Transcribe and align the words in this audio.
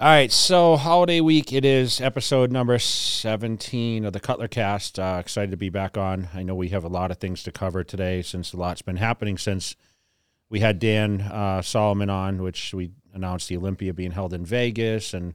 All 0.00 0.06
right, 0.06 0.30
so 0.30 0.76
holiday 0.76 1.20
week 1.20 1.52
it 1.52 1.64
is 1.64 2.00
episode 2.00 2.52
number 2.52 2.78
17 2.78 4.04
of 4.04 4.12
the 4.12 4.20
Cutler 4.20 4.46
Cast. 4.46 4.96
Uh, 4.96 5.16
excited 5.18 5.50
to 5.50 5.56
be 5.56 5.70
back 5.70 5.98
on. 5.98 6.28
I 6.32 6.44
know 6.44 6.54
we 6.54 6.68
have 6.68 6.84
a 6.84 6.88
lot 6.88 7.10
of 7.10 7.16
things 7.16 7.42
to 7.42 7.50
cover 7.50 7.82
today 7.82 8.22
since 8.22 8.52
a 8.52 8.56
lot's 8.56 8.80
been 8.80 8.98
happening 8.98 9.36
since 9.38 9.74
we 10.48 10.60
had 10.60 10.78
Dan 10.78 11.20
uh, 11.20 11.62
Solomon 11.62 12.10
on, 12.10 12.44
which 12.44 12.72
we 12.72 12.92
announced 13.12 13.48
the 13.48 13.56
Olympia 13.56 13.92
being 13.92 14.12
held 14.12 14.32
in 14.32 14.46
Vegas 14.46 15.14
and 15.14 15.34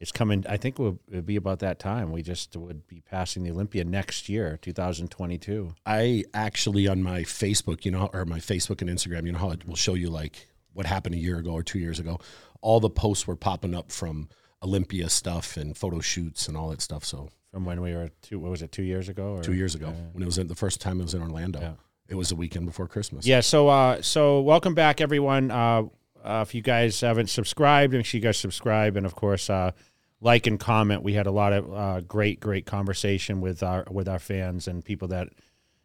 it's 0.00 0.10
coming. 0.10 0.44
I 0.48 0.56
think 0.56 0.80
it 0.80 0.96
would 1.08 1.24
be 1.24 1.36
about 1.36 1.60
that 1.60 1.78
time. 1.78 2.10
We 2.10 2.22
just 2.22 2.56
would 2.56 2.88
be 2.88 3.02
passing 3.02 3.44
the 3.44 3.52
Olympia 3.52 3.84
next 3.84 4.28
year, 4.28 4.58
2022. 4.62 5.76
I 5.86 6.24
actually 6.34 6.88
on 6.88 7.04
my 7.04 7.20
Facebook, 7.20 7.84
you 7.84 7.92
know, 7.92 8.10
or 8.12 8.24
my 8.24 8.40
Facebook 8.40 8.82
and 8.82 8.90
Instagram, 8.90 9.26
you 9.26 9.30
know 9.30 9.38
how 9.38 9.50
it 9.50 9.64
will 9.64 9.76
show 9.76 9.94
you 9.94 10.10
like 10.10 10.48
what 10.72 10.86
happened 10.86 11.14
a 11.14 11.18
year 11.18 11.38
ago 11.38 11.52
or 11.52 11.62
two 11.62 11.78
years 11.78 12.00
ago. 12.00 12.18
All 12.62 12.80
the 12.80 12.90
posts 12.90 13.26
were 13.26 13.36
popping 13.36 13.74
up 13.74 13.92
from 13.92 14.28
Olympia 14.62 15.10
stuff 15.10 15.56
and 15.56 15.76
photo 15.76 16.00
shoots 16.00 16.48
and 16.48 16.56
all 16.56 16.70
that 16.70 16.80
stuff. 16.80 17.04
So 17.04 17.28
from 17.50 17.66
when 17.66 17.82
we 17.82 17.92
were 17.92 18.08
two, 18.22 18.38
what 18.38 18.50
was 18.50 18.62
it, 18.62 18.72
two 18.72 18.82
years 18.82 19.08
ago? 19.08 19.34
Or? 19.34 19.42
Two 19.42 19.52
years 19.52 19.74
ago, 19.74 19.92
when 20.12 20.22
it 20.22 20.26
was 20.26 20.38
in, 20.38 20.46
the 20.46 20.54
first 20.54 20.80
time 20.80 21.00
it 21.00 21.02
was 21.02 21.14
in 21.14 21.22
Orlando. 21.22 21.60
Yeah. 21.60 21.72
It 22.08 22.14
was 22.14 22.30
the 22.30 22.36
weekend 22.36 22.66
before 22.66 22.88
Christmas. 22.88 23.26
Yeah. 23.26 23.40
So, 23.40 23.68
uh, 23.68 24.00
so 24.00 24.40
welcome 24.40 24.74
back, 24.74 25.00
everyone. 25.00 25.50
Uh, 25.50 25.84
uh, 26.24 26.44
if 26.46 26.54
you 26.54 26.62
guys 26.62 27.00
haven't 27.00 27.28
subscribed, 27.28 27.92
make 27.92 28.06
sure 28.06 28.18
you 28.18 28.22
guys 28.22 28.38
subscribe, 28.38 28.96
and 28.96 29.04
of 29.04 29.14
course, 29.14 29.50
uh, 29.50 29.72
like 30.20 30.46
and 30.46 30.58
comment. 30.58 31.02
We 31.02 31.14
had 31.14 31.26
a 31.26 31.32
lot 31.32 31.52
of 31.52 31.74
uh, 31.74 32.00
great, 32.02 32.38
great 32.38 32.64
conversation 32.64 33.40
with 33.40 33.62
our 33.62 33.84
with 33.90 34.08
our 34.08 34.18
fans 34.18 34.68
and 34.68 34.84
people 34.84 35.08
that 35.08 35.28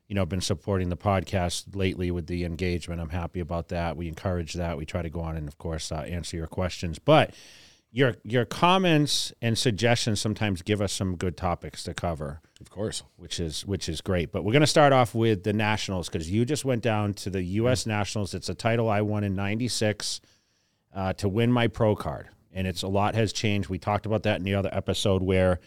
you 0.07 0.15
know, 0.15 0.25
been 0.25 0.41
supporting 0.41 0.89
the 0.89 0.97
podcast 0.97 1.75
lately 1.75 2.11
with 2.11 2.27
the 2.27 2.45
engagement. 2.45 3.01
I'm 3.01 3.09
happy 3.09 3.39
about 3.39 3.69
that. 3.69 3.97
We 3.97 4.07
encourage 4.07 4.53
that. 4.53 4.77
We 4.77 4.85
try 4.85 5.01
to 5.01 5.09
go 5.09 5.19
on 5.19 5.35
and, 5.35 5.47
of 5.47 5.57
course, 5.57 5.91
uh, 5.91 5.95
answer 5.95 6.37
your 6.37 6.47
questions. 6.47 6.97
But 6.97 7.33
your 7.91 8.15
your 8.23 8.45
comments 8.45 9.33
and 9.41 9.57
suggestions 9.57 10.21
sometimes 10.21 10.61
give 10.61 10.81
us 10.81 10.93
some 10.93 11.15
good 11.15 11.35
topics 11.37 11.83
to 11.83 11.93
cover. 11.93 12.41
Of 12.61 12.69
course, 12.69 13.03
which 13.15 13.39
is 13.39 13.65
which 13.65 13.89
is 13.89 14.01
great. 14.01 14.31
But 14.31 14.43
we're 14.43 14.51
going 14.51 14.61
to 14.61 14.67
start 14.67 14.93
off 14.93 15.13
with 15.13 15.43
the 15.43 15.53
Nationals 15.53 16.09
because 16.09 16.29
you 16.29 16.45
just 16.45 16.65
went 16.65 16.83
down 16.83 17.13
to 17.15 17.29
the 17.29 17.41
U.S. 17.43 17.81
Mm-hmm. 17.81 17.91
Nationals. 17.91 18.33
It's 18.33 18.49
a 18.49 18.55
title 18.55 18.89
I 18.89 19.01
won 19.01 19.23
in 19.23 19.35
'96 19.35 20.21
uh, 20.93 21.13
to 21.13 21.29
win 21.29 21.51
my 21.51 21.67
pro 21.67 21.95
card, 21.95 22.29
and 22.53 22.67
it's 22.67 22.83
a 22.83 22.87
lot 22.87 23.15
has 23.15 23.33
changed. 23.33 23.69
We 23.69 23.77
talked 23.77 24.05
about 24.05 24.23
that 24.23 24.37
in 24.37 24.43
the 24.43 24.55
other 24.55 24.69
episode 24.71 25.21
where 25.21 25.59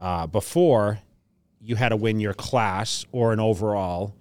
uh, 0.00 0.26
before 0.26 1.00
you 1.64 1.76
had 1.76 1.88
to 1.88 1.96
win 1.96 2.20
your 2.20 2.34
class 2.34 3.06
or 3.10 3.32
an 3.32 3.40
overall 3.40 4.14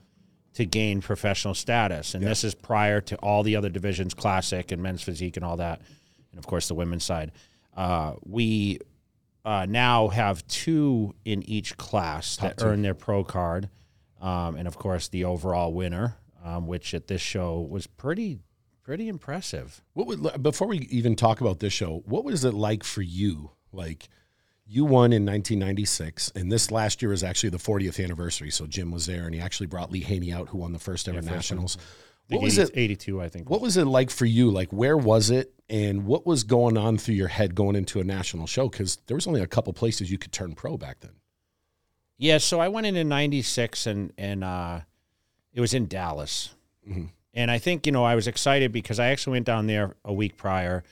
to 0.53 0.65
gain 0.65 1.01
professional 1.01 1.53
status. 1.53 2.13
And 2.13 2.23
yeah. 2.23 2.29
this 2.29 2.43
is 2.43 2.55
prior 2.55 3.01
to 3.01 3.15
all 3.17 3.43
the 3.43 3.55
other 3.55 3.69
divisions, 3.69 4.13
classic 4.13 4.71
and 4.71 4.81
men's 4.81 5.01
physique 5.01 5.35
and 5.35 5.45
all 5.45 5.57
that. 5.57 5.81
And 6.31 6.39
of 6.39 6.47
course, 6.47 6.67
the 6.67 6.75
women's 6.75 7.03
side. 7.03 7.31
Uh, 7.75 8.13
we 8.23 8.79
uh, 9.43 9.65
now 9.67 10.07
have 10.07 10.45
two 10.47 11.13
in 11.25 11.43
each 11.49 11.75
class 11.75 12.37
Top 12.37 12.49
that 12.49 12.57
two. 12.59 12.65
earn 12.65 12.81
their 12.81 12.93
pro 12.93 13.23
card. 13.23 13.69
Um, 14.21 14.55
and 14.55 14.67
of 14.67 14.77
course, 14.77 15.09
the 15.09 15.25
overall 15.25 15.73
winner, 15.73 16.15
um, 16.45 16.65
which 16.65 16.93
at 16.93 17.07
this 17.07 17.21
show 17.21 17.59
was 17.59 17.87
pretty 17.87 18.39
pretty 18.83 19.07
impressive. 19.07 19.81
What 19.93 20.07
would, 20.07 20.43
before 20.43 20.67
we 20.67 20.79
even 20.91 21.15
talk 21.15 21.41
about 21.41 21.59
this 21.59 21.71
show, 21.73 22.03
what 22.05 22.25
was 22.25 22.43
it 22.43 22.53
like 22.53 22.83
for 22.83 23.01
you? 23.01 23.51
Like, 23.71 24.09
you 24.65 24.85
won 24.85 25.11
in 25.11 25.25
1996, 25.25 26.31
and 26.35 26.51
this 26.51 26.71
last 26.71 27.01
year 27.01 27.11
is 27.11 27.23
actually 27.23 27.49
the 27.49 27.57
40th 27.57 28.01
anniversary. 28.03 28.49
So 28.49 28.65
Jim 28.65 28.91
was 28.91 29.05
there, 29.05 29.25
and 29.25 29.35
he 29.35 29.41
actually 29.41 29.67
brought 29.67 29.91
Lee 29.91 30.01
Haney 30.01 30.31
out, 30.31 30.49
who 30.49 30.59
won 30.59 30.71
the 30.71 30.79
first 30.79 31.07
ever 31.09 31.19
yeah, 31.19 31.31
nationals. 31.31 31.77
What 32.29 32.41
was 32.41 32.57
80, 32.57 32.71
it? 32.71 32.77
82, 32.77 33.21
I 33.21 33.29
think. 33.29 33.49
What 33.49 33.61
was 33.61 33.75
it 33.75 33.85
like 33.85 34.09
for 34.09 34.25
you? 34.25 34.49
Like, 34.49 34.71
where 34.71 34.97
was 34.97 35.29
it, 35.29 35.53
and 35.69 36.05
what 36.05 36.25
was 36.25 36.43
going 36.43 36.77
on 36.77 36.97
through 36.97 37.15
your 37.15 37.27
head 37.27 37.55
going 37.55 37.75
into 37.75 37.99
a 37.99 38.03
national 38.03 38.47
show? 38.47 38.69
Because 38.69 38.97
there 39.07 39.15
was 39.15 39.27
only 39.27 39.41
a 39.41 39.47
couple 39.47 39.73
places 39.73 40.09
you 40.09 40.17
could 40.17 40.31
turn 40.31 40.55
pro 40.55 40.77
back 40.77 41.01
then. 41.01 41.11
Yeah, 42.17 42.37
so 42.37 42.61
I 42.61 42.69
went 42.69 42.87
in 42.87 42.95
in 42.95 43.09
'96, 43.09 43.85
and 43.85 44.13
and 44.17 44.43
uh, 44.45 44.79
it 45.51 45.59
was 45.59 45.73
in 45.73 45.87
Dallas, 45.87 46.55
mm-hmm. 46.89 47.07
and 47.33 47.51
I 47.51 47.57
think 47.57 47.85
you 47.85 47.91
know 47.91 48.05
I 48.05 48.15
was 48.15 48.27
excited 48.27 48.71
because 48.71 48.99
I 48.99 49.07
actually 49.07 49.31
went 49.31 49.45
down 49.45 49.67
there 49.67 49.95
a 50.05 50.13
week 50.13 50.37
prior, 50.37 50.83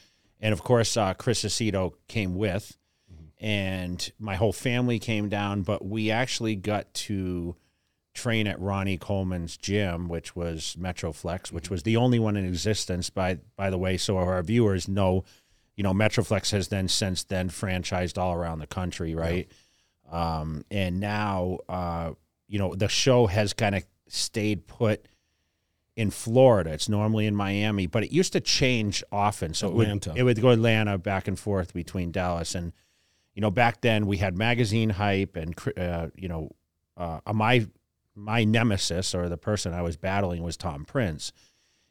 and 0.41 0.51
of 0.51 0.61
course 0.61 0.97
uh, 0.97 1.13
Chris 1.13 1.45
Aceto 1.45 1.93
came 2.09 2.35
with 2.35 2.77
and 3.41 4.11
my 4.19 4.35
whole 4.35 4.53
family 4.53 4.99
came 4.99 5.27
down, 5.27 5.63
but 5.63 5.83
we 5.83 6.11
actually 6.11 6.55
got 6.55 6.93
to 6.93 7.55
train 8.13 8.45
at 8.45 8.59
Ronnie 8.59 8.99
Coleman's 8.99 9.57
gym, 9.57 10.07
which 10.07 10.35
was 10.35 10.77
Metroflex, 10.79 11.51
which 11.51 11.69
was 11.69 11.81
the 11.81 11.97
only 11.97 12.19
one 12.19 12.37
in 12.37 12.45
existence 12.45 13.09
by 13.09 13.39
by 13.55 13.71
the 13.71 13.79
way, 13.79 13.97
so 13.97 14.17
our 14.17 14.43
viewers 14.43 14.87
know, 14.87 15.23
you 15.75 15.83
know, 15.83 15.91
Metroflex 15.91 16.51
has 16.51 16.67
then 16.67 16.87
since 16.87 17.23
then 17.23 17.49
franchised 17.49 18.19
all 18.19 18.33
around 18.33 18.59
the 18.59 18.67
country, 18.67 19.15
right? 19.15 19.49
Yeah. 20.11 20.39
Um, 20.39 20.63
and 20.69 20.99
now 20.99 21.57
uh, 21.67 22.11
you 22.47 22.59
know, 22.59 22.75
the 22.75 22.89
show 22.89 23.25
has 23.25 23.53
kind 23.53 23.73
of 23.73 23.83
stayed 24.07 24.67
put 24.67 25.07
in 25.95 26.11
Florida. 26.11 26.71
It's 26.71 26.89
normally 26.89 27.25
in 27.25 27.35
Miami, 27.35 27.87
but 27.87 28.03
it 28.03 28.11
used 28.11 28.33
to 28.33 28.39
change 28.39 29.03
often. 29.11 29.55
So 29.55 29.69
Atlanta. 29.69 30.11
It 30.11 30.13
would, 30.13 30.19
it 30.19 30.23
would 30.23 30.41
go 30.41 30.49
Atlanta 30.49 30.99
back 30.99 31.27
and 31.27 31.39
forth 31.39 31.73
between 31.73 32.11
Dallas 32.11 32.53
and 32.53 32.71
you 33.33 33.41
know, 33.41 33.51
back 33.51 33.81
then 33.81 34.07
we 34.07 34.17
had 34.17 34.37
magazine 34.37 34.89
hype, 34.89 35.35
and 35.35 35.55
uh, 35.77 36.07
you 36.15 36.27
know, 36.27 36.51
uh, 36.97 37.19
my 37.33 37.67
my 38.15 38.43
nemesis 38.43 39.15
or 39.15 39.29
the 39.29 39.37
person 39.37 39.73
I 39.73 39.81
was 39.81 39.97
battling 39.97 40.43
was 40.43 40.57
Tom 40.57 40.85
Prince, 40.85 41.31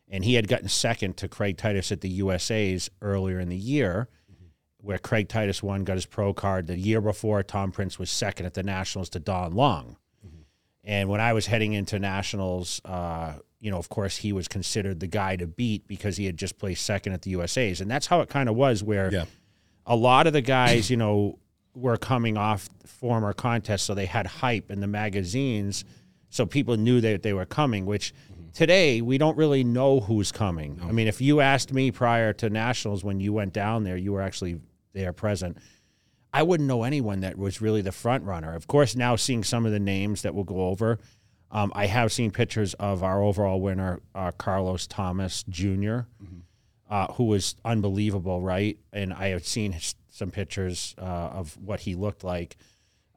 and 0.09 0.25
he 0.25 0.35
had 0.35 0.49
gotten 0.49 0.69
second 0.69 1.17
to 1.19 1.29
Craig 1.29 1.57
Titus 1.57 1.91
at 1.93 2.03
the 2.03 2.09
USA's 2.09 2.91
earlier 3.01 3.41
in 3.41 3.49
the 3.49 3.57
year, 3.57 4.09
mm-hmm. 4.31 4.47
where 4.87 4.99
Craig 4.99 5.29
Titus 5.29 5.63
won, 5.63 5.85
got 5.85 5.95
his 5.95 6.07
pro 6.07 6.35
card. 6.35 6.67
The 6.67 6.79
year 6.79 7.01
before, 7.01 7.43
Tom 7.43 7.73
Prince 7.73 7.99
was 7.99 8.11
second 8.11 8.47
at 8.47 8.55
the 8.55 8.63
Nationals 8.63 9.09
to 9.11 9.19
Don 9.19 9.53
Long, 9.55 9.97
mm-hmm. 10.25 10.43
and 10.85 11.09
when 11.09 11.23
I 11.23 11.33
was 11.33 11.47
heading 11.47 11.73
into 11.73 11.99
Nationals. 11.99 12.81
Uh, 12.85 13.35
you 13.63 13.71
know, 13.71 13.77
of 13.77 13.91
course, 13.91 14.17
he 14.17 14.33
was 14.33 14.49
considered 14.49 15.01
the 15.01 15.07
guy 15.07 15.37
to 15.37 15.47
beat 15.47 15.87
because 15.87 16.17
he 16.17 16.25
had 16.25 16.39
just 16.39 16.57
placed 16.57 16.83
second 16.83 17.13
at 17.13 17.21
the 17.21 17.33
USA's, 17.33 17.83
and 17.83 17.91
that's 17.91 18.07
how 18.07 18.23
it 18.23 18.31
kind 18.31 18.49
of 18.49 18.55
was. 18.55 18.83
Where 18.83 19.13
yeah 19.13 19.27
a 19.91 19.97
lot 19.97 20.29
of 20.29 20.33
the 20.33 20.41
guys, 20.41 20.89
you 20.89 20.97
know, 20.97 21.37
were 21.75 21.97
coming 21.97 22.37
off 22.37 22.69
former 22.87 23.33
contests, 23.33 23.83
so 23.83 23.93
they 23.93 24.07
had 24.07 24.25
hype 24.25 24.71
in 24.71 24.81
the 24.81 24.87
magazines, 24.87 25.85
so 26.31 26.47
people 26.47 26.77
knew 26.77 27.01
that 27.01 27.25
they 27.25 27.33
were 27.33 27.45
coming. 27.45 27.87
Which 27.87 28.15
today 28.55 29.01
we 29.01 29.19
don't 29.19 29.37
really 29.37 29.65
know 29.65 29.99
who's 29.99 30.31
coming. 30.31 30.77
No. 30.77 30.87
I 30.89 30.93
mean, 30.93 31.09
if 31.09 31.21
you 31.21 31.41
asked 31.41 31.73
me 31.73 31.91
prior 31.91 32.33
to 32.35 32.49
nationals 32.49 33.03
when 33.03 33.19
you 33.19 33.33
went 33.33 33.53
down 33.53 33.83
there, 33.83 33.97
you 33.97 34.13
were 34.13 34.23
actually 34.23 34.61
there 34.93 35.13
present. 35.13 35.59
I 36.33 36.45
wouldn't 36.45 36.69
know 36.69 36.85
anyone 36.85 37.21
that 37.21 37.37
was 37.37 37.61
really 37.61 37.83
the 37.83 37.91
front 37.91 38.23
runner. 38.23 38.55
Of 38.55 38.69
course, 38.69 38.95
now 38.95 39.17
seeing 39.17 39.43
some 39.43 39.67
of 39.67 39.73
the 39.73 39.81
names 39.81 40.23
that 40.23 40.33
we'll 40.33 40.45
go 40.45 40.69
over, 40.69 41.01
um, 41.51 41.73
I 41.75 41.87
have 41.87 42.13
seen 42.13 42.31
pictures 42.31 42.75
of 42.75 43.03
our 43.03 43.21
overall 43.21 43.61
winner, 43.61 43.99
uh, 44.15 44.31
Carlos 44.31 44.87
Thomas 44.87 45.43
junior 45.49 46.07
mm-hmm 46.23 46.41
uh, 46.91 47.13
who 47.15 47.25
was 47.25 47.55
unbelievable, 47.65 48.43
right? 48.43 48.79
And 48.93 49.15
I 49.15 49.29
have 49.29 49.47
seen 49.47 49.77
some 50.11 50.31
pictures 50.31 50.95
uh, 50.99 51.05
of 51.05 51.57
what 51.57 51.81
he 51.81 51.95
looked 51.95 52.25
like. 52.25 52.57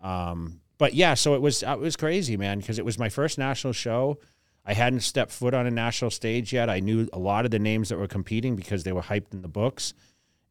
Um, 0.01 0.61
but 0.77 0.93
yeah, 0.93 1.15
so 1.15 1.33
it 1.33 1.41
was 1.41 1.63
it 1.63 1.79
was 1.79 1.95
crazy, 1.95 2.37
man, 2.37 2.59
because 2.59 2.77
it 2.77 2.85
was 2.85 2.99
my 2.99 3.09
first 3.09 3.37
national 3.37 3.73
show. 3.73 4.19
I 4.65 4.73
hadn't 4.73 5.01
stepped 5.01 5.31
foot 5.31 5.53
on 5.53 5.65
a 5.65 5.71
national 5.71 6.11
stage 6.11 6.53
yet. 6.53 6.69
I 6.69 6.79
knew 6.79 7.09
a 7.11 7.19
lot 7.19 7.45
of 7.45 7.51
the 7.51 7.59
names 7.59 7.89
that 7.89 7.97
were 7.97 8.07
competing 8.07 8.55
because 8.55 8.83
they 8.83 8.93
were 8.93 9.01
hyped 9.01 9.33
in 9.33 9.41
the 9.41 9.49
books. 9.49 9.93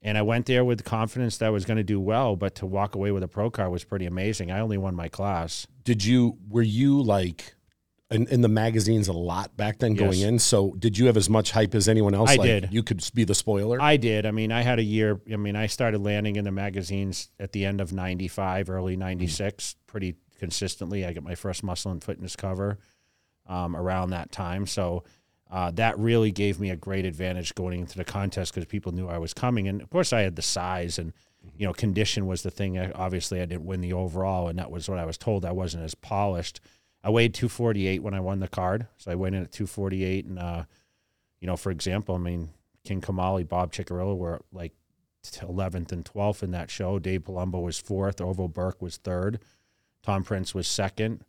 And 0.02 0.18
I 0.18 0.22
went 0.22 0.46
there 0.46 0.64
with 0.64 0.84
confidence 0.84 1.38
that 1.38 1.46
I 1.46 1.50
was 1.50 1.64
going 1.64 1.76
to 1.76 1.84
do 1.84 2.00
well, 2.00 2.34
but 2.34 2.56
to 2.56 2.66
walk 2.66 2.94
away 2.94 3.12
with 3.12 3.22
a 3.22 3.28
pro 3.28 3.50
car 3.50 3.70
was 3.70 3.84
pretty 3.84 4.04
amazing. 4.04 4.50
I 4.50 4.60
only 4.60 4.76
won 4.76 4.96
my 4.96 5.08
class. 5.08 5.66
Did 5.84 6.04
you, 6.04 6.38
were 6.48 6.60
you 6.60 7.00
like 7.00 7.54
in, 8.12 8.26
in 8.28 8.40
the 8.40 8.48
magazines 8.48 9.08
a 9.08 9.12
lot 9.12 9.56
back 9.56 9.78
then 9.78 9.94
going 9.94 10.20
in. 10.20 10.38
So 10.38 10.72
did 10.78 10.98
you 10.98 11.06
have 11.06 11.16
as 11.16 11.28
much 11.28 11.50
hype 11.50 11.74
as 11.74 11.88
anyone 11.88 12.14
else? 12.14 12.30
I 12.30 12.36
like 12.36 12.46
did. 12.46 12.68
You 12.72 12.82
could 12.82 13.02
be 13.14 13.24
the 13.24 13.34
spoiler. 13.34 13.80
I 13.80 13.96
did. 13.96 14.26
I 14.26 14.30
mean, 14.30 14.52
I 14.52 14.62
had 14.62 14.78
a 14.78 14.82
year. 14.82 15.20
I 15.32 15.36
mean, 15.36 15.56
I 15.56 15.66
started 15.66 16.00
landing 16.00 16.36
in 16.36 16.44
the 16.44 16.52
magazines 16.52 17.30
at 17.38 17.52
the 17.52 17.64
end 17.64 17.80
of 17.80 17.92
'95, 17.92 18.70
early 18.70 18.96
'96, 18.96 19.64
mm. 19.64 19.86
pretty 19.86 20.14
consistently. 20.38 21.04
I 21.04 21.12
got 21.12 21.24
my 21.24 21.34
first 21.34 21.62
Muscle 21.62 21.92
and 21.92 22.02
Fitness 22.02 22.36
cover 22.36 22.78
um, 23.46 23.76
around 23.76 24.10
that 24.10 24.32
time. 24.32 24.66
So. 24.66 25.04
Uh, 25.50 25.70
that 25.70 25.98
really 25.98 26.32
gave 26.32 26.58
me 26.58 26.70
a 26.70 26.76
great 26.76 27.04
advantage 27.04 27.54
going 27.54 27.78
into 27.78 27.98
the 27.98 28.04
contest 28.06 28.54
because 28.54 28.64
people 28.64 28.90
knew 28.90 29.06
I 29.06 29.18
was 29.18 29.34
coming, 29.34 29.68
and 29.68 29.82
of 29.82 29.90
course 29.90 30.10
I 30.10 30.22
had 30.22 30.34
the 30.34 30.40
size 30.40 30.98
and 30.98 31.12
you 31.58 31.66
know 31.66 31.74
condition 31.74 32.26
was 32.26 32.42
the 32.42 32.50
thing. 32.50 32.78
Obviously, 32.94 33.40
I 33.40 33.44
didn't 33.44 33.66
win 33.66 33.82
the 33.82 33.92
overall, 33.92 34.48
and 34.48 34.58
that 34.58 34.70
was 34.70 34.88
what 34.88 34.98
I 34.98 35.04
was 35.04 35.18
told. 35.18 35.44
I 35.44 35.52
wasn't 35.52 35.84
as 35.84 35.94
polished 35.94 36.60
I 37.04 37.10
weighed 37.10 37.34
248 37.34 38.02
when 38.02 38.14
I 38.14 38.20
won 38.20 38.40
the 38.40 38.48
card. 38.48 38.86
So 38.96 39.10
I 39.10 39.14
went 39.14 39.34
in 39.34 39.42
at 39.42 39.52
248. 39.52 40.26
And, 40.26 40.38
uh, 40.38 40.64
you 41.40 41.46
know, 41.46 41.56
for 41.56 41.70
example, 41.70 42.14
I 42.14 42.18
mean, 42.18 42.50
King 42.84 43.00
Kamali, 43.00 43.48
Bob 43.48 43.72
Cicherillo 43.72 44.16
were 44.16 44.40
like 44.52 44.72
11th 45.24 45.92
and 45.92 46.04
12th 46.04 46.42
in 46.42 46.50
that 46.52 46.70
show. 46.70 46.98
Dave 46.98 47.22
Palumbo 47.22 47.62
was 47.62 47.78
fourth. 47.78 48.20
Orville 48.20 48.48
Burke 48.48 48.82
was 48.82 48.96
third. 48.96 49.40
Tom 50.02 50.24
Prince 50.24 50.54
was 50.54 50.66
second. 50.66 51.24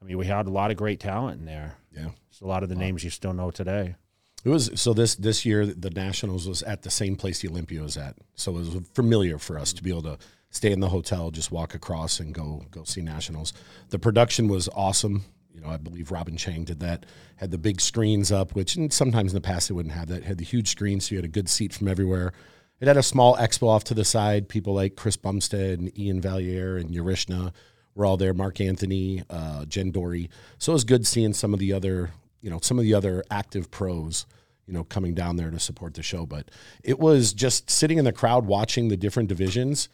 I 0.00 0.04
mean, 0.04 0.18
we 0.18 0.26
had 0.26 0.46
a 0.46 0.50
lot 0.50 0.70
of 0.70 0.76
great 0.76 1.00
talent 1.00 1.40
in 1.40 1.46
there. 1.46 1.76
Yeah. 1.94 2.10
It's 2.30 2.40
a 2.40 2.46
lot 2.46 2.62
of 2.62 2.68
the 2.68 2.74
wow. 2.74 2.82
names 2.82 3.04
you 3.04 3.10
still 3.10 3.32
know 3.32 3.50
today. 3.50 3.96
It 4.44 4.50
was 4.50 4.70
so 4.80 4.94
this 4.94 5.16
this 5.16 5.44
year 5.44 5.66
the 5.66 5.90
Nationals 5.90 6.46
was 6.46 6.62
at 6.62 6.82
the 6.82 6.90
same 6.90 7.16
place 7.16 7.40
the 7.40 7.48
Olympia 7.48 7.82
was 7.82 7.96
at, 7.96 8.16
so 8.34 8.52
it 8.52 8.60
was 8.60 8.76
familiar 8.94 9.36
for 9.36 9.58
us 9.58 9.72
to 9.72 9.82
be 9.82 9.90
able 9.90 10.02
to 10.02 10.18
stay 10.50 10.72
in 10.72 10.80
the 10.80 10.88
hotel, 10.88 11.30
just 11.30 11.52
walk 11.52 11.74
across 11.74 12.20
and 12.20 12.34
go 12.34 12.64
go 12.70 12.84
see 12.84 13.02
Nationals. 13.02 13.52
The 13.90 13.98
production 13.98 14.48
was 14.48 14.68
awesome. 14.74 15.24
You 15.52 15.60
know, 15.60 15.68
I 15.68 15.76
believe 15.76 16.12
Robin 16.12 16.36
Chang 16.36 16.64
did 16.64 16.80
that. 16.80 17.04
Had 17.36 17.50
the 17.50 17.58
big 17.58 17.80
screens 17.80 18.30
up, 18.30 18.54
which 18.54 18.78
sometimes 18.90 19.32
in 19.32 19.34
the 19.34 19.40
past 19.40 19.68
they 19.68 19.74
wouldn't 19.74 19.94
have 19.94 20.08
that. 20.08 20.22
Had 20.22 20.38
the 20.38 20.44
huge 20.44 20.68
screen, 20.68 21.00
so 21.00 21.14
you 21.14 21.18
had 21.18 21.24
a 21.24 21.28
good 21.28 21.48
seat 21.48 21.72
from 21.72 21.88
everywhere. 21.88 22.32
It 22.80 22.86
had 22.86 22.96
a 22.96 23.02
small 23.02 23.36
expo 23.36 23.68
off 23.68 23.84
to 23.84 23.94
the 23.94 24.04
side. 24.04 24.48
People 24.48 24.74
like 24.74 24.94
Chris 24.94 25.16
Bumstead 25.16 25.80
and 25.80 25.90
Iain 25.98 26.20
Valliere 26.20 26.76
and 26.76 26.90
Urishna 26.90 27.52
were 27.94 28.06
all 28.06 28.16
there. 28.16 28.32
Mark 28.32 28.60
Anthony, 28.60 29.24
uh, 29.28 29.64
Jen 29.64 29.90
Dory. 29.90 30.30
So 30.58 30.72
it 30.72 30.74
was 30.74 30.84
good 30.84 31.06
seeing 31.06 31.34
some 31.34 31.52
of 31.52 31.58
the 31.58 31.72
other, 31.72 32.10
you 32.40 32.50
know, 32.50 32.60
some 32.62 32.78
of 32.78 32.84
the 32.84 32.94
other 32.94 33.24
active 33.32 33.70
pros, 33.72 34.26
you 34.64 34.72
know, 34.72 34.84
coming 34.84 35.12
down 35.12 35.34
there 35.34 35.50
to 35.50 35.58
support 35.58 35.94
the 35.94 36.04
show. 36.04 36.24
But 36.24 36.52
it 36.84 37.00
was 37.00 37.32
just 37.32 37.68
sitting 37.68 37.98
in 37.98 38.04
the 38.04 38.12
crowd 38.12 38.46
watching 38.46 38.88
the 38.88 38.96
different 38.96 39.28
divisions. 39.28 39.88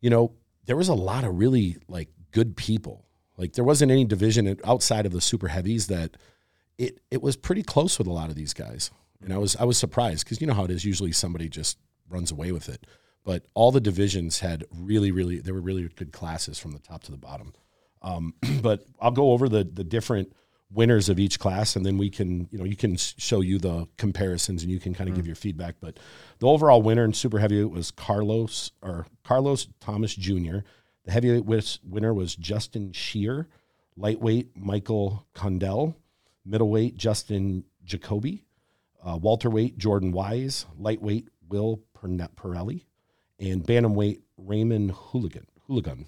You 0.00 0.10
know, 0.10 0.32
there 0.66 0.76
was 0.76 0.88
a 0.88 0.94
lot 0.94 1.24
of 1.24 1.38
really 1.38 1.76
like 1.88 2.08
good 2.30 2.56
people. 2.56 3.06
Like 3.36 3.54
there 3.54 3.64
wasn't 3.64 3.90
any 3.90 4.04
division 4.04 4.58
outside 4.64 5.06
of 5.06 5.12
the 5.12 5.20
super 5.20 5.48
heavies 5.48 5.86
that 5.86 6.16
it 6.78 7.00
it 7.10 7.22
was 7.22 7.36
pretty 7.36 7.62
close 7.62 7.98
with 7.98 8.06
a 8.06 8.12
lot 8.12 8.28
of 8.28 8.34
these 8.34 8.54
guys. 8.54 8.90
And 9.22 9.32
I 9.32 9.38
was 9.38 9.56
I 9.56 9.64
was 9.64 9.78
surprised 9.78 10.24
because 10.24 10.40
you 10.40 10.46
know 10.46 10.54
how 10.54 10.64
it 10.64 10.70
is. 10.70 10.84
Usually 10.84 11.12
somebody 11.12 11.48
just 11.48 11.78
runs 12.08 12.30
away 12.30 12.52
with 12.52 12.68
it. 12.68 12.86
But 13.24 13.46
all 13.54 13.70
the 13.70 13.80
divisions 13.80 14.38
had 14.38 14.64
really, 14.74 15.12
really, 15.12 15.40
there 15.40 15.52
were 15.52 15.60
really 15.60 15.86
good 15.88 16.10
classes 16.10 16.58
from 16.58 16.72
the 16.72 16.78
top 16.78 17.02
to 17.04 17.10
the 17.10 17.18
bottom. 17.18 17.52
Um, 18.02 18.34
but 18.62 18.86
I'll 19.00 19.10
go 19.10 19.32
over 19.32 19.48
the 19.48 19.64
the 19.64 19.84
different 19.84 20.32
winners 20.72 21.08
of 21.08 21.18
each 21.18 21.38
class, 21.38 21.76
and 21.76 21.84
then 21.84 21.98
we 21.98 22.10
can, 22.10 22.48
you 22.50 22.58
know, 22.58 22.64
you 22.64 22.76
can 22.76 22.96
show 22.96 23.40
you 23.40 23.58
the 23.58 23.88
comparisons, 23.96 24.62
and 24.62 24.70
you 24.70 24.78
can 24.78 24.94
kind 24.94 25.08
of 25.08 25.14
mm. 25.14 25.18
give 25.18 25.26
your 25.26 25.36
feedback. 25.36 25.76
But 25.80 25.98
the 26.38 26.46
overall 26.46 26.82
winner 26.82 27.04
in 27.04 27.12
super 27.12 27.38
heavyweight 27.38 27.70
was 27.70 27.90
Carlos 27.90 28.70
or 28.82 29.06
Carlos 29.24 29.68
Thomas 29.80 30.14
Jr. 30.14 30.58
The 31.04 31.12
heavyweight 31.12 31.78
winner 31.84 32.14
was 32.14 32.36
Justin 32.36 32.92
Shier. 32.92 33.46
Lightweight 33.96 34.56
Michael 34.56 35.26
Condell. 35.34 35.96
Middleweight 36.44 36.96
Justin 36.96 37.64
Jacoby. 37.84 38.44
Uh, 39.04 39.18
welterweight 39.20 39.78
Jordan 39.78 40.12
Wise. 40.12 40.66
Lightweight 40.78 41.28
Will 41.48 41.82
Pirelli, 42.08 42.84
and 43.38 43.64
bantamweight 43.64 44.20
Raymond 44.36 44.92
Hooligan. 44.92 45.46
Hooligan. 45.66 46.06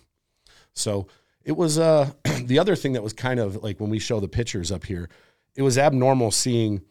So 0.73 1.07
it 1.45 1.57
was 1.57 1.79
uh, 1.79 2.11
the 2.45 2.59
other 2.59 2.77
thing 2.77 2.93
that 2.93 3.03
was 3.03 3.13
kind 3.13 3.41
of 3.41 3.63
like 3.63 3.81
when 3.81 3.91
we 3.91 3.99
show 3.99 4.21
the 4.21 4.29
pictures 4.29 4.71
up 4.71 4.85
here, 4.85 5.09
it 5.55 5.63
was 5.63 5.79
abnormal 5.79 6.31
seeing 6.31 6.83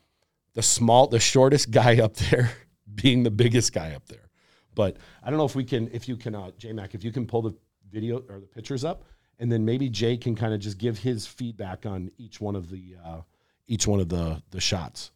the 0.53 0.61
small, 0.61 1.07
the 1.07 1.19
shortest 1.19 1.71
guy 1.71 1.99
up 1.99 2.15
there 2.15 2.51
being 2.95 3.23
the 3.23 3.31
biggest 3.31 3.73
guy 3.73 3.93
up 3.93 4.07
there. 4.07 4.29
But 4.73 4.97
I 5.23 5.29
don't 5.29 5.37
know 5.37 5.45
if 5.45 5.55
we 5.55 5.63
can, 5.63 5.89
if 5.91 6.07
you 6.07 6.15
can, 6.15 6.35
uh, 6.35 6.51
Mac, 6.73 6.95
if 6.95 7.03
you 7.03 7.11
can 7.11 7.25
pull 7.25 7.41
the 7.41 7.55
video 7.91 8.19
or 8.29 8.39
the 8.39 8.47
pictures 8.47 8.85
up, 8.85 9.03
and 9.39 9.51
then 9.51 9.65
maybe 9.65 9.89
Jay 9.89 10.17
can 10.17 10.35
kind 10.35 10.53
of 10.53 10.59
just 10.59 10.77
give 10.77 10.99
his 10.99 11.25
feedback 11.27 11.85
on 11.85 12.11
each 12.17 12.39
one 12.39 12.55
of 12.55 12.69
the 12.69 12.95
uh, 13.03 13.21
each 13.67 13.87
one 13.87 13.99
of 13.99 14.07
the 14.07 14.41
the 14.51 14.61
shots. 14.61 15.11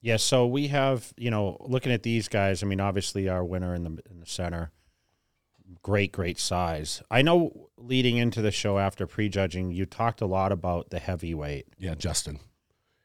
Yeah, 0.00 0.16
so 0.16 0.46
we 0.46 0.68
have, 0.68 1.12
you 1.16 1.30
know, 1.30 1.56
looking 1.60 1.90
at 1.90 2.02
these 2.02 2.28
guys, 2.28 2.62
I 2.62 2.66
mean, 2.66 2.80
obviously 2.80 3.28
our 3.28 3.44
winner 3.44 3.74
in 3.74 3.84
the 3.84 3.90
in 4.10 4.20
the 4.20 4.26
center, 4.26 4.70
great, 5.82 6.12
great 6.12 6.38
size. 6.38 7.02
I 7.10 7.22
know 7.22 7.68
leading 7.76 8.16
into 8.16 8.42
the 8.42 8.50
show 8.50 8.78
after 8.78 9.06
prejudging, 9.06 9.72
you 9.72 9.86
talked 9.86 10.20
a 10.20 10.26
lot 10.26 10.52
about 10.52 10.90
the 10.90 10.98
heavyweight. 10.98 11.66
Yeah, 11.78 11.94
Justin. 11.94 12.40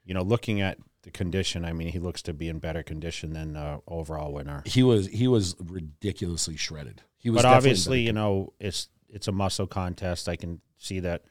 You 0.04 0.14
know, 0.14 0.24
looking 0.24 0.62
at 0.62 0.78
the 1.04 1.12
condition, 1.12 1.66
I 1.66 1.74
mean, 1.74 1.90
he 1.90 2.00
looks 2.00 2.22
to 2.24 2.34
be 2.34 2.48
in 2.50 2.60
better 2.60 2.84
condition 2.84 3.34
than 3.34 3.54
the 3.54 3.82
overall 3.88 4.34
winner. 4.34 4.64
He 4.66 4.84
was 4.84 5.08
he 5.08 5.28
was 5.28 5.56
ridiculously 5.60 6.58
shredded. 6.58 7.02
He 7.18 7.30
was 7.30 7.44
But 7.44 7.54
obviously, 7.54 8.02
you 8.02 8.14
know, 8.14 8.54
it's 8.60 8.90
it's 9.10 9.28
a 9.28 9.32
muscle 9.32 9.68
contest. 9.68 10.30
I 10.30 10.36
can 10.36 10.62
see 10.78 11.00
that 11.02 11.24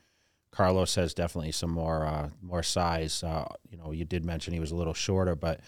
Carlos 0.50 0.94
has 0.96 1.14
definitely 1.14 1.52
some 1.52 1.70
more 1.70 2.04
uh, 2.04 2.30
more 2.42 2.62
size. 2.62 3.22
Uh, 3.22 3.46
you 3.68 3.76
know, 3.76 3.92
you 3.92 4.04
did 4.04 4.24
mention 4.24 4.52
he 4.52 4.60
was 4.60 4.72
a 4.72 4.76
little 4.76 4.94
shorter, 4.94 5.34
but 5.34 5.60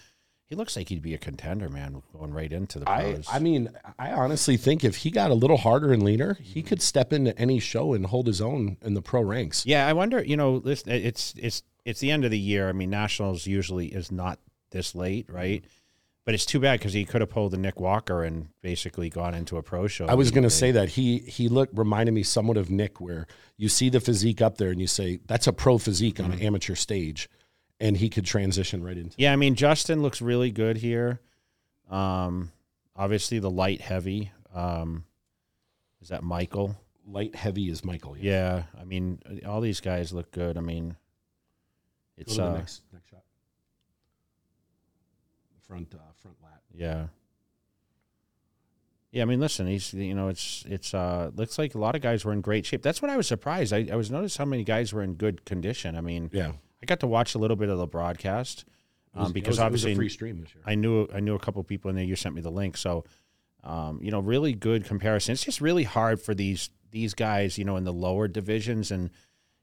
he 0.46 0.56
looks 0.56 0.76
like 0.76 0.88
he'd 0.88 1.02
be 1.02 1.14
a 1.14 1.18
contender, 1.18 1.68
man, 1.68 2.02
going 2.12 2.32
right 2.32 2.52
into 2.52 2.78
the 2.78 2.84
pros. 2.84 3.26
I, 3.30 3.36
I 3.36 3.38
mean, 3.38 3.70
I 3.98 4.12
honestly 4.12 4.56
think 4.56 4.84
if 4.84 4.96
he 4.96 5.10
got 5.10 5.30
a 5.30 5.34
little 5.34 5.56
harder 5.56 5.92
and 5.92 6.02
leaner, 6.02 6.34
he 6.34 6.62
could 6.62 6.82
step 6.82 7.12
into 7.12 7.36
any 7.38 7.58
show 7.58 7.94
and 7.94 8.06
hold 8.06 8.26
his 8.26 8.40
own 8.40 8.76
in 8.82 8.94
the 8.94 9.02
pro 9.02 9.22
ranks. 9.22 9.64
Yeah, 9.64 9.86
I 9.86 9.94
wonder. 9.94 10.22
You 10.22 10.36
know, 10.36 10.58
this 10.58 10.82
it's 10.86 11.34
it's 11.38 11.62
it's 11.84 12.00
the 12.00 12.10
end 12.10 12.24
of 12.24 12.30
the 12.30 12.38
year. 12.38 12.68
I 12.68 12.72
mean, 12.72 12.90
nationals 12.90 13.46
usually 13.46 13.86
is 13.86 14.12
not 14.12 14.38
this 14.70 14.94
late, 14.94 15.30
right? 15.30 15.62
Mm-hmm 15.62 15.78
but 16.24 16.34
it's 16.34 16.46
too 16.46 16.60
bad 16.60 16.78
because 16.78 16.92
he 16.92 17.04
could 17.04 17.20
have 17.20 17.30
pulled 17.30 17.52
the 17.52 17.56
Nick 17.56 17.80
Walker 17.80 18.22
and 18.22 18.48
basically 18.62 19.10
gone 19.10 19.34
into 19.34 19.56
a 19.56 19.62
pro 19.62 19.88
show. 19.88 20.06
I 20.06 20.14
was 20.14 20.30
going 20.30 20.44
to 20.44 20.50
say 20.50 20.70
that 20.72 20.90
he 20.90 21.18
he 21.18 21.48
looked 21.48 21.76
reminded 21.76 22.12
me 22.12 22.22
somewhat 22.22 22.56
of 22.56 22.70
Nick, 22.70 23.00
where 23.00 23.26
you 23.56 23.68
see 23.68 23.88
the 23.88 24.00
physique 24.00 24.40
up 24.40 24.58
there 24.58 24.70
and 24.70 24.80
you 24.80 24.86
say 24.86 25.18
that's 25.26 25.46
a 25.46 25.52
pro 25.52 25.78
physique 25.78 26.20
on 26.20 26.26
mm-hmm. 26.26 26.34
an 26.34 26.42
amateur 26.42 26.74
stage, 26.74 27.28
and 27.82 27.96
he 27.96 28.08
could 28.08 28.24
transition 28.24 28.82
right 28.82 28.96
into. 28.96 29.14
Yeah, 29.18 29.32
I 29.32 29.36
mean 29.36 29.54
Justin 29.54 30.00
looks 30.00 30.22
really 30.22 30.50
good 30.50 30.78
here. 30.78 31.20
Um, 31.90 32.52
obviously 32.96 33.38
the 33.38 33.50
light 33.50 33.82
heavy. 33.82 34.32
Um, 34.54 35.04
is 36.00 36.08
that 36.08 36.22
Michael? 36.22 36.76
Light 37.06 37.34
heavy 37.34 37.68
is 37.68 37.84
Michael. 37.84 38.16
Yeah. 38.16 38.30
yeah, 38.32 38.80
I 38.80 38.84
mean 38.84 39.20
all 39.46 39.60
these 39.60 39.80
guys 39.80 40.12
look 40.12 40.30
good. 40.30 40.56
I 40.56 40.60
mean, 40.60 40.96
it's 42.16 42.38
uh, 42.38 42.54
next, 42.54 42.82
next 42.92 43.10
shot 43.10 43.22
front 45.66 45.94
uh, 45.94 46.12
front 46.20 46.36
lat. 46.42 46.60
Yeah. 46.74 47.06
Yeah, 49.10 49.22
I 49.22 49.24
mean, 49.26 49.40
listen, 49.40 49.66
he's 49.66 49.92
you 49.92 50.14
know, 50.14 50.28
it's 50.28 50.64
it's 50.66 50.94
uh 50.94 51.30
looks 51.34 51.58
like 51.58 51.74
a 51.74 51.78
lot 51.78 51.94
of 51.94 52.00
guys 52.00 52.24
were 52.24 52.32
in 52.32 52.40
great 52.40 52.64
shape. 52.64 52.82
That's 52.82 53.02
what 53.02 53.10
I 53.10 53.16
was 53.16 53.26
surprised. 53.26 53.72
I, 53.72 53.88
I 53.92 53.96
was 53.96 54.10
noticed 54.10 54.38
how 54.38 54.46
many 54.46 54.64
guys 54.64 54.92
were 54.92 55.02
in 55.02 55.14
good 55.14 55.44
condition. 55.44 55.96
I 55.96 56.00
mean, 56.00 56.30
yeah, 56.32 56.52
I 56.82 56.86
got 56.86 57.00
to 57.00 57.06
watch 57.06 57.34
a 57.34 57.38
little 57.38 57.56
bit 57.56 57.68
of 57.68 57.78
the 57.78 57.86
broadcast 57.86 58.64
um, 59.14 59.24
was, 59.24 59.32
because 59.32 59.52
was, 59.52 59.60
obviously 59.60 59.94
free 59.94 60.08
stream 60.08 60.40
this 60.40 60.54
year. 60.54 60.64
I 60.66 60.74
knew 60.74 61.08
I 61.14 61.20
knew 61.20 61.34
a 61.34 61.38
couple 61.38 61.62
people 61.64 61.90
in 61.90 61.96
there. 61.96 62.04
You 62.04 62.16
sent 62.16 62.34
me 62.34 62.40
the 62.40 62.50
link, 62.50 62.76
so 62.76 63.04
um, 63.64 64.00
you 64.02 64.10
know, 64.10 64.20
really 64.20 64.52
good 64.52 64.84
comparison. 64.84 65.32
It's 65.32 65.44
just 65.44 65.60
really 65.60 65.84
hard 65.84 66.20
for 66.20 66.34
these 66.34 66.70
these 66.90 67.14
guys, 67.14 67.58
you 67.58 67.64
know, 67.64 67.76
in 67.76 67.84
the 67.84 67.92
lower 67.92 68.28
divisions, 68.28 68.90
and 68.90 69.10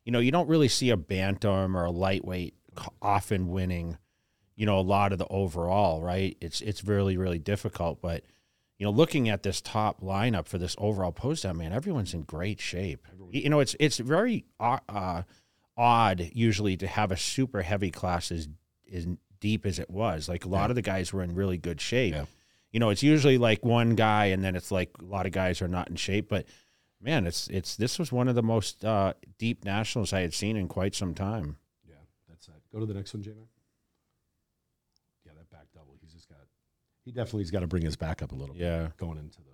you 0.06 0.12
know, 0.12 0.20
you 0.20 0.32
don't 0.32 0.48
really 0.48 0.68
see 0.68 0.90
a 0.90 0.98
bantam 0.98 1.76
or 1.76 1.86
a 1.86 1.92
lightweight 1.92 2.56
often 3.02 3.50
winning 3.50 3.98
you 4.60 4.66
know 4.66 4.78
a 4.78 4.82
lot 4.82 5.14
of 5.14 5.18
the 5.18 5.28
overall 5.28 6.02
right 6.02 6.38
it's 6.42 6.60
it's 6.62 6.84
really 6.84 7.18
really 7.18 7.40
difficult 7.40 8.02
but 8.02 8.24
you 8.78 8.86
know 8.86 8.92
looking 8.92 9.30
at 9.30 9.42
this 9.42 9.62
top 9.62 10.02
lineup 10.02 10.46
for 10.46 10.58
this 10.58 10.76
overall 10.78 11.14
post 11.14 11.46
out 11.46 11.56
man 11.56 11.72
everyone's 11.72 12.14
in 12.14 12.24
great 12.24 12.60
shape 12.60 13.08
you 13.32 13.50
know 13.50 13.62
it's 13.62 13.76
it's 13.80 13.98
very 13.98 14.46
uh, 14.60 14.78
uh, 14.90 15.22
odd 15.80 16.30
usually 16.34 16.76
to 16.76 16.86
have 16.86 17.12
a 17.12 17.18
super 17.18 17.62
heavy 17.62 17.90
class 17.90 18.32
as, 18.32 18.50
as 18.94 19.08
deep 19.40 19.66
as 19.66 19.80
it 19.80 19.90
was 19.90 20.28
like 20.28 20.44
a 20.44 20.50
lot 20.50 20.66
yeah. 20.66 20.70
of 20.70 20.76
the 20.76 20.82
guys 20.82 21.14
were 21.14 21.24
in 21.24 21.34
really 21.34 21.58
good 21.58 21.80
shape 21.80 22.14
yeah. 22.14 22.26
you 22.72 22.80
know 22.80 22.90
it's 22.90 23.02
usually 23.02 23.38
like 23.38 23.64
one 23.64 23.96
guy 23.96 24.26
and 24.26 24.44
then 24.44 24.58
it's 24.58 24.72
like 24.72 24.90
a 25.00 25.06
lot 25.06 25.26
of 25.26 25.32
guys 25.32 25.62
are 25.62 25.70
not 25.70 25.90
in 25.90 25.96
shape 25.96 26.28
but 26.28 26.46
man 27.02 27.26
it's 27.26 27.48
it's 27.48 27.78
this 27.78 27.98
was 27.98 28.12
one 28.12 28.28
of 28.28 28.36
the 28.36 28.44
most 28.44 28.84
uh, 28.84 29.14
deep 29.38 29.64
nationals 29.64 30.12
i 30.12 30.20
had 30.20 30.34
seen 30.34 30.58
in 30.58 30.68
quite 30.68 30.94
some 30.94 31.14
time 31.14 31.56
yeah 31.88 31.96
that's 32.28 32.50
it 32.50 32.54
go 32.74 32.80
to 32.80 32.86
the 32.86 32.94
next 32.94 33.14
one 33.14 33.24
j 33.24 33.32
Mart. 33.32 33.48
Yeah, 35.26 35.32
that 35.38 35.50
back 35.50 35.68
double. 35.74 35.96
He's 36.02 36.12
just 36.12 36.28
got 36.28 36.40
he 37.06 37.12
definitely's 37.12 37.52
got 37.52 37.62
to 37.62 37.68
bring 37.68 37.84
his 37.84 37.96
back 37.96 38.22
up 38.22 38.32
a 38.32 38.36
little. 38.36 38.56
Yeah, 38.56 38.84
bit 38.84 38.98
going 38.98 39.18
into 39.18 39.40
the. 39.42 39.49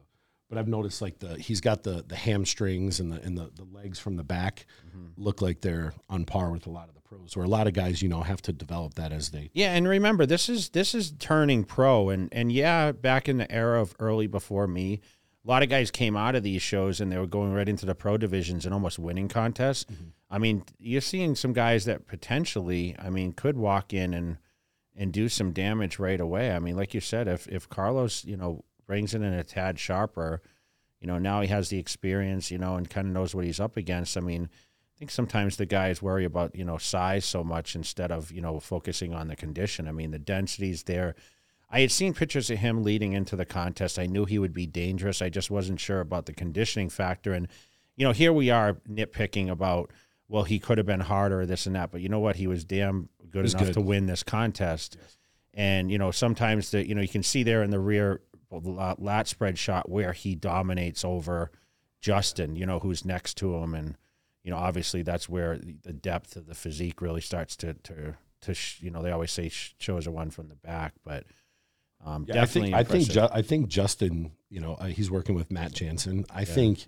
But 0.49 0.59
I've 0.59 0.67
noticed 0.67 1.01
like 1.01 1.19
the 1.19 1.37
he's 1.37 1.61
got 1.61 1.83
the 1.83 2.03
the 2.07 2.15
hamstrings 2.15 2.99
and 2.99 3.11
the 3.11 3.21
and 3.21 3.37
the, 3.37 3.51
the 3.55 3.65
legs 3.73 3.97
from 3.99 4.15
the 4.15 4.23
back 4.23 4.65
mm-hmm. 4.87 5.07
look 5.17 5.41
like 5.41 5.61
they're 5.61 5.93
on 6.09 6.25
par 6.25 6.51
with 6.51 6.67
a 6.67 6.69
lot 6.69 6.87
of 6.87 6.95
the 6.95 7.01
pros. 7.01 7.35
Where 7.35 7.45
a 7.45 7.49
lot 7.49 7.67
of 7.67 7.73
guys, 7.73 8.01
you 8.01 8.09
know, 8.09 8.21
have 8.21 8.41
to 8.43 8.53
develop 8.53 8.93
that 8.95 9.11
as 9.11 9.29
they. 9.29 9.49
Yeah, 9.53 9.73
and 9.73 9.87
remember 9.87 10.25
this 10.25 10.47
is 10.47 10.69
this 10.69 10.93
is 10.93 11.13
turning 11.17 11.63
pro, 11.63 12.09
and 12.09 12.29
and 12.31 12.51
yeah, 12.51 12.91
back 12.91 13.27
in 13.27 13.37
the 13.37 13.51
era 13.51 13.81
of 13.81 13.95
early 13.99 14.27
before 14.27 14.67
me, 14.67 15.01
a 15.45 15.47
lot 15.47 15.63
of 15.63 15.69
guys 15.69 15.91
came 15.91 16.17
out 16.17 16.35
of 16.35 16.43
these 16.43 16.61
shows 16.61 16.99
and 16.99 17.11
they 17.11 17.17
were 17.17 17.27
going 17.27 17.53
right 17.53 17.69
into 17.69 17.85
the 17.85 17.95
pro 17.95 18.17
divisions 18.17 18.65
and 18.65 18.73
almost 18.73 18.97
winning 18.97 19.27
contests. 19.27 19.85
Mm-hmm. 19.85 20.03
I 20.29 20.37
mean, 20.39 20.63
you're 20.79 21.01
seeing 21.01 21.35
some 21.35 21.53
guys 21.53 21.85
that 21.85 22.07
potentially, 22.07 22.95
I 22.97 23.09
mean, 23.09 23.33
could 23.33 23.57
walk 23.57 23.93
in 23.93 24.13
and 24.13 24.37
and 24.95 25.11
do 25.11 25.29
some 25.29 25.51
damage 25.51 25.99
right 25.99 26.19
away. 26.19 26.51
I 26.51 26.59
mean, 26.59 26.75
like 26.75 26.93
you 26.93 27.01
said, 27.01 27.27
if 27.27 27.47
if 27.47 27.69
Carlos, 27.69 28.25
you 28.25 28.37
know, 28.37 28.63
brings 28.87 29.13
it 29.13 29.21
in 29.21 29.33
a 29.33 29.43
tad 29.43 29.79
sharper, 29.79 30.41
you 30.99 31.07
know, 31.07 31.17
now 31.17 31.41
he 31.41 31.47
has 31.47 31.69
the 31.69 31.77
experience, 31.77 32.51
you 32.51 32.57
know, 32.57 32.75
and 32.75 32.89
kind 32.89 33.07
of 33.07 33.13
knows 33.13 33.35
what 33.35 33.45
he's 33.45 33.59
up 33.59 33.77
against. 33.77 34.17
I 34.17 34.21
mean, 34.21 34.49
I 34.51 34.99
think 34.99 35.11
sometimes 35.11 35.57
the 35.57 35.65
guys 35.65 36.01
worry 36.01 36.25
about, 36.25 36.55
you 36.55 36.65
know, 36.65 36.77
size 36.77 37.25
so 37.25 37.43
much 37.43 37.75
instead 37.75 38.11
of, 38.11 38.31
you 38.31 38.41
know, 38.41 38.59
focusing 38.59 39.13
on 39.13 39.27
the 39.27 39.35
condition. 39.35 39.87
I 39.87 39.91
mean, 39.91 40.11
the 40.11 40.19
density's 40.19 40.83
there. 40.83 41.15
I 41.69 41.81
had 41.81 41.91
seen 41.91 42.13
pictures 42.13 42.49
of 42.49 42.59
him 42.59 42.83
leading 42.83 43.13
into 43.13 43.35
the 43.35 43.45
contest. 43.45 43.99
I 43.99 44.05
knew 44.05 44.25
he 44.25 44.39
would 44.39 44.53
be 44.53 44.67
dangerous. 44.67 45.21
I 45.21 45.29
just 45.29 45.51
wasn't 45.51 45.79
sure 45.79 45.99
about 45.99 46.25
the 46.25 46.33
conditioning 46.33 46.89
factor. 46.89 47.33
And, 47.33 47.47
you 47.95 48.05
know, 48.05 48.13
here 48.13 48.31
we 48.31 48.49
are 48.49 48.75
nitpicking 48.89 49.49
about 49.49 49.91
well, 50.27 50.43
he 50.43 50.59
could 50.59 50.77
have 50.77 50.87
been 50.87 51.01
harder, 51.01 51.45
this 51.45 51.65
and 51.65 51.75
that. 51.75 51.91
But 51.91 52.01
you 52.01 52.09
know 52.09 52.19
what? 52.19 52.35
He 52.35 52.47
was 52.47 52.63
damn 52.63 53.09
good 53.29 53.43
was 53.43 53.53
enough 53.53 53.67
good. 53.67 53.73
to 53.73 53.81
win 53.81 54.07
this 54.07 54.23
contest. 54.23 54.97
And 55.53 55.91
you 55.91 55.97
know, 55.97 56.11
sometimes 56.11 56.71
the 56.71 56.87
you 56.87 56.95
know 56.95 57.01
you 57.01 57.07
can 57.07 57.23
see 57.23 57.43
there 57.43 57.63
in 57.63 57.69
the 57.69 57.79
rear 57.79 58.21
lat 58.51 59.01
lat 59.01 59.27
spread 59.27 59.57
shot 59.57 59.89
where 59.89 60.13
he 60.13 60.35
dominates 60.35 61.03
over 61.05 61.51
Justin. 62.01 62.55
You 62.55 62.65
know, 62.65 62.79
who's 62.79 63.05
next 63.05 63.35
to 63.37 63.55
him, 63.55 63.73
and 63.73 63.97
you 64.43 64.51
know, 64.51 64.57
obviously 64.57 65.01
that's 65.01 65.27
where 65.29 65.57
the 65.57 65.93
depth 65.93 66.35
of 66.35 66.45
the 66.45 66.55
physique 66.55 67.01
really 67.01 67.21
starts 67.21 67.55
to 67.57 67.73
to 67.73 68.15
to 68.41 68.53
sh- 68.53 68.81
you 68.81 68.91
know 68.91 69.01
they 69.01 69.11
always 69.11 69.31
say 69.31 69.49
sh- 69.49 69.73
shows 69.79 70.05
a 70.07 70.11
one 70.11 70.29
from 70.29 70.47
the 70.49 70.55
back, 70.55 70.93
but 71.03 71.25
um, 72.05 72.25
Yeah, 72.27 72.41
I 72.43 72.45
think 72.45 72.65
definitely 72.67 72.73
I 72.75 72.83
think. 72.83 73.09
Ju- 73.09 73.27
I 73.33 73.41
think 73.41 73.67
Justin, 73.67 74.31
you 74.49 74.59
know, 74.59 74.75
uh, 74.75 74.85
he's 74.85 75.09
working 75.09 75.33
with 75.35 75.51
Matt 75.51 75.71
Jansen. 75.73 76.25
I 76.29 76.45
think 76.45 76.85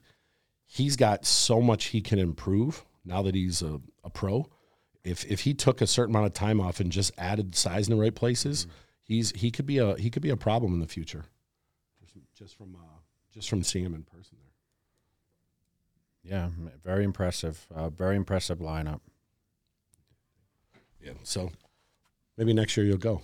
he's 0.66 0.96
got 0.96 1.26
so 1.26 1.62
much 1.62 1.86
he 1.86 2.02
can 2.02 2.20
improve 2.20 2.86
now 3.06 3.22
that 3.24 3.34
he's 3.34 3.62
a, 3.62 3.80
a 4.04 4.10
pro. 4.10 4.48
If 5.04 5.26
if 5.26 5.40
he 5.42 5.54
took 5.54 5.82
a 5.82 5.88
certain 5.88 6.14
amount 6.14 6.28
of 6.28 6.34
time 6.34 6.60
off 6.60 6.80
and 6.80 6.92
just 6.92 7.12
added 7.18 7.56
size 7.56 7.88
in 7.88 7.96
the 7.96 8.02
right 8.02 8.14
places, 8.14 8.66
Mm-hmm. 8.66 8.72
he's 9.14 9.32
he 9.32 9.50
could 9.52 9.66
be 9.66 9.78
a 9.80 9.96
he 9.96 10.10
could 10.12 10.22
be 10.22 10.30
a 10.30 10.38
problem 10.38 10.74
in 10.74 10.80
the 10.82 10.88
future. 10.88 11.24
Just, 12.36 12.56
from 12.58 12.76
uh, 12.76 13.00
just 13.34 13.50
from 13.50 13.64
seeing 13.64 13.86
him 13.86 13.94
in 13.94 14.04
person 14.04 14.38
there. 16.24 16.34
yeah, 16.34 16.50
very 16.84 17.04
impressive, 17.04 17.66
uh, 17.74 17.90
very 17.90 18.16
impressive 18.16 18.60
lineup. 18.60 19.00
Yeah. 21.04 21.14
So 21.24 21.52
maybe 22.38 22.54
next 22.54 22.76
year 22.78 22.86
you'll 22.86 22.98
go. 22.98 23.22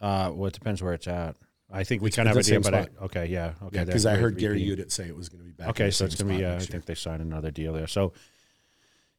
Uh, 0.00 0.30
well, 0.34 0.48
it 0.48 0.54
depends 0.54 0.82
where 0.82 0.92
it's 0.94 1.06
at. 1.08 1.36
I 1.72 1.82
think 1.84 2.02
we 2.02 2.08
It's- 2.08 2.16
kind 2.16 2.28
of 2.28 2.34
have 2.34 2.40
it's 2.40 2.48
an 2.48 2.60
the 2.62 2.68
idea, 2.68 2.88
but 2.92 3.02
I, 3.02 3.04
okay, 3.06 3.26
yeah, 3.32 3.54
okay. 3.62 3.78
Yeah, 3.78 3.84
because 3.84 4.06
I 4.06 4.16
heard 4.16 4.36
Gary. 4.38 4.60
Udit 4.62 4.92
say 4.92 5.06
it 5.06 5.16
was 5.16 5.28
going 5.28 5.40
to 5.40 5.46
be 5.46 5.52
back. 5.52 5.68
Okay, 5.70 5.90
so 5.90 6.04
it's 6.04 6.14
gonna 6.14 6.34
be. 6.34 6.40
spot 6.40 6.52
Uh, 6.52 6.56
I 6.56 6.58
think 6.60 6.84
they 6.84 6.94
signed 6.94 7.22
another 7.22 7.50
deal 7.50 7.72
there. 7.72 7.86
So, 7.86 8.12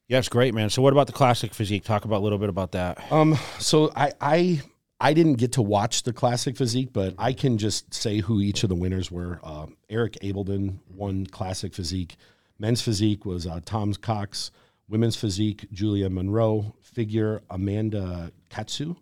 yeah, 0.07 0.21
great, 0.29 0.53
man. 0.53 0.69
So, 0.69 0.81
what 0.81 0.93
about 0.93 1.07
the 1.07 1.13
classic 1.13 1.53
physique? 1.53 1.83
Talk 1.83 2.05
about 2.05 2.19
a 2.19 2.23
little 2.23 2.37
bit 2.37 2.49
about 2.49 2.71
that. 2.73 3.11
Um, 3.11 3.37
so 3.59 3.91
I 3.95 4.13
I 4.21 4.61
I 4.99 5.13
didn't 5.13 5.35
get 5.35 5.51
to 5.53 5.61
watch 5.61 6.03
the 6.03 6.13
classic 6.13 6.55
physique, 6.55 6.89
but 6.93 7.15
I 7.17 7.33
can 7.33 7.57
just 7.57 7.93
say 7.93 8.19
who 8.19 8.39
each 8.39 8.63
of 8.63 8.69
the 8.69 8.75
winners 8.75 9.11
were. 9.11 9.39
Um, 9.43 9.75
Eric 9.89 10.17
Abelden 10.23 10.79
won 10.89 11.25
classic 11.27 11.73
physique. 11.73 12.15
Men's 12.59 12.81
physique 12.81 13.25
was 13.25 13.45
uh, 13.45 13.59
Tom 13.65 13.93
Cox. 13.93 14.51
Women's 14.87 15.15
physique 15.17 15.67
Julia 15.71 16.09
Monroe. 16.09 16.75
Figure 16.81 17.41
Amanda 17.49 18.31
Katsu. 18.49 18.95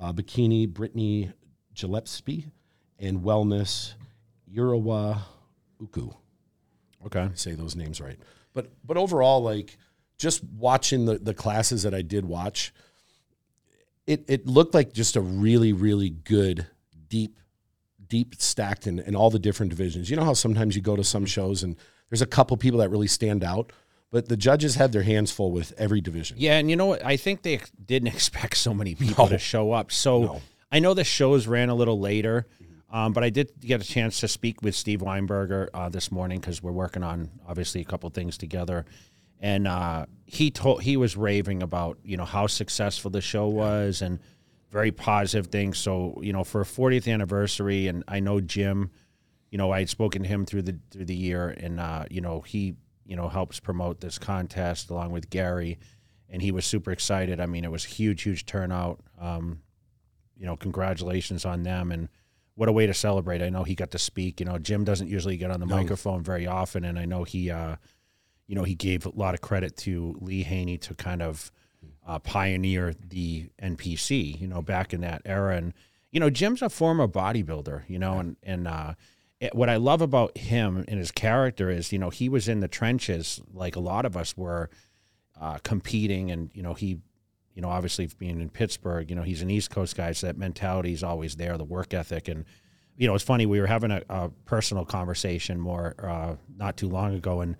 Uh, 0.00 0.12
bikini 0.12 0.68
Brittany 0.68 1.32
Gillespie, 1.74 2.46
and 2.98 3.20
wellness 3.20 3.94
Urawa 4.52 5.20
Uku 5.80 6.10
Okay. 7.06 7.28
say 7.34 7.54
those 7.54 7.76
names 7.76 8.00
right. 8.00 8.18
But 8.54 8.70
but 8.84 8.96
overall, 8.96 9.40
like 9.42 9.76
just 10.16 10.42
watching 10.44 11.04
the 11.04 11.18
the 11.18 11.34
classes 11.34 11.82
that 11.84 11.94
I 11.94 12.02
did 12.02 12.24
watch, 12.24 12.72
it 14.08 14.24
it 14.28 14.46
looked 14.46 14.74
like 14.74 14.92
just 14.92 15.14
a 15.16 15.20
really 15.20 15.72
really 15.72 16.10
good 16.10 16.66
deep 17.08 17.38
deep 18.08 18.34
stacked 18.38 18.86
in, 18.86 18.98
in 19.00 19.14
all 19.14 19.30
the 19.30 19.38
different 19.38 19.70
divisions. 19.70 20.08
You 20.10 20.16
know 20.16 20.24
how 20.24 20.32
sometimes 20.34 20.74
you 20.74 20.82
go 20.82 20.96
to 20.96 21.04
some 21.04 21.26
shows 21.26 21.62
and 21.62 21.76
there's 22.10 22.22
a 22.22 22.26
couple 22.26 22.56
people 22.56 22.78
that 22.80 22.88
really 22.88 23.06
stand 23.06 23.44
out, 23.44 23.70
but 24.10 24.28
the 24.28 24.36
judges 24.36 24.76
had 24.76 24.92
their 24.92 25.02
hands 25.02 25.30
full 25.30 25.52
with 25.52 25.74
every 25.76 26.00
division. 26.00 26.38
Yeah, 26.40 26.56
and 26.58 26.70
you 26.70 26.76
know 26.76 26.86
what? 26.86 27.04
I 27.04 27.18
think 27.18 27.42
they 27.42 27.60
didn't 27.84 28.08
expect 28.14 28.56
so 28.56 28.72
many 28.72 28.94
people 28.94 29.26
No. 29.26 29.30
to 29.32 29.38
show 29.38 29.72
up. 29.72 29.92
So 29.92 30.22
No. 30.22 30.42
I 30.72 30.78
know 30.78 30.94
the 30.94 31.04
shows 31.04 31.46
ran 31.46 31.68
a 31.68 31.74
little 31.74 32.00
later, 32.00 32.46
um, 32.90 33.12
but 33.12 33.22
I 33.24 33.28
did 33.30 33.52
get 33.60 33.82
a 33.82 33.84
chance 33.84 34.20
to 34.20 34.28
speak 34.28 34.62
with 34.62 34.74
Steve 34.74 35.00
Weinberger 35.00 35.68
uh, 35.74 35.90
this 35.90 36.10
morning 36.10 36.40
because 36.40 36.62
we're 36.62 36.72
working 36.72 37.02
on 37.02 37.28
obviously 37.46 37.82
a 37.82 37.84
couple 37.84 38.08
things 38.10 38.38
together, 38.38 38.86
and 39.40 39.66
uh, 39.66 40.06
he 40.26 40.50
told 40.50 40.82
he 40.82 40.96
was 40.96 41.16
raving 41.16 41.62
about 41.62 41.98
you 42.02 42.16
know 42.16 42.24
how 42.24 42.46
successful 42.46 43.10
the 43.10 43.20
show 43.20 43.48
was 43.48 44.02
and 44.02 44.18
very 44.70 44.92
positive 44.92 45.46
things. 45.48 45.78
So 45.78 46.18
you 46.22 46.32
know 46.32 46.44
for 46.44 46.60
a 46.60 46.64
40th 46.64 47.12
anniversary, 47.12 47.86
and 47.88 48.04
I 48.08 48.20
know 48.20 48.40
Jim 48.40 48.90
you 49.50 49.56
know, 49.56 49.70
I 49.70 49.78
had 49.78 49.88
spoken 49.88 50.22
to 50.24 50.28
him 50.28 50.44
through 50.44 50.62
the 50.62 50.78
through 50.90 51.06
the 51.06 51.16
year, 51.16 51.48
and 51.48 51.80
uh, 51.80 52.04
you 52.10 52.20
know, 52.20 52.42
he 52.42 52.74
you 53.06 53.16
know 53.16 53.28
helps 53.28 53.58
promote 53.60 54.00
this 54.00 54.18
contest 54.18 54.90
along 54.90 55.10
with 55.10 55.30
Gary, 55.30 55.78
and 56.28 56.42
he 56.42 56.50
was 56.52 56.66
super 56.66 56.90
excited. 56.90 57.40
I 57.40 57.46
mean, 57.46 57.64
it 57.64 57.70
was 57.70 57.84
a 57.86 57.88
huge, 57.88 58.22
huge 58.22 58.44
turnout. 58.44 59.00
Um, 59.18 59.62
you 60.36 60.44
know, 60.44 60.54
congratulations 60.56 61.46
on 61.46 61.62
them, 61.62 61.90
and 61.92 62.08
what 62.56 62.68
a 62.68 62.72
way 62.72 62.86
to 62.86 62.92
celebrate. 62.92 63.40
I 63.40 63.48
know 63.48 63.64
he 63.64 63.74
got 63.74 63.90
to 63.92 63.98
speak. 63.98 64.38
You 64.38 64.44
know, 64.44 64.58
Jim 64.58 64.84
doesn't 64.84 65.08
usually 65.08 65.38
get 65.38 65.50
on 65.50 65.60
the 65.60 65.66
No. 65.66 65.76
microphone 65.76 66.22
very 66.22 66.46
often, 66.46 66.84
and 66.84 66.98
I 66.98 67.06
know 67.06 67.24
he, 67.24 67.50
uh, 67.50 67.76
you 68.48 68.54
know, 68.54 68.64
he 68.64 68.74
gave 68.74 69.06
a 69.06 69.10
lot 69.10 69.34
of 69.34 69.40
credit 69.40 69.76
to 69.76 70.16
Lee 70.20 70.42
Haney 70.42 70.78
to 70.78 70.94
kind 70.94 71.22
of 71.22 71.52
uh, 72.04 72.18
pioneer 72.18 72.94
the 73.08 73.50
NPC. 73.62 74.40
You 74.40 74.48
know, 74.48 74.62
back 74.62 74.92
in 74.92 75.02
that 75.02 75.22
era, 75.24 75.56
and 75.56 75.74
you 76.10 76.18
know, 76.18 76.30
Jim's 76.30 76.62
a 76.62 76.70
former 76.70 77.06
bodybuilder. 77.06 77.84
You 77.88 77.98
know, 77.98 78.18
and 78.18 78.36
and 78.42 78.66
uh, 78.66 78.94
it, 79.38 79.54
what 79.54 79.68
I 79.68 79.76
love 79.76 80.00
about 80.00 80.36
him 80.36 80.84
and 80.88 80.98
his 80.98 81.12
character 81.12 81.70
is, 81.70 81.92
you 81.92 81.98
know, 81.98 82.10
he 82.10 82.28
was 82.28 82.48
in 82.48 82.60
the 82.60 82.68
trenches 82.68 83.40
like 83.52 83.76
a 83.76 83.80
lot 83.80 84.04
of 84.04 84.16
us 84.16 84.36
were 84.36 84.70
uh, 85.40 85.58
competing, 85.58 86.30
and 86.30 86.50
you 86.54 86.62
know, 86.62 86.72
he, 86.72 86.98
you 87.54 87.62
know, 87.62 87.68
obviously 87.68 88.08
being 88.18 88.40
in 88.40 88.48
Pittsburgh, 88.48 89.10
you 89.10 89.14
know, 89.14 89.22
he's 89.22 89.42
an 89.42 89.50
East 89.50 89.70
Coast 89.70 89.94
guy, 89.94 90.12
so 90.12 90.26
that 90.26 90.38
mentality 90.38 90.92
is 90.92 91.04
always 91.04 91.36
there, 91.36 91.58
the 91.58 91.64
work 91.64 91.92
ethic, 91.92 92.28
and 92.28 92.46
you 92.96 93.06
know, 93.06 93.14
it's 93.14 93.22
funny. 93.22 93.44
We 93.44 93.60
were 93.60 93.66
having 93.66 93.90
a, 93.90 94.02
a 94.08 94.30
personal 94.46 94.86
conversation 94.86 95.60
more 95.60 95.94
uh, 96.02 96.36
not 96.56 96.78
too 96.78 96.88
long 96.88 97.14
ago, 97.14 97.42
and 97.42 97.56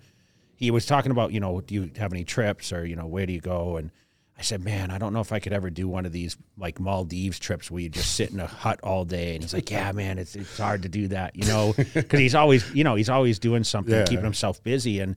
he 0.59 0.71
was 0.71 0.85
talking 0.85 1.11
about, 1.11 1.31
you 1.31 1.39
know, 1.39 1.61
do 1.61 1.73
you 1.73 1.89
have 1.97 2.11
any 2.13 2.23
trips 2.25 2.71
or 2.73 2.85
you 2.85 2.95
know, 2.95 3.07
where 3.07 3.25
do 3.25 3.33
you 3.33 3.39
go? 3.41 3.77
And 3.77 3.91
I 4.37 4.41
said, 4.41 4.63
man, 4.63 4.91
I 4.91 4.97
don't 4.97 5.11
know 5.13 5.19
if 5.21 5.31
I 5.33 5.39
could 5.39 5.53
ever 5.53 5.69
do 5.69 5.87
one 5.87 6.05
of 6.05 6.11
these 6.11 6.37
like 6.57 6.79
Maldives 6.79 7.39
trips 7.39 7.71
where 7.71 7.81
you 7.81 7.89
just 7.89 8.13
sit 8.15 8.31
in 8.31 8.39
a 8.39 8.47
hut 8.47 8.79
all 8.83 9.03
day. 9.05 9.33
And 9.35 9.43
he's 9.43 9.53
like, 9.53 9.71
yeah, 9.71 9.91
man, 9.91 10.17
it's 10.17 10.35
it's 10.35 10.57
hard 10.57 10.83
to 10.83 10.89
do 10.89 11.07
that, 11.09 11.35
you 11.35 11.45
know, 11.45 11.73
because 11.93 12.19
he's 12.19 12.35
always, 12.35 12.69
you 12.73 12.83
know, 12.83 12.95
he's 12.95 13.09
always 13.09 13.39
doing 13.39 13.63
something, 13.63 13.93
Yeah. 13.93 14.05
keeping 14.05 14.23
himself 14.25 14.61
busy, 14.63 14.99
and 14.99 15.15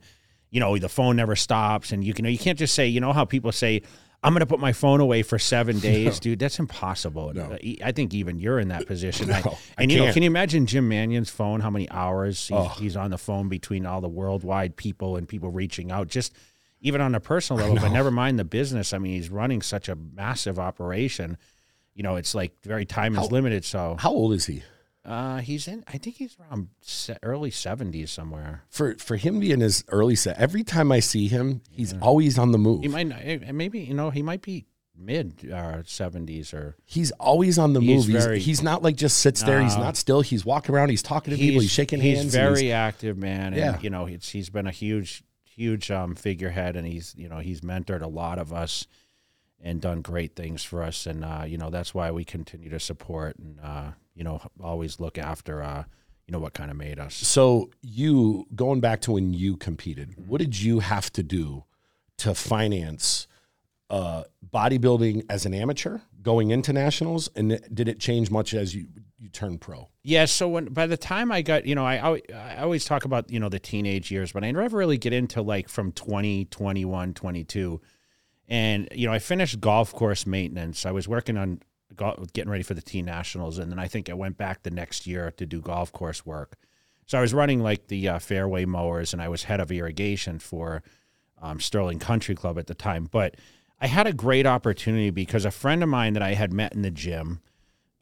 you 0.49 0.59
know, 0.59 0.77
the 0.77 0.89
phone 0.89 1.15
never 1.15 1.35
stops, 1.35 1.91
and 1.91 2.03
you 2.03 2.13
can, 2.13 2.25
you 2.25 2.37
can't 2.37 2.59
just 2.59 2.75
say, 2.75 2.87
you 2.87 3.01
know, 3.01 3.11
how 3.13 3.25
people 3.25 3.51
say. 3.51 3.81
I'm 4.23 4.33
going 4.33 4.39
to 4.39 4.45
put 4.45 4.59
my 4.59 4.71
phone 4.73 4.99
away 5.01 5.21
for 5.23 5.37
seven 5.37 5.79
days, 5.91 6.19
dude. 6.19 6.39
That's 6.39 6.57
impossible. 6.59 7.33
No. 7.33 7.43
Uh, 7.43 7.57
I 7.83 7.91
think 7.91 8.13
even 8.13 8.39
you're 8.39 8.59
in 8.59 8.69
that 8.69 8.87
position. 8.87 9.27
No, 9.27 9.57
I 9.77 9.83
and 9.83 9.91
you 9.91 9.99
know, 9.99 10.13
can 10.13 10.23
you 10.23 10.27
imagine 10.27 10.65
Jim 10.65 10.87
Manion's 10.87 11.29
phone? 11.29 11.59
How 11.59 11.69
many 11.69 11.89
hours 11.89 12.47
he's, 12.47 12.57
Oh. 12.57 12.63
he's 12.79 12.95
on 12.95 13.11
the 13.11 13.17
phone 13.17 13.49
between 13.49 13.85
all 13.85 14.01
the 14.01 14.07
worldwide 14.09 14.75
people 14.77 15.17
and 15.17 15.27
people 15.27 15.49
reaching 15.51 15.91
out, 15.91 16.07
just 16.07 16.33
even 16.81 17.01
on 17.01 17.15
a 17.15 17.19
personal 17.19 17.61
level. 17.61 17.77
But 17.81 17.91
never 17.93 18.11
mind 18.11 18.39
the 18.39 18.43
business. 18.45 18.93
I 18.93 18.97
mean, 18.97 19.13
he's 19.13 19.29
running 19.29 19.61
such 19.61 19.89
a 19.89 19.95
massive 19.95 20.59
operation. 20.59 21.37
You 21.95 22.03
know, 22.03 22.15
it's 22.15 22.33
like 22.33 22.53
very 22.63 22.85
time 22.85 23.17
is 23.17 23.31
limited. 23.31 23.63
So 23.65 23.95
How 23.99 24.11
old 24.11 24.33
is 24.33 24.45
he? 24.45 24.63
Uh, 25.05 25.39
he's 25.39 25.67
in. 25.67 25.83
I 25.87 25.97
think 25.97 26.15
he's 26.17 26.37
around 26.39 26.69
se- 26.81 27.17
early 27.23 27.51
seventies 27.51 28.11
somewhere. 28.11 28.63
For 28.69 28.95
for 28.95 29.17
him 29.17 29.39
being 29.39 29.59
his 29.59 29.83
early 29.89 30.15
set, 30.15 30.37
every 30.37 30.63
time 30.63 30.91
I 30.91 30.99
see 31.01 31.27
him, 31.27 31.61
he's 31.69 31.93
always 32.01 32.37
on 32.39 32.51
the 32.51 32.57
move. 32.57 32.81
He 32.81 32.87
might 32.87 33.07
not, 33.07 33.19
eh, 33.21 33.51
maybe 33.51 33.79
you 33.79 33.93
know 33.93 34.09
he 34.11 34.21
might 34.21 34.41
be 34.41 34.65
mid 34.95 35.51
uh, 35.51 35.81
seventies 35.85 36.53
or 36.53 36.75
He's 36.85 37.11
always 37.13 37.57
on 37.59 37.73
the 37.73 37.81
He's 37.81 38.07
move. 38.07 38.15
He's, 38.15 38.23
very- 38.25 38.39
he's 38.39 38.61
not 38.63 38.81
like 38.83 38.95
just 38.95 39.17
sits 39.17 39.43
there. 39.43 39.61
He's 39.61 39.75
not 39.77 39.97
still. 39.97 40.21
He's 40.21 40.45
walking 40.45 40.73
around. 40.73 40.89
He's 40.89 41.03
talking 41.03 41.31
to 41.33 41.37
people. 41.37 41.61
He's 41.61 41.71
shaking 41.71 41.99
he's 41.99 42.19
hands. 42.19 42.35
and 42.35 42.45
very 42.55 42.71
active, 42.71 43.17
man. 43.17 43.47
And, 43.47 43.55
Yeah. 43.57 43.79
you 43.81 43.89
know, 43.89 44.05
it's, 44.05 44.29
he's 44.29 44.49
been 44.49 44.67
a 44.67 44.71
huge, 44.71 45.23
huge 45.43 45.89
um, 45.91 46.15
figurehead, 46.15 46.75
and 46.75 46.87
he's 46.87 47.13
you 47.17 47.27
know 47.27 47.39
he's 47.39 47.61
mentored 47.61 48.01
a 48.01 48.07
lot 48.07 48.39
of 48.39 48.53
us 48.53 48.87
and 49.65 49.79
done 49.81 50.01
great 50.01 50.35
things 50.35 50.63
for 50.63 50.83
us, 50.83 51.05
and 51.07 51.25
uh, 51.25 51.43
you 51.45 51.57
know 51.57 51.69
that's 51.69 51.93
why 51.93 52.11
we 52.11 52.23
continue 52.23 52.69
to 52.69 52.79
support 52.79 53.37
and 53.39 53.59
uh, 53.61 53.91
you 54.15 54.23
know 54.23 54.41
always 54.61 54.99
look 54.99 55.17
after 55.17 55.61
uh, 55.61 55.83
you 56.27 56.31
know 56.31 56.39
what 56.39 56.53
kind 56.53 56.71
of 56.71 56.77
made 56.77 56.99
us. 56.99 57.15
So 57.15 57.69
you 57.81 58.47
going 58.55 58.79
back 58.79 59.01
to 59.01 59.11
when 59.11 59.33
you 59.33 59.57
competed, 59.57 60.13
what 60.27 60.39
did 60.39 60.61
you 60.61 60.79
have 60.79 61.11
to 61.13 61.23
do 61.23 61.65
to 62.17 62.33
finance 62.33 63.27
uh, 63.89 64.23
bodybuilding 64.53 65.25
as 65.29 65.45
an 65.45 65.53
amateur 65.53 65.99
going 66.21 66.51
into 66.51 66.73
nationals, 66.73 67.29
and 67.35 67.59
did 67.73 67.87
it 67.87 67.99
change 67.99 68.31
much 68.31 68.53
as 68.53 68.73
you 68.73 68.87
you 69.19 69.29
turned 69.29 69.61
pro? 69.61 69.89
Yeah, 70.03 70.25
so 70.25 70.49
when 70.49 70.65
by 70.65 70.87
the 70.87 70.97
time 70.97 71.31
I 71.31 71.41
got, 71.41 71.65
you 71.65 71.75
know, 71.75 71.85
I, 71.85 72.15
I 72.15 72.21
I 72.33 72.57
always 72.57 72.85
talk 72.85 73.05
about, 73.05 73.29
you 73.29 73.39
know, 73.39 73.49
the 73.49 73.59
teenage 73.59 74.11
years, 74.11 74.31
but 74.31 74.43
I 74.43 74.51
never 74.51 74.77
really 74.77 74.97
get 74.97 75.13
into 75.13 75.41
like 75.41 75.69
from 75.69 75.91
20, 75.91 76.45
21, 76.45 77.13
22. 77.13 77.81
And 78.47 78.87
you 78.91 79.07
know, 79.07 79.13
I 79.13 79.19
finished 79.19 79.59
golf 79.59 79.93
course 79.93 80.25
maintenance. 80.25 80.85
I 80.85 80.91
was 80.91 81.07
working 81.07 81.37
on 81.37 81.61
go- 81.95 82.25
getting 82.33 82.51
ready 82.51 82.63
for 82.63 82.73
the 82.73 82.81
teen 82.81 83.05
nationals 83.05 83.57
and 83.57 83.71
then 83.71 83.79
I 83.79 83.87
think 83.87 84.09
I 84.09 84.13
went 84.13 84.37
back 84.37 84.63
the 84.63 84.71
next 84.71 85.07
year 85.07 85.31
to 85.37 85.45
do 85.45 85.61
golf 85.61 85.91
course 85.91 86.25
work. 86.25 86.57
So 87.05 87.17
I 87.17 87.21
was 87.21 87.33
running 87.33 87.61
like 87.61 87.87
the 87.87 88.07
uh, 88.07 88.19
fairway 88.19 88.65
mowers 88.65 89.13
and 89.13 89.21
I 89.21 89.29
was 89.29 89.43
head 89.43 89.59
of 89.59 89.71
irrigation 89.71 90.39
for 90.39 90.83
um, 91.41 91.59
Sterling 91.59 91.99
Country 91.99 92.35
Club 92.35 92.57
at 92.57 92.67
the 92.67 92.73
time, 92.73 93.07
but 93.11 93.35
I 93.83 93.87
had 93.87 94.07
a 94.07 94.13
great 94.13 94.45
opportunity 94.45 95.09
because 95.09 95.43
a 95.43 95.51
friend 95.51 95.83
of 95.83 95.89
mine 95.89 96.13
that 96.13 96.23
I 96.23 96.35
had 96.35 96.53
met 96.53 96.73
in 96.73 96.83
the 96.83 96.89
gym, 96.89 97.41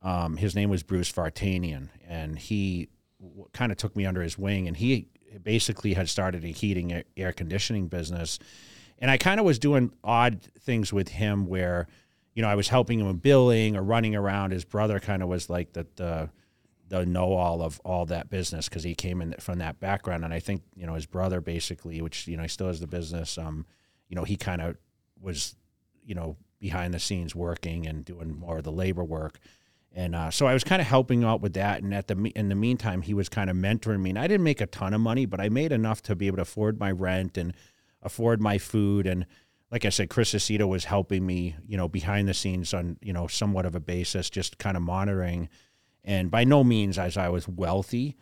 um, 0.04 0.38
his 0.38 0.56
name 0.56 0.70
was 0.70 0.84
Bruce 0.84 1.12
Vartanian, 1.12 1.90
and 2.08 2.38
he 2.38 2.90
w- 3.20 3.48
kind 3.52 3.72
of 3.72 3.80
took 3.80 3.96
me 3.96 4.06
under 4.06 4.22
his 4.22 4.38
wing, 4.38 4.68
and 4.68 4.78
he 4.78 5.08
basically 5.42 5.96
had 5.96 6.08
started 6.08 6.44
a 6.44 6.50
heating 6.50 7.04
air 7.18 7.32
conditioning 7.32 7.88
business. 7.88 8.38
And 9.00 9.10
I 9.10 9.18
kind 9.18 9.40
of 9.40 9.46
was 9.46 9.58
doing 9.58 9.92
odd 10.04 10.42
things 10.60 10.94
with 10.94 11.10
him 11.10 11.48
where, 11.48 11.88
you 12.34 12.42
know, 12.42 12.48
I 12.48 12.56
was 12.56 12.70
helping 12.70 13.00
him 13.00 13.08
with 13.08 13.22
billing 13.22 13.76
or 13.76 13.84
running 13.84 14.16
around. 14.16 14.52
His 14.52 14.66
brother 14.66 15.00
kind 15.00 15.22
of 15.22 15.30
was 15.30 15.50
like 15.50 15.74
the, 15.74 15.86
the, 15.96 16.30
the 16.88 17.06
know 17.06 17.34
all 17.34 17.62
of 17.62 17.80
all 17.84 18.06
that 18.08 18.30
business 18.30 18.70
because 18.70 18.84
he 18.84 18.96
came 18.96 19.22
in 19.22 19.34
from 19.40 19.60
that 19.60 19.80
background. 19.80 20.24
And 20.24 20.34
I 20.34 20.40
think, 20.40 20.62
you 20.76 20.86
know, 20.86 20.94
his 20.96 21.06
brother 21.06 21.42
basically, 21.42 22.02
which, 22.02 22.28
you 22.28 22.38
know, 22.38 22.44
he 22.44 22.50
still 22.50 22.68
has 22.68 22.80
the 22.80 22.88
business, 22.88 23.38
um, 23.38 23.66
you 24.08 24.16
know, 24.16 24.24
he 24.24 24.36
kind 24.36 24.62
of 24.62 24.78
was, 25.20 25.56
you 26.06 26.16
know, 26.16 26.38
behind 26.60 26.94
the 26.94 27.00
scenes 27.00 27.36
working 27.36 27.88
and 27.88 28.06
doing 28.06 28.38
more 28.38 28.60
of 28.60 28.64
the 28.64 28.72
labor 28.72 29.04
work. 29.04 29.40
And 29.94 30.16
uh, 30.16 30.32
so 30.32 30.46
I 30.46 30.54
was 30.54 30.64
kind 30.64 30.82
of 30.82 30.88
helping 30.88 31.24
out 31.24 31.42
with 31.42 31.54
that. 31.54 31.84
And 31.84 31.94
at 31.94 32.08
the 32.08 32.32
in 32.36 32.48
the 32.48 32.56
meantime, 32.56 33.02
he 33.02 33.14
was 33.14 33.28
kind 33.28 33.50
of 33.50 33.58
mentoring 33.58 34.02
me. 34.02 34.12
And 34.12 34.20
I 34.20 34.28
didn't 34.28 34.46
make 34.46 34.62
a 34.62 34.68
ton 34.68 34.94
of 34.94 35.02
money, 35.02 35.26
but 35.26 35.42
I 35.42 35.50
made 35.50 35.74
enough 35.74 36.02
to 36.04 36.16
be 36.16 36.28
able 36.28 36.38
to 36.38 36.44
afford 36.44 36.80
my 36.80 36.92
rent 36.92 37.38
and 37.38 37.54
afford 38.02 38.40
my 38.40 38.58
food. 38.58 39.06
And 39.06 39.26
like 39.72 39.86
I 39.86 39.90
said, 39.90 40.10
Chris 40.10 40.34
Aceto 40.34 40.68
was 40.68 40.86
helping 40.86 41.26
me, 41.26 41.56
you 41.66 41.78
know, 41.78 41.88
behind 41.88 42.28
the 42.28 42.34
scenes 42.34 42.74
on 42.74 42.98
you 43.02 43.14
know 43.14 43.28
somewhat 43.28 43.66
of 43.66 43.76
a 43.76 43.80
basis, 43.80 44.30
just 44.30 44.58
kind 44.58 44.78
of 44.78 44.84
monitoring. 44.84 45.50
And 46.04 46.32
by 46.32 46.44
no 46.44 46.64
means 46.64 46.98
as 46.98 47.16
I 47.16 47.30
was 47.30 47.48
wealthy, 47.48 48.18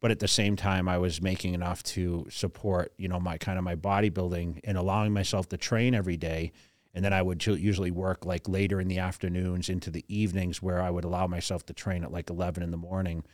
but 0.00 0.10
at 0.10 0.18
the 0.18 0.28
same 0.28 0.54
time, 0.54 0.88
I 0.88 0.98
was 0.98 1.22
making 1.22 1.54
enough 1.54 1.82
to 1.84 2.26
support, 2.30 2.92
you 2.98 3.08
know, 3.08 3.18
my 3.18 3.38
kind 3.38 3.58
of 3.58 3.64
my 3.64 3.74
bodybuilding 3.74 4.60
and 4.64 4.76
allowing 4.76 5.12
myself 5.12 5.48
to 5.48 5.56
train 5.56 5.94
every 5.94 6.16
day 6.16 6.52
and 6.94 7.04
then 7.04 7.12
I 7.12 7.22
would 7.22 7.44
usually 7.46 7.90
work 7.90 8.26
like 8.26 8.48
later 8.48 8.80
in 8.80 8.88
the 8.88 8.98
afternoons 8.98 9.68
into 9.68 9.90
the 9.90 10.04
evenings 10.08 10.60
where 10.60 10.80
I 10.80 10.90
would 10.90 11.04
allow 11.04 11.26
myself 11.26 11.64
to 11.66 11.72
train 11.72 12.04
at 12.04 12.12
like 12.12 12.28
11 12.28 12.62
in 12.62 12.70
the 12.70 12.76
morning. 12.76 13.24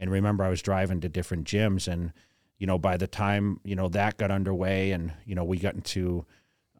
And 0.00 0.10
remember, 0.10 0.42
I 0.42 0.48
was 0.48 0.62
driving 0.62 1.00
to 1.00 1.08
different 1.08 1.46
gyms, 1.46 1.86
and 1.86 2.12
you 2.58 2.66
know, 2.66 2.78
by 2.78 2.96
the 2.96 3.06
time 3.06 3.60
you 3.62 3.76
know 3.76 3.88
that 3.90 4.16
got 4.16 4.32
underway, 4.32 4.90
and 4.90 5.12
you 5.24 5.36
know, 5.36 5.44
we 5.44 5.58
got 5.58 5.74
into, 5.74 6.26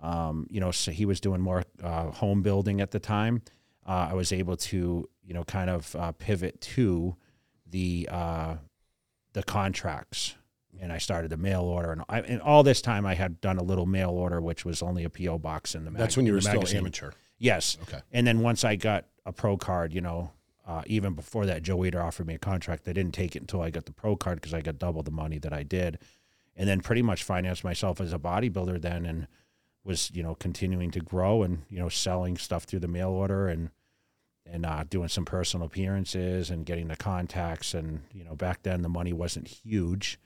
um, 0.05 0.47
you 0.51 0.61
know, 0.61 0.71
so 0.71 0.93
he 0.93 1.07
was 1.07 1.21
doing 1.21 1.41
more 1.41 1.65
uh, 1.83 2.11
home 2.11 2.43
building 2.43 2.81
at 2.81 2.91
the 2.91 3.01
time. 3.01 3.43
Uh, 3.87 4.09
I 4.11 4.15
was 4.15 4.33
able 4.33 4.57
to, 4.57 5.09
you 5.25 5.35
know, 5.35 5.45
kind 5.45 5.71
of 5.71 5.97
uh, 5.97 6.13
pivot 6.13 6.61
to 6.61 7.17
the 7.67 8.09
uh, 8.11 8.57
the 9.33 9.43
contracts 9.43 10.37
and 10.81 10.93
I 10.93 10.99
started 10.99 11.31
the 11.31 11.37
mail 11.37 11.63
order, 11.63 11.93
and, 11.93 12.03
I, 12.09 12.21
and 12.21 12.43
all 12.43 12.63
this 12.63 12.83
time 12.83 13.07
I 13.07 13.15
had 13.15 13.41
done 13.41 13.59
a 13.59 13.63
little 13.63 13.87
mail 13.87 14.11
order, 14.11 14.41
which 14.41 14.65
was 14.65 14.83
only 14.83 15.05
a 15.05 15.11
PO 15.11 15.39
box 15.39 15.75
in 15.75 15.85
the. 15.85 15.91
Mag- 15.91 16.01
That's 16.01 16.17
when 16.17 16.27
you 16.27 16.33
were 16.33 16.41
still 16.41 16.55
magazine. 16.55 16.79
amateur. 16.79 17.13
Yes. 17.39 17.79
Okay. 17.83 18.01
And 18.13 18.27
then 18.27 18.41
once 18.41 18.65
I 18.65 18.77
got 18.77 19.07
a 19.25 19.33
pro 19.33 19.57
card, 19.57 19.93
you 19.93 20.01
know, 20.01 20.33
uh, 20.67 20.83
even 20.87 21.15
before 21.15 21.47
that, 21.47 21.63
Joe 21.63 21.79
Weider 21.79 22.03
offered 22.05 22.27
me 22.27 22.35
a 22.35 22.39
contract. 22.39 22.89
I 22.89 22.93
didn't 22.93 23.15
take 23.15 23.37
it 23.37 23.43
until 23.43 23.61
I 23.61 23.71
got 23.71 23.87
the 23.87 23.93
pro 23.93 24.17
card 24.17 24.41
because 24.41 24.55
I 24.55 24.61
got 24.61 24.79
double 24.79 25.03
the 25.03 25.11
money 25.11 25.39
that 25.39 25.53
I 25.53 25.63
did, 25.63 25.99
and 26.57 26.69
then 26.69 26.81
pretty 26.81 27.03
much 27.03 27.23
financed 27.23 27.65
myself 27.65 28.01
as 28.01 28.13
a 28.13 28.19
bodybuilder 28.19 28.81
then, 28.81 29.07
and 29.07 29.27
was 29.85 30.11
you 30.15 30.23
know 30.23 30.35
continuing 30.35 30.91
to 30.91 31.01
grow 31.01 31.43
and 31.43 31.63
you 31.69 31.79
know 31.79 31.89
selling 31.89 32.37
stuff 32.37 32.65
through 32.65 32.81
the 32.81 32.89
mail 32.89 33.11
order 33.11 33.49
and 33.49 33.71
and 34.47 34.67
uh, 34.67 34.85
doing 34.89 35.09
some 35.09 35.25
personal 35.25 35.67
appearances 35.67 36.51
and 36.51 36.67
getting 36.67 36.89
the 36.89 36.97
contacts 36.97 37.75
and 37.75 38.03
you 38.13 38.25
know 38.25 38.35
back 38.35 38.63
then 38.63 38.83
the 38.83 38.89
money 38.89 39.13
wasn't 39.13 39.49
huge 39.49 40.19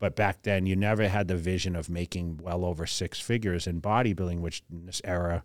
but 0.00 0.16
back 0.16 0.42
then, 0.42 0.64
you 0.64 0.74
never 0.74 1.08
had 1.08 1.28
the 1.28 1.36
vision 1.36 1.76
of 1.76 1.90
making 1.90 2.40
well 2.42 2.64
over 2.64 2.86
six 2.86 3.20
figures 3.20 3.66
in 3.66 3.82
bodybuilding, 3.82 4.40
which 4.40 4.62
in 4.70 4.86
this 4.86 5.02
era, 5.04 5.44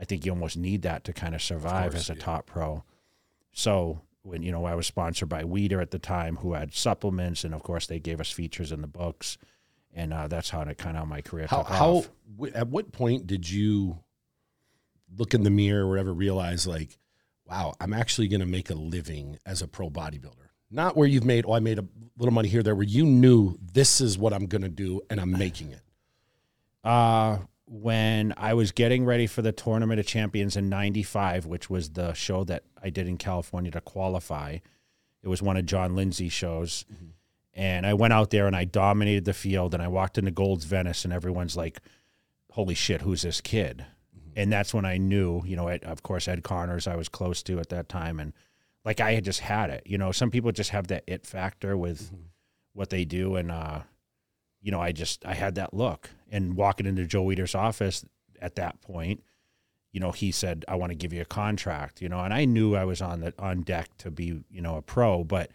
I 0.00 0.04
think 0.06 0.24
you 0.24 0.32
almost 0.32 0.56
need 0.56 0.80
that 0.82 1.04
to 1.04 1.12
kind 1.12 1.34
of 1.34 1.42
survive 1.42 1.88
of 1.88 1.92
course, 1.92 2.10
as 2.10 2.10
a 2.10 2.18
yeah. 2.18 2.24
top 2.24 2.46
pro. 2.46 2.84
So 3.52 4.00
when 4.22 4.42
you 4.42 4.50
know 4.50 4.64
I 4.64 4.74
was 4.74 4.86
sponsored 4.86 5.28
by 5.28 5.42
Weider 5.42 5.82
at 5.82 5.90
the 5.90 5.98
time, 5.98 6.36
who 6.36 6.54
had 6.54 6.72
supplements, 6.72 7.44
and 7.44 7.54
of 7.54 7.62
course 7.62 7.86
they 7.86 7.98
gave 7.98 8.18
us 8.18 8.30
features 8.30 8.72
in 8.72 8.80
the 8.80 8.86
books, 8.86 9.36
and 9.92 10.12
uh, 10.12 10.28
that's 10.28 10.50
how 10.50 10.62
it 10.62 10.78
kind 10.78 10.96
of 10.96 11.06
my 11.06 11.20
career 11.20 11.46
how, 11.48 11.58
took 11.58 11.68
how, 11.68 11.90
off. 11.90 12.10
At 12.54 12.68
what 12.68 12.92
point 12.92 13.26
did 13.26 13.48
you 13.48 13.98
look 15.16 15.34
in 15.34 15.42
the 15.42 15.50
mirror 15.50 15.86
or 15.86 15.98
ever 15.98 16.12
realize 16.12 16.66
like, 16.66 16.98
wow, 17.46 17.74
I'm 17.80 17.92
actually 17.92 18.28
going 18.28 18.40
to 18.40 18.46
make 18.46 18.70
a 18.70 18.74
living 18.74 19.38
as 19.44 19.62
a 19.62 19.68
pro 19.68 19.90
bodybuilder? 19.90 20.48
Not 20.70 20.96
where 20.96 21.06
you've 21.06 21.24
made, 21.24 21.44
oh, 21.46 21.52
I 21.52 21.60
made 21.60 21.78
a 21.78 21.84
little 22.16 22.32
money 22.32 22.48
here, 22.48 22.62
there, 22.62 22.74
where 22.74 22.84
you 22.84 23.04
knew 23.04 23.58
this 23.60 24.00
is 24.00 24.16
what 24.16 24.32
I'm 24.32 24.46
going 24.46 24.62
to 24.62 24.70
do 24.70 25.02
and 25.10 25.20
I'm 25.20 25.30
making 25.32 25.72
it. 25.72 25.82
Uh, 26.82 27.38
when 27.66 28.32
I 28.36 28.54
was 28.54 28.72
getting 28.72 29.04
ready 29.04 29.26
for 29.26 29.42
the 29.42 29.52
Tournament 29.52 30.00
of 30.00 30.06
Champions 30.06 30.56
in 30.56 30.68
95, 30.68 31.46
which 31.46 31.68
was 31.68 31.90
the 31.90 32.14
show 32.14 32.44
that 32.44 32.64
I 32.82 32.90
did 32.90 33.06
in 33.06 33.18
California 33.18 33.70
to 33.72 33.80
qualify, 33.80 34.58
it 35.22 35.28
was 35.28 35.42
one 35.42 35.56
of 35.56 35.66
Jon 35.66 35.94
Lindsay's 35.94 36.32
shows. 36.32 36.84
Mm-hmm. 36.92 37.06
And 37.54 37.86
I 37.86 37.94
went 37.94 38.12
out 38.12 38.30
there 38.30 38.46
and 38.46 38.56
I 38.56 38.64
dominated 38.64 39.24
the 39.24 39.34
field 39.34 39.74
and 39.74 39.82
I 39.82 39.88
walked 39.88 40.16
into 40.16 40.30
Gold's 40.30 40.64
Venice 40.64 41.04
and 41.04 41.12
everyone's 41.12 41.56
like, 41.56 41.80
holy 42.52 42.74
shit, 42.74 43.02
who's 43.02 43.22
this 43.22 43.40
kid? 43.40 43.84
Mm-hmm. 44.16 44.30
And 44.36 44.52
that's 44.52 44.72
when 44.72 44.84
I 44.86 44.96
knew, 44.96 45.42
you 45.44 45.56
know, 45.56 45.68
of 45.68 46.02
course, 46.02 46.28
Ed 46.28 46.42
Connors 46.42 46.86
I 46.86 46.96
was 46.96 47.08
close 47.08 47.42
to 47.44 47.58
at 47.58 47.68
that 47.68 47.88
time. 47.88 48.18
And 48.18 48.32
like 48.84 49.00
I 49.00 49.12
had 49.12 49.24
just 49.24 49.40
had 49.40 49.70
it. 49.70 49.82
You 49.86 49.98
know, 49.98 50.12
some 50.12 50.30
people 50.30 50.52
just 50.52 50.70
have 50.70 50.88
that 50.88 51.04
it 51.06 51.26
factor 51.26 51.76
with 51.76 52.06
mm-hmm. 52.06 52.22
what 52.72 52.90
they 52.90 53.04
do, 53.04 53.36
and 53.36 53.50
uh, 53.50 53.80
you 54.60 54.70
know, 54.70 54.80
I 54.80 54.92
just 54.92 55.24
I 55.24 55.34
had 55.34 55.54
that 55.56 55.74
look. 55.74 56.10
And 56.30 56.56
walking 56.56 56.86
into 56.86 57.06
Joe 57.06 57.24
Weider's 57.24 57.54
office 57.54 58.04
at 58.40 58.56
that 58.56 58.80
point, 58.80 59.22
you 59.92 60.00
know, 60.00 60.10
he 60.10 60.32
said, 60.32 60.64
"I 60.68 60.76
want 60.76 60.90
to 60.90 60.96
give 60.96 61.12
you 61.12 61.22
a 61.22 61.26
contract." 61.26 62.02
You 62.02 62.08
know, 62.08 62.20
and 62.20 62.34
I 62.34 62.44
knew 62.44 62.74
I 62.74 62.84
was 62.84 63.00
on 63.00 63.20
the 63.20 63.34
on 63.38 63.62
deck 63.62 63.96
to 63.98 64.10
be, 64.10 64.42
you 64.50 64.62
know, 64.62 64.76
a 64.76 64.82
pro, 64.82 65.24
but 65.24 65.50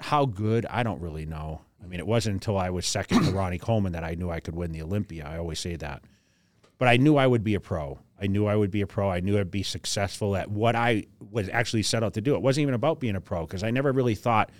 how 0.00 0.26
good 0.26 0.66
I 0.66 0.82
don't 0.82 1.00
really 1.00 1.26
know. 1.26 1.60
I 1.82 1.86
mean, 1.86 2.00
it 2.00 2.06
wasn't 2.06 2.34
until 2.34 2.58
I 2.58 2.70
was 2.70 2.86
second 2.86 3.24
to 3.24 3.30
Ronnie 3.32 3.58
Coleman 3.58 3.92
that 3.92 4.04
I 4.04 4.14
knew 4.14 4.30
I 4.30 4.40
could 4.40 4.56
win 4.56 4.72
the 4.72 4.82
Olympia. 4.82 5.26
I 5.26 5.38
always 5.38 5.58
say 5.58 5.76
that, 5.76 6.02
but 6.78 6.88
I 6.88 6.96
knew 6.96 7.16
I 7.16 7.26
would 7.26 7.44
be 7.44 7.54
a 7.54 7.60
pro. 7.60 7.98
I 8.20 8.26
knew 8.26 8.46
I 8.46 8.56
would 8.56 8.70
be 8.70 8.80
a 8.80 8.86
pro. 8.86 9.10
I 9.10 9.20
knew 9.20 9.38
I'd 9.38 9.50
be 9.50 9.62
successful 9.62 10.36
at 10.36 10.50
what 10.50 10.74
I 10.74 11.04
was 11.30 11.48
actually 11.48 11.84
set 11.84 12.02
out 12.02 12.14
to 12.14 12.20
do. 12.20 12.34
It 12.34 12.42
wasn't 12.42 12.62
even 12.62 12.74
about 12.74 13.00
being 13.00 13.14
a 13.14 13.20
pro 13.20 13.46
because 13.46 13.62
I 13.62 13.70
never 13.70 13.92
really 13.92 14.16
thought 14.16 14.50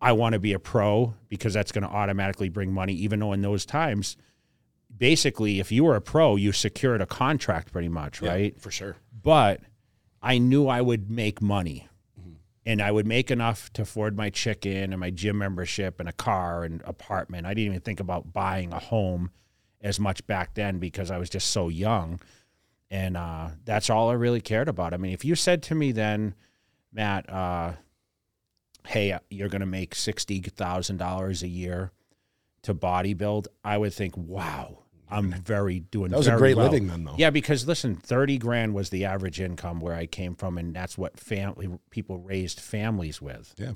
I 0.00 0.12
want 0.12 0.34
to 0.34 0.38
be 0.38 0.52
a 0.52 0.58
pro 0.58 1.14
because 1.28 1.54
that's 1.54 1.72
going 1.72 1.82
to 1.82 1.90
automatically 1.90 2.50
bring 2.50 2.72
money, 2.72 2.92
even 2.94 3.20
though 3.20 3.32
in 3.32 3.42
those 3.42 3.66
times, 3.66 4.16
basically, 4.96 5.60
if 5.60 5.72
you 5.72 5.84
were 5.84 5.96
a 5.96 6.00
pro, 6.00 6.36
you 6.36 6.52
secured 6.52 7.00
a 7.00 7.06
contract 7.06 7.72
pretty 7.72 7.88
much, 7.88 8.22
yeah, 8.22 8.28
right? 8.28 8.60
For 8.60 8.70
sure. 8.70 8.96
But 9.22 9.60
I 10.22 10.38
knew 10.38 10.68
I 10.68 10.80
would 10.80 11.10
make 11.10 11.42
money. 11.42 11.88
And 12.66 12.80
I 12.80 12.90
would 12.90 13.06
make 13.06 13.30
enough 13.30 13.72
to 13.74 13.82
afford 13.82 14.16
my 14.16 14.30
chicken 14.30 14.92
and 14.92 14.98
my 14.98 15.10
gym 15.10 15.38
membership 15.38 16.00
and 16.00 16.08
a 16.08 16.12
car 16.12 16.64
and 16.64 16.82
apartment. 16.84 17.46
I 17.46 17.54
didn't 17.54 17.72
even 17.72 17.80
think 17.80 18.00
about 18.00 18.32
buying 18.32 18.72
a 18.72 18.78
home 18.78 19.30
as 19.80 20.00
much 20.00 20.26
back 20.26 20.54
then 20.54 20.78
because 20.78 21.10
I 21.10 21.18
was 21.18 21.28
just 21.28 21.50
so 21.50 21.68
young 21.68 22.20
and 22.90 23.16
uh, 23.16 23.48
that's 23.64 23.90
all 23.90 24.08
I 24.10 24.14
really 24.14 24.40
cared 24.40 24.68
about. 24.68 24.94
I 24.94 24.98
mean, 24.98 25.12
if 25.12 25.24
you 25.24 25.34
said 25.34 25.64
to 25.64 25.74
me 25.74 25.90
then, 25.90 26.34
Matt, 26.92 27.28
uh, 27.28 27.72
hey, 28.86 29.18
you're 29.30 29.48
going 29.48 29.60
to 29.60 29.66
make 29.66 29.96
sixty 29.96 30.40
thousand 30.40 30.98
dollars 30.98 31.42
a 31.42 31.48
year 31.48 31.90
to 32.62 32.74
bodybuild, 32.74 33.48
I 33.64 33.78
would 33.78 33.92
think, 33.92 34.16
wow, 34.16 34.83
I'm 35.10 35.32
very 35.32 35.80
doing. 35.80 36.10
That 36.10 36.16
was 36.16 36.28
a 36.28 36.36
great 36.36 36.56
well. 36.56 36.66
living 36.66 36.88
then, 36.88 37.04
though. 37.04 37.14
Yeah, 37.16 37.30
because 37.30 37.66
listen, 37.66 37.96
thirty 37.96 38.38
grand 38.38 38.74
was 38.74 38.90
the 38.90 39.04
average 39.04 39.40
income 39.40 39.80
where 39.80 39.94
I 39.94 40.06
came 40.06 40.34
from, 40.34 40.58
and 40.58 40.74
that's 40.74 40.96
what 40.96 41.18
family 41.18 41.68
people 41.90 42.18
raised 42.18 42.60
families 42.60 43.20
with. 43.20 43.54
Yeah. 43.58 43.72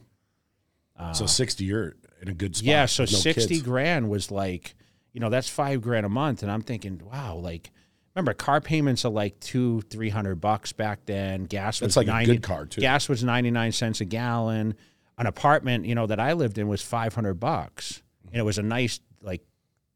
Uh, 0.96 1.12
so 1.12 1.26
sixty, 1.26 1.64
you're 1.64 1.94
in 2.20 2.28
a 2.28 2.34
good 2.34 2.56
spot. 2.56 2.66
Yeah, 2.66 2.86
so 2.86 3.02
no 3.02 3.06
sixty 3.06 3.56
kids. 3.56 3.62
grand 3.62 4.08
was 4.10 4.30
like, 4.30 4.74
you 5.12 5.20
know, 5.20 5.30
that's 5.30 5.48
five 5.48 5.80
grand 5.80 6.06
a 6.06 6.08
month, 6.08 6.42
and 6.42 6.50
I'm 6.50 6.62
thinking, 6.62 7.00
wow, 7.04 7.36
like 7.36 7.70
remember 8.14 8.34
car 8.34 8.60
payments 8.60 9.04
are 9.04 9.10
like 9.10 9.38
two, 9.38 9.80
three 9.82 10.08
hundred 10.08 10.40
bucks 10.40 10.72
back 10.72 11.04
then. 11.06 11.44
Gas 11.44 11.80
was 11.80 11.94
That's 11.94 11.96
like 11.96 12.06
90, 12.08 12.30
a 12.30 12.34
good 12.34 12.42
car 12.42 12.66
too. 12.66 12.80
Gas 12.80 13.08
was 13.08 13.22
ninety 13.22 13.50
nine 13.50 13.72
cents 13.72 14.00
a 14.00 14.04
gallon. 14.04 14.74
An 15.18 15.26
apartment, 15.26 15.84
you 15.84 15.94
know, 15.94 16.06
that 16.06 16.20
I 16.20 16.32
lived 16.32 16.58
in 16.58 16.68
was 16.68 16.82
five 16.82 17.14
hundred 17.14 17.34
bucks, 17.34 18.02
and 18.32 18.36
it 18.36 18.44
was 18.44 18.58
a 18.58 18.62
nice 18.62 19.00
like 19.22 19.42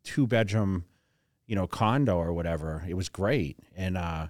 two 0.05 0.27
bedroom, 0.27 0.85
you 1.52 1.56
know, 1.56 1.66
condo 1.66 2.16
or 2.16 2.32
whatever. 2.32 2.82
It 2.88 2.94
was 2.94 3.10
great, 3.10 3.58
and 3.76 3.98
uh, 3.98 4.28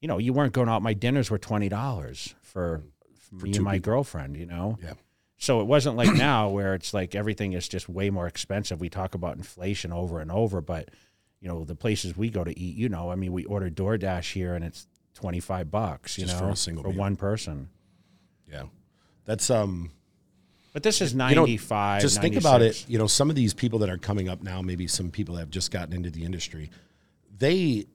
you 0.00 0.06
know, 0.06 0.18
you 0.18 0.32
weren't 0.32 0.52
going 0.52 0.68
out. 0.68 0.80
My 0.80 0.94
dinners 0.94 1.28
were 1.28 1.38
twenty 1.38 1.68
dollars 1.68 2.36
for, 2.40 2.84
for, 3.18 3.46
me 3.46 3.56
and 3.56 3.64
my 3.64 3.78
people. 3.78 3.94
girlfriend. 3.94 4.36
You 4.36 4.46
know. 4.46 4.78
Yeah. 4.80 4.92
So 5.38 5.60
it 5.60 5.64
wasn't 5.64 5.96
like 5.96 6.14
now 6.14 6.50
where 6.50 6.74
it's 6.74 6.94
like 6.94 7.16
everything 7.16 7.54
is 7.54 7.66
just 7.66 7.88
way 7.88 8.10
more 8.10 8.28
expensive. 8.28 8.80
We 8.80 8.88
talk 8.88 9.16
about 9.16 9.34
inflation 9.34 9.92
over 9.92 10.20
and 10.20 10.30
over, 10.30 10.60
but 10.60 10.90
you 11.40 11.48
know, 11.48 11.64
the 11.64 11.74
places 11.74 12.16
we 12.16 12.30
go 12.30 12.44
to 12.44 12.56
eat, 12.56 12.76
you 12.76 12.88
know, 12.88 13.10
I 13.10 13.16
mean, 13.16 13.32
we 13.32 13.44
order 13.46 13.68
DoorDash 13.68 14.32
here 14.32 14.54
and 14.54 14.64
it's 14.64 14.86
25 15.14 15.68
bucks, 15.68 16.16
you 16.16 16.26
Just 16.26 16.38
know, 16.38 16.46
for, 16.46 16.52
a 16.52 16.56
single 16.56 16.84
for 16.84 16.90
one 16.90 17.16
person. 17.16 17.70
Yeah. 18.48 18.66
That's, 19.24 19.50
um, 19.50 19.90
but 20.72 20.82
this 20.82 21.00
is 21.00 21.14
95. 21.14 21.30
You 21.30 21.36
know, 21.36 22.00
just 22.00 22.16
96. 22.16 22.20
think 22.22 22.40
about 22.40 22.62
it. 22.62 22.84
You 22.88 22.98
know, 22.98 23.06
some 23.06 23.30
of 23.30 23.36
these 23.36 23.54
people 23.54 23.80
that 23.80 23.90
are 23.90 23.98
coming 23.98 24.28
up 24.28 24.42
now, 24.42 24.62
maybe 24.62 24.86
some 24.86 25.10
people 25.10 25.34
that 25.34 25.42
have 25.42 25.50
just 25.50 25.70
gotten 25.70 25.94
into 25.94 26.10
the 26.10 26.24
industry, 26.24 26.70
they 27.36 27.86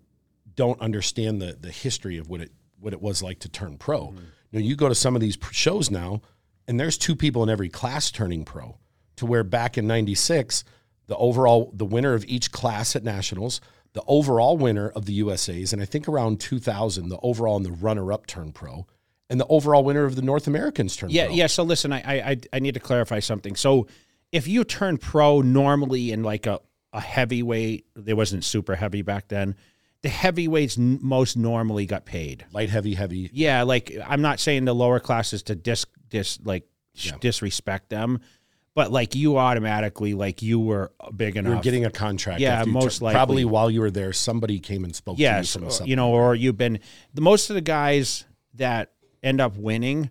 don't 0.56 0.80
understand 0.82 1.42
the, 1.42 1.58
the 1.60 1.72
history 1.72 2.18
of 2.18 2.30
what 2.30 2.42
it, 2.42 2.52
what 2.80 2.94
it 2.94 3.02
was 3.02 3.24
like 3.24 3.40
to 3.40 3.50
turn 3.50 3.78
pro. 3.78 4.08
Mm-hmm. 4.08 4.18
You 4.52 4.60
know, 4.60 4.66
you 4.66 4.76
go 4.76 4.90
to 4.90 4.96
some 4.96 5.16
of 5.16 5.22
these 5.22 5.38
shows 5.52 5.92
now 5.92 6.22
and 6.68 6.80
there's 6.80 6.98
two 6.98 7.16
people 7.16 7.44
in 7.44 7.50
every 7.50 7.70
class 7.70 8.12
turning 8.12 8.44
pro 8.44 8.78
to 9.16 9.26
where 9.26 9.44
back 9.44 9.78
in 9.78 9.88
96, 9.88 10.64
the 11.08 11.16
overall 11.16 11.72
the 11.74 11.86
winner 11.86 12.14
of 12.14 12.26
each 12.26 12.52
class 12.52 12.96
at 12.96 13.04
nationals, 13.04 13.62
the 13.94 14.04
overall 14.08 14.58
winner 14.58 14.90
of 14.90 15.06
the 15.06 15.14
USA's, 15.14 15.74
and 15.74 15.82
I 15.82 15.86
think 15.86 16.08
around 16.08 16.40
2000, 16.40 17.10
the 17.10 17.20
overall 17.24 17.56
and 17.56 17.66
the 17.66 17.72
runner-up 17.72 18.28
turned 18.28 18.54
pro, 18.54 18.86
and 19.30 19.40
the 19.40 19.46
overall 19.48 19.84
winner 19.84 20.06
of 20.06 20.16
the 20.16 20.22
North 20.22 20.48
Americans 20.48 20.96
turned 20.96 21.12
Yeah, 21.12 21.26
pro. 21.28 21.36
yeah. 21.36 21.48
So 21.48 21.64
listen, 21.64 21.92
I, 21.94 22.00
I 22.32 22.38
I 22.54 22.60
need 22.60 22.74
to 22.76 22.80
clarify 22.80 23.20
something. 23.20 23.56
So 23.56 23.88
if 24.32 24.48
you 24.48 24.64
turn 24.64 24.98
pro 24.98 25.42
normally 25.42 26.12
in 26.12 26.24
like 26.24 26.46
a 26.46 26.60
a 26.94 27.02
heavyweight, 27.02 27.86
there 27.96 28.16
wasn't 28.16 28.44
super 28.46 28.76
heavy 28.76 29.02
back 29.02 29.28
then. 29.28 29.56
The 30.04 30.10
heavyweights 30.10 30.78
n- 30.78 31.00
most 31.02 31.36
normally 31.36 31.86
got 31.86 32.06
paid. 32.06 32.46
Light, 32.54 32.70
heavy, 32.70 32.94
heavy. 32.94 33.30
Yeah, 33.34 33.64
like 33.64 33.92
I'm 34.06 34.22
not 34.22 34.40
saying 34.40 34.66
the 34.66 34.74
lower 34.76 35.00
classes 35.00 35.44
to 35.44 35.56
dis 35.56 35.86
dis 36.10 36.40
like 36.44 36.64
sh- 36.96 37.08
Yeah. 37.12 37.18
disrespect 37.20 37.90
them, 37.90 38.22
but 38.76 38.92
like 38.92 39.16
you 39.16 39.38
automatically 39.38 40.14
like 40.14 40.42
you 40.42 40.60
were 40.60 40.94
big 41.16 41.36
enough. 41.36 41.54
You're 41.56 41.62
getting 41.64 41.84
a 41.86 41.92
contract. 41.92 42.40
Yeah, 42.40 42.54
after 42.60 42.70
you 42.70 42.74
most 42.74 43.00
turn- 43.00 43.12
Probably 43.12 43.44
while 43.44 43.70
you 43.70 43.82
were 43.82 43.92
there, 43.92 44.14
somebody 44.14 44.60
came 44.60 44.84
and 44.86 44.96
spoke 44.96 45.20
yes, 45.20 45.52
to 45.54 45.60
you. 45.60 45.62
From 45.62 45.68
or, 45.68 45.72
supplement. 45.72 45.90
you 45.90 45.96
know, 45.98 46.12
or 46.12 46.36
you've 46.36 46.58
been 46.58 46.80
the 47.14 47.22
most 47.22 47.50
of 47.50 47.56
the 47.56 47.62
guys 47.62 48.24
that 48.54 48.94
end 49.24 49.42
up 49.42 49.58
winning, 49.58 50.10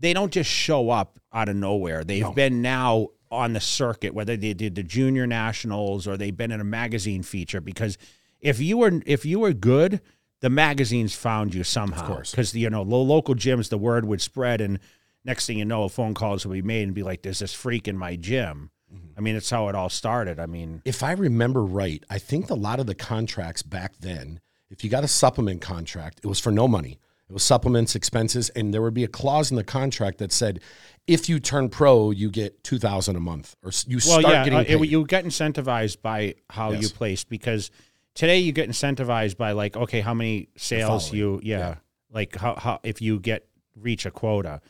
they 0.00 0.12
don't 0.12 0.32
just 0.32 0.50
show 0.50 0.90
up 0.90 1.18
out 1.32 1.48
of 1.48 1.56
nowhere. 1.56 2.04
They've 2.04 2.34
been 2.34 2.62
now 2.62 3.08
on 3.30 3.52
the 3.52 3.60
circuit, 3.60 4.14
whether 4.14 4.36
they 4.36 4.54
did 4.54 4.74
the 4.74 4.82
junior 4.82 5.26
nationals 5.26 6.06
or 6.06 6.16
they've 6.16 6.36
been 6.36 6.52
in 6.52 6.60
a 6.60 6.64
magazine 6.64 7.22
feature. 7.22 7.60
Because 7.60 7.98
if 8.40 8.60
you 8.60 8.78
were 8.78 9.00
if 9.06 9.24
you 9.24 9.40
were 9.40 9.52
good, 9.52 10.00
the 10.40 10.50
magazines 10.50 11.14
found 11.14 11.54
you 11.54 11.64
somehow. 11.64 12.02
Of 12.02 12.06
course. 12.06 12.30
because 12.30 12.54
you 12.54 12.70
know 12.70 12.82
lo- 12.82 13.02
local 13.02 13.34
gyms, 13.34 13.68
the 13.68 13.78
word 13.78 14.04
would 14.04 14.20
spread, 14.20 14.60
and 14.60 14.78
next 15.24 15.46
thing 15.46 15.58
you 15.58 15.64
know, 15.64 15.88
phone 15.88 16.14
calls 16.14 16.46
would 16.46 16.54
be 16.54 16.62
made 16.62 16.84
and 16.84 16.94
be 16.94 17.02
like, 17.02 17.22
"There's 17.22 17.40
this 17.40 17.54
freak 17.54 17.88
in 17.88 17.96
my 17.96 18.16
gym." 18.16 18.70
Mm-hmm. 18.92 19.06
I 19.16 19.20
mean, 19.20 19.36
it's 19.36 19.50
how 19.50 19.68
it 19.68 19.74
all 19.74 19.88
started. 19.88 20.38
I 20.38 20.46
mean, 20.46 20.82
if 20.84 21.02
I 21.02 21.12
remember 21.12 21.64
right, 21.64 22.04
I 22.08 22.18
think 22.18 22.50
a 22.50 22.54
lot 22.54 22.78
of 22.78 22.86
the 22.86 22.94
contracts 22.94 23.62
back 23.62 23.96
then, 23.98 24.40
if 24.70 24.84
you 24.84 24.90
got 24.90 25.04
a 25.04 25.08
supplement 25.08 25.60
contract, 25.60 26.20
it 26.22 26.26
was 26.26 26.38
for 26.38 26.52
no 26.52 26.68
money. 26.68 26.98
It 27.28 27.32
was 27.32 27.42
supplements, 27.42 27.94
expenses, 27.96 28.50
and 28.50 28.72
there 28.72 28.80
would 28.82 28.94
be 28.94 29.02
a 29.02 29.08
clause 29.08 29.50
in 29.50 29.56
the 29.56 29.64
contract 29.64 30.18
that 30.18 30.30
said, 30.30 30.60
if 31.08 31.28
you 31.28 31.40
turn 31.40 31.68
pro, 31.68 32.10
you 32.12 32.30
get 32.30 32.62
two 32.62 32.78
thousand 32.78 33.16
a 33.16 33.20
month, 33.20 33.56
or 33.64 33.72
you 33.86 33.96
well, 34.06 34.20
start 34.20 34.34
yeah, 34.34 34.44
getting 34.44 34.58
uh, 34.58 34.64
paid. 34.64 34.80
it, 34.80 34.88
you 34.88 35.04
get 35.04 35.24
incentivized 35.24 36.02
by 36.02 36.34
how 36.50 36.70
you 36.70 36.82
Yes. 36.82 36.92
place 36.92 37.24
because 37.24 37.70
today 38.14 38.38
you 38.38 38.52
get 38.52 38.68
incentivized 38.68 39.36
by 39.36 39.52
like 39.52 39.76
okay, 39.76 40.00
how 40.00 40.14
many 40.14 40.48
sales 40.56 41.12
you 41.12 41.40
yeah, 41.42 41.58
Yeah. 41.58 41.74
like 42.12 42.36
how 42.36 42.54
how 42.54 42.80
if 42.84 43.02
you 43.02 43.18
get 43.18 43.46
reach 43.74 44.06
a 44.06 44.10
quota. 44.10 44.60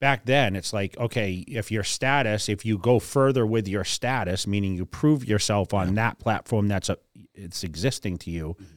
Back 0.00 0.24
then, 0.24 0.56
it's 0.56 0.72
like 0.72 0.96
okay, 0.98 1.44
if 1.46 1.70
your 1.70 1.84
status, 1.84 2.48
if 2.48 2.64
you 2.64 2.78
go 2.78 2.98
further 2.98 3.46
with 3.46 3.68
your 3.68 3.84
status, 3.84 4.46
meaning 4.46 4.74
you 4.74 4.86
prove 4.86 5.24
yourself 5.28 5.74
on 5.74 5.94
that 5.94 6.18
platform 6.18 6.68
that's 6.68 6.88
a, 6.88 6.96
it's 7.34 7.62
existing 7.62 8.16
to 8.18 8.30
you, 8.30 8.56
Mm-hmm. 8.60 8.76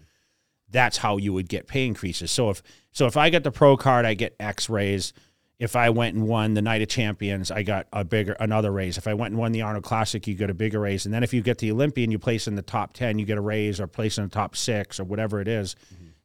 That's 0.73 0.97
how 0.97 1.15
you 1.17 1.31
would 1.31 1.47
get 1.47 1.67
pay 1.67 1.85
increases. 1.85 2.31
So 2.31 2.49
if 2.49 2.61
so 2.91 3.05
if 3.05 3.15
I 3.15 3.29
get 3.29 3.43
the 3.43 3.51
pro 3.51 3.77
card, 3.77 4.05
I 4.05 4.15
get 4.15 4.35
X 4.39 4.69
raise. 4.69 5.13
If 5.59 5.77
I 5.77 5.91
went 5.91 6.15
and 6.15 6.27
won 6.27 6.55
the 6.55 6.61
Night 6.61 6.81
of 6.81 6.89
Champions, 6.89 7.49
I 7.51 7.63
got 7.63 7.87
a 7.93 8.03
bigger 8.03 8.33
another 8.33 8.71
raise. 8.71 8.97
If 8.97 9.07
I 9.07 9.13
went 9.13 9.31
and 9.31 9.39
won 9.39 9.53
the 9.53 9.61
Arnold 9.61 9.85
Classic, 9.85 10.27
you 10.27 10.33
get 10.33 10.49
a 10.49 10.53
bigger 10.53 10.81
raise. 10.81 11.05
And 11.05 11.13
then 11.13 11.23
if 11.23 11.33
you 11.33 11.41
get 11.41 11.59
the 11.59 11.71
Olympian, 11.71 12.11
you 12.11 12.19
place 12.19 12.47
in 12.47 12.55
the 12.55 12.61
top 12.61 12.93
ten, 12.93 13.19
you 13.19 13.25
get 13.25 13.37
a 13.37 13.41
raise, 13.41 13.79
or 13.79 13.87
place 13.87 14.17
in 14.17 14.25
the 14.25 14.29
top 14.29 14.57
six, 14.57 14.99
or 14.99 15.05
whatever 15.05 15.39
it 15.39 15.47
is. 15.47 15.75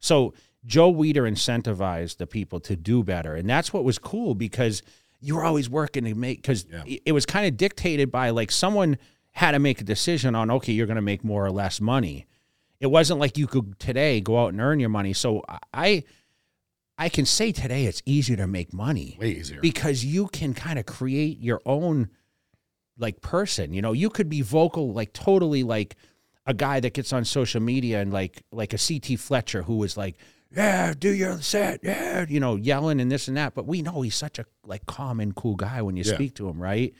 So 0.00 0.34
Joe 0.64 0.92
Weider 0.92 1.30
incentivized 1.30 2.16
the 2.16 2.26
people 2.26 2.58
to 2.60 2.74
do 2.74 3.04
better, 3.04 3.34
and 3.34 3.48
that's 3.48 3.72
what 3.72 3.84
was 3.84 3.98
cool 3.98 4.34
because 4.34 4.82
you 5.20 5.36
were 5.36 5.44
always 5.44 5.68
working 5.68 6.04
to 6.04 6.14
make 6.14 6.40
because 6.42 6.66
it, 6.86 7.02
it 7.06 7.12
was 7.12 7.26
kind 7.26 7.46
of 7.46 7.56
dictated 7.56 8.10
by 8.10 8.30
like 8.30 8.50
someone 8.50 8.96
had 9.32 9.52
to 9.52 9.58
make 9.58 9.80
a 9.80 9.84
decision 9.84 10.34
on 10.34 10.50
okay, 10.50 10.72
you're 10.72 10.86
going 10.86 10.96
to 10.96 11.02
make 11.02 11.22
more 11.22 11.44
or 11.44 11.50
less 11.50 11.80
money. 11.80 12.26
It 12.80 12.86
wasn't 12.86 13.20
like 13.20 13.36
you 13.36 13.46
could 13.46 13.78
today 13.78 14.20
go 14.20 14.38
out 14.38 14.48
and 14.48 14.60
earn 14.60 14.78
your 14.80 14.88
money. 14.88 15.12
So 15.12 15.42
I 15.72 16.04
I 16.96 17.08
can 17.08 17.26
say 17.26 17.52
today 17.52 17.84
it's 17.86 18.02
easier 18.06 18.36
to 18.36 18.46
make 18.46 18.72
money 18.72 19.16
Way 19.20 19.30
easier. 19.30 19.60
because 19.60 20.04
you 20.04 20.26
can 20.28 20.54
kind 20.54 20.78
of 20.78 20.86
create 20.86 21.38
your 21.40 21.60
own 21.66 22.08
like 22.96 23.20
person. 23.20 23.72
You 23.72 23.82
know, 23.82 23.92
you 23.92 24.10
could 24.10 24.28
be 24.28 24.42
vocal 24.42 24.92
like 24.92 25.12
totally 25.12 25.62
like 25.62 25.96
a 26.46 26.54
guy 26.54 26.80
that 26.80 26.94
gets 26.94 27.12
on 27.12 27.24
social 27.24 27.60
media 27.60 28.00
and 28.00 28.12
like 28.12 28.42
like 28.52 28.72
a 28.72 28.78
CT 28.78 29.18
Fletcher 29.18 29.62
who 29.62 29.76
was 29.76 29.96
like, 29.96 30.16
yeah, 30.50 30.94
do 30.98 31.12
your 31.12 31.40
set, 31.42 31.80
yeah, 31.82 32.24
you 32.28 32.40
know, 32.40 32.56
yelling 32.56 33.00
and 33.00 33.10
this 33.12 33.28
and 33.28 33.36
that. 33.36 33.54
But 33.54 33.66
we 33.66 33.82
know 33.82 34.00
he's 34.02 34.14
such 34.16 34.38
a 34.38 34.46
like 34.64 34.86
calm 34.86 35.20
and 35.20 35.34
cool 35.34 35.56
guy 35.56 35.82
when 35.82 35.96
you 35.96 36.04
Yeah. 36.04 36.14
speak 36.14 36.34
to 36.36 36.48
him, 36.48 36.60
right? 36.60 36.94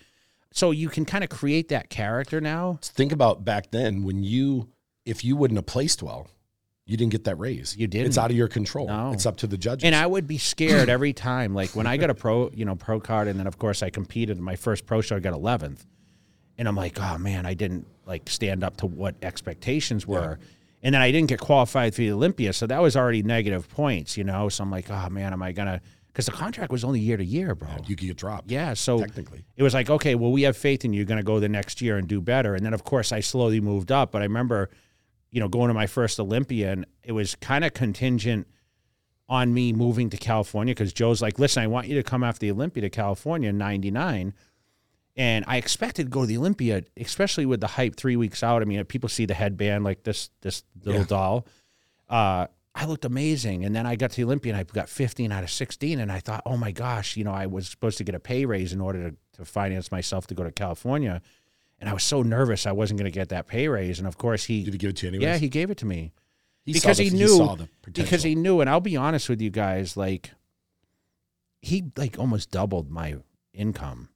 So 0.53 0.71
you 0.71 0.89
can 0.89 1.05
kind 1.05 1.25
of 1.25 1.31
create 1.31 1.69
that 1.69 1.89
character 1.91 2.41
now. 2.41 2.79
Think 2.83 3.11
about 3.13 3.45
back 3.45 3.71
then 3.71 4.03
when 4.03 4.23
you, 4.23 4.69
if 5.09 5.25
you 5.25 5.37
wouldn't 5.37 5.57
have 5.57 5.67
placed 5.67 6.03
well, 6.03 6.29
you 6.85 6.97
didn't 6.97 7.13
get 7.13 7.25
that 7.25 7.37
raise. 7.37 7.77
You 7.77 7.87
didn't. 7.87 8.07
It's 8.07 8.19
out 8.19 8.31
of 8.31 8.37
your 8.37 8.49
control. 8.49 8.87
No. 8.87 9.13
It's 9.13 9.27
up 9.27 9.37
to 9.39 9.47
the 9.47 9.59
judges. 9.59 9.85
And 9.85 9.95
I 9.95 10.07
would 10.07 10.27
be 10.27 10.39
scared 10.39 10.89
every 10.97 11.13
time. 11.13 11.55
Like 11.55 11.71
when 11.71 11.87
I 11.87 11.97
got 11.97 12.11
a 12.11 12.15
pro, 12.15 12.51
you 12.51 12.65
know, 12.65 12.77
pro 12.77 13.01
card, 13.01 13.29
and 13.29 13.39
then 13.39 13.47
of 13.47 13.59
course 13.59 13.83
I 13.83 13.91
competed 13.91 14.39
in 14.39 14.43
my 14.43 14.57
first 14.57 14.87
pro 14.87 15.01
show, 15.01 15.17
I 15.17 15.21
got 15.21 15.35
11th. 15.35 15.85
And 16.57 16.67
I'm 16.67 16.77
like, 16.77 17.01
oh 17.01 17.19
man, 17.19 17.47
I 17.47 17.55
didn't 17.55 17.87
like 18.07 18.29
stand 18.29 18.65
up 18.65 18.79
to 18.79 18.87
what 18.87 19.17
expectations 19.23 20.07
were. 20.07 20.39
And 20.83 20.95
then 20.95 21.03
I 21.03 21.11
didn't 21.11 21.29
get 21.29 21.41
qualified 21.41 21.95
for 21.95 22.01
the 22.01 22.13
Olympia. 22.13 22.53
So 22.53 22.67
that 22.67 22.81
was 22.81 22.97
already 22.97 23.23
negative 23.23 23.69
points, 23.69 24.17
you 24.17 24.25
know? 24.25 24.49
So 24.49 24.65
I'm 24.65 24.71
like, 24.71 24.91
oh 24.91 25.09
man, 25.11 25.33
am 25.33 25.43
I 25.43 25.53
to, 25.53 25.81
because 26.09 26.27
the 26.27 26.33
contract 26.33 26.73
was 26.73 26.85
only 26.85 27.01
year 27.01 27.17
to 27.17 27.25
year, 27.25 27.55
bro. 27.55 27.69
you 27.87 27.97
could 27.97 28.07
get 28.09 28.17
dropped. 28.17 28.51
Yeah. 28.51 28.75
So 28.75 29.01
Technically. 29.01 29.45
it 29.57 29.63
was 29.63 29.75
like, 29.75 29.91
okay, 29.91 30.15
well, 30.15 30.33
we 30.33 30.43
have 30.43 30.57
faith 30.57 30.85
in 30.85 30.93
you. 30.93 30.99
You're 30.99 31.07
going 31.07 31.19
to 31.19 31.25
go 31.25 31.39
the 31.39 31.49
next 31.49 31.81
year 31.81 31.97
and 31.97 32.09
do 32.09 32.21
better. 32.21 32.55
And 32.55 32.65
then, 32.65 32.75
of 32.75 32.83
course, 32.83 33.13
I 33.13 33.21
slowly 33.21 33.61
moved 33.61 33.93
up. 33.93 34.11
But 34.11 34.23
I 34.23 34.25
remember, 34.25 34.71
you 35.31 35.41
know, 35.41 35.49
going 35.49 35.69
to 35.69 35.75
my 35.75 35.87
first 35.87 36.19
Olympia, 36.21 36.73
and 36.73 36.87
it 37.03 37.13
was 37.13 37.35
kind 37.37 37.65
of 37.65 37.75
contingent 37.75 38.47
on 39.29 39.53
me 39.53 39.73
moving 39.73 40.09
to 40.11 40.17
California 40.17 40.73
because 40.75 40.93
Joe's 40.93 41.21
like, 41.21 41.39
listen, 41.39 41.63
I 41.63 41.67
want 41.67 41.87
you 41.87 41.97
to 41.97 42.03
come 42.03 42.25
after 42.25 42.41
the 42.41 42.51
Olympia 42.51 42.81
to 42.83 42.91
California 42.91 43.51
in 43.51 43.59
99. 43.59 44.33
And 45.17 45.45
I 45.49 45.57
expected 45.57 46.05
to 46.05 46.11
go 46.11 46.21
to 46.23 46.27
the 46.27 46.39
Olympia, 46.39 46.85
especially 46.97 47.45
with 47.45 47.61
the 47.61 47.67
hype 47.67 47.97
three 47.97 48.17
weeks 48.17 48.43
out. 48.43 48.63
I 48.63 48.65
mean, 48.65 48.83
people 48.85 49.09
see 49.09 49.27
the 49.27 49.35
headband 49.35 49.85
like 49.85 50.05
this, 50.05 50.31
this 50.41 50.63
little 50.85 51.01
Yeah. 51.03 51.07
doll. 51.09 51.47
Uh, 52.09 52.47
I 52.75 52.85
looked 52.87 53.05
amazing. 53.05 53.65
And 53.65 53.75
then 53.75 53.85
I 53.85 53.97
got 53.97 54.13
to 54.13 54.17
the 54.17 54.25
Olympia 54.25 54.53
and 54.55 54.61
I 54.61 54.63
got 54.63 54.89
15 54.89 55.33
out 55.33 55.43
of 55.43 55.51
16. 55.51 55.99
And 55.99 56.11
I 56.13 56.21
thought, 56.21 56.43
oh 56.47 56.57
my 56.57 56.71
gosh, 56.71 57.17
you 57.17 57.25
know, 57.25 57.33
I 57.33 57.47
was 57.47 57.69
supposed 57.69 57.99
to 57.99 58.05
get 58.05 58.15
a 58.15 58.21
pay 58.21 58.45
raise 58.47 58.73
in 58.73 58.81
order 58.81 59.11
to, 59.11 59.17
to 59.39 59.45
finance 59.45 59.91
myself 59.91 60.27
to 60.29 60.35
go 60.35 60.45
to 60.45 60.53
California. 60.53 61.21
And 61.81 61.89
I 61.89 61.93
was 61.93 62.03
so 62.03 62.23
nervous 62.23 62.67
I 62.67 62.73
wasn't 62.73 62.99
going 62.99 63.11
to 63.11 63.15
get 63.15 63.29
that 63.29 63.47
pay 63.47 63.69
raise. 63.69 63.99
And 63.99 64.09
of 64.09 64.19
course, 64.19 64.45
he, 64.45 64.65
Did 64.65 64.75
he 64.75 64.79
give 64.79 64.91
it 64.91 64.97
to 64.97 65.07
you 65.07 65.09
anyways? 65.11 65.23
yeah, 65.23 65.37
he 65.39 65.49
gave 65.49 65.71
it 65.71 65.79
to 65.79 65.87
me 65.87 66.13
He 66.65 66.73
because 66.73 66.97
the, 66.99 67.05
he 67.05 67.11
knew 67.11 67.29
saw 67.29 67.55
the 67.55 67.69
potential. 67.83 68.05
because 68.05 68.23
he 68.25 68.35
knew. 68.35 68.61
And 68.61 68.69
I'll 68.69 68.81
be 68.81 68.97
honest 68.97 69.29
with 69.29 69.41
you 69.41 69.51
guys, 69.51 69.97
like 69.97 70.33
he 71.63 71.85
like 71.97 72.19
almost 72.19 72.51
doubled 72.51 72.91
my 72.91 73.17
income 73.53 74.09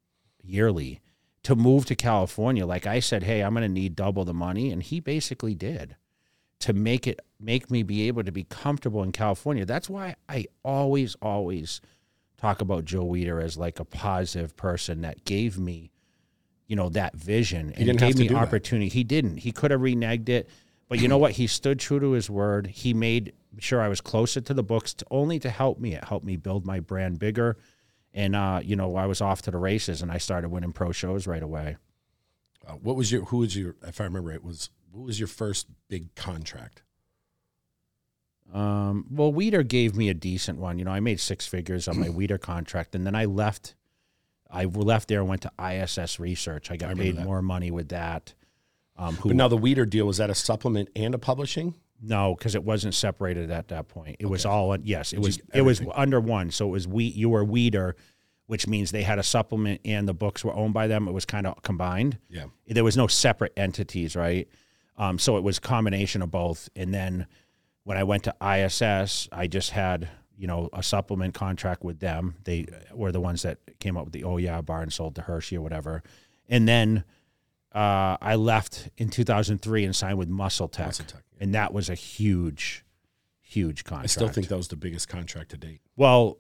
yearly 0.43 1.01
to 1.45 1.55
move 1.57 1.87
to 1.87 1.95
California. 1.95 2.67
Like 2.67 2.87
I 2.87 3.01
said, 3.01 3.23
hey, 3.23 3.43
I'm 3.43 3.55
going 3.55 3.63
to 3.63 3.69
need 3.69 3.95
double 3.97 4.25
the 4.25 4.35
money, 4.35 4.71
and 4.71 4.83
he 4.83 5.01
basically 5.01 5.55
did 5.55 5.97
to 6.61 6.73
make 6.73 7.07
it 7.07 7.21
make 7.41 7.71
me 7.71 7.83
be 7.83 8.07
able 8.09 8.23
to 8.25 8.33
be 8.33 8.45
comfortable 8.45 9.03
in 9.05 9.13
California. 9.13 9.65
That's 9.65 9.89
why 9.91 10.17
I 10.29 10.47
always 10.65 11.15
always 11.23 11.81
talk 12.39 12.61
about 12.61 12.85
Joe 12.85 13.05
Weider 13.05 13.41
as 13.43 13.57
like 13.57 13.79
a 13.79 13.85
positive 13.85 14.57
person 14.57 15.03
that 15.03 15.25
gave 15.25 15.59
me 15.61 15.92
you 16.73 16.77
know 16.77 16.89
that 16.89 17.15
vision 17.15 17.71
and 17.77 17.85
didn't 17.85 18.01
gave 18.01 18.17
me 18.17 18.29
do 18.29 18.33
that. 18.33 18.45
opportunity. 18.45 18.89
He 18.89 19.05
didn't. 19.05 19.37
He 19.37 19.53
could 19.53 19.73
have 19.73 19.81
reneged 19.81 20.31
it, 20.31 20.49
but 20.89 21.01
you 21.01 21.07
know 21.07 21.19
what? 21.19 21.33
He 21.33 21.47
stood 21.47 21.79
true 21.79 22.01
to 22.01 22.13
his 22.13 22.31
word. 22.31 22.67
He 22.67 22.95
made 22.95 23.35
sure 23.59 23.83
I 23.83 23.89
was 23.89 24.01
closer 24.01 24.41
to 24.41 24.55
the 24.55 24.63
books, 24.63 24.95
to, 24.95 25.05
only 25.11 25.39
to 25.41 25.51
help 25.51 25.79
me. 25.79 25.95
It 25.95 26.03
helped 26.03 26.25
me 26.25 26.39
build 26.39 26.65
my 26.65 26.81
brand 26.81 27.19
bigger, 27.19 27.59
and 28.15 28.35
uh, 28.35 28.61
you 28.65 28.75
know 28.75 28.97
I 28.97 29.05
was 29.05 29.21
off 29.21 29.43
to 29.43 29.51
the 29.51 29.59
races, 29.59 30.01
and 30.01 30.11
I 30.11 30.17
started 30.17 30.49
winning 30.49 30.73
pro 30.73 30.93
shows 30.93 31.27
right 31.27 31.43
away. 31.43 31.77
Uh, 32.67 32.73
what 32.73 32.97
was 32.97 33.13
your? 33.13 33.27
Who 33.27 33.37
was 33.37 33.55
your? 33.55 33.77
If 33.87 34.01
I 34.01 34.05
remember, 34.05 34.33
it 34.33 34.43
was 34.43 34.71
what 34.93 35.05
was 35.05 35.21
your 35.21 35.29
first 35.29 35.67
big 35.91 36.15
contract? 36.15 36.81
Um, 38.51 39.05
well, 39.11 39.31
Weider 39.31 39.69
gave 39.69 39.95
me 39.95 40.09
a 40.09 40.15
decent 40.15 40.59
one. 40.59 40.79
You 40.79 40.87
know, 40.87 40.93
I 40.93 41.01
made 41.01 41.21
six 41.21 41.47
figures 41.47 41.87
on 41.87 42.01
my 42.01 42.09
Weider 42.09 42.41
contract, 42.41 42.95
and 42.95 43.07
then 43.07 43.15
I 43.15 43.27
left. 43.27 43.75
I 44.53 44.67
left 44.67 45.09
there 45.09 45.21
and 45.21 45.29
went 45.29 45.43
to 45.43 45.53
ISS 45.59 46.21
Research. 46.21 46.71
I 46.71 46.77
got 46.77 46.91
remember 46.91 47.03
paid 47.05 47.17
that. 47.17 47.25
more 47.25 47.43
money 47.43 47.71
with 47.71 47.89
that. 47.89 48.35
Um, 48.97 49.17
who 49.17 49.31
But 49.31 49.37
now 49.37 49.49
the 49.49 49.57
Weider 49.57 49.89
deal 49.89 50.07
was 50.07 50.19
that 50.19 50.31
a 50.31 50.35
supplement 50.35 50.91
and 50.95 51.15
a 51.15 51.19
publishing? 51.19 51.75
No, 52.01 52.35
because 52.37 52.55
it 52.55 52.63
wasn't 52.63 52.95
separated 52.95 53.51
at 53.51 53.69
that 53.69 53.89
point. 53.89 54.17
It 54.19 54.27
was 54.27 54.45
all 54.45 54.77
yes, 54.83 55.13
it 55.13 55.21
was 55.21 55.37
Just 55.39 55.49
it 55.55 55.63
was 55.63 55.81
under 55.95 56.21
one. 56.21 56.51
So 56.51 56.67
it 56.69 56.71
was 56.71 56.87
we 56.87 57.05
you 57.05 57.31
were 57.31 57.45
Weider, 57.45 57.95
which 58.47 58.67
means 58.67 58.91
they 58.91 59.05
had 59.05 59.19
a 59.19 59.23
supplement 59.23 59.81
and 59.85 60.07
the 60.07 60.15
books 60.15 60.45
were 60.45 60.53
owned 60.53 60.75
by 60.75 60.89
them. 60.89 61.09
It 61.09 61.13
was 61.13 61.25
kind 61.25 61.47
of 61.47 61.63
combined. 61.63 62.19
Yeah. 62.29 62.47
There 62.67 62.85
was 62.85 62.97
no 62.97 63.07
separate 63.07 63.53
entities, 63.57 64.17
right? 64.17 64.49
Um, 64.99 65.19
so 65.19 65.37
it 65.37 65.43
was 65.43 65.59
combination 65.59 66.23
of 66.23 66.31
both. 66.31 66.69
And 66.77 66.93
then 66.93 67.27
when 67.85 67.97
I 67.97 68.05
went 68.05 68.25
to 68.25 68.35
ISS, 68.45 69.29
I 69.33 69.47
just 69.47 69.71
had 69.71 70.09
you 70.43 70.49
know 70.49 70.69
a 70.73 70.83
supplement 70.83 71.35
contract 71.35 71.85
with 71.85 72.01
them. 72.01 72.35
They 72.43 72.67
were 72.93 73.13
the 73.13 73.21
ones 73.21 73.43
that 73.43 73.59
came 73.79 73.97
up 73.97 74.07
with 74.07 74.13
the 74.13 74.25
oh 74.25 74.39
yeah 74.39 74.61
bar 74.61 74.83
and 74.83 74.93
sold 74.93 75.15
to 75.15 75.23
Hershey 75.23 75.57
or 75.57 75.61
whatever. 75.61 76.03
And 76.49 76.67
then 76.67 77.05
uh, 77.73 78.17
I 78.21 78.35
left 78.35 78.89
in 78.99 79.09
2003 79.09 79.85
and 79.85 79.95
signed 79.95 80.19
with 80.19 80.29
Muscle 80.29 80.67
Tech, 80.67 80.87
Muscle 80.87 81.05
Tech, 81.05 81.23
yeah. 81.33 81.45
and 81.45 81.55
that 81.55 81.73
was 81.73 81.89
a 81.89 81.95
huge, 81.95 82.85
huge 83.41 83.85
contract. 83.85 84.05
I 84.05 84.07
still 84.09 84.29
think 84.29 84.49
that 84.49 84.57
was 84.57 84.67
the 84.67 84.77
biggest 84.77 85.09
contract 85.09 85.53
to 85.53 85.57
date. 85.57 85.81
Well, 85.95 86.39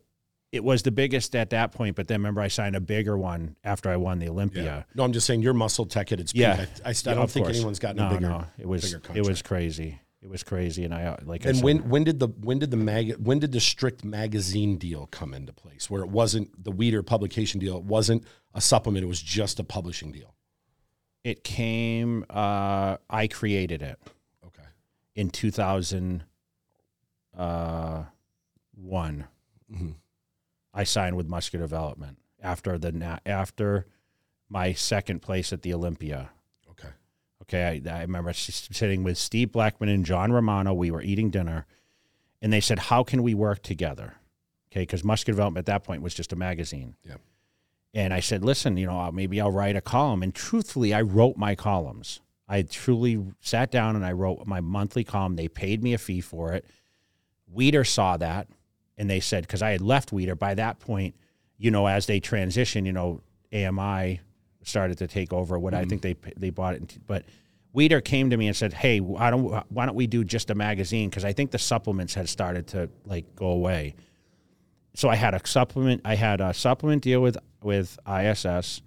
it 0.50 0.64
was 0.64 0.82
the 0.82 0.90
biggest 0.90 1.36
at 1.36 1.50
that 1.50 1.70
point, 1.70 1.94
but 1.94 2.08
then 2.08 2.18
remember 2.18 2.40
I 2.40 2.48
signed 2.48 2.74
a 2.74 2.80
bigger 2.80 3.16
one 3.16 3.54
after 3.62 3.88
I 3.88 3.96
won 3.96 4.18
the 4.18 4.28
Olympia. 4.28 4.84
No, 4.96 5.04
I'm 5.04 5.12
just 5.12 5.28
saying 5.28 5.42
your 5.42 5.54
muscle 5.54 5.86
tech 5.86 6.10
at 6.10 6.18
its 6.18 6.32
peak. 6.32 6.42
Yeah, 6.42 6.66
I, 6.84 6.88
I, 6.88 6.90
I 6.90 6.94
Yeah, 7.06 7.14
don't 7.14 7.30
think 7.30 7.46
course. 7.46 7.56
anyone's 7.56 7.78
gotten 7.78 7.98
no, 7.98 8.08
a 8.08 8.10
bigger. 8.10 8.28
no. 8.28 8.44
It 8.58 8.66
was 8.66 8.92
bigger 8.92 9.16
it 9.16 9.24
was 9.24 9.42
crazy. 9.42 10.00
It 10.22 10.30
was 10.30 10.44
crazy, 10.44 10.84
and 10.84 10.94
I 10.94 11.02
uh, 11.06 11.16
like 11.24 11.44
I 11.44 11.48
And 11.48 11.56
said, 11.58 11.64
when 11.64 11.88
when 11.88 12.04
did 12.04 12.20
the 12.20 12.28
when 12.28 12.60
did 12.60 12.70
the 12.70 12.76
mag 12.76 13.16
when 13.16 13.40
did 13.40 13.50
the 13.50 13.58
strict 13.60 14.04
magazine 14.04 14.78
deal 14.78 15.06
come 15.10 15.34
into 15.34 15.52
place? 15.52 15.90
Where 15.90 16.02
it 16.02 16.10
wasn't 16.10 16.62
the 16.62 16.70
Weider 16.70 17.04
publication 17.04 17.58
deal, 17.58 17.76
it 17.76 17.82
wasn't 17.84 18.24
a 18.54 18.60
supplement, 18.60 19.02
it 19.04 19.08
was 19.08 19.20
just 19.20 19.58
a 19.58 19.64
publishing 19.64 20.12
deal. 20.12 20.34
it 21.24 21.44
came, 21.44 22.24
uh, 22.30 22.96
I 23.08 23.28
created 23.28 23.80
it 23.80 23.96
Okay. 24.44 24.64
in 25.14 25.30
2001. 25.30 26.26
Mhm. 29.72 29.94
I 30.74 30.84
signed 30.84 31.16
with 31.16 31.28
Muscular 31.28 31.64
Development 31.64 32.18
after 32.40 32.76
the 32.78 33.20
after 33.26 33.86
my 34.48 34.72
second 34.72 35.20
place 35.22 35.52
at 35.52 35.62
the 35.62 35.72
Olympia. 35.74 36.30
Okay. 37.52 37.82
I, 37.86 37.98
I 37.98 38.02
remember 38.02 38.32
sitting 38.32 39.02
with 39.02 39.18
Steve 39.18 39.52
Blackman 39.52 39.88
and 39.88 40.06
John 40.06 40.32
Romano. 40.32 40.72
We 40.72 40.90
were 40.90 41.02
eating 41.02 41.30
dinner, 41.30 41.66
and 42.40 42.52
they 42.52 42.60
said, 42.60 42.78
"How 42.78 43.04
can 43.04 43.22
we 43.22 43.34
work 43.34 43.62
together?" 43.62 44.14
Okay, 44.70 44.82
because 44.82 45.04
Muscular 45.04 45.36
Development 45.36 45.62
at 45.62 45.66
that 45.66 45.84
point 45.84 46.02
was 46.02 46.14
just 46.14 46.32
a 46.32 46.36
magazine. 46.36 46.96
Yeah. 47.04 47.16
And 47.94 48.14
I 48.14 48.20
said, 48.20 48.44
"Listen, 48.44 48.76
you 48.76 48.86
know, 48.86 49.10
maybe 49.12 49.40
I'll 49.40 49.50
write 49.50 49.76
a 49.76 49.80
column." 49.80 50.22
And 50.22 50.34
truthfully, 50.34 50.94
I 50.94 51.02
wrote 51.02 51.36
my 51.36 51.54
columns. 51.54 52.20
I 52.48 52.62
truly 52.62 53.22
sat 53.40 53.70
down 53.70 53.96
and 53.96 54.04
I 54.04 54.12
wrote 54.12 54.46
my 54.46 54.60
monthly 54.60 55.04
column. 55.04 55.36
They 55.36 55.48
paid 55.48 55.82
me 55.82 55.94
a 55.94 55.98
fee 55.98 56.20
for 56.20 56.52
it. 56.52 56.66
Weider 57.54 57.86
saw 57.86 58.16
that, 58.18 58.48
and 58.98 59.08
they 59.08 59.20
said, 59.20 59.44
because 59.46 59.62
I 59.62 59.70
had 59.70 59.80
left 59.80 60.10
Weider 60.10 60.38
by 60.38 60.54
that 60.54 60.78
point, 60.78 61.14
you 61.56 61.70
know, 61.70 61.86
as 61.86 62.06
they 62.06 62.20
transition, 62.20 62.84
you 62.84 62.92
know, 62.92 63.20
AMI 63.52 64.20
started 64.64 64.98
to 64.98 65.06
take 65.06 65.32
over. 65.32 65.58
What 65.58 65.74
I 65.74 65.80
mm-hmm. 65.80 65.88
think 65.88 66.02
they 66.02 66.16
they 66.36 66.50
bought 66.50 66.74
it, 66.74 66.98
but 67.06 67.24
Weider 67.74 68.04
came 68.04 68.30
to 68.30 68.36
me 68.36 68.46
and 68.48 68.56
said, 68.56 68.74
"Hey, 68.74 69.00
why 69.00 69.30
don't 69.30 69.64
why 69.70 69.86
don't 69.86 69.94
we 69.94 70.06
do 70.06 70.24
just 70.24 70.50
a 70.50 70.54
magazine? 70.54 71.08
Because 71.08 71.24
I 71.24 71.32
think 71.32 71.50
the 71.50 71.58
supplements 71.58 72.14
had 72.14 72.28
started 72.28 72.66
to 72.68 72.90
like 73.06 73.34
go 73.34 73.46
away." 73.46 73.94
So 74.94 75.08
I 75.08 75.16
had 75.16 75.34
a 75.34 75.40
supplement. 75.46 76.02
I 76.04 76.16
had 76.16 76.40
a 76.40 76.52
supplement 76.52 77.02
deal 77.02 77.22
with 77.22 77.38
with 77.62 77.98
ISS, 78.06 78.82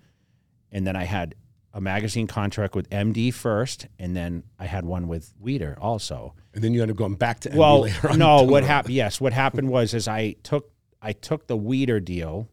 and 0.72 0.86
then 0.86 0.96
I 0.96 1.06
had 1.06 1.36
a 1.74 1.82
magazine 1.82 2.28
contract 2.28 2.76
with 2.76 2.90
MD 2.90 3.34
first, 3.34 3.88
and 4.00 4.16
then 4.16 4.44
I 4.60 4.66
had 4.66 4.86
one 4.86 5.08
with 5.08 5.34
Weider 5.44 5.76
also. 5.82 6.36
And 6.54 6.64
then 6.64 6.74
you 6.74 6.82
end 6.82 6.92
up 6.92 6.98
going 6.98 7.16
back 7.16 7.42
to 7.42 7.50
MD 7.50 7.58
Well, 7.58 7.82
later 7.82 8.12
on 8.12 8.20
no. 8.20 8.44
What 8.44 8.64
happened? 8.64 8.94
Yes, 8.94 9.20
what 9.20 9.34
happened 9.34 9.70
was 9.70 9.94
is 9.94 10.08
I 10.08 10.36
took 10.44 10.72
I 11.02 11.12
took 11.12 11.48
the 11.48 11.58
Weider 11.58 12.04
deal 12.04 12.50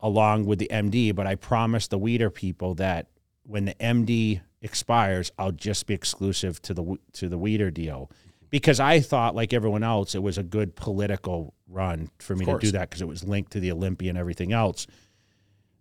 along 0.00 0.46
with 0.46 0.58
the 0.58 0.68
MD, 0.70 1.14
but 1.14 1.26
I 1.26 1.36
promised 1.36 1.90
the 1.90 1.98
Weider 1.98 2.32
people 2.32 2.74
that 2.74 3.06
when 3.44 3.64
the 3.66 3.74
MD 3.74 4.40
expires, 4.64 5.30
I'll 5.38 5.52
just 5.52 5.86
be 5.86 5.94
exclusive 5.94 6.60
to 6.62 6.74
the 6.74 6.96
to 7.12 7.28
the 7.28 7.38
Weider 7.38 7.72
deal 7.72 8.10
because 8.50 8.80
I 8.80 9.00
thought, 9.00 9.34
like 9.34 9.52
everyone 9.52 9.82
else, 9.82 10.14
it 10.14 10.22
was 10.22 10.38
a 10.38 10.42
good 10.42 10.74
political 10.74 11.54
run 11.68 12.10
for 12.18 12.34
me 12.34 12.44
to 12.46 12.58
do 12.58 12.70
that 12.72 12.88
because 12.88 13.02
it 13.02 13.08
was 13.08 13.24
linked 13.24 13.52
to 13.52 13.60
the 13.60 13.72
Olympia 13.72 14.08
and 14.10 14.18
everything 14.18 14.52
else. 14.52 14.86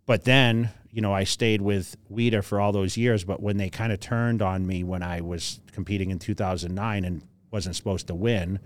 But 0.06 0.26
then, 0.26 0.69
you 0.91 1.02
know, 1.02 1.13
I 1.13 1.24
stayed 1.24 1.62
with 1.62 1.96
Weider 2.12 2.43
for 2.43 2.60
all 2.60 2.72
those 2.72 2.98
years. 2.98 3.24
But 3.24 3.41
when 3.41 3.58
they 3.58 3.69
kind 3.69 3.93
of 3.93 4.00
turned 4.00 4.41
on 4.41 4.67
me 4.67 4.84
when 4.84 5.02
I 5.02 5.22
was 5.22 5.62
competing 5.72 6.10
in 6.10 6.19
2009 6.19 7.06
and 7.06 7.24
wasn't 7.52 7.76
supposed 7.76 8.08
to 8.08 8.15
win, 8.15 8.60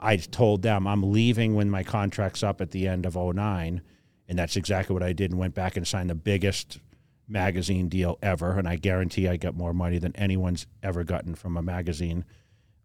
I 0.00 0.16
told 0.16 0.62
them 0.62 0.86
I'm 0.86 1.12
leaving 1.12 1.54
when 1.54 1.70
my 1.70 1.82
contract's 1.84 2.42
up 2.42 2.60
at 2.60 2.70
the 2.70 2.88
end 2.88 3.06
of 3.06 3.14
09. 3.14 3.82
And 4.26 4.38
that's 4.38 4.56
exactly 4.56 4.94
what 4.94 5.02
I 5.02 5.12
did 5.12 5.30
and 5.30 5.38
went 5.38 5.54
back 5.54 5.76
and 5.76 5.86
signed 5.86 6.10
the 6.10 6.14
biggest 6.14 6.78
magazine 7.28 7.88
deal 7.88 8.18
ever. 8.22 8.58
And 8.58 8.68
I 8.68 8.76
guarantee 8.76 9.28
I 9.28 9.36
got 9.36 9.54
more 9.54 9.74
money 9.74 9.98
than 9.98 10.16
anyone's 10.16 10.66
ever 10.82 11.04
gotten 11.04 11.34
from 11.34 11.56
a 11.56 11.62
magazine 11.62 12.24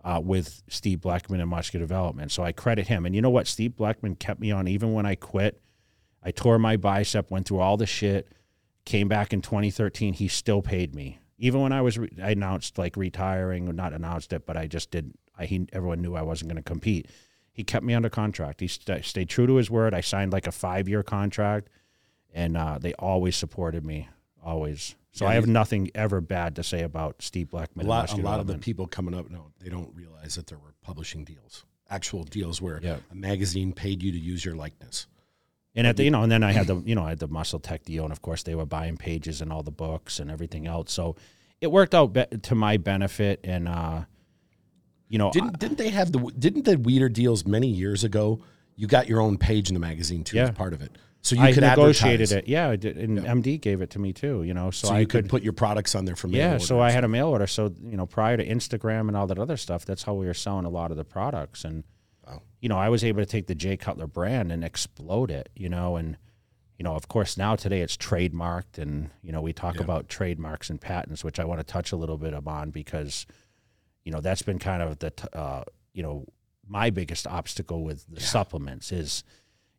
uh, 0.03 0.21
with 0.23 0.63
Steve 0.67 1.01
Blackman 1.01 1.39
and 1.39 1.49
Muscular 1.49 1.83
Development. 1.83 2.31
So 2.31 2.43
I 2.43 2.51
credit 2.51 2.87
him. 2.87 3.05
And 3.05 3.15
you 3.15 3.21
know 3.21 3.29
what? 3.29 3.47
Steve 3.47 3.75
Blackman 3.75 4.15
kept 4.15 4.39
me 4.39 4.51
on 4.51 4.67
even 4.67 4.93
when 4.93 5.05
I 5.05 5.15
quit. 5.15 5.61
I 6.21 6.31
tore 6.31 6.59
my 6.59 6.77
bicep, 6.77 7.31
went 7.31 7.47
through 7.47 7.59
all 7.59 7.77
the 7.77 7.85
shit, 7.85 8.31
came 8.85 9.07
back 9.07 9.33
in 9.33 9.41
2013. 9.41 10.13
He 10.13 10.27
still 10.27 10.61
paid 10.61 10.93
me. 10.93 11.19
Even 11.37 11.61
when 11.61 11.71
I 11.73 11.81
was, 11.81 11.97
re- 11.97 12.11
I 12.21 12.31
announced 12.31 12.77
like 12.77 12.95
retiring, 12.95 13.65
not 13.75 13.93
announced 13.93 14.33
it, 14.33 14.45
but 14.45 14.55
I 14.55 14.67
just 14.67 14.91
did. 14.91 15.13
I, 15.37 15.45
he, 15.45 15.67
everyone 15.73 16.01
knew 16.01 16.15
I 16.15 16.21
wasn't 16.21 16.49
going 16.49 16.61
to 16.61 16.69
compete. 16.69 17.09
He 17.51 17.63
kept 17.63 17.85
me 17.85 17.93
under 17.93 18.09
contract. 18.09 18.61
He 18.61 18.67
st- 18.67 19.05
stayed 19.05 19.29
true 19.29 19.47
to 19.47 19.55
his 19.55 19.69
word. 19.69 19.93
I 19.93 20.01
signed 20.01 20.31
like 20.31 20.47
a 20.47 20.51
five 20.51 20.87
year 20.87 21.03
contract, 21.03 21.69
and 22.33 22.55
uh, 22.55 22.77
they 22.79 22.93
always 22.93 23.35
supported 23.35 23.85
me, 23.85 24.09
always. 24.43 24.95
So 25.11 25.25
Yeah, 25.25 25.31
I 25.31 25.33
have 25.35 25.47
nothing 25.47 25.91
ever 25.93 26.21
bad 26.21 26.55
to 26.55 26.63
say 26.63 26.81
about 26.81 27.21
Steve 27.21 27.49
Blackman. 27.49 27.85
a 27.85 27.89
lot, 27.89 28.11
a 28.13 28.17
lot 28.17 28.39
of 28.39 28.47
the 28.47 28.57
people 28.57 28.87
coming 28.87 29.13
up, 29.13 29.29
no, 29.29 29.51
they 29.59 29.69
don't 29.69 29.93
realize 29.95 30.35
that 30.35 30.47
there 30.47 30.57
were 30.57 30.73
publishing 30.81 31.23
deals, 31.23 31.65
actual 31.89 32.23
deals 32.23 32.61
where 32.61 32.79
Yeah. 32.81 32.97
a 33.11 33.15
magazine 33.15 33.73
paid 33.73 34.01
you 34.01 34.11
to 34.11 34.19
use 34.19 34.43
your 34.43 34.55
likeness. 34.55 35.07
And 35.75 35.87
at 35.87 35.97
the 35.97 36.03
you 36.03 36.11
know, 36.11 36.21
and 36.23 36.31
then 36.31 36.43
I 36.43 36.51
had 36.51 36.67
the 36.67 36.81
you 36.85 36.93
know 36.93 37.03
I 37.03 37.09
had 37.09 37.19
the 37.19 37.27
Muscle 37.27 37.59
Tech 37.59 37.83
deal, 37.83 38.03
and 38.03 38.11
of 38.11 38.21
course 38.21 38.43
they 38.43 38.53
were 38.53 38.65
buying 38.65 38.95
pages 38.95 39.41
and 39.41 39.51
all 39.51 39.63
the 39.63 39.71
books 39.71 40.19
and 40.19 40.29
everything 40.29 40.67
else. 40.67 40.91
So 40.93 41.15
it 41.61 41.71
worked 41.71 41.95
out 41.95 42.13
be- 42.13 42.25
to 42.43 42.53
my 42.55 42.77
benefit, 42.77 43.39
and 43.43 43.67
uh, 43.67 44.05
you 45.09 45.17
know, 45.17 45.31
Didn't 45.31 45.57
didn't 45.59 45.77
they 45.79 45.89
have 45.89 46.11
the 46.11 46.19
didn't 46.37 46.65
the 46.65 46.75
Weider 46.75 47.11
deals 47.11 47.45
many 47.45 47.67
years 47.67 48.03
ago? 48.03 48.39
You 48.75 48.85
got 48.87 49.07
your 49.07 49.19
own 49.21 49.37
page 49.37 49.69
in 49.69 49.73
the 49.73 49.79
magazine 49.79 50.23
too 50.23 50.37
Yeah. 50.37 50.43
as 50.45 50.51
part 50.51 50.73
of 50.73 50.81
it, 50.83 50.91
so 51.23 51.35
you 51.35 51.41
I 51.41 51.53
could 51.53 51.61
negotiated 51.63 52.21
advertise. 52.31 52.31
it. 52.43 52.47
Yeah, 52.47 52.69
I 52.69 52.75
did, 52.75 52.97
and 52.97 53.17
MD 53.19 53.59
gave 53.59 53.81
it 53.81 53.89
to 53.91 53.99
me 53.99 54.13
too. 54.13 54.43
You 54.43 54.53
know, 54.53 54.69
so, 54.71 54.89
So, 54.89 54.93
I 54.93 54.99
you 54.99 55.07
could, 55.07 55.27
put 55.29 55.41
your 55.41 55.53
products 55.53 55.95
on 55.95 56.05
there 56.05 56.15
from 56.15 56.31
yeah. 56.31 56.57
So 56.59 56.79
I 56.79 56.91
had 56.91 57.03
a 57.03 57.07
mail 57.07 57.29
order. 57.29 57.47
So 57.47 57.73
you 57.83 57.97
know, 57.97 58.05
prior 58.05 58.37
to 58.37 58.45
Instagram 58.47 59.07
and 59.07 59.17
all 59.17 59.25
that 59.27 59.39
other 59.39 59.57
stuff, 59.57 59.85
that's 59.85 60.03
how 60.03 60.13
we 60.13 60.25
were 60.27 60.33
selling 60.35 60.65
a 60.65 60.69
lot 60.69 60.91
of 60.91 60.97
the 60.97 61.05
products. 61.05 61.63
And 61.65 61.83
Wow. 62.27 62.41
you 62.61 62.69
know, 62.69 62.77
I 62.77 62.87
was 62.89 63.03
able 63.03 63.21
to 63.21 63.25
take 63.25 63.47
the 63.47 63.55
Jay 63.55 63.75
Cutler 63.75 64.07
brand 64.07 64.51
and 64.51 64.63
explode 64.63 65.31
it. 65.31 65.49
You 65.55 65.69
know, 65.69 65.95
and 65.97 66.17
you 66.77 66.83
know, 66.83 66.95
of 66.95 67.07
course, 67.07 67.37
now 67.37 67.55
today 67.55 67.81
it's 67.81 67.95
trademarked, 67.97 68.77
and 68.77 69.09
you 69.21 69.31
know, 69.31 69.41
we 69.41 69.53
talk 69.53 69.75
Yeah. 69.75 69.83
about 69.83 70.09
trademarks 70.09 70.69
and 70.69 70.79
patents, 70.79 71.23
which 71.23 71.39
I 71.39 71.45
want 71.45 71.59
to 71.59 71.63
touch 71.65 71.91
a 71.91 71.95
little 71.95 72.17
bit 72.17 72.33
upon 72.33 72.71
because 72.71 73.25
you 74.05 74.11
know 74.11 74.19
that's 74.21 74.41
been 74.41 74.59
kind 74.59 74.81
of 74.83 74.99
the 74.99 75.11
t- 75.11 75.27
uh, 75.33 75.63
you 75.93 76.03
know 76.03 76.25
my 76.67 76.89
biggest 76.89 77.27
obstacle 77.27 77.83
with 77.83 78.05
the 78.09 78.19
supplements 78.21 78.91
is 78.91 79.23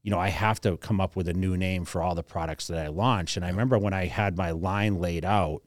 you 0.04 0.10
know 0.10 0.18
I 0.20 0.28
have 0.28 0.60
to 0.60 0.76
come 0.76 1.00
up 1.00 1.16
with 1.16 1.28
a 1.28 1.32
new 1.32 1.56
name 1.56 1.86
for 1.86 2.02
all 2.02 2.14
the 2.14 2.22
products 2.22 2.68
that 2.68 2.78
I 2.78 2.88
launch. 2.88 3.36
And 3.36 3.44
I 3.44 3.48
remember 3.48 3.78
when 3.78 3.94
I 3.94 4.04
had 4.04 4.36
my 4.36 4.50
line 4.50 5.00
laid 5.00 5.24
out, 5.24 5.62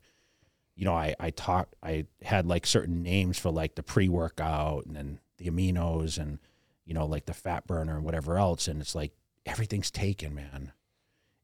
you 0.75 0.85
know, 0.85 0.93
I 0.93 1.15
I 1.19 1.31
talked 1.31 1.75
I 1.81 2.05
had 2.21 2.45
like 2.45 2.67
certain 2.67 3.01
names 3.01 3.39
for 3.39 3.51
like 3.51 3.75
the 3.75 3.83
pre 3.83 4.07
workout 4.07 4.85
and 4.85 4.95
then 4.95 5.19
the 5.37 5.49
aminos 5.49 6.19
and 6.19 6.37
you 6.85 6.93
know 6.93 7.07
like 7.07 7.25
the 7.25 7.33
fat 7.33 7.65
burner 7.65 7.95
and 7.95 8.05
whatever 8.05 8.37
else. 8.37 8.67
And 8.67 8.79
it's 8.79 8.93
like 8.93 9.11
everything's 9.45 9.89
taken, 9.89 10.35
man. 10.35 10.71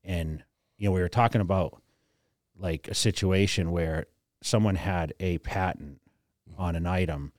And 0.03 0.43
you 0.77 0.87
know 0.87 0.91
we 0.93 1.01
were 1.01 1.09
talking 1.09 1.41
about 1.41 1.81
like 2.55 2.87
a 2.87 2.93
situation 2.93 3.71
where 3.71 4.05
someone 4.43 4.75
had 4.75 5.15
a 5.19 5.39
patent 5.39 5.99
mm-hmm. 6.47 6.61
on 6.61 6.75
an 6.75 6.85
item, 6.85 7.33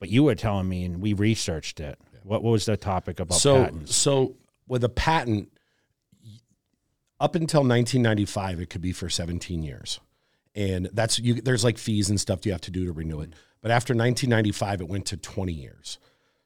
but 0.00 0.08
you 0.08 0.24
were 0.24 0.34
telling 0.34 0.68
me, 0.68 0.84
and 0.84 1.00
we 1.00 1.12
researched 1.12 1.78
it. 1.78 2.00
What, 2.24 2.42
what 2.42 2.50
was 2.50 2.64
the 2.64 2.76
topic 2.76 3.20
about 3.20 3.38
so 3.38 3.62
patents? 3.62 3.94
so 3.94 4.34
with 4.68 4.84
a 4.84 4.88
patent 4.88 5.50
up 7.20 7.34
until 7.34 7.60
1995 7.60 8.60
it 8.60 8.70
could 8.70 8.80
be 8.80 8.92
for 8.92 9.08
17 9.08 9.62
years. 9.62 10.00
And 10.54 10.90
that's 10.92 11.18
you 11.18 11.34
there's 11.34 11.64
like 11.64 11.78
fees 11.78 12.10
and 12.10 12.20
stuff 12.20 12.44
you 12.46 12.52
have 12.52 12.60
to 12.62 12.70
do 12.70 12.86
to 12.86 12.92
renew 12.92 13.20
it. 13.20 13.32
But 13.60 13.70
after 13.70 13.92
1995 13.92 14.82
it 14.82 14.88
went 14.88 15.06
to 15.06 15.16
20 15.16 15.52
years. 15.52 15.98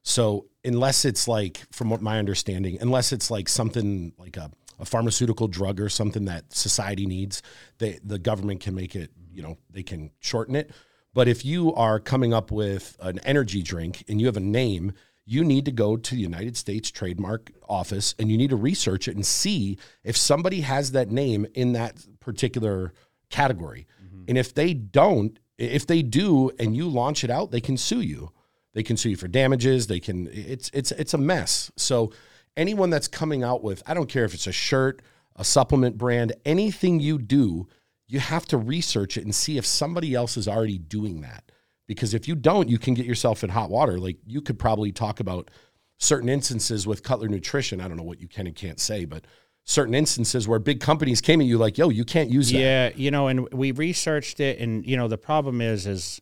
So 0.02 0.46
unless 0.64 1.04
it's 1.04 1.28
like 1.28 1.62
from 1.70 1.90
what 1.90 2.02
my 2.02 2.18
understanding 2.18 2.78
unless 2.80 3.12
it's 3.12 3.30
like 3.30 3.48
something 3.48 4.12
like 4.18 4.36
a, 4.36 4.50
a 4.78 4.84
pharmaceutical 4.84 5.48
drug 5.48 5.80
or 5.80 5.88
something 5.88 6.24
that 6.24 6.52
society 6.52 7.06
needs 7.06 7.42
they, 7.78 7.98
the 8.04 8.18
government 8.18 8.60
can 8.60 8.74
make 8.74 8.96
it 8.96 9.10
you 9.32 9.42
know 9.42 9.58
they 9.70 9.82
can 9.82 10.10
shorten 10.20 10.56
it. 10.56 10.70
But 11.14 11.28
if 11.28 11.44
you 11.44 11.74
are 11.74 12.00
coming 12.00 12.32
up 12.32 12.50
with 12.50 12.96
an 13.00 13.18
energy 13.20 13.62
drink 13.62 14.04
and 14.08 14.20
you 14.20 14.26
have 14.26 14.36
a 14.36 14.40
name 14.40 14.92
you 15.24 15.44
need 15.44 15.64
to 15.64 15.72
go 15.72 15.96
to 15.96 16.14
the 16.14 16.20
United 16.20 16.56
States 16.56 16.90
Trademark 16.90 17.52
Office 17.68 18.14
and 18.18 18.30
you 18.30 18.36
need 18.36 18.50
to 18.50 18.56
research 18.56 19.06
it 19.08 19.14
and 19.14 19.24
see 19.24 19.78
if 20.02 20.16
somebody 20.16 20.62
has 20.62 20.92
that 20.92 21.10
name 21.10 21.46
in 21.54 21.72
that 21.72 22.04
particular 22.20 22.92
category. 23.30 23.86
Mm-hmm. 24.04 24.24
And 24.28 24.38
if 24.38 24.54
they 24.54 24.74
don't, 24.74 25.38
if 25.58 25.86
they 25.86 26.02
do 26.02 26.50
and 26.58 26.76
you 26.76 26.88
launch 26.88 27.22
it 27.22 27.30
out, 27.30 27.50
they 27.50 27.60
can 27.60 27.76
sue 27.76 28.00
you. 28.00 28.32
They 28.74 28.82
can 28.82 28.96
sue 28.96 29.10
you 29.10 29.16
for 29.16 29.28
damages. 29.28 29.86
They 29.86 30.00
can 30.00 30.28
it's 30.32 30.70
it's 30.72 30.92
it's 30.92 31.14
a 31.14 31.18
mess. 31.18 31.70
So 31.76 32.12
anyone 32.56 32.90
that's 32.90 33.08
coming 33.08 33.44
out 33.44 33.62
with 33.62 33.82
I 33.86 33.94
don't 33.94 34.08
care 34.08 34.24
if 34.24 34.34
it's 34.34 34.46
a 34.46 34.52
shirt, 34.52 35.02
a 35.36 35.44
supplement 35.44 35.98
brand, 35.98 36.32
anything 36.44 36.98
you 36.98 37.18
do, 37.18 37.68
you 38.06 38.18
have 38.18 38.46
to 38.46 38.58
research 38.58 39.16
it 39.16 39.24
and 39.24 39.34
see 39.34 39.56
if 39.56 39.66
somebody 39.66 40.14
else 40.14 40.36
is 40.36 40.48
already 40.48 40.78
doing 40.78 41.20
that. 41.20 41.51
Because 41.94 42.14
if 42.14 42.28
you 42.28 42.34
don't, 42.34 42.68
you 42.68 42.78
can 42.78 42.94
get 42.94 43.06
yourself 43.06 43.44
in 43.44 43.50
hot 43.50 43.70
water. 43.70 43.98
Like 43.98 44.18
you 44.26 44.40
could 44.40 44.58
probably 44.58 44.92
talk 44.92 45.20
about 45.20 45.50
certain 45.98 46.28
instances 46.28 46.86
with 46.86 47.02
Cutler 47.02 47.28
Nutrition. 47.28 47.80
I 47.80 47.88
don't 47.88 47.96
know 47.96 48.02
what 48.02 48.20
you 48.20 48.28
can 48.28 48.46
and 48.46 48.56
can't 48.56 48.80
say, 48.80 49.04
but 49.04 49.24
certain 49.64 49.94
instances 49.94 50.48
where 50.48 50.58
big 50.58 50.80
companies 50.80 51.20
came 51.20 51.40
at 51.40 51.46
you 51.46 51.58
like, 51.58 51.78
yo, 51.78 51.88
you 51.88 52.04
can't 52.04 52.30
use 52.30 52.50
that. 52.50 52.58
Yeah, 52.58 52.90
you 52.96 53.10
know, 53.10 53.28
and 53.28 53.48
we 53.52 53.70
researched 53.72 54.40
it, 54.40 54.58
and 54.58 54.84
you 54.84 54.96
know, 54.96 55.08
the 55.08 55.18
problem 55.18 55.60
is, 55.60 55.86
is 55.86 56.20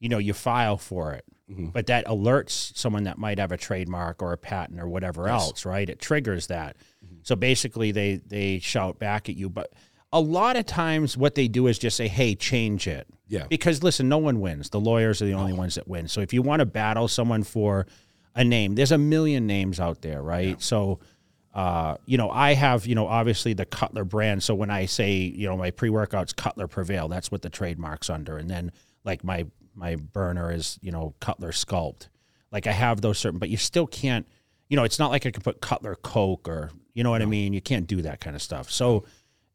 you 0.00 0.08
know, 0.08 0.18
you 0.18 0.34
file 0.34 0.76
for 0.76 1.12
it, 1.12 1.24
Mm-hmm. 1.50 1.66
but 1.66 1.88
that 1.88 2.06
alerts 2.06 2.74
someone 2.74 3.04
that 3.04 3.18
might 3.18 3.38
have 3.38 3.52
a 3.52 3.58
trademark 3.58 4.22
or 4.22 4.32
a 4.32 4.38
patent 4.38 4.80
or 4.80 4.88
whatever 4.88 5.28
else, 5.28 5.66
right? 5.66 5.86
It 5.86 6.00
triggers 6.00 6.46
that. 6.46 6.78
Mm-hmm. 7.04 7.16
So 7.22 7.36
basically, 7.36 7.92
they 7.92 8.16
they 8.26 8.60
shout 8.60 8.98
back 8.98 9.28
at 9.28 9.36
you, 9.36 9.50
but 9.50 9.70
a 10.14 10.20
lot 10.20 10.56
of 10.56 10.64
times 10.64 11.16
what 11.16 11.34
they 11.34 11.48
do 11.48 11.66
is 11.66 11.78
just 11.78 11.96
say, 11.96 12.08
"Hey, 12.08 12.34
change 12.34 12.86
it." 12.86 13.06
Yeah. 13.28 13.46
Because 13.48 13.82
listen, 13.82 14.08
no 14.08 14.18
one 14.18 14.40
wins. 14.40 14.70
The 14.70 14.80
lawyers 14.80 15.20
are 15.20 15.26
the 15.26 15.34
only 15.34 15.52
ones 15.52 15.74
that 15.74 15.86
win. 15.86 16.08
So 16.08 16.20
if 16.20 16.32
you 16.32 16.40
want 16.40 16.60
to 16.60 16.66
battle 16.66 17.08
someone 17.08 17.42
for 17.42 17.86
a 18.34 18.44
name, 18.44 18.74
there's 18.74 18.92
a 18.92 18.98
million 18.98 19.46
names 19.46 19.80
out 19.80 20.02
there, 20.02 20.22
right? 20.22 20.60
So 20.62 21.00
uh, 21.54 21.96
you 22.04 22.18
know, 22.18 22.30
I 22.30 22.54
have, 22.54 22.84
you 22.84 22.96
know, 22.96 23.06
obviously 23.06 23.54
the 23.54 23.64
Cutler 23.64 24.04
brand. 24.04 24.42
So 24.42 24.56
when 24.56 24.70
I 24.70 24.86
say, 24.86 25.12
you 25.12 25.46
know, 25.46 25.56
my 25.56 25.70
pre-workouts 25.70 26.34
Cutler 26.34 26.66
Prevail, 26.66 27.06
that's 27.06 27.30
what 27.30 27.42
the 27.42 27.50
trademark's 27.50 28.10
under. 28.10 28.36
And 28.36 28.50
then 28.50 28.72
like 29.04 29.22
my 29.22 29.46
my 29.76 29.96
burner 29.96 30.52
is, 30.52 30.78
you 30.82 30.90
know, 30.90 31.14
Cutler 31.20 31.52
Sculpt. 31.52 32.08
Like 32.50 32.66
I 32.66 32.72
have 32.72 33.00
those 33.00 33.18
certain, 33.18 33.38
but 33.38 33.48
you 33.50 33.56
still 33.56 33.86
can't, 33.86 34.26
you 34.68 34.76
know, 34.76 34.84
it's 34.84 34.98
not 34.98 35.10
like 35.10 35.26
I 35.26 35.30
could 35.30 35.44
put 35.44 35.60
Cutler 35.60 35.94
Coke 35.96 36.48
or, 36.48 36.70
you 36.92 37.02
know 37.02 37.10
what 37.10 37.22
I 37.22 37.26
mean? 37.26 37.52
You 37.52 37.60
can't 37.60 37.86
do 37.86 38.02
that 38.02 38.20
kind 38.20 38.36
of 38.36 38.42
stuff. 38.42 38.70
So 38.70 39.04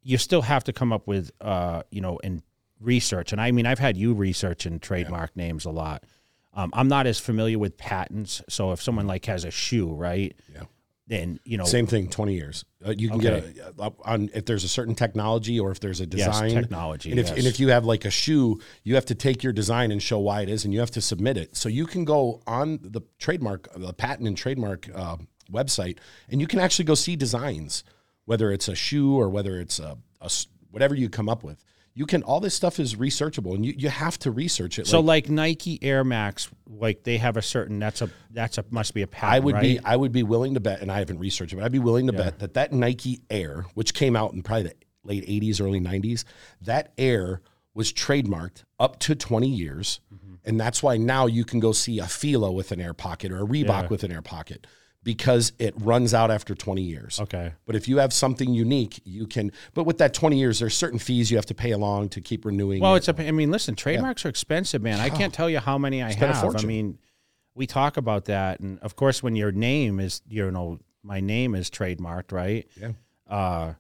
you 0.10 0.18
still 0.18 0.42
have 0.42 0.64
to 0.64 0.74
come 0.74 0.92
up 0.92 1.08
with, 1.08 1.32
uh, 1.40 1.84
you 1.92 2.02
know, 2.02 2.20
and 2.24 2.42
research. 2.80 3.32
And 3.32 3.40
I 3.40 3.52
mean, 3.52 3.68
I've 3.68 3.78
had 3.78 3.96
you 3.96 4.14
research 4.16 4.66
and 4.66 4.82
trademark 4.82 5.36
names 5.36 5.66
a 5.66 5.70
lot. 5.70 6.04
Um, 6.54 6.72
I'm 6.74 6.88
not 6.88 7.06
as 7.06 7.20
familiar 7.20 7.60
with 7.60 7.78
patents. 7.78 8.42
So 8.50 8.72
if 8.72 8.82
someone 8.82 9.06
like 9.06 9.26
has 9.26 9.46
a 9.46 9.52
shoe, 9.52 9.94
right? 9.94 10.36
Yeah. 10.52 10.64
Then, 11.06 11.40
you 11.44 11.58
know, 11.58 11.64
Same 11.64 11.86
thing, 11.86 12.08
20 12.10 12.34
years. 12.34 12.66
Uh, 12.86 12.94
you 12.98 13.10
can 13.10 13.20
get 13.20 13.34
a, 13.34 13.74
uh, 13.80 13.90
on 14.04 14.30
if 14.34 14.46
there's 14.46 14.64
a 14.64 14.68
certain 14.68 14.96
technology 14.96 15.60
or 15.60 15.72
if 15.72 15.80
there's 15.80 16.02
a 16.02 16.06
Yes, 16.06 16.28
design 16.28 16.52
technology, 16.52 17.12
And 17.12 17.20
if, 17.20 17.28
yes. 17.28 17.38
and 17.38 17.48
if 17.48 17.60
you 17.60 17.70
have 17.70 17.86
like 17.86 18.06
a 18.06 18.12
shoe, 18.12 18.60
you 18.84 18.96
have 18.96 19.06
to 19.06 19.16
take 19.16 19.44
your 19.44 19.54
design 19.54 19.92
and 19.92 20.02
show 20.02 20.20
why 20.20 20.42
it 20.42 20.50
is, 20.50 20.66
and 20.66 20.74
you 20.74 20.80
have 20.80 20.92
to 20.92 21.02
submit 21.02 21.38
it. 21.38 21.56
So 21.56 21.70
you 21.70 21.86
can 21.86 22.06
go 22.06 22.42
on 22.48 22.80
the 22.82 23.02
trademark, 23.20 23.68
the 23.76 23.94
patent 23.94 24.28
and 24.28 24.38
trademark 24.38 24.88
uh, 24.94 25.18
website, 25.52 25.98
and 26.30 26.42
you 26.42 26.48
can 26.48 26.60
actually 26.60 26.86
go 26.86 26.96
see 26.96 27.16
designs, 27.16 27.84
whether 28.30 28.52
it's 28.52 28.68
a 28.68 28.76
shoe 28.76 29.16
or 29.16 29.28
whether 29.28 29.60
it's 29.60 29.80
a, 29.80 29.98
a 30.22 30.30
whatever 30.70 30.94
you 30.94 31.10
come 31.10 31.28
up 31.28 31.44
with. 31.44 31.64
You 31.96 32.06
can 32.06 32.22
all 32.22 32.40
this 32.40 32.54
stuff 32.54 32.80
is 32.80 32.94
researchable, 32.94 33.56
and 33.56 33.66
you, 33.66 33.74
you 33.76 33.90
have 33.90 34.20
to 34.20 34.30
research 34.30 34.78
it. 34.78 34.86
So 34.86 35.00
Like, 35.00 35.24
like 35.26 35.30
Nike 35.32 35.80
Air 35.82 36.04
Max, 36.04 36.48
like 36.68 37.04
they 37.04 37.18
have 37.18 37.38
a 37.38 37.42
certain 37.42 37.80
that's 37.80 38.04
a 38.04 38.10
that's 38.30 38.60
a 38.60 38.66
must 38.70 38.94
be 38.94 39.02
a 39.02 39.08
patent. 39.08 39.34
I 39.34 39.40
would 39.40 39.56
right? 39.56 39.62
be 39.64 39.80
I 39.84 39.96
would 39.96 40.12
be 40.12 40.22
willing 40.22 40.54
to 40.54 40.60
bet, 40.60 40.82
and 40.82 40.92
I 40.92 41.00
haven't 41.00 41.18
researched 41.18 41.54
it, 41.54 41.56
but 41.56 41.66
I'd 41.66 41.72
be 41.72 41.80
willing 41.80 42.06
to 42.06 42.14
bet 42.14 42.38
that 42.38 42.54
that 42.54 42.72
Nike 42.72 43.22
Air, 43.32 43.66
which 43.74 43.96
came 43.96 44.16
out 44.16 44.34
in 44.34 44.44
probably 44.44 44.64
the 44.64 44.74
late 45.04 45.26
'80s, 45.28 45.60
early 45.60 45.80
'90s, 45.82 46.24
that 46.62 46.94
Air 47.00 47.42
was 47.74 47.92
trademarked 47.92 48.64
up 48.80 49.00
to 49.00 49.16
20 49.16 49.48
years, 49.48 50.02
Mm-hmm. 50.14 50.36
and 50.46 50.60
that's 50.60 50.84
why 50.84 50.98
now 50.98 51.26
you 51.26 51.46
can 51.46 51.60
go 51.60 51.72
see 51.72 51.98
a 51.98 52.06
Fila 52.08 52.52
with 52.52 52.72
an 52.72 52.80
Air 52.80 52.94
Pocket 52.94 53.32
or 53.32 53.40
a 53.40 53.48
Reebok 53.48 53.90
with 53.90 54.04
an 54.04 54.12
Air 54.12 54.22
Pocket 54.22 54.68
because 55.04 55.54
it 55.60 55.74
runs 55.78 56.14
out 56.14 56.30
after 56.30 56.54
20 56.54 56.82
years. 56.82 57.20
okay. 57.20 57.54
But 57.66 57.76
if 57.76 57.88
you 57.88 57.98
have 57.98 58.12
something 58.12 58.54
unique, 58.54 59.02
you 59.06 59.28
can. 59.28 59.52
But 59.74 59.86
with 59.86 59.98
that 60.00 60.14
20 60.14 60.38
years, 60.38 60.60
there's 60.60 60.76
certain 60.76 61.00
fees 61.00 61.32
you 61.32 61.38
have 61.38 61.46
to 61.48 61.56
pay 61.56 61.72
along 61.72 62.10
to 62.10 62.22
keep 62.22 62.46
renewing. 62.46 62.82
Well, 62.82 62.96
it. 62.96 62.98
it's 62.98 63.08
a. 63.08 63.28
I 63.28 63.32
mean, 63.32 63.52
listen, 63.52 63.76
trademarks 63.76 64.26
are 64.26 64.30
expensive, 64.30 64.82
man. 64.82 65.00
I 65.00 65.10
can't 65.10 65.34
tell 65.34 65.50
you 65.50 65.60
how 65.60 65.78
many 65.78 66.04
I 66.04 66.10
a 66.10 66.16
have. 66.16 66.56
I 66.56 66.64
mean, 66.64 67.00
we 67.56 67.66
talk 67.66 67.98
about 67.98 68.26
that, 68.26 68.60
and 68.60 68.80
of 68.80 68.96
course, 68.96 69.24
when 69.24 69.36
your 69.36 69.52
name 69.52 70.00
is, 70.00 70.22
you 70.28 70.50
know, 70.52 70.80
my 71.04 71.20
name 71.20 71.56
is 71.56 71.70
trademarked, 71.70 72.32
right? 72.32 72.68
Yeah. 72.80 72.92
Uh, 73.28 73.74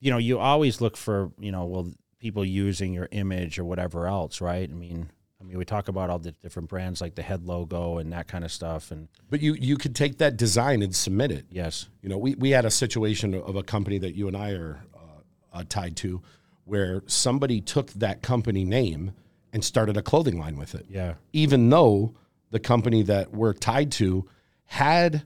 you 0.00 0.10
know, 0.10 0.18
you 0.18 0.38
always 0.38 0.80
look 0.80 0.96
for, 0.96 1.30
you 1.38 1.52
know, 1.52 1.64
well, 1.64 1.92
people 2.18 2.44
using 2.44 2.92
your 2.92 3.08
image 3.10 3.58
or 3.58 3.64
whatever 3.64 4.06
else, 4.06 4.40
right? 4.40 4.68
I 4.68 4.72
mean, 4.72 5.10
I 5.42 5.44
mean, 5.44 5.58
we 5.58 5.64
talk 5.64 5.88
about 5.88 6.08
all 6.08 6.20
the 6.20 6.30
different 6.32 6.68
brands 6.68 7.00
like 7.00 7.16
the 7.16 7.22
head 7.22 7.44
logo 7.44 7.98
and 7.98 8.12
that 8.12 8.28
kind 8.28 8.44
of 8.44 8.52
stuff, 8.52 8.92
and 8.92 9.08
but 9.28 9.40
you 9.40 9.54
you 9.54 9.76
could 9.76 9.96
take 9.96 10.18
that 10.18 10.36
design 10.36 10.82
and 10.82 10.94
submit 10.94 11.32
it. 11.32 11.46
yes, 11.50 11.88
You 12.00 12.08
know, 12.08 12.18
we, 12.18 12.34
we 12.36 12.50
had 12.50 12.64
a 12.64 12.70
situation 12.70 13.34
of 13.34 13.56
a 13.56 13.62
company 13.62 13.98
that 13.98 14.14
you 14.14 14.28
and 14.28 14.36
I 14.36 14.52
are 14.52 14.84
uh, 14.94 15.58
uh, 15.58 15.64
tied 15.68 15.96
to 15.96 16.22
where 16.64 17.02
somebody 17.06 17.60
took 17.60 17.92
that 17.94 18.22
company 18.22 18.64
name 18.64 19.12
and 19.52 19.64
started 19.64 19.96
a 19.96 20.02
clothing 20.02 20.38
line 20.38 20.56
with 20.56 20.74
it. 20.76 20.86
yeah, 20.88 21.14
Even 21.32 21.68
though 21.68 22.14
the 22.50 22.60
company 22.60 23.02
that 23.02 23.32
we're 23.32 23.52
tied 23.52 23.90
to 23.92 24.28
had 24.66 25.24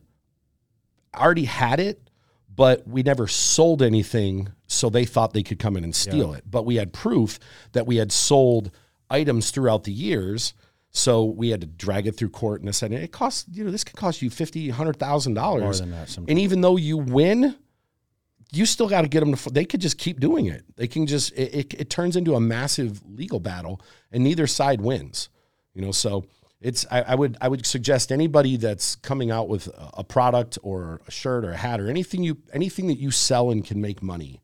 already 1.14 1.44
had 1.44 1.78
it, 1.78 2.00
but 2.54 2.88
we 2.88 3.02
never 3.02 3.28
sold 3.28 3.82
anything. 3.82 4.48
So 4.66 4.88
they 4.88 5.04
thought 5.04 5.34
they 5.34 5.42
could 5.42 5.58
come 5.58 5.76
in 5.76 5.84
and 5.84 5.94
steal 5.94 6.32
it. 6.32 6.44
But 6.50 6.64
we 6.64 6.76
had 6.76 6.92
proof 6.92 7.38
that 7.72 7.86
we 7.86 7.96
had 7.96 8.10
sold 8.10 8.70
items 9.10 9.50
throughout 9.50 9.84
the 9.84 9.92
years. 9.92 10.54
So 10.90 11.24
we 11.24 11.50
had 11.50 11.60
to 11.60 11.66
drag 11.66 12.06
it 12.06 12.16
through 12.16 12.30
court 12.30 12.60
and 12.60 12.68
this 12.68 12.82
and 12.82 12.94
it 12.94 13.12
costs, 13.12 13.44
you 13.52 13.64
know, 13.64 13.70
this 13.70 13.84
could 13.84 13.96
cost 13.96 14.22
you 14.22 14.30
fifty, 14.30 14.70
hundred 14.70 14.98
thousand 14.98 15.34
more 15.34 15.42
dollars. 15.42 15.80
than 15.80 15.90
that. 15.90 16.16
And 16.16 16.38
even 16.38 16.62
though 16.62 16.76
you 16.76 16.96
win, 16.96 17.54
you 18.52 18.64
still 18.64 18.88
got 18.88 19.02
to 19.02 19.08
get 19.08 19.20
them 19.20 19.34
to. 19.34 19.50
They 19.50 19.64
could 19.66 19.80
just 19.80 19.98
keep 19.98 20.20
doing 20.20 20.46
it. 20.46 20.64
They 20.76 20.86
can 20.86 21.06
just. 21.06 21.32
It, 21.32 21.54
it, 21.54 21.74
it 21.74 21.90
turns 21.90 22.16
into 22.16 22.34
a 22.34 22.40
massive 22.40 23.02
legal 23.06 23.40
battle, 23.40 23.80
and 24.10 24.24
neither 24.24 24.46
side 24.46 24.80
wins. 24.80 25.28
You 25.74 25.82
know, 25.82 25.92
so 25.92 26.24
it's. 26.60 26.86
I, 26.90 27.02
I 27.02 27.14
would. 27.14 27.36
I 27.42 27.48
would 27.48 27.66
suggest 27.66 28.10
anybody 28.10 28.56
that's 28.56 28.96
coming 28.96 29.30
out 29.30 29.48
with 29.48 29.66
a- 29.66 29.90
a 29.98 30.04
product 30.04 30.58
or 30.62 31.00
a 31.06 31.10
shirt 31.10 31.44
or 31.44 31.50
a 31.50 31.56
hat 31.56 31.80
or 31.80 31.90
anything 31.90 32.22
you 32.22 32.38
anything 32.54 32.86
that 32.86 32.98
you 32.98 33.10
sell 33.10 33.50
and 33.50 33.64
can 33.66 33.80
make 33.82 34.02
money, 34.02 34.40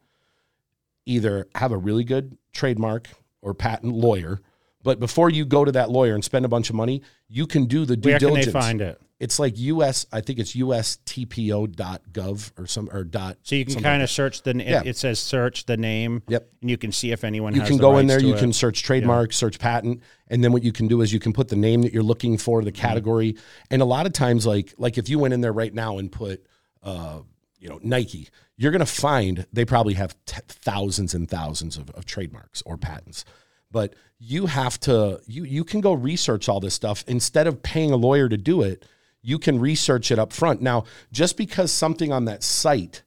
either 1.07 1.46
have 1.55 1.72
a 1.72 1.79
really 1.79 2.05
good 2.05 2.37
trademark 2.53 3.09
or 3.40 3.55
patent 3.55 3.94
lawyer. 3.94 4.40
But 4.83 4.99
before 5.01 5.31
you 5.31 5.45
go 5.45 5.64
to 5.64 5.73
that 5.73 5.90
lawyer 5.90 6.14
and 6.14 6.25
spend 6.25 6.45
a 6.45 6.49
bunch 6.49 6.68
of 6.71 6.77
money, 6.77 7.03
you 7.29 7.47
can 7.47 7.66
do 7.66 7.85
the 7.85 7.97
due 7.97 8.11
Where 8.11 8.18
can 8.18 8.29
they 8.35 8.42
diligence. 8.42 8.53
find 8.64 8.81
it? 8.81 9.01
It's 9.21 9.38
like 9.38 9.57
US, 9.57 10.05
I 10.12 10.21
think 10.21 10.40
it's 10.40 10.57
USTPO.gov 10.57 12.53
or 12.59 12.66
some 12.66 12.88
or 12.92 13.05
dot. 13.05 13.38
So 13.42 13.55
you 13.55 13.64
can 13.64 13.81
kind 13.83 14.03
of 14.03 14.11
search 14.11 14.42
the. 14.42 14.51
It, 14.51 14.66
Yeah. 14.66 14.83
it 14.85 14.97
says 14.97 15.21
search 15.21 15.66
the 15.66 15.77
name. 15.77 16.23
Yep. 16.29 16.49
And 16.61 16.71
you 16.71 16.77
can 16.77 16.92
see 16.92 17.12
if 17.12 17.25
anyone. 17.25 17.55
You 17.55 17.62
can 17.62 17.77
the 17.77 17.81
go 17.83 17.99
in 17.99 18.07
there, 18.07 18.21
you 18.21 18.35
it. 18.35 18.38
can 18.40 18.53
search 18.53 18.83
trademark, 18.83 19.33
search 19.33 19.59
patent, 19.59 20.03
and 20.29 20.42
then 20.42 20.53
what 20.53 20.62
you 20.62 20.73
can 20.73 20.88
do 20.88 21.01
is 21.03 21.12
you 21.12 21.21
can 21.21 21.33
put 21.33 21.49
the 21.49 21.57
name 21.57 21.83
that 21.83 21.92
you're 21.92 22.03
looking 22.03 22.37
for, 22.38 22.62
the 22.64 22.73
category, 22.73 23.37
and 23.71 23.83
a 23.83 23.85
lot 23.87 24.07
of 24.07 24.12
times, 24.12 24.47
like 24.47 24.75
like 24.79 24.99
if 24.99 25.09
you 25.09 25.18
went 25.18 25.35
in 25.35 25.40
there 25.40 25.53
right 25.53 25.73
now 25.73 25.99
and 25.99 26.11
put, 26.11 26.45
uh, 26.83 27.21
you 27.59 27.68
know, 27.68 27.79
Nike, 27.83 28.29
you're 28.57 28.73
gonna 28.73 28.87
find 28.87 29.47
they 29.53 29.64
probably 29.64 29.95
have 29.95 30.16
t- 30.27 30.40
thousands 30.49 31.14
and 31.14 31.29
thousands 31.31 31.77
of, 31.77 31.90
of 31.90 32.05
trademarks 32.07 32.62
or 32.66 32.77
patents. 32.77 33.25
But 33.73 33.95
you 34.19 34.47
have 34.47 34.79
to 34.81 35.21
you 35.27 35.43
you 35.45 35.65
can 35.65 35.81
go 35.81 35.93
research 35.95 36.49
all 36.49 36.61
this 36.61 36.75
stuff 36.75 37.05
instead 37.09 37.47
of 37.49 37.63
paying 37.63 37.91
a 37.91 37.97
lawyer 37.97 38.29
to 38.29 38.37
do 38.37 38.63
it. 38.63 38.85
You 39.23 39.39
can 39.39 39.59
research 39.59 40.11
it 40.11 40.19
up 40.19 40.33
front. 40.33 40.61
Now, 40.63 40.85
just 41.11 41.37
because 41.37 41.73
something 41.73 42.13
on 42.13 42.27
that 42.27 42.43
site 42.43 43.03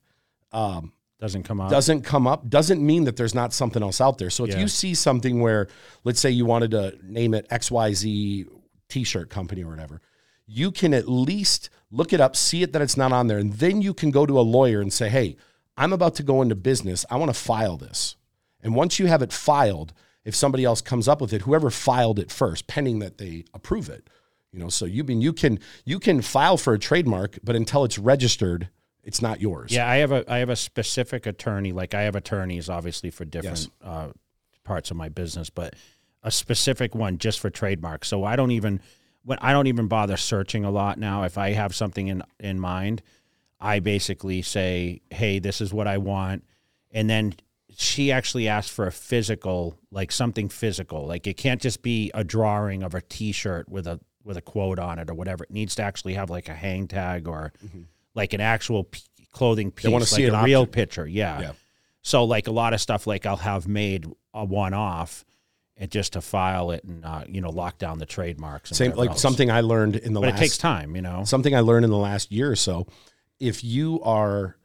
um, 0.51 0.93
doesn't 1.19 1.43
come 1.43 1.61
out. 1.61 1.69
doesn't 1.69 2.01
come 2.01 2.25
up 2.27 2.49
doesn't 2.49 2.85
mean 2.85 3.03
that 3.05 3.15
there's 3.17 3.35
not 3.35 3.53
something 3.53 3.83
else 3.83 4.01
out 4.01 4.17
there. 4.17 4.29
So 4.29 4.43
if 4.45 4.51
Yeah. 4.51 4.59
you 4.59 4.67
see 4.67 4.93
something 4.95 5.41
where, 5.41 5.67
let's 6.03 6.19
say 6.19 6.29
you 6.29 6.45
wanted 6.45 6.71
to 6.71 6.97
name 7.03 7.33
it 7.33 7.47
XYZ 7.49 8.45
t-shirt 8.89 9.29
company 9.29 9.63
or 9.63 9.69
whatever, 9.69 10.01
you 10.45 10.71
can 10.71 10.93
at 10.93 11.07
least 11.09 11.69
look 11.91 12.13
it 12.13 12.21
up, 12.21 12.35
see 12.35 12.63
it 12.63 12.71
that 12.73 12.81
it's 12.81 12.97
not 12.97 13.11
on 13.11 13.27
there, 13.27 13.37
and 13.37 13.53
then 13.53 13.81
you 13.81 13.93
can 13.93 14.11
go 14.11 14.25
to 14.25 14.39
a 14.39 14.41
lawyer 14.41 14.79
and 14.81 14.91
say, 14.93 15.09
"Hey, 15.09 15.35
I'm 15.77 15.91
about 15.93 16.15
to 16.15 16.23
go 16.23 16.41
into 16.41 16.55
business. 16.55 17.05
I 17.09 17.17
want 17.17 17.33
to 17.33 17.39
file 17.39 17.77
this." 17.77 18.15
And 18.61 18.75
once 18.75 18.99
you 18.99 19.07
have 19.07 19.21
it 19.21 19.33
filed, 19.33 19.93
if 20.25 20.35
somebody 20.35 20.65
else 20.65 20.81
comes 20.81 21.07
up 21.07 21.21
with 21.21 21.31
it, 21.31 21.43
whoever 21.43 21.69
filed 21.69 22.19
it 22.19 22.31
first, 22.31 22.67
pending 22.67 22.99
that 22.99 23.17
they 23.19 23.45
approve 23.53 23.87
it, 23.89 24.09
you 24.51 24.59
know, 24.59 24.69
so 24.69 24.85
you 24.85 25.03
mean 25.03 25.21
you 25.21 25.31
can 25.33 25.59
you 25.85 25.99
can 25.99 26.21
file 26.21 26.57
for 26.57 26.73
a 26.73 26.79
trademark, 26.79 27.37
but 27.43 27.55
until 27.55 27.83
it's 27.85 27.97
registered, 27.97 28.69
it's 29.03 29.21
not 29.21 29.39
yours. 29.39 29.71
Yeah, 29.71 29.87
I 29.89 29.97
have 29.97 30.11
a 30.11 30.29
I 30.31 30.39
have 30.39 30.49
a 30.49 30.55
specific 30.55 31.25
attorney. 31.25 31.71
Like 31.71 31.93
I 31.93 32.01
have 32.03 32.15
attorneys, 32.15 32.69
obviously 32.69 33.09
for 33.11 33.23
different 33.25 33.59
Yes. 33.59 33.69
uh, 33.83 34.09
parts 34.63 34.89
of 34.91 34.97
my 34.97 35.09
business, 35.09 35.49
but 35.49 35.75
a 36.23 36.31
specific 36.31 36.95
one 36.95 37.19
just 37.19 37.39
for 37.39 37.49
trademarks. 37.51 38.07
So 38.07 38.23
I 38.23 38.35
don't 38.35 38.51
even 38.51 38.81
when 39.23 39.37
I 39.41 39.51
don't 39.51 39.67
even 39.67 39.87
bother 39.87 40.17
searching 40.17 40.65
a 40.65 40.71
lot 40.71 40.97
now. 40.97 41.23
If 41.23 41.37
I 41.37 41.51
have 41.51 41.75
something 41.75 42.07
in 42.07 42.23
in 42.39 42.59
mind, 42.59 43.03
I 43.59 43.79
basically 43.79 44.41
say, 44.41 45.01
"Hey, 45.11 45.37
this 45.39 45.61
is 45.61 45.73
what 45.73 45.87
I 45.87 45.97
want," 45.97 46.43
and 46.91 47.09
then 47.09 47.33
she 47.77 48.11
actually 48.11 48.47
asked 48.47 48.71
for 48.71 48.87
a 48.87 48.91
physical, 48.91 49.77
like 49.91 50.11
something 50.11 50.49
physical. 50.49 51.05
Like 51.07 51.27
it 51.27 51.35
can't 51.37 51.61
just 51.61 51.81
be 51.81 52.11
a 52.13 52.23
drawing 52.23 52.83
of 52.83 52.93
a 52.95 53.01
T-shirt 53.01 53.69
with 53.69 53.87
a 53.87 53.99
with 54.23 54.37
a 54.37 54.41
quote 54.41 54.79
on 54.79 54.97
it 54.99 55.09
or 55.09 55.13
whatever. 55.13 55.43
It 55.43 55.51
needs 55.51 55.75
to 55.75 55.83
actually 55.83 56.15
have 56.15 56.29
like 56.29 56.49
a 56.49 56.53
hang 56.53 56.87
tag 56.87 57.27
or 57.27 57.53
like 58.15 58.33
an 58.33 58.41
actual 58.41 58.85
p- 58.85 59.01
clothing 59.31 59.71
piece, 59.71 59.91
wanna 59.91 60.03
like 60.03 60.07
see 60.07 60.25
a 60.25 60.43
real 60.43 60.65
picture. 60.65 61.05
Yeah. 61.05 61.41
Yeah. 61.41 61.51
So 62.01 62.23
like 62.23 62.47
a 62.47 62.51
lot 62.51 62.73
of 62.73 62.81
stuff, 62.81 63.07
like 63.07 63.25
I'll 63.25 63.35
have 63.37 63.67
made 63.67 64.05
a 64.33 64.45
one 64.45 64.73
off, 64.73 65.25
and 65.77 65.91
just 65.91 66.13
to 66.13 66.21
file 66.21 66.71
it 66.71 66.83
and 66.83 67.03
uh, 67.03 67.23
you 67.27 67.41
know 67.41 67.49
lock 67.49 67.77
down 67.77 67.99
the 67.99 68.05
trademarks. 68.05 68.71
And 68.71 68.77
Same 68.77 68.91
like 68.91 69.11
else. 69.11 69.21
something 69.21 69.51
I 69.51 69.61
learned 69.61 69.95
in 69.97 70.13
the 70.13 70.21
but 70.21 70.29
last 70.29 70.37
it 70.37 70.41
takes 70.41 70.57
time, 70.57 70.95
you 70.95 71.01
know. 71.01 71.23
something 71.25 71.55
I 71.55 71.59
learned 71.59 71.83
in 71.85 71.91
the 71.91 71.97
last 71.97 72.31
year 72.31 72.49
or 72.51 72.55
so. 72.55 72.87
If 73.39 73.63
you 73.63 74.01
are 74.03 74.55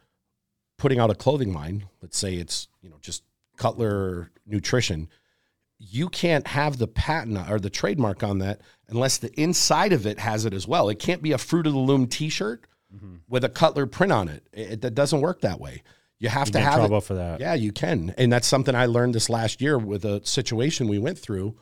putting 0.81 0.99
out 0.99 1.11
a 1.11 1.15
clothing 1.15 1.53
line, 1.53 1.85
let's 2.03 2.19
say 2.19 2.35
it's 2.35 2.67
you 2.83 2.89
know 2.91 2.97
just 3.01 3.23
Cutler 3.57 4.31
Nutrition, 4.47 5.09
you 5.79 6.09
can't 6.09 6.47
have 6.47 6.79
the 6.79 6.89
patent 6.89 7.39
or 7.51 7.61
the 7.61 7.71
trademark 7.71 8.23
on 8.23 8.39
that 8.39 8.61
unless 8.89 9.19
the 9.19 9.31
inside 9.41 9.93
of 9.93 10.07
it 10.07 10.19
has 10.19 10.45
it 10.45 10.53
as 10.55 10.67
well. 10.67 10.89
It 10.89 10.99
can't 10.99 11.23
be 11.23 11.33
a 11.33 11.39
Fruit 11.39 11.67
of 11.67 11.73
the 11.75 11.79
Loom 11.79 12.07
T-shirt 12.07 12.65
Mm-hmm. 12.93 13.19
with 13.29 13.45
a 13.45 13.49
Cutler 13.49 13.87
print 13.87 14.11
on 14.13 14.29
it. 14.29 14.49
It, 14.53 14.81
that 14.81 14.97
doesn't 14.97 15.21
work 15.21 15.43
that 15.43 15.61
way. 15.61 15.85
You 16.19 16.29
have 16.29 16.49
You 16.49 16.55
to 16.55 16.61
have 16.61 16.75
trouble 16.81 16.99
it. 16.99 17.05
for 17.05 17.15
that. 17.15 17.39
Yeah, 17.39 17.55
you 17.55 17.71
can, 17.71 18.13
and 18.19 18.33
that's 18.33 18.49
something 18.49 18.75
I 18.75 18.87
learned 18.87 19.15
this 19.15 19.31
last 19.31 19.61
year 19.63 19.79
with 19.79 20.05
a 20.05 20.27
situation 20.27 20.89
we 20.89 20.99
went 20.99 21.17
through. 21.17 21.55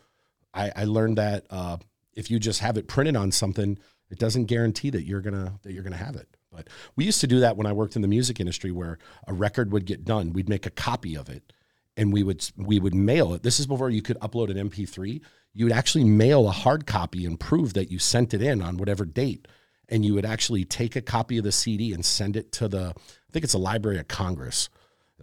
I, 0.55 0.73
I 0.75 0.85
learned 0.85 1.19
that 1.19 1.45
uh, 1.51 1.77
if 2.15 2.31
you 2.31 2.39
just 2.39 2.61
have 2.61 2.79
it 2.79 2.89
printed 2.89 3.15
on 3.15 3.31
something, 3.31 3.79
it 4.11 4.19
doesn't 4.19 4.47
guarantee 4.47 4.89
that 4.89 5.05
you're 5.05 5.21
gonna 5.21 5.59
that 5.65 5.75
you're 5.75 5.83
gonna 5.83 5.97
have 5.99 6.17
it. 6.17 6.35
But 6.59 6.69
we 6.97 7.05
used 7.05 7.21
to 7.21 7.29
do 7.29 7.39
that 7.39 7.57
when 7.57 7.67
I 7.69 7.73
worked 7.73 7.95
in 7.95 8.03
the 8.03 8.09
music 8.09 8.41
industry, 8.41 8.73
where 8.73 8.99
a 9.29 9.33
record 9.33 9.71
would 9.71 9.85
get 9.85 10.05
done, 10.05 10.33
we'd 10.33 10.49
make 10.49 10.67
a 10.67 10.71
copy 10.71 11.17
of 11.17 11.29
it, 11.29 11.53
and 11.97 12.13
we 12.13 12.25
would 12.25 12.45
we 12.57 12.81
would 12.81 12.97
mail 12.97 13.33
it. 13.33 13.45
This 13.45 13.61
is 13.61 13.67
before 13.69 13.91
you 13.91 14.03
could 14.03 14.19
upload 14.19 14.51
an 14.51 14.69
MP3. 14.69 15.21
You 15.55 15.65
would 15.67 15.73
actually 15.73 16.03
mail 16.03 16.49
a 16.49 16.51
hard 16.51 16.85
copy 16.85 17.25
and 17.25 17.39
prove 17.39 17.75
that 17.75 17.93
you 17.93 18.01
sent 18.01 18.35
it 18.35 18.43
in 18.43 18.61
on 18.61 18.77
whatever 18.77 19.05
date, 19.05 19.47
and 19.89 20.05
you 20.05 20.15
would 20.15 20.27
actually 20.27 20.65
take 20.65 20.97
a 20.97 21.01
copy 21.01 21.39
of 21.39 21.45
the 21.45 21.53
CD 21.53 21.93
and 21.95 22.05
send 22.05 22.35
it 22.37 22.51
to 22.53 22.67
the 22.67 22.93
I 22.97 23.33
think 23.33 23.45
it's 23.45 23.55
a 23.55 23.59
Library 23.59 23.99
of 24.01 24.09
Congress. 24.09 24.69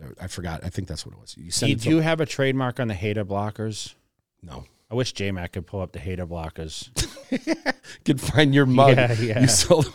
Uh, 0.01 0.11
I 0.21 0.27
forgot. 0.27 0.63
I 0.63 0.69
think 0.69 0.87
that's 0.87 1.05
what 1.05 1.15
it 1.15 1.19
was. 1.19 1.35
You 1.37 1.51
send 1.51 1.69
it 1.69 1.75
Did 1.81 1.85
you 1.85 1.99
have 1.99 2.21
a 2.21 2.25
trademark 2.25 2.79
on 2.79 2.87
the 2.87 2.93
hater 2.93 3.25
blockers? 3.25 3.93
no. 4.41 4.65
I 4.89 4.95
wish 4.95 5.13
J 5.13 5.31
Mac 5.31 5.53
could 5.53 5.65
pull 5.65 5.81
up 5.81 5.93
the 5.93 5.99
hater 5.99 6.27
blockers. 6.27 6.89
could 8.05 8.21
find 8.21 8.53
your 8.53 8.65
mug. 8.65 8.95
Yeah, 8.95 9.13
yeah. 9.13 9.41
You 9.41 9.47
sold. 9.47 9.91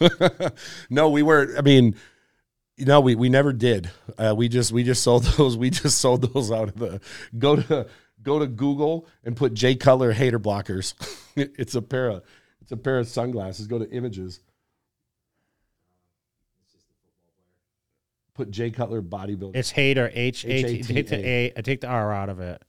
no, 0.91 1.11
we 1.11 1.23
were. 1.23 1.55
I 1.57 1.61
mean, 1.61 1.95
you 2.77 2.87
know, 2.87 3.01
we 3.01 3.15
we 3.15 3.29
never 3.29 3.53
did. 3.53 3.91
Uh, 4.19 4.35
we 4.37 4.49
just 4.49 4.73
we 4.73 4.83
just 4.83 5.03
sold 5.03 5.23
those. 5.37 5.57
We 5.57 5.71
just 5.71 5.99
sold 5.99 6.33
those 6.33 6.51
out 6.51 6.69
of 6.69 6.79
the. 6.79 7.01
Go 7.39 7.57
to 7.57 7.87
go 8.23 8.39
to 8.41 8.47
Google 8.47 9.07
and 9.23 9.37
put 9.37 9.55
J 9.55 9.77
Cutler 9.77 10.13
hater 10.13 10.41
blockers. 10.41 10.95
it's 11.37 11.77
a 11.77 11.83
pair 11.83 12.09
of 12.09 12.25
it's 12.61 12.73
a 12.73 12.77
pair 12.77 12.99
of 12.99 13.07
sunglasses. 13.07 13.69
Go 13.69 13.79
to 13.79 13.89
images. 13.91 14.41
Put 18.35 18.51
J 18.51 18.71
Cutler 18.71 19.03
bodybuilder. 19.03 19.55
It's 19.55 19.71
hater 19.71 20.11
H 20.13 20.45
H. 20.45 20.65
H-A-T-A. 20.65 20.95
Take 20.95 21.09
the 21.09 21.29
A. 21.29 21.53
I 21.57 21.61
take 21.61 21.81
the 21.81 21.89
R 21.89 22.13
out 22.13 22.29
of 22.29 22.41
it. 22.41 22.61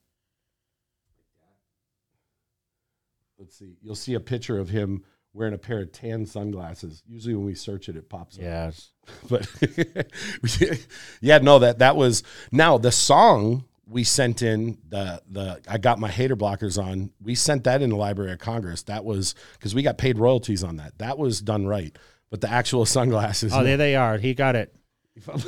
Let's 3.41 3.57
see. 3.57 3.75
You'll 3.81 3.95
see 3.95 4.13
a 4.13 4.19
picture 4.19 4.59
of 4.59 4.69
him 4.69 5.03
wearing 5.33 5.55
a 5.55 5.57
pair 5.57 5.79
of 5.81 5.91
tan 5.91 6.27
sunglasses. 6.27 7.01
Usually, 7.07 7.33
when 7.33 7.45
we 7.45 7.55
search 7.55 7.89
it, 7.89 7.95
it 7.95 8.07
pops 8.07 8.37
up. 8.37 8.43
Yes. 8.43 8.91
but 9.29 9.47
yeah, 11.21 11.39
no, 11.39 11.57
that 11.59 11.79
that 11.79 11.95
was 11.95 12.21
now 12.51 12.77
the 12.77 12.91
song 12.91 13.65
we 13.87 14.03
sent 14.03 14.43
in 14.43 14.77
the 14.87 15.21
the 15.27 15.59
I 15.67 15.79
got 15.79 15.97
my 15.97 16.09
hater 16.09 16.35
blockers 16.35 16.81
on. 16.81 17.09
We 17.19 17.33
sent 17.33 17.63
that 17.63 17.81
in 17.81 17.89
the 17.89 17.95
Library 17.95 18.31
of 18.31 18.37
Congress. 18.37 18.83
That 18.83 19.03
was 19.03 19.33
because 19.53 19.73
we 19.73 19.81
got 19.81 19.97
paid 19.97 20.19
royalties 20.19 20.63
on 20.63 20.77
that. 20.77 20.99
That 20.99 21.17
was 21.17 21.41
done 21.41 21.65
right. 21.65 21.97
But 22.29 22.41
the 22.41 22.49
actual 22.49 22.85
sunglasses, 22.97 23.53
Oh, 23.53 23.63
there 23.63 23.77
they 23.77 23.95
are. 23.95 24.17
He 24.19 24.35
got 24.35 24.55
it. 24.55 24.73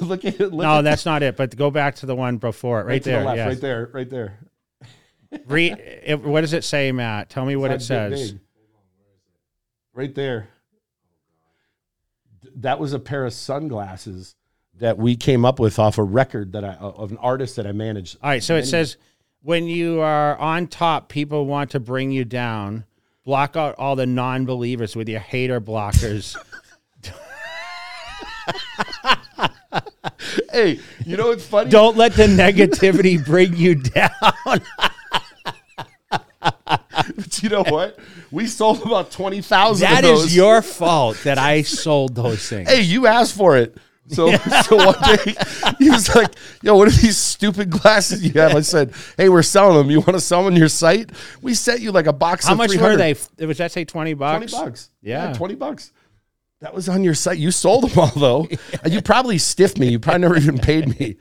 look 0.01 0.25
at 0.25 0.39
it. 0.39 0.51
Look 0.51 0.63
No, 0.63 0.79
at 0.79 0.81
that's 0.81 1.05
not 1.05 1.23
it. 1.23 1.37
But 1.37 1.55
go 1.55 1.71
back 1.71 1.95
to 1.97 2.05
the 2.05 2.15
one 2.15 2.37
before 2.37 2.81
it. 2.81 2.83
Right, 2.83 2.93
right 2.93 3.03
there. 3.03 3.19
the 3.19 3.25
left, 3.25 3.37
yes. 3.37 3.47
right 3.47 3.61
there, 3.61 3.89
right 3.93 4.09
there. 4.09 4.39
Re- 5.45 5.71
it, 5.71 6.21
what 6.21 6.41
does 6.41 6.53
it 6.53 6.63
say, 6.63 6.91
Matt? 6.91 7.29
Tell 7.29 7.45
me 7.45 7.55
what 7.55 7.71
it 7.71 7.75
It's 7.75 7.89
not 7.89 8.09
big, 8.09 8.19
says. 8.19 8.35
Right 9.93 10.13
there. 10.13 10.49
That 12.55 12.79
was 12.79 12.93
a 12.93 12.99
pair 12.99 13.25
of 13.25 13.33
sunglasses 13.33 14.35
that 14.79 14.97
we 14.97 15.15
came 15.15 15.45
up 15.45 15.59
with 15.59 15.79
off 15.79 15.97
a 15.97 16.03
record 16.03 16.53
that 16.53 16.63
I 16.63 16.73
of 16.73 17.11
an 17.11 17.17
artist 17.17 17.55
that 17.55 17.67
I 17.67 17.71
managed. 17.71 18.17
All 18.21 18.29
right, 18.29 18.43
so 18.43 18.55
it 18.55 18.65
says 18.65 18.97
when 19.41 19.65
you 19.67 20.01
are 20.01 20.37
on 20.37 20.67
top, 20.67 21.09
people 21.09 21.45
want 21.45 21.71
to 21.71 21.79
bring 21.79 22.11
you 22.11 22.25
down. 22.25 22.85
Block 23.23 23.55
out 23.55 23.75
all 23.77 23.95
the 23.95 24.05
non-believers 24.05 24.95
with 24.95 25.07
your 25.07 25.19
hater 25.19 25.61
blockers. 25.61 26.35
Hey, 30.51 30.79
you 31.05 31.17
know 31.17 31.29
what's 31.29 31.45
funny? 31.45 31.69
Don't 31.69 31.97
let 31.97 32.13
the 32.13 32.27
negativity 32.27 33.23
bring 33.23 33.55
you 33.55 33.75
down. 33.75 34.11
But 37.15 37.43
you 37.43 37.49
know 37.49 37.63
what? 37.63 37.97
We 38.31 38.47
sold 38.47 38.81
about 38.83 39.11
twenty 39.11 39.41
thousand. 39.41 39.87
That 39.89 40.03
of 40.03 40.09
those. 40.09 40.25
is 40.25 40.35
your 40.35 40.61
fault 40.61 41.17
that 41.23 41.37
I 41.37 41.61
sold 41.61 42.15
those 42.15 42.47
things. 42.47 42.69
Hey, 42.69 42.81
you 42.81 43.07
asked 43.07 43.35
for 43.35 43.57
it. 43.57 43.77
So, 44.07 44.35
so 44.67 44.75
one 44.75 44.95
day 45.01 45.35
he 45.79 45.89
was 45.89 46.13
like, 46.13 46.33
"Yo, 46.61 46.75
what 46.75 46.87
are 46.89 46.91
these 46.91 47.17
stupid 47.17 47.69
glasses 47.69 48.23
you 48.23 48.39
have?" 48.41 48.55
I 48.55 48.61
said, 48.61 48.93
"Hey, 49.17 49.29
we're 49.29 49.43
selling 49.43 49.77
them. 49.77 49.89
You 49.89 49.99
want 49.99 50.13
to 50.13 50.19
sell 50.19 50.43
them 50.43 50.53
on 50.53 50.59
your 50.59 50.67
site? 50.67 51.11
We 51.41 51.53
sent 51.53 51.79
you 51.81 51.91
like 51.91 52.07
a 52.07 52.13
box. 52.13 52.45
How 52.45 52.53
of 52.53 52.57
much 52.57 52.71
300. 52.71 52.91
were 52.91 52.97
they? 53.37 53.45
Was 53.45 53.57
that 53.59 53.71
say 53.71 53.85
twenty 53.85 54.13
bucks? 54.13 54.51
Twenty 54.51 54.65
bucks. 54.65 54.89
Yeah. 55.01 55.33
twenty 55.33 55.55
bucks. 55.55 55.91
That 56.59 56.73
was 56.73 56.87
on 56.87 57.03
your 57.03 57.13
site. 57.13 57.37
You 57.39 57.51
sold 57.51 57.89
them 57.89 57.99
all 57.99 58.11
though. 58.15 58.47
You 58.89 59.01
probably 59.01 59.37
stiffed 59.37 59.77
me. 59.77 59.89
You 59.89 59.99
probably 59.99 60.21
never 60.21 60.37
even 60.37 60.57
paid 60.57 60.99
me. 60.99 61.17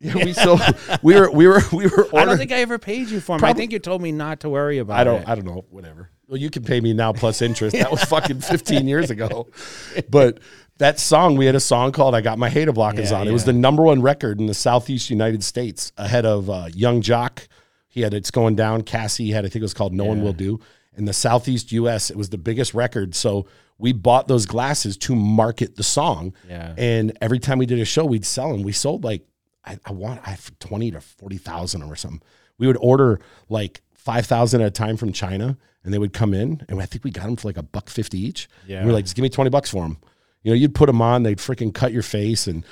Yeah, 0.00 0.14
we 0.24 0.32
sold. 0.32 0.60
We 1.02 1.14
were 1.14 1.30
we 1.30 1.46
were 1.46 1.60
we 1.72 1.86
were. 1.86 2.08
I 2.14 2.24
don't 2.24 2.38
think 2.38 2.52
I 2.52 2.60
ever 2.60 2.78
paid 2.78 3.08
you 3.10 3.20
for 3.20 3.38
them. 3.38 3.44
I 3.44 3.52
think 3.52 3.72
you 3.72 3.78
told 3.78 4.00
me 4.00 4.12
not 4.12 4.40
to 4.40 4.48
worry 4.48 4.78
about 4.78 4.98
I 4.98 5.04
don't. 5.04 5.20
it. 5.22 5.28
I 5.28 5.34
don't 5.34 5.44
know. 5.44 5.66
Whatever. 5.70 6.10
Well, 6.26 6.38
you 6.38 6.48
can 6.48 6.62
pay 6.64 6.80
me 6.80 6.94
now 6.94 7.12
plus 7.12 7.42
interest. 7.42 7.76
That 7.76 7.90
was 7.90 8.02
fucking 8.04 8.40
fifteen 8.40 8.88
years 8.88 9.10
ago. 9.10 9.48
But 10.08 10.38
that 10.78 10.98
song, 10.98 11.36
we 11.36 11.44
had 11.44 11.54
a 11.54 11.60
song 11.60 11.92
called 11.92 12.14
"I 12.14 12.22
Got 12.22 12.38
My 12.38 12.48
Hater 12.48 12.72
Blockers 12.72 13.10
Yeah, 13.10 13.20
On." 13.20 13.28
It 13.28 13.32
was 13.32 13.44
the 13.44 13.52
number 13.52 13.82
one 13.82 14.00
record 14.00 14.40
in 14.40 14.46
the 14.46 14.54
Southeast 14.54 15.10
United 15.10 15.44
States, 15.44 15.92
ahead 15.98 16.24
of 16.24 16.48
uh, 16.48 16.68
Yung 16.72 17.02
Joc. 17.02 17.46
He 17.88 18.00
had 18.00 18.14
"It's 18.14 18.30
Going 18.30 18.54
Down." 18.54 18.82
Cassie 18.82 19.32
had, 19.32 19.44
I 19.44 19.48
think 19.48 19.56
it 19.56 19.62
was 19.62 19.74
called 19.74 19.92
"No 19.92 20.04
One 20.06 20.22
Will 20.22 20.32
Do." 20.32 20.60
In 20.96 21.04
the 21.04 21.12
Southeast 21.12 21.72
U.S., 21.72 22.10
it 22.10 22.16
was 22.16 22.30
the 22.30 22.38
biggest 22.38 22.74
record. 22.74 23.14
So 23.14 23.46
we 23.78 23.92
bought 23.92 24.28
those 24.28 24.46
glasses 24.46 24.96
to 24.98 25.14
market 25.14 25.76
the 25.76 25.82
song. 25.82 26.34
Yeah. 26.48 26.74
And 26.76 27.16
every 27.20 27.38
time 27.38 27.58
we 27.58 27.66
did 27.66 27.78
a 27.78 27.84
show, 27.84 28.04
we'd 28.04 28.26
sell 28.26 28.52
them. 28.52 28.62
We 28.62 28.72
sold 28.72 29.04
like 29.04 29.22
I, 29.64 29.78
I 29.84 29.92
want 29.92 30.20
I 30.26 30.30
have 30.30 30.58
twenty 30.58 30.90
to 30.90 31.00
forty 31.00 31.36
thousand 31.36 31.82
or 31.82 31.96
something. 31.96 32.22
We 32.58 32.66
would 32.66 32.78
order 32.80 33.20
like 33.48 33.82
five 33.94 34.26
thousand 34.26 34.60
at 34.62 34.68
a 34.68 34.70
time 34.70 34.96
from 34.96 35.12
China, 35.12 35.56
and 35.84 35.92
they 35.92 35.98
would 35.98 36.12
come 36.12 36.34
in, 36.34 36.64
and 36.68 36.80
I 36.80 36.86
think 36.86 37.04
we 37.04 37.10
got 37.10 37.26
them 37.26 37.36
for 37.36 37.48
like 37.48 37.56
a 37.56 37.62
buck 37.62 37.88
fifty 37.90 38.18
each. 38.18 38.48
Yeah. 38.66 38.78
And 38.78 38.86
we 38.86 38.92
were 38.92 38.96
like, 38.96 39.04
just 39.04 39.16
give 39.16 39.22
me 39.22 39.28
twenty 39.28 39.50
bucks 39.50 39.70
for 39.70 39.82
them. 39.82 39.98
You 40.42 40.52
know, 40.52 40.56
you'd 40.56 40.74
put 40.74 40.86
them 40.86 41.02
on, 41.02 41.22
they'd 41.22 41.38
freaking 41.38 41.74
cut 41.74 41.92
your 41.92 42.02
face, 42.02 42.46
and 42.46 42.64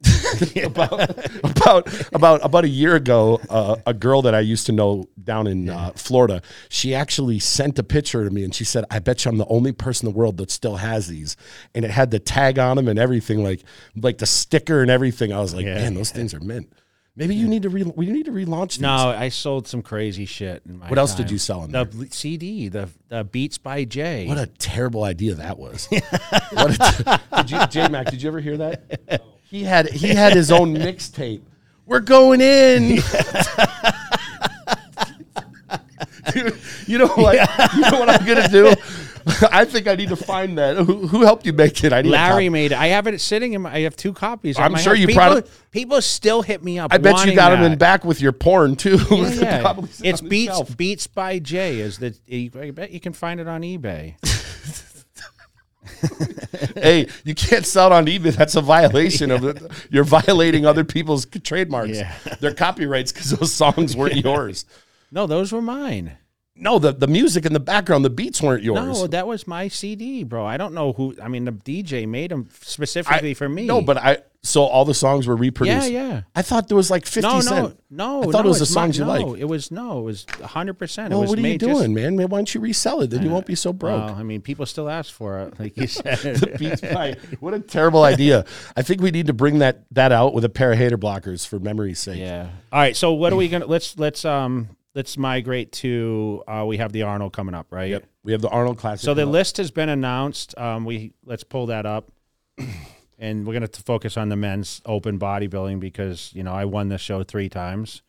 about 0.64 1.10
about 1.44 2.14
about 2.14 2.44
about 2.44 2.64
a 2.64 2.68
year 2.68 2.94
ago, 2.94 3.40
uh, 3.50 3.76
a 3.84 3.92
girl 3.92 4.22
that 4.22 4.34
I 4.34 4.40
used 4.40 4.66
to 4.66 4.72
know 4.72 5.08
down 5.22 5.46
in 5.48 5.68
uh, 5.68 5.90
Florida, 5.96 6.40
she 6.68 6.94
actually 6.94 7.40
sent 7.40 7.78
a 7.78 7.82
picture 7.82 8.24
to 8.24 8.30
me, 8.30 8.44
and 8.44 8.54
she 8.54 8.64
said, 8.64 8.84
"I 8.90 9.00
bet 9.00 9.24
you 9.24 9.30
I'm 9.30 9.38
the 9.38 9.46
only 9.46 9.72
person 9.72 10.06
in 10.06 10.14
the 10.14 10.18
world 10.18 10.36
that 10.36 10.50
still 10.52 10.76
has 10.76 11.08
these." 11.08 11.36
And 11.74 11.84
it 11.84 11.90
had 11.90 12.12
the 12.12 12.20
tag 12.20 12.58
on 12.60 12.76
them 12.76 12.86
and 12.86 12.98
everything, 12.98 13.42
like 13.42 13.64
like 13.96 14.18
the 14.18 14.26
sticker 14.26 14.82
and 14.82 14.90
everything. 14.90 15.32
I 15.32 15.40
was 15.40 15.54
like. 15.54 15.66
"Man, 15.66 15.94
those 15.94 16.10
things 16.12 16.32
are 16.32 16.40
mint." 16.40 16.72
Maybe 17.18 17.34
you 17.34 17.48
need 17.48 17.62
to 17.64 17.68
re- 17.68 17.82
we 17.82 18.06
need 18.06 18.26
to 18.26 18.30
relaunch 18.30 18.74
these. 18.74 18.80
No, 18.80 19.08
I 19.08 19.28
sold 19.28 19.66
some 19.66 19.82
crazy 19.82 20.24
shit. 20.24 20.62
In 20.64 20.78
my 20.78 20.88
What 20.88 21.00
else 21.00 21.16
did 21.16 21.32
you 21.32 21.38
sell 21.38 21.64
in 21.64 21.72
The 21.72 21.84
there? 21.84 22.06
CD, 22.12 22.68
the 22.68 22.88
the 23.08 23.24
Beats 23.24 23.58
by 23.58 23.82
Jay. 23.84 24.28
What 24.28 24.38
a 24.38 24.46
terrible 24.46 25.02
idea 25.02 25.34
that 25.34 25.58
was. 25.58 25.88
what 26.52 26.70
a 26.70 26.78
t- 26.78 27.36
did 27.42 27.50
you, 27.50 27.66
J 27.66 27.88
Mac? 27.88 28.10
Did 28.10 28.22
you 28.22 28.28
ever 28.28 28.38
hear 28.38 28.58
that? 28.58 29.22
He 29.48 29.64
had 29.64 29.88
he 29.88 30.08
had 30.08 30.34
his 30.34 30.52
own 30.52 30.74
mixtape. 30.76 31.40
We're 31.86 32.00
going 32.00 32.42
in. 32.42 33.00
Dude, 36.32 36.58
you 36.86 36.98
know 36.98 37.08
what? 37.08 37.34
You 37.74 37.80
know 37.80 37.98
what 37.98 38.10
I'm 38.10 38.26
gonna 38.26 38.48
do? 38.48 38.74
I 39.50 39.64
think 39.64 39.88
I 39.88 39.94
need 39.94 40.08
to 40.10 40.16
find 40.16 40.56
that. 40.58 40.76
Who, 40.76 41.06
who 41.06 41.22
helped 41.22 41.44
you 41.46 41.52
make 41.52 41.82
it? 41.84 41.92
I 41.92 42.02
need 42.02 42.10
Larry 42.10 42.48
made 42.48 42.72
it. 42.72 42.78
I 42.78 42.88
have 42.88 43.06
it 43.06 43.20
sitting 43.20 43.52
in 43.54 43.62
my. 43.62 43.72
I 43.72 43.80
have 43.80 43.96
two 43.96 44.12
copies. 44.12 44.58
I'm 44.58 44.76
sure 44.76 44.94
house. 44.94 45.00
you 45.00 45.06
people, 45.06 45.22
probably- 45.22 45.42
people 45.70 46.02
still 46.02 46.42
hit 46.42 46.62
me 46.62 46.78
up. 46.78 46.92
I 46.92 46.98
bet 46.98 47.26
you 47.26 47.34
got 47.34 47.52
him 47.52 47.62
in 47.62 47.78
back 47.78 48.04
with 48.04 48.20
your 48.20 48.32
porn 48.32 48.76
too. 48.76 48.98
Yeah, 49.10 49.28
yeah. 49.40 49.74
It's 50.02 50.20
Beats 50.20 50.52
shelf. 50.52 50.76
Beats 50.76 51.06
by 51.06 51.38
Jay. 51.38 51.80
Is 51.80 51.98
that 51.98 52.18
I 52.30 52.70
bet 52.70 52.90
you 52.90 53.00
can 53.00 53.12
find 53.12 53.40
it 53.40 53.48
on 53.48 53.62
eBay. 53.62 54.14
hey, 56.76 57.08
you 57.24 57.34
can't 57.34 57.66
sell 57.66 57.86
it 57.88 57.92
on 57.92 58.06
eBay. 58.06 58.34
That's 58.34 58.54
a 58.56 58.60
violation 58.60 59.30
of 59.30 59.44
it. 59.46 59.62
You're 59.90 60.04
violating 60.04 60.66
other 60.66 60.84
people's 60.84 61.26
trademarks, 61.26 61.96
Yeah. 61.98 62.14
their 62.40 62.54
copyrights, 62.54 63.12
because 63.12 63.30
those 63.30 63.52
songs 63.52 63.96
weren't 63.96 64.16
yours. 64.24 64.64
No, 65.10 65.26
those 65.26 65.52
were 65.52 65.62
mine. 65.62 66.16
No, 66.60 66.78
the, 66.80 66.92
the 66.92 67.06
music 67.06 67.46
in 67.46 67.52
the 67.52 67.60
background, 67.60 68.04
the 68.04 68.10
beats 68.10 68.42
weren't 68.42 68.64
yours. 68.64 68.80
No, 69.00 69.06
that 69.06 69.26
was 69.28 69.46
my 69.46 69.68
CD, 69.68 70.24
bro. 70.24 70.44
I 70.44 70.56
don't 70.56 70.74
know 70.74 70.92
who. 70.92 71.14
I 71.22 71.28
mean, 71.28 71.44
the 71.44 71.52
DJ 71.52 72.06
made 72.08 72.30
them 72.32 72.48
specifically 72.62 73.30
I- 73.30 73.34
for 73.34 73.48
me. 73.48 73.64
No, 73.66 73.80
but 73.80 73.96
I 73.96 74.18
so 74.42 74.62
all 74.62 74.84
the 74.84 74.94
songs 74.94 75.26
were 75.26 75.34
reproduced. 75.36 75.90
yeah. 75.90 76.08
Yeah. 76.08 76.20
I 76.34 76.42
thought 76.42 76.68
there 76.68 76.76
was 76.76 76.90
like 76.90 77.06
fifty 77.06 77.22
No, 77.28 77.34
no, 77.36 77.40
cent. 77.40 77.80
no. 77.90 78.22
I 78.22 78.26
thought 78.26 78.32
no, 78.32 78.40
it 78.40 78.46
was 78.46 78.58
the 78.60 78.66
songs 78.66 78.96
you 78.96 79.04
no, 79.04 79.10
like. 79.10 79.38
It 79.40 79.44
was 79.44 79.70
no, 79.70 79.98
it 79.98 80.02
was 80.02 80.26
hundred 80.42 80.74
percent. 80.74 81.12
It 81.12 81.16
Well, 81.16 81.26
what 81.28 81.38
are 81.38 81.42
you 81.42 81.58
just- 81.58 81.72
doing, 81.80 81.92
man? 81.94 82.16
Man, 82.16 82.28
Why 82.28 82.38
don't 82.38 82.54
you 82.54 82.60
resell 82.60 83.00
it? 83.02 83.10
Then 83.10 83.22
you 83.22 83.30
won't 83.30 83.46
be 83.46 83.54
so 83.56 83.72
broke. 83.72 84.06
Well, 84.06 84.14
I 84.14 84.22
mean, 84.22 84.40
people 84.40 84.64
still 84.66 84.88
ask 84.88 85.12
for 85.12 85.40
it, 85.40 85.58
like 85.60 85.76
you 85.76 85.86
said. 85.88 86.18
the 86.18 86.56
Beats 86.58 86.80
by- 86.80 87.16
what 87.40 87.52
a 87.54 87.60
terrible 87.60 88.04
idea. 88.04 88.44
I 88.76 88.82
think 88.82 89.00
we 89.02 89.10
need 89.10 89.26
to 89.26 89.32
bring 89.32 89.58
that 89.58 89.84
that 89.92 90.12
out 90.12 90.34
with 90.34 90.44
a 90.44 90.48
pair 90.48 90.72
of 90.72 90.78
hater 90.78 90.98
blockers 90.98 91.46
for 91.46 91.58
memory's 91.58 91.98
sake. 91.98 92.18
yeah. 92.20 92.50
All 92.72 92.78
right. 92.80 92.96
So 92.96 93.12
what 93.12 93.32
are 93.32 93.36
we 93.36 93.48
gonna? 93.48 93.66
Let's 93.66 93.98
let's 93.98 94.24
um 94.24 94.68
let's 94.94 95.16
migrate 95.16 95.72
to. 95.72 96.42
uh 96.48 96.64
We 96.66 96.78
have 96.78 96.92
the 96.92 97.02
Arnold 97.02 97.32
coming 97.32 97.54
up, 97.54 97.66
right? 97.70 97.90
Yep. 97.90 98.06
We 98.24 98.32
have 98.32 98.40
the 98.42 98.48
Arnold 98.48 98.78
Classic. 98.78 99.04
So 99.04 99.14
the 99.14 99.22
coming 99.22 99.28
up. 99.30 99.32
list 99.34 99.56
has 99.58 99.70
been 99.70 99.88
announced. 99.88 100.56
Um, 100.58 100.84
we 100.84 101.12
let's 101.24 101.44
pull 101.44 101.66
that 101.66 101.86
up, 101.86 102.10
and 103.18 103.46
we're 103.46 103.54
gonna 103.54 103.68
focus 103.68 104.16
on 104.16 104.28
the 104.28 104.36
men's 104.36 104.80
open 104.86 105.18
bodybuilding 105.18 105.80
because 105.80 106.30
you 106.34 106.42
know 106.42 106.52
I 106.52 106.64
won 106.64 106.88
this 106.88 107.00
show 107.00 107.22
three 107.22 107.48
times 107.48 108.02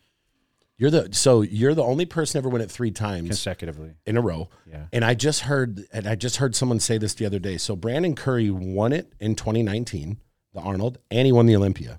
you're 0.78 0.90
the 0.92 1.10
so 1.12 1.42
you're 1.42 1.74
the 1.74 1.84
only 1.84 2.06
person 2.06 2.38
ever 2.38 2.48
win 2.48 2.62
it 2.62 2.72
three 2.72 2.92
times 2.92 3.28
consecutively. 3.28 3.96
in 4.06 4.16
a 4.16 4.22
row. 4.22 4.48
Yeah. 4.66 4.86
And 4.94 5.04
I 5.04 5.14
just 5.14 5.42
heard 5.42 5.86
and 5.92 6.08
I 6.08 6.16
just 6.16 6.38
heard 6.38 6.56
someone 6.56 6.80
say 6.80 6.98
this 6.98 7.14
the 7.14 7.26
other 7.26 7.38
day. 7.40 7.58
So 7.58 7.76
Brandon 7.76 8.16
Curry 8.16 8.50
won 8.50 8.94
it 8.94 9.12
in 9.20 9.36
2019, 9.36 10.20
the 10.54 10.62
Arnold, 10.62 10.98
and 11.12 11.26
he 11.26 11.34
won 11.34 11.48
the 11.48 11.56
Olympia. 11.58 11.98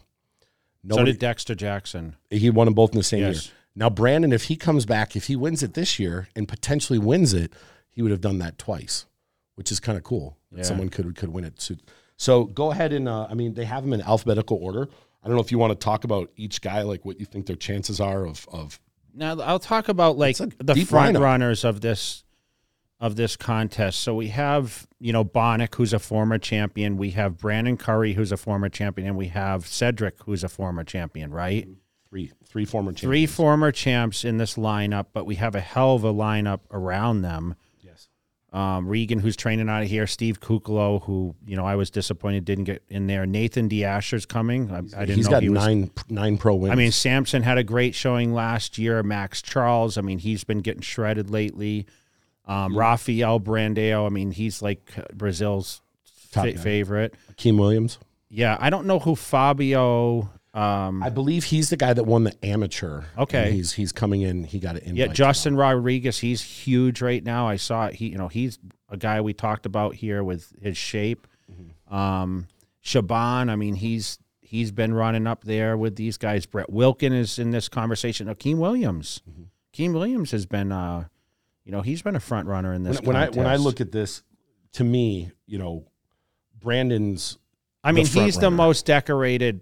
so 0.91 1.05
did 1.05 1.19
Dexter 1.19 1.55
Jackson. 1.55 2.17
he 2.31 2.49
won 2.49 2.65
them 2.65 2.73
both 2.75 2.93
in 2.93 2.97
the 2.97 3.03
same 3.05 3.21
Yes. 3.21 3.47
year. 3.49 3.55
Now 3.75 3.89
Brandon, 3.91 4.33
if 4.33 4.45
he 4.45 4.57
comes 4.57 4.85
back, 4.87 5.17
if 5.17 5.27
he 5.27 5.37
wins 5.37 5.63
it 5.63 5.75
this 5.75 5.99
year 5.99 6.29
and 6.35 6.49
potentially 6.49 6.99
wins 6.99 7.33
it, 7.33 7.53
he 7.89 8.03
would 8.03 8.11
have 8.11 8.21
done 8.21 8.39
that 8.39 8.59
twice, 8.59 9.07
which 9.55 9.71
is 9.71 9.81
kind 9.81 9.97
of 9.97 10.05
cool. 10.05 10.37
Yeah. 10.55 10.63
Someone 10.63 10.89
could 10.89 11.15
could 11.17 11.31
win 11.31 11.45
it. 11.45 11.61
So, 11.61 11.77
so 12.17 12.45
go 12.45 12.71
ahead 12.73 12.93
and 12.93 13.09
uh, 13.09 13.27
I 13.31 13.35
mean 13.35 13.55
they 13.55 13.65
have 13.65 13.83
them 13.83 13.93
in 13.93 14.03
alphabetical 14.03 14.59
order. 14.61 14.89
I 15.23 15.27
don't 15.27 15.37
know 15.37 15.43
if 15.43 15.53
you 15.53 15.59
want 15.59 15.79
to 15.79 15.85
talk 15.85 16.05
about 16.05 16.31
each 16.37 16.61
guy, 16.61 16.83
like 16.83 17.05
what 17.05 17.21
you 17.21 17.27
think 17.27 17.47
their 17.47 17.57
chances 17.57 18.01
are 18.01 18.27
of 18.27 18.47
of 18.51 18.81
Now 19.15 19.39
I'll 19.41 19.59
talk 19.59 19.89
about 19.89 20.19
like 20.19 20.37
the 20.37 20.75
front 20.85 21.17
lineup. 21.17 21.21
runners 21.21 21.65
of 21.65 21.81
this 21.81 22.25
of 23.01 23.17
this 23.17 23.35
contest. 23.37 24.01
So 24.01 24.15
we 24.15 24.29
have 24.29 24.87
you 24.99 25.13
know 25.13 25.25
Bonac, 25.25 25.75
who's 25.77 25.93
a 25.93 25.99
former 25.99 26.39
champion. 26.39 26.97
We 26.97 27.11
have 27.13 27.39
Brandon 27.39 27.77
Curry, 27.77 28.15
who's 28.15 28.33
a 28.33 28.37
former 28.37 28.69
champion, 28.69 29.09
and 29.09 29.17
we 29.17 29.29
have 29.29 29.67
Cedric, 29.67 30.23
who's 30.25 30.45
a 30.45 30.49
former 30.49 30.85
champion. 30.85 31.31
Right, 31.33 31.69
three 32.11 32.33
three 32.45 32.65
former 32.65 32.91
champions. 32.93 33.01
three 33.09 33.27
former 33.27 33.73
champs 33.73 34.25
in 34.25 34.37
this 34.37 34.55
lineup, 34.55 35.07
but 35.13 35.25
we 35.25 35.37
have 35.37 35.55
a 35.55 35.61
hell 35.61 35.95
of 35.95 36.05
a 36.05 36.13
lineup 36.13 36.61
around 36.71 37.23
them. 37.23 37.55
Yes. 37.81 38.09
Um, 38.53 38.89
Regan, 38.89 39.21
who's 39.21 39.37
training 39.37 39.69
out 39.69 39.83
of 39.83 39.89
here, 39.89 40.07
Steve 40.09 40.41
Kuclo, 40.41 41.03
who 41.05 41.35
you 41.47 41.57
know 41.57 41.65
I 41.65 41.77
was 41.77 41.91
disappointed 41.91 42.45
didn't 42.45 42.65
get 42.65 42.83
in 42.89 43.07
there. 43.07 43.27
Nathan 43.27 43.69
De 43.69 43.85
Asha's 43.85 44.27
coming. 44.27 44.71
I, 44.71 44.79
I 44.79 44.81
didn't 44.81 45.17
He's 45.17 45.27
know 45.27 45.31
got 45.31 45.43
he 45.43 45.49
was 45.49 45.65
nine 45.65 45.91
nine 46.09 46.37
pro 46.37 46.57
wins. 46.57 46.73
I 46.73 46.75
mean, 46.75 46.91
Samson 46.93 47.43
had 47.43 47.59
a 47.59 47.65
great 47.65 47.95
showing 47.95 48.33
last 48.33 48.77
year. 48.77 49.03
Max 49.03 49.41
Charles, 49.41 49.97
I 49.97 50.01
mean, 50.01 50.19
he's 50.19 50.43
been 50.45 50.59
getting 50.61 50.83
shredded 50.83 51.31
lately. 51.31 51.87
Um, 52.47 52.77
Rafael 52.77 53.39
Brandão, 53.39 54.07
I 54.07 54.09
mean, 54.09 54.33
he's 54.33 54.61
like 54.61 54.91
Brazil's 55.15 55.81
fa- 56.05 56.59
favorite. 56.59 57.15
Akim 57.29 57.57
Williams. 57.57 57.99
Yeah, 58.29 58.57
I 58.59 58.71
don't 58.71 58.87
know 58.87 58.99
who 58.99 59.15
Fabio. 59.15 60.29
Um, 60.53 61.03
I 61.03 61.11
believe 61.11 61.45
he's 61.45 61.71
the 61.71 61.77
guy 61.77 61.93
that 61.93 62.05
won 62.05 62.25
the 62.25 62.45
amateur. 62.45 63.03
Okay. 63.17 63.53
He's 63.53 63.73
he's 63.73 63.93
coming 63.93 64.23
in. 64.23 64.45
He 64.45 64.59
got 64.59 64.77
it 64.77 64.83
in. 64.83 64.97
yeah, 64.97 65.07
Justin 65.07 65.57
Rodriguez, 65.57 66.19
he's 66.19 66.43
huge 66.43 67.01
right 67.01 67.23
now. 67.23 67.47
I 67.47 67.57
saw 67.57 67.87
it. 67.87 67.95
He, 67.95 68.09
you 68.09 68.19
know, 68.19 68.29
he's 68.29 68.59
a 68.89 68.97
guy 68.97 69.21
we 69.21 69.33
talked 69.33 69.65
about 69.65 69.95
here 69.95 70.25
with 70.25 70.53
his 70.61 70.77
shape. 70.77 71.27
Um, 71.89 72.49
Shaban, 72.81 73.49
I 73.51 73.57
mean, 73.57 73.75
he's 73.77 74.19
he's 74.41 74.73
been 74.73 74.93
running 74.93 75.27
up 75.29 75.45
there 75.45 75.77
with 75.77 75.95
these 75.97 76.17
guys. 76.17 76.47
Brett 76.47 76.71
Wilkin 76.71 77.13
is 77.13 77.39
in 77.39 77.53
this 77.53 77.69
conversation. 77.69 78.29
Akim 78.29 78.59
Williams, 78.59 79.23
Akim 79.73 79.93
Williams 79.93 80.33
has 80.33 80.47
been, 80.47 80.73
uh, 80.73 81.05
you 81.65 81.71
know, 81.71 81.83
he's 81.83 82.03
been 82.03 82.17
a 82.17 82.21
front 82.21 82.49
runner 82.49 82.73
in 82.73 82.83
this. 82.83 83.01
when 83.03 83.15
I 83.15 83.29
when 83.29 83.47
I 83.47 83.57
look 83.57 83.81
at 83.81 83.93
this, 83.93 84.23
to 84.73 84.85
me, 84.85 85.31
you 85.47 85.59
know, 85.59 85.85
Brandon's. 86.59 87.39
I 87.85 87.93
mean, 87.93 88.07
he's 88.07 88.37
the 88.37 88.51
most 88.51 88.85
decorated 88.87 89.61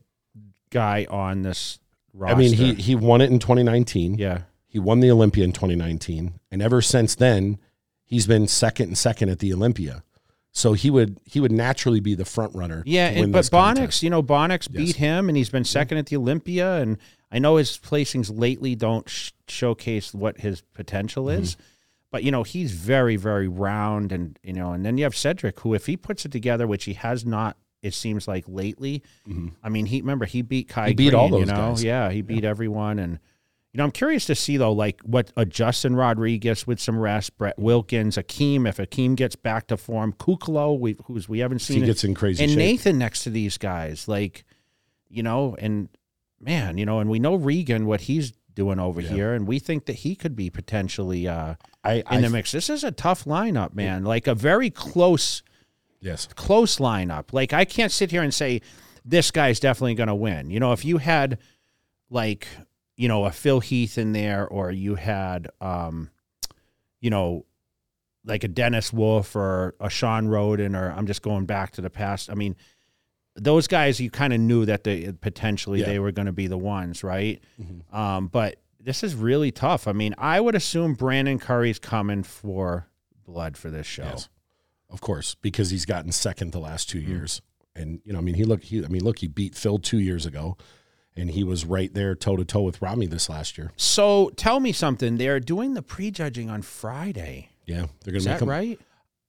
guy 0.70 1.06
on 1.10 1.42
this 1.42 1.78
roster. 2.12 2.34
I 2.34 2.38
mean, 2.38 2.52
he 2.52 2.74
he 2.74 2.94
won 2.94 3.20
it 3.20 3.30
in 3.30 3.38
2019. 3.38 4.14
yeah, 4.18 4.42
He 4.66 4.78
won 4.78 5.00
the 5.00 5.10
Olympia 5.10 5.44
in 5.44 5.52
2019, 5.52 6.38
and 6.50 6.62
ever 6.62 6.80
since 6.82 7.14
then, 7.14 7.58
he's 8.04 8.26
been 8.26 8.46
second 8.48 8.88
and 8.88 8.98
second 8.98 9.28
at 9.28 9.38
the 9.38 9.52
Olympia. 9.52 10.02
So 10.50 10.72
he 10.72 10.90
would 10.90 11.20
he 11.24 11.40
would 11.40 11.52
naturally 11.52 12.00
be 12.00 12.14
the 12.14 12.24
front 12.24 12.54
runner. 12.54 12.82
Yeah, 12.86 13.08
and, 13.08 13.32
but 13.32 13.48
contest. 13.50 14.00
Bonix, 14.00 14.02
you 14.02 14.10
know, 14.10 14.22
Bonix 14.22 14.70
beat 14.70 14.96
him, 14.96 15.28
and 15.28 15.36
he's 15.36 15.50
been 15.50 15.64
second 15.64 15.98
at 15.98 16.06
the 16.06 16.16
Olympia. 16.16 16.76
And 16.80 16.98
I 17.30 17.38
know 17.38 17.56
his 17.56 17.78
placings 17.78 18.30
lately 18.36 18.74
don't 18.74 19.08
sh- 19.08 19.32
showcase 19.46 20.12
what 20.14 20.38
his 20.38 20.62
potential 20.74 21.26
Mm-hmm. 21.26 21.42
is, 21.42 21.56
but 22.10 22.24
you 22.24 22.30
know, 22.32 22.42
he's 22.42 22.72
very, 22.72 23.14
very 23.16 23.46
round, 23.46 24.10
and 24.10 24.38
you 24.42 24.54
know, 24.54 24.72
and 24.72 24.84
then 24.84 24.96
you 24.98 25.04
have 25.04 25.14
Cedric, 25.14 25.60
who, 25.60 25.74
if 25.74 25.86
he 25.86 25.96
puts 25.96 26.24
it 26.24 26.32
together, 26.32 26.66
which 26.66 26.84
he 26.86 26.94
has 26.94 27.24
not, 27.26 27.56
it 27.82 27.94
seems 27.94 28.26
like 28.28 28.44
lately. 28.48 29.02
I 29.62 29.68
mean, 29.68 29.86
he 29.86 30.00
remember 30.00 30.26
he 30.26 30.42
beat 30.42 30.68
Kai. 30.68 30.80
Mm-hmm. 30.82 30.88
He 30.88 30.94
beat 30.94 31.14
all 31.14 31.28
those 31.28 31.40
you 31.40 31.46
know, 31.46 31.54
guys. 31.70 31.84
yeah, 31.84 32.10
he 32.10 32.22
beat 32.22 32.44
everyone, 32.44 32.98
and 32.98 33.18
you 33.72 33.78
know, 33.78 33.84
I'm 33.84 33.90
curious 33.92 34.24
to 34.26 34.34
see 34.34 34.56
though, 34.56 34.72
like 34.72 35.00
what 35.02 35.30
a 35.36 35.44
Justin 35.44 35.94
Rodriguez 35.94 36.66
with 36.66 36.80
some 36.80 36.98
rest, 36.98 37.36
Brett 37.38 37.58
Wilkins, 37.58 38.16
Akim, 38.16 38.66
if 38.66 38.78
Akim 38.78 39.14
gets 39.14 39.36
back 39.36 39.66
to 39.68 39.76
form, 39.76 40.12
Kuclo, 40.14 40.78
we 40.78 40.96
who's 41.04 41.28
we 41.28 41.38
haven't 41.40 41.60
seen 41.60 41.80
he 41.80 41.86
gets 41.86 42.02
in 42.04 42.14
crazy 42.14 42.42
and 42.42 42.50
shape. 42.50 42.58
Nathan 42.58 42.98
next 42.98 43.24
to 43.24 43.30
these 43.30 43.58
guys, 43.58 44.08
like, 44.08 44.44
you 45.08 45.22
know, 45.22 45.54
and 45.58 45.88
man, 46.40 46.78
you 46.78 46.86
know, 46.86 46.98
and 47.00 47.08
we 47.10 47.18
know 47.18 47.34
Regan 47.34 47.86
what 47.86 48.02
he's 48.02 48.32
doing 48.54 48.80
over 48.80 49.00
Yeah. 49.00 49.08
here, 49.10 49.34
and 49.34 49.46
we 49.46 49.58
think 49.60 49.86
that 49.86 49.96
he 49.96 50.16
could 50.16 50.34
be 50.34 50.50
potentially 50.50 51.28
uh, 51.28 51.54
I, 51.84 51.94
in 51.94 52.02
I 52.06 52.20
the 52.22 52.30
mix. 52.30 52.50
This 52.50 52.68
is 52.68 52.82
a 52.82 52.90
tough 52.90 53.24
lineup, 53.24 53.74
man. 53.74 54.02
Like 54.02 54.26
a 54.26 54.34
very 54.34 54.70
close, 54.70 55.42
yes. 56.00 56.28
close 56.34 56.78
lineup. 56.78 57.32
Like 57.32 57.52
I 57.52 57.64
can't 57.64 57.92
sit 57.92 58.10
here 58.10 58.22
and 58.22 58.32
say 58.32 58.60
this 59.04 59.30
guy's 59.30 59.60
definitely 59.60 59.94
going 59.94 60.08
to 60.08 60.14
win. 60.14 60.50
You 60.50 60.60
know, 60.60 60.72
if 60.72 60.84
you 60.84 60.98
had 60.98 61.38
like 62.10 62.46
you 62.96 63.08
know 63.08 63.24
a 63.24 63.30
Phil 63.30 63.60
Heath 63.60 63.96
in 63.98 64.12
there, 64.12 64.46
or 64.46 64.70
you 64.70 64.94
had 64.96 65.48
um, 65.60 66.10
you 67.00 67.10
know. 67.10 67.44
Like 68.24 68.44
a 68.44 68.48
Dennis 68.48 68.92
Wolf 68.92 69.34
or 69.34 69.74
a 69.80 69.88
Shawn 69.88 70.26
Rhoden, 70.28 70.76
or 70.76 70.90
I'm 70.90 71.06
just 71.06 71.22
going 71.22 71.46
back 71.46 71.70
to 71.74 71.80
the 71.80 71.88
past. 71.88 72.28
I 72.28 72.34
mean, 72.34 72.56
those 73.36 73.66
guys 73.68 74.00
you 74.00 74.10
kind 74.10 74.34
of 74.34 74.40
knew 74.40 74.66
that 74.66 74.84
they 74.84 75.12
potentially 75.12 75.80
Yeah. 75.80 75.86
they 75.86 75.98
were 75.98 76.12
going 76.12 76.26
to 76.26 76.32
be 76.32 76.46
the 76.46 76.58
ones, 76.58 77.02
right? 77.02 77.42
Mhm. 77.58 77.90
Um, 77.94 78.26
but 78.26 78.56
this 78.80 79.02
is 79.02 79.14
really 79.14 79.50
tough. 79.50 79.88
I 79.88 79.92
mean, 79.92 80.14
I 80.18 80.40
would 80.40 80.54
assume 80.54 80.92
Brandon 80.92 81.38
Curry's 81.38 81.78
coming 81.78 82.22
for 82.22 82.88
blood 83.24 83.56
for 83.56 83.70
this 83.70 83.86
show. 83.86 84.02
Yes. 84.04 84.28
Of 84.90 85.00
course, 85.00 85.34
because 85.34 85.70
he's 85.70 85.84
gotten 85.84 86.12
second 86.12 86.52
the 86.52 86.58
last 86.60 86.88
two 86.88 86.98
years, 87.00 87.42
and 87.76 88.00
you 88.04 88.12
know, 88.12 88.18
I 88.18 88.22
mean, 88.22 88.34
he 88.34 88.44
look, 88.44 88.62
he, 88.64 88.84
I 88.84 88.88
mean, 88.88 89.04
look, 89.04 89.18
he 89.18 89.28
beat 89.28 89.54
Phil 89.54 89.78
two 89.78 89.98
years 89.98 90.24
ago, 90.24 90.56
and 91.14 91.30
he 91.30 91.44
was 91.44 91.64
right 91.66 91.92
there 91.92 92.14
toe 92.14 92.36
to 92.36 92.44
toe 92.44 92.62
with 92.62 92.80
Ramy 92.80 93.06
this 93.06 93.28
last 93.28 93.58
year. 93.58 93.70
So 93.76 94.30
tell 94.36 94.60
me 94.60 94.72
something. 94.72 95.18
They're 95.18 95.40
doing 95.40 95.74
the 95.74 95.82
prejudging 95.82 96.48
on 96.48 96.62
Friday. 96.62 97.50
Yeah, 97.66 97.86
they're 98.02 98.12
gonna 98.12 98.16
Is 98.18 98.26
make 98.26 98.38
that 98.38 98.42
him. 98.44 98.48
right? 98.48 98.80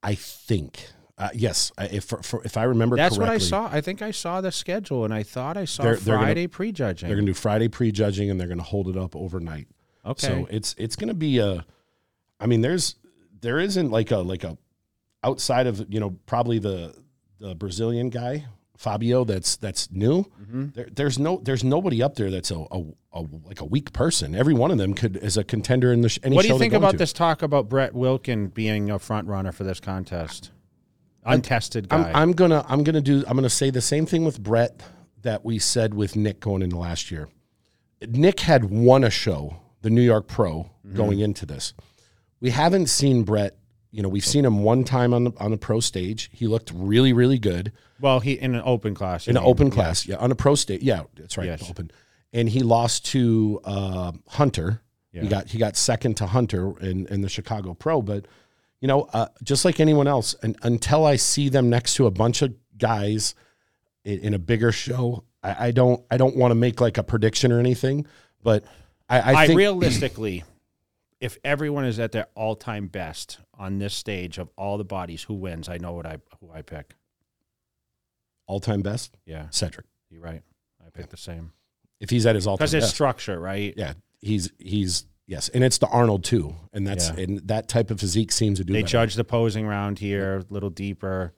I 0.02 0.16
think, 0.16 0.88
uh, 1.18 1.28
yes, 1.34 1.74
I- 1.78 1.88
if 1.88 2.06
for, 2.06 2.22
for, 2.24 2.42
if 2.46 2.56
I 2.56 2.64
remember, 2.64 2.96
That's 2.96 3.18
what 3.18 3.26
I 3.26 3.32
correctly, 3.34 3.48
saw. 3.50 3.70
I 3.70 3.82
think 3.82 4.02
I 4.02 4.12
saw 4.12 4.40
the 4.40 4.54
schedule, 4.54 5.04
and 5.04 5.14
I 5.14 5.24
thought 5.24 5.58
I 5.58 5.66
saw 5.66 5.84
They're- 5.84 5.98
they're 5.98 6.16
gonna- 6.16 6.28
Friday 6.28 6.48
prejudging. 6.48 7.10
They're 7.10 7.18
gonna 7.18 7.28
do 7.28 7.34
Friday 7.34 7.68
prejudging, 7.68 8.30
and 8.30 8.40
they're 8.40 8.48
gonna 8.48 8.64
hold 8.64 8.88
it 8.88 8.96
up 8.96 9.14
overnight. 9.14 9.68
okay. 10.06 10.26
So 10.28 10.48
it's 10.50 10.74
it's 10.78 10.96
gonna 10.96 11.14
be 11.14 11.40
a. 11.40 11.66
I 12.40 12.46
mean, 12.48 12.62
there's 12.62 12.96
there 13.42 13.60
isn't 13.60 13.92
like 13.92 14.12
a 14.12 14.20
like 14.20 14.46
a 14.46 14.58
outside 15.24 15.68
of 15.68 15.86
you 15.90 16.00
know 16.00 16.12
probably 16.26 16.60
the 16.60 16.96
the 17.40 17.56
Brazilian 17.56 18.10
guy 18.10 18.46
Fabio 18.78 19.26
that's 19.26 19.58
that's 19.58 19.92
new. 19.92 20.24
Mm-hmm. 20.42 20.68
There, 20.74 20.88
there's 20.92 21.20
no 21.20 21.42
there's 21.44 21.64
nobody 21.66 22.02
up 22.02 22.16
there 22.16 22.32
that's 22.32 22.50
a, 22.52 22.60
a, 22.72 22.84
a 23.12 23.22
like 23.44 23.60
a 23.60 23.66
weak 23.66 23.92
person. 23.92 24.36
Every 24.36 24.54
one 24.54 24.72
of 24.72 24.78
them 24.78 24.94
could 24.94 25.18
is 25.18 25.36
a 25.36 25.44
contender 25.44 25.92
in 25.92 26.00
the 26.02 26.08
sh- 26.10 26.20
any 26.24 26.36
what 26.36 26.44
do 26.44 26.48
you 26.50 26.58
think 26.58 26.74
about 26.74 26.92
to. 26.92 26.98
this 26.98 27.12
talk 27.12 27.42
about 27.42 27.68
Brett 27.68 27.94
Wilkin 27.94 28.48
being 28.48 28.90
a 28.90 28.98
front 28.98 29.28
runner 29.28 29.52
for 29.52 29.66
this 29.66 29.80
contest? 29.82 30.52
Untested 31.26 31.90
guy. 31.90 32.10
I'm, 32.10 32.16
I'm 32.16 32.32
gonna 32.32 32.66
I'm 32.70 32.84
gonna 32.84 33.02
do 33.02 33.24
I'm 33.28 33.36
gonna 33.36 33.50
say 33.50 33.70
the 33.70 33.82
same 33.82 34.06
thing 34.06 34.24
with 34.24 34.42
Brett 34.42 34.82
that 35.24 35.44
we 35.44 35.60
said 35.60 35.94
with 35.94 36.16
Nick 36.16 36.40
going 36.40 36.62
into 36.62 36.78
last 36.78 37.12
year. 37.12 37.28
Nick 38.08 38.40
had 38.40 38.64
won 38.72 39.04
a 39.04 39.10
show, 39.10 39.58
the 39.82 39.90
New 39.90 40.02
York 40.02 40.28
Pro, 40.28 40.70
Mm-hmm. 40.88 40.96
going 40.96 41.20
into 41.20 41.46
this. 41.46 41.74
We 42.40 42.52
haven't 42.52 42.88
seen 42.88 43.24
Brett. 43.24 43.58
You 43.92 44.04
know, 44.04 44.10
we've 44.10 44.26
seen 44.26 44.46
him 44.46 44.64
one 44.64 44.84
time 44.84 45.14
on 45.14 45.24
the 45.26 45.32
on 45.40 45.52
the 45.52 45.58
pro 45.58 45.80
stage. 45.80 46.30
He 46.32 46.48
looked 46.48 46.72
really 46.74 47.14
really 47.14 47.40
good 47.40 47.72
well, 48.02 48.20
he 48.20 48.34
in 48.34 48.56
an 48.56 48.62
open 48.64 48.96
class. 48.96 49.28
in 49.28 49.36
an 49.36 49.44
mean. 49.44 49.50
open 49.50 49.72
class. 49.72 50.06
Yeah, 50.06 50.18
on 50.18 50.32
a 50.32 50.36
pro 50.36 50.56
stage. 50.56 50.82
Yeah, 50.82 51.04
that's 51.16 51.38
right, 51.38 51.48
Yes. 51.48 51.70
open. 51.70 51.92
And 52.32 52.48
he 52.48 52.62
lost 52.62 53.06
to 53.08 53.60
uh, 53.64 54.12
Hunter 54.28 54.82
He 55.12 55.28
got 55.28 55.50
he 55.50 55.58
got 55.58 55.76
second 55.76 56.18
to 56.18 56.28
Hunter 56.28 56.78
in 56.80 57.08
in 57.08 57.22
the 57.22 57.30
Chicago 57.30 57.74
Pro, 57.74 58.02
but 58.02 58.26
you 58.80 58.88
know, 58.88 59.10
uh, 59.12 59.28
just 59.44 59.66
like 59.66 59.80
anyone 59.80 60.08
else, 60.08 60.36
and 60.42 60.56
until 60.62 61.06
I 61.06 61.18
see 61.18 61.50
them 61.50 61.70
next 61.70 61.96
to 61.96 62.06
a 62.06 62.12
bunch 62.12 62.42
of 62.42 62.54
guys 62.78 63.36
in, 64.06 64.20
in 64.20 64.34
a 64.34 64.40
bigger 64.40 64.72
show, 64.72 65.26
I, 65.44 65.68
I 65.68 65.72
don't 65.72 66.04
I 66.10 66.18
don't 66.18 66.38
want 66.38 66.52
to 66.52 66.56
make 66.56 66.80
like 66.80 66.98
a 66.98 67.04
prediction 67.04 67.52
or 67.52 67.60
anything. 67.60 68.06
But 68.42 68.64
I, 69.10 69.20
I 69.20 69.34
I, 69.34 69.48
think 69.48 69.58
realistically, 69.58 70.46
if 71.20 71.38
everyone 71.44 71.86
is 71.86 72.00
at 72.00 72.14
their 72.14 72.28
all-time 72.36 72.88
best 72.88 73.40
on 73.60 73.78
this 73.78 73.94
stage 73.94 74.38
of 74.40 74.50
all 74.58 74.78
the 74.80 74.84
bodies, 74.86 75.22
who 75.24 75.36
wins? 75.36 75.70
I 75.70 75.78
know 75.78 75.92
what 75.94 76.06
I 76.08 76.18
who 76.40 76.50
I 76.52 76.62
pick. 76.64 76.96
all 78.48 78.60
time 78.60 78.82
best 78.82 79.16
Yeah, 79.26 79.48
Cedric. 79.52 79.86
you're 80.10 80.22
right. 80.22 80.42
I 80.86 80.90
pick 80.90 81.10
the 81.10 81.18
same 81.18 81.52
If 82.00 82.10
he's 82.10 82.26
at 82.26 82.36
his 82.36 82.48
all 82.48 82.58
time 82.58 82.64
because 82.64 82.74
it's 82.74 82.86
best, 82.86 82.96
structure, 82.96 83.40
right? 83.40 83.74
yeah, 83.78 83.94
he's 84.22 84.52
he's 84.58 85.06
yes, 85.28 85.50
and 85.50 85.64
it's 85.64 85.78
the 85.78 85.88
Arnold 85.88 86.24
too, 86.24 86.56
and 86.74 86.88
that's 86.88 87.10
Yeah. 87.10 87.20
and 87.24 87.40
that 87.48 87.68
type 87.68 87.92
of 87.92 88.00
physique 88.00 88.32
seems 88.32 88.58
to 88.60 88.64
do. 88.66 88.74
They 88.74 88.82
better. 88.82 88.92
judge 88.92 89.16
the 89.16 89.24
posing 89.24 89.68
round 89.68 90.00
here 90.00 90.38
a 90.38 90.46
little 90.54 90.70
deeper. 90.72 91.34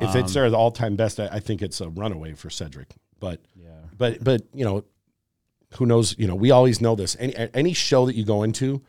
If 0.00 0.16
it's 0.16 0.34
Um, 0.36 0.50
their 0.50 0.54
all 0.56 0.70
time 0.72 0.96
best, 0.96 1.20
I, 1.20 1.28
I 1.28 1.38
think 1.40 1.60
it's 1.62 1.80
a 1.80 1.88
runaway 1.90 2.32
for 2.32 2.48
Cedric. 2.50 2.96
But 3.20 3.40
Yeah. 3.54 3.68
but 3.96 4.24
but 4.24 4.42
you 4.54 4.64
know, 4.64 4.84
who 5.74 5.86
knows? 5.86 6.16
You 6.18 6.26
know, 6.26 6.34
we 6.34 6.50
always 6.50 6.80
know 6.80 6.96
this. 6.96 7.14
Any 7.20 7.36
any 7.54 7.72
show 7.74 8.06
that 8.06 8.16
you 8.16 8.24
go 8.24 8.42
into, 8.42 8.82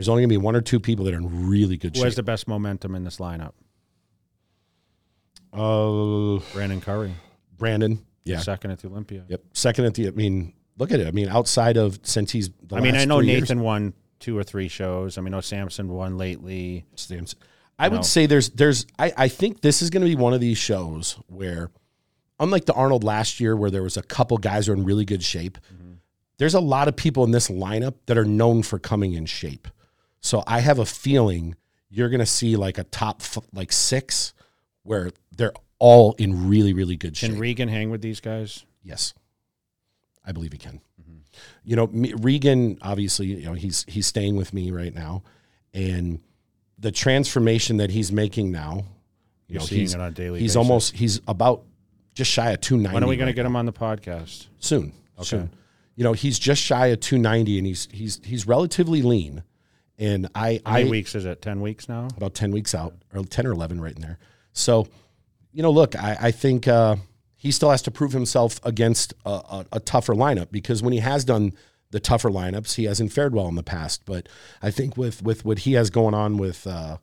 there's 0.00 0.08
only 0.08 0.22
gonna 0.22 0.28
be 0.28 0.38
one 0.38 0.56
or 0.56 0.62
two 0.62 0.80
people 0.80 1.04
that 1.04 1.12
are 1.12 1.18
in 1.18 1.46
really 1.50 1.76
good 1.76 1.94
Who 1.94 2.04
has 2.04 2.14
the 2.14 2.22
best 2.22 2.48
momentum 2.48 2.94
in 2.94 3.04
this 3.04 3.18
lineup? 3.18 3.52
Uh, 5.52 6.42
Brandon 6.54 6.80
Curry, 6.80 7.12
Brandon, 7.58 8.02
yeah, 8.24 8.38
second 8.38 8.70
at 8.70 8.78
the 8.78 8.88
Olympia. 8.88 9.26
yep. 9.28 9.42
Second 9.52 9.84
at 9.84 9.92
the. 9.92 10.08
I 10.08 10.12
mean, 10.12 10.54
look 10.78 10.90
at 10.90 11.00
it. 11.00 11.06
I 11.06 11.10
mean, 11.10 11.28
outside 11.28 11.76
of 11.76 12.00
since 12.02 12.30
he's. 12.30 12.48
I 12.72 12.80
mean, 12.80 12.94
I 12.94 13.04
know 13.04 13.18
three 13.18 13.26
years- 13.26 13.42
Nathan 13.42 13.60
won 13.60 13.92
two 14.20 14.38
or 14.38 14.42
three 14.42 14.68
shows. 14.68 15.18
I 15.18 15.20
mean, 15.20 15.34
I 15.34 15.36
know 15.36 15.40
Samson 15.42 15.90
won 15.90 16.16
lately. 16.16 16.86
Stamps. 16.94 17.34
I 17.78 17.88
would 17.88 17.96
know. 17.96 18.02
say 18.02 18.24
there's 18.24 18.48
there's 18.48 18.86
I, 18.98 19.12
I 19.14 19.28
think 19.28 19.60
this 19.60 19.82
is 19.82 19.90
going 19.90 20.02
to 20.02 20.08
be 20.08 20.16
one 20.16 20.32
of 20.32 20.40
these 20.40 20.56
shows 20.56 21.18
where, 21.26 21.70
unlike 22.38 22.64
the 22.64 22.72
Arnold 22.72 23.04
last 23.04 23.38
year, 23.38 23.54
where 23.54 23.70
there 23.70 23.82
was 23.82 23.98
a 23.98 24.02
couple 24.02 24.38
guys 24.38 24.66
who 24.66 24.72
are 24.72 24.76
in 24.76 24.84
really 24.84 25.04
good 25.04 25.22
shape, 25.22 25.58
there's 26.38 26.54
a 26.54 26.60
lot 26.60 26.88
of 26.88 26.96
people 26.96 27.22
in 27.24 27.32
this 27.32 27.48
lineup 27.50 27.96
that 28.06 28.16
are 28.16 28.24
known 28.24 28.62
for 28.62 28.78
coming 28.78 29.12
in 29.12 29.26
shape. 29.26 29.68
So 30.20 30.42
I 30.46 30.60
have 30.60 30.78
a 30.78 30.86
feeling 30.86 31.56
you're 31.88 32.08
going 32.08 32.20
to 32.20 32.26
see 32.26 32.56
like 32.56 32.78
a 32.78 32.84
top 32.84 33.20
f- 33.20 33.38
like 33.52 33.72
six 33.72 34.32
where 34.82 35.10
they're 35.36 35.52
all 35.78 36.14
in 36.18 36.48
really 36.48 36.72
really 36.72 36.96
good 36.96 37.16
shape. 37.16 37.30
Can 37.30 37.40
Regan 37.40 37.68
hang 37.68 37.90
with 37.90 38.02
these 38.02 38.20
guys? 38.20 38.64
Yes, 38.82 39.14
I 40.24 40.32
believe 40.32 40.52
he 40.52 40.58
can. 40.58 40.80
Mm-hmm. 41.00 41.18
You 41.64 41.76
know, 41.76 41.86
me, 41.88 42.12
Regan 42.14 42.78
obviously, 42.82 43.26
you 43.26 43.44
know, 43.46 43.54
he's 43.54 43.84
he's 43.88 44.06
staying 44.06 44.36
with 44.36 44.52
me 44.52 44.70
right 44.70 44.94
now, 44.94 45.22
and 45.74 46.20
the 46.78 46.92
transformation 46.92 47.78
that 47.78 47.90
he's 47.90 48.10
making 48.12 48.50
now, 48.52 48.84
you 49.48 49.54
You're 49.54 49.60
know, 49.60 49.66
seeing 49.66 49.80
he's 49.82 49.94
it 49.94 50.00
on 50.00 50.08
a 50.08 50.10
daily. 50.12 50.40
he's 50.40 50.50
basis. 50.50 50.56
almost 50.56 50.96
he's 50.96 51.20
about 51.26 51.62
just 52.14 52.30
shy 52.30 52.50
of 52.50 52.60
two 52.60 52.76
ninety. 52.76 52.94
When 52.94 53.04
are 53.04 53.08
we 53.08 53.16
going 53.16 53.28
to 53.28 53.32
get 53.32 53.46
him 53.46 53.56
on 53.56 53.66
the 53.66 53.72
podcast? 53.72 54.46
soon? 54.58 54.92
Soon. 55.22 55.50
You 55.96 56.04
know, 56.04 56.12
he's 56.14 56.38
just 56.38 56.62
shy 56.62 56.86
of 56.88 57.00
two 57.00 57.18
ninety, 57.18 57.58
and 57.58 57.66
he's 57.66 57.88
he's 57.92 58.20
he's 58.24 58.46
relatively 58.46 59.02
lean, 59.02 59.42
and 60.00 60.28
I 60.34 60.60
How 60.66 60.72
many 60.72 60.88
I 60.88 60.90
weeks 60.90 61.14
is 61.14 61.24
it? 61.26 61.40
Ten 61.42 61.60
weeks 61.60 61.88
now. 61.88 62.08
about 62.16 62.34
10 62.34 62.50
weeks 62.50 62.74
out 62.74 62.94
or 63.14 63.22
10 63.22 63.46
or 63.46 63.52
11 63.52 63.80
right 63.80 63.94
in 63.94 64.00
there 64.02 64.18
so 64.52 64.88
you 65.52 65.62
know 65.62 65.70
look 65.70 65.94
i, 65.94 66.16
I 66.20 66.30
think 66.32 66.66
uh, 66.66 66.96
he 67.36 67.52
still 67.52 67.70
has 67.70 67.82
to 67.82 67.90
prove 67.90 68.12
himself 68.12 68.58
against 68.64 69.14
a, 69.24 69.30
a, 69.30 69.66
a 69.74 69.80
tougher 69.80 70.14
lineup 70.14 70.50
because 70.50 70.82
when 70.82 70.92
he 70.92 70.98
has 71.00 71.24
done 71.24 71.52
the 71.92 72.00
tougher 72.00 72.30
lineups 72.30 72.74
he 72.74 72.84
hasn't 72.84 73.12
fared 73.12 73.34
well 73.34 73.46
in 73.48 73.54
the 73.54 73.62
past 73.62 74.02
but 74.06 74.28
i 74.62 74.70
think 74.70 74.96
with 74.96 75.22
with 75.22 75.44
what 75.44 75.60
he 75.60 75.74
has 75.74 75.90
going 75.90 76.14
on 76.14 76.36
with 76.38 76.66
uh, 76.66 76.96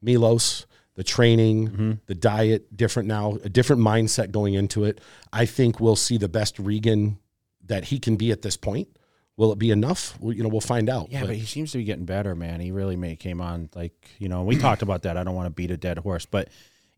milos 0.00 0.66
the 0.94 1.04
training 1.04 2.00
the 2.06 2.14
diet 2.14 2.76
different 2.76 3.08
now 3.08 3.36
a 3.42 3.48
different 3.48 3.82
mindset 3.82 4.30
going 4.30 4.54
into 4.54 4.84
it 4.84 5.00
i 5.32 5.44
think 5.44 5.80
we'll 5.80 5.96
see 5.96 6.16
the 6.18 6.28
best 6.28 6.58
regan 6.58 7.18
that 7.66 7.86
he 7.86 7.98
can 7.98 8.16
be 8.16 8.30
at 8.30 8.42
this 8.42 8.56
point 8.56 8.88
will 9.36 9.52
it 9.52 9.58
be 9.58 9.70
enough 9.70 10.16
well, 10.20 10.32
you 10.32 10.42
know 10.42 10.48
we'll 10.48 10.60
find 10.60 10.88
out 10.88 11.10
Yeah, 11.10 11.20
But- 11.20 11.28
but 11.28 11.36
he 11.36 11.44
seems 11.44 11.72
to 11.72 11.78
be 11.78 11.84
getting 11.84 12.04
better, 12.04 12.34
man. 12.34 12.60
He 12.60 12.70
really 12.70 12.96
made, 12.96 13.18
came 13.18 13.40
on 13.40 13.68
like 13.74 13.92
you 14.18 14.28
know 14.28 14.42
we 14.44 14.56
talked 14.56 14.82
about 14.82 15.02
that. 15.02 15.16
I 15.16 15.24
don't 15.24 15.34
want 15.34 15.46
to 15.46 15.50
beat 15.50 15.70
a 15.70 15.76
dead 15.76 15.98
horse, 15.98 16.26
but 16.26 16.48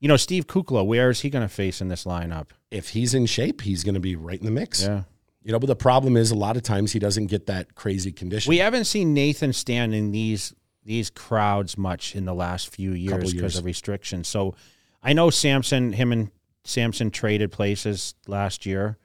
you 0.00 0.08
know 0.08 0.16
Steve 0.16 0.46
Kuclo, 0.46 0.84
where 0.84 1.10
is 1.10 1.20
he 1.20 1.30
going 1.30 1.46
to 1.46 1.52
face 1.52 1.80
in 1.80 1.88
this 1.88 2.04
lineup? 2.04 2.48
if 2.70 2.90
he's 2.90 3.14
in 3.14 3.26
shape 3.26 3.62
he's 3.62 3.84
going 3.84 3.94
to 3.94 4.00
be 4.00 4.16
right 4.16 4.40
in 4.40 4.44
the 4.44 4.50
mix 4.50 4.82
Yeah, 4.82 5.02
You 5.42 5.52
know, 5.52 5.58
but 5.60 5.68
the 5.68 5.76
problem 5.76 6.16
is 6.16 6.32
a 6.32 6.34
lot 6.34 6.56
of 6.56 6.62
times 6.64 6.92
he 6.92 6.98
doesn't 6.98 7.26
get 7.28 7.46
that 7.46 7.74
crazy 7.76 8.10
condition. 8.12 8.50
we 8.50 8.58
haven't 8.58 8.84
seen 8.86 9.14
Nathan 9.14 9.52
stand 9.52 9.94
in 9.94 10.10
these 10.10 10.52
these 10.84 11.10
crowds 11.10 11.76
much 11.76 12.14
in 12.14 12.24
the 12.24 12.34
last 12.34 12.68
few 12.68 12.92
years 12.92 13.32
because 13.32 13.56
of 13.56 13.64
restrictions. 13.64 14.28
So 14.28 14.54
I 15.02 15.12
know 15.12 15.30
Samson, 15.30 15.92
him 15.92 16.12
and 16.12 16.30
Samson 16.64 17.10
traded 17.10 17.50
places 17.52 18.14
last 18.26 18.66
year 18.66 18.96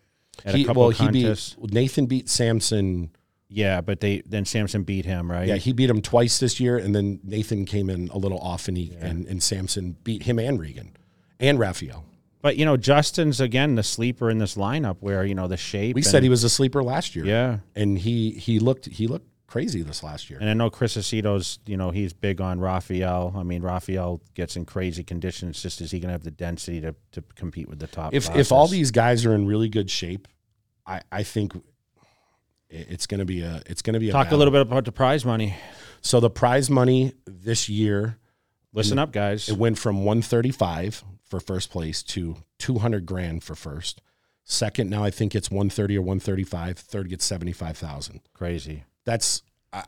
at 0.46 0.56
he, 0.56 0.64
a 0.64 0.66
couple 0.68 0.82
well, 0.82 0.90
of 0.92 0.98
he 0.98 1.10
beat 1.10 1.56
Nathan 1.72 2.06
beat 2.06 2.30
Samson. 2.30 3.12
Yeah, 3.52 3.82
but 3.82 3.99
they 3.99 4.22
then 4.26 4.45
Samson 4.45 4.84
beat 4.84 5.06
him, 5.06 5.30
right? 5.30 5.47
Yeah, 5.47 5.56
he 5.56 5.74
beat 5.74 5.89
him 5.89 6.02
twice 6.02 6.39
this 6.39 6.60
year, 6.60 6.78
and 6.78 6.95
then 6.95 7.20
Nathan 7.24 7.66
came 7.66 7.89
in 7.89 8.08
a 8.10 8.18
little 8.18 8.39
off, 8.39 8.68
and 8.68 8.78
he 8.78 8.95
and, 8.99 9.28
and 9.28 9.43
Samson 9.43 9.97
beat 10.04 10.24
him 10.24 10.39
and 10.39 10.60
Regan 10.60 10.95
and 11.39 11.60
Raphael. 11.60 12.06
But 12.41 12.58
you 12.58 12.66
know, 12.66 12.78
Justin's 12.78 13.41
again 13.41 13.76
the 13.76 13.84
sleeper 13.84 14.30
in 14.30 14.38
this 14.38 14.56
lineup 14.56 14.97
where 15.02 15.26
you 15.26 15.36
know 15.36 15.47
the 15.47 15.58
shape. 15.58 15.95
We 15.95 16.02
and- 16.02 16.08
said 16.08 16.24
he 16.24 16.30
was 16.30 16.43
a 16.43 16.49
sleeper 16.49 16.82
last 16.82 17.16
year. 17.16 17.26
yeah, 17.26 17.58
and 17.76 17.97
he 17.97 18.32
he 18.32 18.60
looked 18.60 18.86
he 18.86 19.08
looked 19.08 19.28
crazy 19.47 19.82
this 19.82 20.02
last 20.02 20.30
year. 20.30 20.39
and 20.39 20.49
I 20.49 20.54
know 20.54 20.70
Chris 20.70 20.95
Aceto's. 20.95 21.60
You 21.66 21.76
know, 21.76 21.91
he's 21.91 22.14
big 22.14 22.39
on 22.39 22.62
Raphael. 22.62 23.34
I 23.36 23.43
mean, 23.43 23.62
Raphael 23.62 24.22
gets 24.34 24.56
in 24.56 24.66
crazy 24.66 25.04
conditions. 25.04 25.62
Just 25.62 25.82
is 25.82 25.91
he 25.91 25.99
going 25.99 26.08
to 26.08 26.14
have 26.14 26.24
the 26.24 26.32
density 26.32 26.80
to 26.82 26.95
to 27.12 27.22
compete 27.36 27.68
with 27.68 27.80
the 27.80 27.88
top? 27.88 28.14
if 28.14 28.34
if 28.34 28.52
all 28.54 28.68
these 28.68 28.91
guys 28.91 29.26
are 29.26 29.36
in 29.36 29.45
really 29.45 29.68
good 29.68 29.89
shape, 29.89 30.30
I 30.88 31.02
I 31.12 31.24
think 31.24 31.54
it's 32.72 33.06
going 33.06 33.20
to 33.20 33.26
be 33.26 33.42
a 33.42 33.62
it's 33.68 33.82
going 33.82 33.94
to 33.94 34.00
be 34.00 34.10
a 34.10 34.12
talk 34.12 34.22
a 34.22 34.26
battle. 34.26 34.40
little 34.40 34.52
bit 34.52 34.62
about 34.62 34.86
the 34.86 34.92
prize 34.92 35.26
money. 35.26 35.56
So 36.02 36.20
the 36.20 36.30
prize 36.30 36.70
money 36.70 37.14
this 37.26 37.70
year 37.70 38.18
Listen 38.74 39.00
up, 39.00 39.12
guys. 39.12 39.50
It 39.50 39.58
went 39.58 39.78
from 39.78 39.98
135 39.98 41.04
for 41.24 41.40
first 41.40 41.70
place 41.72 42.02
to 42.04 42.38
200 42.60 43.06
grand 43.06 43.44
for 43.44 43.56
first. 43.56 44.02
Second, 44.44 44.90
now 44.90 45.04
I 45.04 45.12
think 45.12 45.36
it's 45.36 45.52
130 45.52 45.98
or 45.98 46.02
135. 46.02 46.80
Third 46.80 47.10
gets 47.10 47.26
75,000. 47.26 48.22
Crazy. 48.34 48.84
That's, 49.06 49.44
I, 49.74 49.84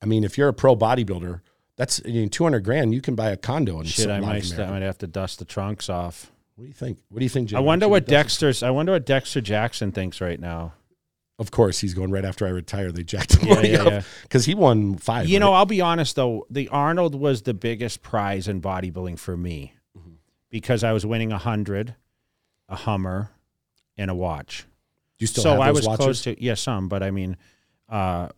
I 0.00 0.06
mean, 0.06 0.24
if 0.24 0.38
you're 0.38 0.48
a 0.48 0.54
pro 0.54 0.76
bodybuilder, 0.76 1.40
that's 1.76 2.00
I 2.04 2.08
mean, 2.08 2.28
200 2.28 2.60
grand. 2.60 2.94
You 2.94 3.00
can 3.00 3.14
buy 3.14 3.30
a 3.30 3.36
condo 3.36 3.80
in 3.80 3.86
Shit, 3.86 4.08
I 4.08 4.20
might, 4.20 4.58
I 4.58 4.70
might 4.70 4.82
have 4.82 4.98
to 4.98 5.06
dust 5.06 5.40
the 5.40 5.44
trunks 5.44 5.88
off. 5.88 6.30
What 6.54 6.64
do 6.64 6.68
you 6.68 6.74
think? 6.74 6.98
What 7.08 7.20
do 7.20 7.24
you 7.24 7.28
think, 7.28 7.50
Jim? 7.50 7.58
I 7.58 7.60
wonder 7.60 7.88
what 7.88 8.06
Dexter's. 8.06 8.64
I 8.64 8.70
wonder 8.70 8.90
what 8.90 9.06
Dexter 9.06 9.40
Jackson 9.40 9.92
thinks 9.92 10.20
right 10.20 10.40
now. 10.40 10.72
Of 11.38 11.50
course, 11.52 11.78
he's 11.78 11.94
going 11.94 12.10
right 12.10 12.24
after 12.24 12.46
I 12.46 12.50
retire. 12.50 12.90
They 12.90 13.04
jacked 13.04 13.36
him 13.36 13.46
Yeah, 13.48 13.60
yeah, 13.60 13.84
yeah. 13.84 14.02
because 14.22 14.44
he 14.44 14.54
won 14.56 14.96
five. 14.98 15.28
You 15.28 15.38
know. 15.38 15.52
I'll 15.52 15.66
be 15.66 15.80
honest 15.80 16.16
though, 16.16 16.46
the 16.50 16.68
Arnold 16.68 17.14
was 17.14 17.42
the 17.42 17.54
biggest 17.54 18.02
prize 18.02 18.48
in 18.48 18.60
bodybuilding 18.60 19.18
for 19.18 19.36
me 19.36 19.74
Mm-hmm. 19.96 20.14
because 20.50 20.82
I 20.84 20.92
was 20.92 21.06
winning 21.06 21.30
a 21.32 21.38
hundred, 21.38 21.94
a 22.68 22.74
Hummer, 22.76 23.30
and 23.96 24.10
a 24.10 24.14
watch. 24.14 24.66
You 25.18 25.26
still 25.26 25.42
so 25.44 25.60
I 25.60 25.70
was 25.70 25.86
watches? 25.86 26.04
close 26.04 26.22
to 26.22 26.42
yeah, 26.42 26.54
some, 26.54 26.88
but 26.88 27.02
I 27.02 27.10
mean, 27.12 27.36
uh, 27.88 28.28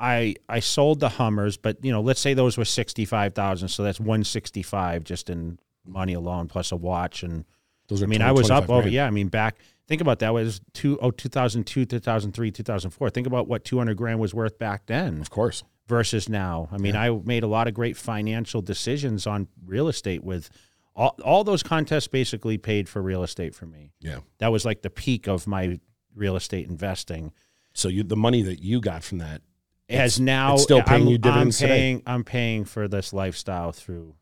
I 0.00 0.34
I 0.48 0.60
sold 0.60 0.98
the 1.00 1.08
Hummers, 1.08 1.56
but 1.56 1.84
you 1.84 1.92
know, 1.92 2.00
let's 2.00 2.20
say 2.20 2.34
those 2.34 2.58
were 2.58 2.64
sixty 2.64 3.04
five 3.04 3.34
thousand, 3.34 3.68
so 3.68 3.82
that's 3.84 4.00
one 4.00 4.24
sixty 4.24 4.62
five 4.62 5.04
just 5.04 5.30
in 5.30 5.58
money 5.86 6.12
alone, 6.14 6.48
plus 6.48 6.70
a 6.72 6.76
watch 6.76 7.22
and 7.22 7.44
Those 7.88 8.02
are 8.02 8.06
I 8.06 8.08
mean, 8.08 8.18
20, 8.20 8.28
I 8.28 8.32
was 8.32 8.50
up 8.50 8.66
25 8.66 8.70
over. 8.78 8.88
Yeah, 8.88 9.06
I 9.06 9.10
mean, 9.10 9.28
back. 9.28 9.56
Think 9.92 10.00
about 10.00 10.20
that 10.20 10.32
was 10.32 10.62
two 10.72 10.98
oh 11.02 11.10
2002, 11.10 11.84
2003, 11.84 12.50
2004. 12.50 13.10
Think 13.10 13.26
about 13.26 13.46
what 13.46 13.62
200 13.62 13.94
grand 13.94 14.18
was 14.20 14.32
worth 14.32 14.58
back 14.58 14.86
then 14.86 15.20
Of 15.20 15.28
course. 15.28 15.64
versus 15.86 16.30
now. 16.30 16.70
I 16.72 16.78
mean, 16.78 16.96
I 16.96 17.10
made 17.10 17.42
a 17.42 17.46
lot 17.46 17.68
of 17.68 17.74
great 17.74 17.98
financial 17.98 18.62
decisions 18.62 19.26
on 19.26 19.48
real 19.66 19.88
estate 19.88 20.24
with 20.24 20.48
all, 20.96 21.14
all 21.22 21.44
those 21.44 21.62
contests 21.62 22.06
basically 22.08 22.56
paid 22.56 22.88
for 22.88 23.02
real 23.02 23.22
estate 23.22 23.54
for 23.54 23.66
me. 23.66 23.92
Yeah. 24.00 24.20
That 24.38 24.48
was 24.48 24.64
like 24.64 24.80
the 24.80 24.88
peak 24.88 25.28
of 25.28 25.46
my 25.46 25.78
real 26.16 26.36
estate 26.36 26.70
investing. 26.70 27.34
So 27.74 27.88
you, 27.88 28.02
the 28.02 28.16
money 28.16 28.40
that 28.44 28.62
you 28.62 28.80
got 28.80 29.04
from 29.04 29.18
that, 29.18 29.42
Has 29.90 30.18
now 30.18 30.56
still 30.56 30.82
paying 30.82 31.02
I'm, 31.02 31.08
you 31.08 31.18
dividends 31.18 31.60
I'm 31.60 31.68
today. 31.68 32.02
I'm 32.06 32.24
paying 32.24 32.64
for 32.64 32.88
this 32.88 33.12
lifestyle 33.12 33.72
through, 33.72 34.14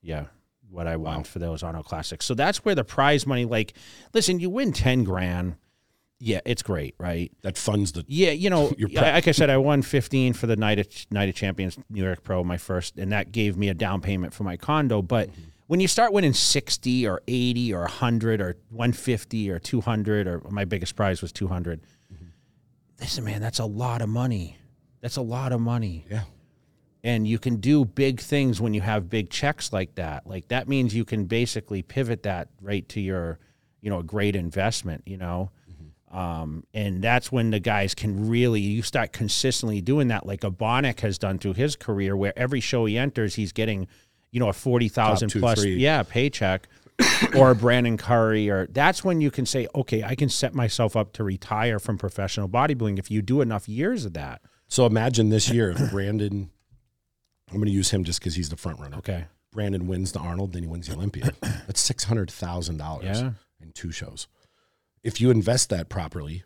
yeah, 0.00 0.26
what 0.72 0.86
I 0.86 0.96
want 0.96 1.26
for 1.26 1.38
those 1.38 1.62
Auto 1.62 1.82
Classics. 1.82 2.24
So 2.24 2.34
that's 2.34 2.64
where 2.64 2.74
the 2.74 2.84
prize 2.84 3.26
money. 3.26 3.44
Like, 3.44 3.74
listen, 4.14 4.40
you 4.40 4.50
win 4.50 4.72
ten 4.72 5.04
grand. 5.04 5.56
Yeah, 6.24 6.40
it's 6.44 6.62
great, 6.62 6.94
right? 6.98 7.32
that 7.42 7.58
funds 7.58 7.92
the 7.92 8.04
Yeah, 8.06 8.30
you 8.30 8.48
know, 8.48 8.72
like 8.94 9.26
I 9.26 9.32
said, 9.32 9.50
I 9.50 9.56
won 9.56 9.82
fifteen 9.82 10.32
for 10.32 10.46
the 10.46 10.56
night 10.56 10.78
of 10.78 10.86
night 11.10 11.28
of 11.28 11.34
champions 11.34 11.76
New 11.90 12.02
York 12.02 12.22
Pro, 12.22 12.42
my 12.44 12.56
first, 12.58 12.96
and 12.96 13.10
that 13.12 13.32
gave 13.32 13.56
me 13.56 13.68
a 13.68 13.74
down 13.74 14.00
payment 14.00 14.32
for 14.32 14.44
my 14.44 14.56
condo. 14.56 15.02
But 15.02 15.30
Mm-hmm. 15.30 15.42
when 15.66 15.80
you 15.80 15.88
start 15.88 16.12
winning 16.12 16.32
sixty 16.32 17.06
or 17.08 17.22
eighty 17.28 17.74
or 17.74 17.86
hundred 17.86 18.40
or 18.40 18.56
one 18.70 18.92
fifty 18.92 19.50
or 19.50 19.58
two 19.58 19.80
hundred, 19.80 20.26
or 20.28 20.40
my 20.50 20.64
biggest 20.64 20.94
prize 20.96 21.22
was 21.22 21.32
two 21.32 21.48
hundred. 21.48 21.80
Mm-hmm. 22.12 22.26
Listen, 23.00 23.24
man, 23.24 23.40
that's 23.40 23.58
a 23.58 23.66
lot 23.66 24.00
of 24.00 24.08
money. 24.08 24.58
That's 25.00 25.16
a 25.16 25.22
lot 25.22 25.50
of 25.50 25.60
money. 25.60 26.06
Yeah. 26.08 26.22
And 27.04 27.26
you 27.26 27.38
can 27.38 27.56
do 27.56 27.84
big 27.84 28.20
things 28.20 28.60
when 28.60 28.74
you 28.74 28.80
have 28.80 29.10
big 29.10 29.28
checks 29.28 29.72
like 29.72 29.96
that. 29.96 30.26
Like 30.26 30.48
that 30.48 30.68
means 30.68 30.94
you 30.94 31.04
can 31.04 31.24
basically 31.24 31.82
pivot 31.82 32.22
that 32.22 32.48
right 32.60 32.88
to 32.90 33.00
your, 33.00 33.40
you 33.80 33.90
know, 33.90 33.98
a 33.98 34.04
great 34.04 34.36
investment, 34.36 35.02
you 35.06 35.16
know. 35.16 35.50
Um, 36.12 36.64
and 36.74 37.02
that's 37.02 37.32
when 37.32 37.50
the 37.50 37.58
guys 37.58 37.94
can 37.94 38.28
really 38.28 38.60
you 38.60 38.82
start 38.82 39.12
consistently 39.12 39.80
doing 39.80 40.08
that, 40.08 40.26
like 40.26 40.44
a 40.44 40.50
Bonac 40.50 41.00
has 41.00 41.16
done 41.18 41.38
through 41.38 41.54
his 41.54 41.74
career, 41.74 42.14
where 42.14 42.38
every 42.38 42.60
show 42.60 42.84
he 42.84 42.98
enters, 42.98 43.34
he's 43.34 43.52
getting, 43.52 43.88
you 44.30 44.38
know, 44.38 44.48
a 44.48 44.52
forty 44.52 44.88
thousand 44.88 45.30
Top 45.30 45.32
two, 45.32 45.40
plus, 45.40 45.62
three. 45.62 45.76
yeah, 45.76 46.02
paycheck, 46.02 46.68
or 47.36 47.54
Brandon 47.54 47.96
Curry, 47.96 48.50
or 48.50 48.66
that's 48.66 49.02
when 49.02 49.22
you 49.22 49.30
can 49.30 49.46
say, 49.46 49.66
okay, 49.74 50.04
I 50.04 50.14
can 50.14 50.28
set 50.28 50.54
myself 50.54 50.96
up 50.96 51.14
to 51.14 51.24
retire 51.24 51.78
from 51.78 51.96
professional 51.96 52.46
bodybuilding 52.46 52.98
if 52.98 53.10
you 53.10 53.22
do 53.22 53.40
enough 53.40 53.66
years 53.66 54.04
of 54.04 54.12
that. 54.12 54.42
So 54.68 54.84
imagine 54.84 55.30
this 55.30 55.50
year 55.50 55.70
if 55.70 55.90
Brandon, 55.90 56.50
I'm 57.52 57.58
going 57.58 57.66
to 57.66 57.72
use 57.72 57.90
him 57.90 58.04
just 58.04 58.18
because 58.20 58.34
he's 58.34 58.48
the 58.48 58.56
front 58.56 58.80
runner. 58.80 58.96
Okay, 58.98 59.26
Brandon 59.52 59.86
wins 59.86 60.12
the 60.12 60.18
Arnold, 60.20 60.52
then 60.52 60.62
he 60.62 60.68
wins 60.68 60.88
the 60.88 60.94
Olympia. 60.94 61.32
That's 61.40 61.80
six 61.80 62.04
hundred 62.04 62.30
thousand 62.30 62.78
dollars 62.78 63.20
Yeah. 63.20 63.30
in 63.60 63.72
two 63.72 63.92
shows. 63.92 64.26
If 65.02 65.20
you 65.20 65.30
invest 65.30 65.70
that 65.70 65.88
properly, 65.88 66.44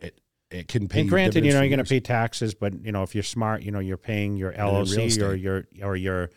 it 0.00 0.18
it 0.50 0.68
can 0.68 0.88
pay. 0.88 1.00
and 1.00 1.06
you 1.06 1.10
granted, 1.10 1.44
you 1.44 1.52
know, 1.52 1.60
you're 1.60 1.68
going 1.68 1.84
to 1.84 1.88
pay 1.88 2.00
taxes, 2.00 2.54
but 2.54 2.74
you 2.84 2.92
know, 2.92 3.02
if 3.02 3.14
you're 3.14 3.24
smart, 3.24 3.62
you 3.62 3.70
know, 3.72 3.78
you're 3.80 3.96
paying 3.96 4.36
your 4.36 4.52
LLC 4.52 5.20
or 5.22 5.34
your 5.34 5.64
or 5.82 5.96
your, 5.96 6.30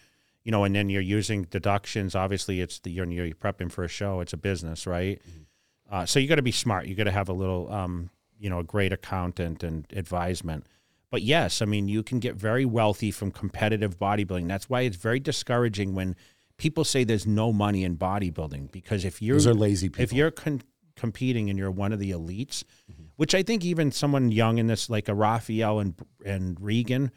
you 0.44 0.52
know, 0.52 0.64
and 0.64 0.74
then 0.76 0.90
you're 0.90 1.02
using 1.02 1.44
deductions. 1.44 2.16
Obviously, 2.16 2.62
it's 2.62 2.80
the 2.80 2.90
you're, 2.90 3.06
you're 3.06 3.36
prepping 3.36 3.72
for 3.72 3.84
a 3.84 3.88
show. 3.90 4.22
It's 4.22 4.34
a 4.34 4.38
business, 4.38 4.88
right? 4.88 5.22
Mm-hmm. 5.22 5.42
Uh, 5.90 6.06
so 6.06 6.20
you 6.20 6.28
got 6.28 6.36
to 6.36 6.42
be 6.42 6.52
smart. 6.52 6.86
You 6.88 6.96
got 6.96 7.06
to 7.06 7.12
have 7.12 7.30
a 7.30 7.34
little, 7.34 7.72
um, 7.72 8.10
you 8.40 8.50
know, 8.50 8.60
a 8.60 8.64
great 8.64 8.92
accountant 8.92 9.64
and 9.64 9.86
advisement. 9.96 10.66
But 11.10 11.22
yes, 11.22 11.62
I 11.62 11.66
mean, 11.66 11.88
you 11.88 12.04
can 12.04 12.20
get 12.20 12.36
very 12.36 12.66
wealthy 12.66 13.12
from 13.12 13.32
competitive 13.32 13.98
bodybuilding. 13.98 14.48
That's 14.48 14.70
why 14.70 14.82
it's 14.82 14.98
very 14.98 15.20
discouraging 15.20 15.96
when 15.96 16.16
people 16.58 16.84
say 16.84 17.04
there's 17.04 17.26
no 17.28 17.54
money 17.54 17.84
in 17.84 17.98
bodybuilding 17.98 18.72
because 18.72 19.06
if 19.06 19.22
you're 19.22 19.36
Those 19.38 19.48
are 19.48 19.54
lazy 19.54 19.90
people. 19.90 20.04
if 20.04 20.12
you're 20.12 20.32
con- 20.32 20.64
competing 20.96 21.50
and 21.50 21.58
you're 21.58 21.72
one 21.72 21.94
of 21.94 22.00
the 22.00 22.12
elites, 22.12 22.64
which 23.16 23.34
I 23.34 23.44
think 23.44 23.64
even 23.64 23.92
someone 23.92 24.32
young 24.32 24.58
in 24.58 24.68
this, 24.68 24.90
like 24.90 25.08
a 25.08 25.14
Raphael 25.16 25.80
and 25.80 25.94
and 26.26 26.60
Regan, 26.60 27.12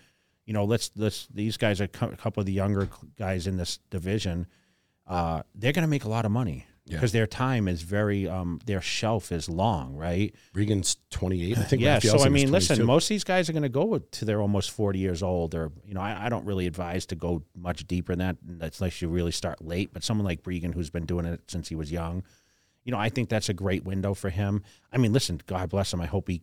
you 0.47 0.53
know, 0.53 0.65
let's 0.65 0.91
let's 0.97 1.27
these 1.29 1.57
guys 1.57 1.81
are 1.81 1.89
co- 1.89 2.11
a 2.11 2.17
couple 2.17 2.41
of 2.41 2.47
the 2.47 2.53
younger 2.53 2.89
guys 3.19 3.47
in 3.47 3.57
this 3.57 3.79
division. 3.91 4.47
Uh, 5.07 5.43
they're 5.57 5.73
going 5.73 5.83
to 5.83 5.89
make 5.89 6.05
a 6.05 6.09
lot 6.09 6.25
of 6.25 6.31
money 6.31 6.67
Yeah. 6.91 6.97
because 6.97 7.13
their 7.13 7.27
time 7.27 7.69
is 7.69 7.83
very 7.83 8.29
um, 8.29 8.61
their 8.67 8.81
shelf 8.81 9.33
is 9.33 9.49
long, 9.49 9.97
right? 9.97 10.35
Regan's 10.55 10.97
28. 11.11 11.57
I 11.57 11.63
think. 11.65 11.83
Yeah. 11.83 11.99
So 12.01 12.25
I 12.25 12.29
mean, 12.29 12.51
listen, 12.51 12.85
most 12.85 13.05
of 13.05 13.09
these 13.11 13.25
guys 13.25 13.49
are 13.49 13.53
going 13.53 13.63
to 13.63 13.69
go 13.69 13.99
to 13.99 14.25
their 14.25 14.41
almost 14.41 14.71
forty 14.71 14.99
years 14.99 15.23
old, 15.23 15.55
or 15.55 15.73
you 15.85 15.95
know, 15.95 16.01
I, 16.01 16.27
I 16.27 16.29
don't 16.29 16.45
really 16.45 16.67
advise 16.67 17.07
to 17.07 17.15
go 17.15 17.43
much 17.57 17.87
deeper 17.87 18.15
than 18.15 18.37
that 18.59 18.73
unless 18.79 19.01
you 19.01 19.09
really 19.09 19.33
start 19.33 19.65
late. 19.65 19.93
But 19.93 20.05
someone 20.05 20.27
like 20.27 20.41
Regan, 20.45 20.73
who's 20.73 20.91
been 20.91 21.07
doing 21.07 21.27
it 21.27 21.41
since 21.49 21.69
he 21.69 21.75
was 21.75 21.93
young, 21.93 22.25
you 22.85 22.93
know, 22.93 22.99
I 22.99 23.09
think 23.09 23.29
that's 23.29 23.49
a 23.49 23.55
great 23.55 23.85
window 23.85 24.15
for 24.15 24.31
him. 24.31 24.63
I 24.93 24.99
mean, 24.99 25.13
listen, 25.13 25.41
God 25.47 25.71
bless 25.71 25.93
him. 25.93 26.01
I 26.01 26.07
hope 26.07 26.29
he 26.29 26.43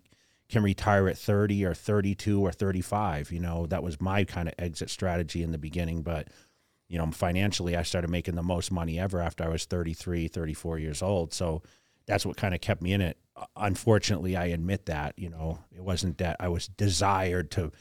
can 0.49 0.63
retire 0.63 1.09
at 1.09 1.17
30 1.17 1.65
or 1.65 1.73
32 1.73 2.41
or 2.41 2.51
35. 2.51 3.31
You 3.31 3.39
know, 3.39 3.65
that 3.67 3.83
was 3.83 3.99
my 3.99 4.23
kind 4.23 4.47
of 4.47 4.53
exit 4.57 4.89
strategy 4.89 5.43
in 5.43 5.51
the 5.51 5.57
beginning. 5.57 6.03
But, 6.03 6.29
you 6.89 6.97
know, 6.97 7.09
financially, 7.11 7.75
I 7.75 7.83
started 7.83 8.09
making 8.09 8.35
the 8.35 8.43
most 8.43 8.71
money 8.71 8.99
ever 8.99 9.21
after 9.21 9.43
I 9.43 9.49
was 9.49 9.65
33, 9.65 10.27
34 10.27 10.79
years 10.79 11.01
old. 11.01 11.33
So 11.33 11.61
that's 12.05 12.25
what 12.25 12.37
kind 12.37 12.55
of 12.55 12.61
kept 12.61 12.81
me 12.81 12.93
in 12.93 13.01
it. 13.01 13.17
Uh, 13.35 13.45
unfortunately, 13.57 14.35
I 14.37 14.45
admit 14.45 14.85
that, 14.85 15.13
you 15.17 15.29
know, 15.29 15.59
it 15.75 15.83
wasn't 15.83 16.17
that 16.19 16.37
I 16.39 16.47
was 16.47 16.67
desired 16.67 17.51
to 17.51 17.71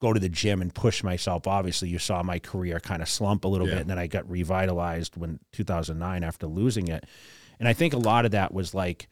go 0.00 0.12
to 0.12 0.20
the 0.20 0.28
gym 0.28 0.60
and 0.62 0.74
push 0.74 1.02
myself. 1.02 1.46
Obviously, 1.46 1.88
you 1.88 1.98
saw 1.98 2.22
my 2.22 2.38
career 2.38 2.80
kind 2.80 3.00
of 3.02 3.08
slump 3.08 3.44
a 3.44 3.48
little 3.48 3.68
Yeah. 3.68 3.74
bit, 3.74 3.80
and 3.82 3.90
then 3.90 3.98
I 3.98 4.06
got 4.06 4.28
revitalized 4.28 5.16
when 5.16 5.40
2009 5.52 6.22
after 6.24 6.46
losing 6.46 6.88
it. 6.88 7.04
And 7.58 7.68
I 7.68 7.72
think 7.74 7.92
a 7.94 7.98
lot 7.98 8.24
of 8.24 8.30
that 8.32 8.52
was 8.52 8.74
like 8.74 9.08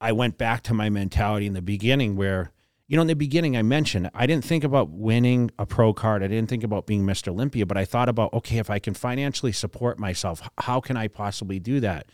I 0.00 0.12
went 0.12 0.36
back 0.38 0.62
to 0.64 0.74
my 0.74 0.90
mentality 0.90 1.46
in 1.46 1.54
the 1.54 1.62
beginning 1.62 2.16
where, 2.16 2.50
you 2.88 2.96
know, 2.96 3.02
in 3.02 3.08
the 3.08 3.14
beginning 3.14 3.56
I 3.56 3.62
mentioned 3.62 4.10
I 4.14 4.26
didn't 4.26 4.44
think 4.44 4.64
about 4.64 4.90
winning 4.90 5.50
a 5.58 5.66
pro 5.66 5.92
card. 5.92 6.22
I 6.22 6.28
didn't 6.28 6.48
think 6.48 6.64
about 6.64 6.86
being 6.86 7.04
Mr. 7.04 7.28
Olympia, 7.28 7.66
but 7.66 7.76
I 7.76 7.84
thought 7.84 8.08
about, 8.08 8.32
okay, 8.32 8.58
if 8.58 8.70
I 8.70 8.78
can 8.78 8.94
financially 8.94 9.52
support 9.52 9.98
myself, 9.98 10.48
how 10.58 10.80
can 10.80 10.96
I 10.96 11.08
possibly 11.08 11.58
do 11.58 11.80
that? 11.80 12.06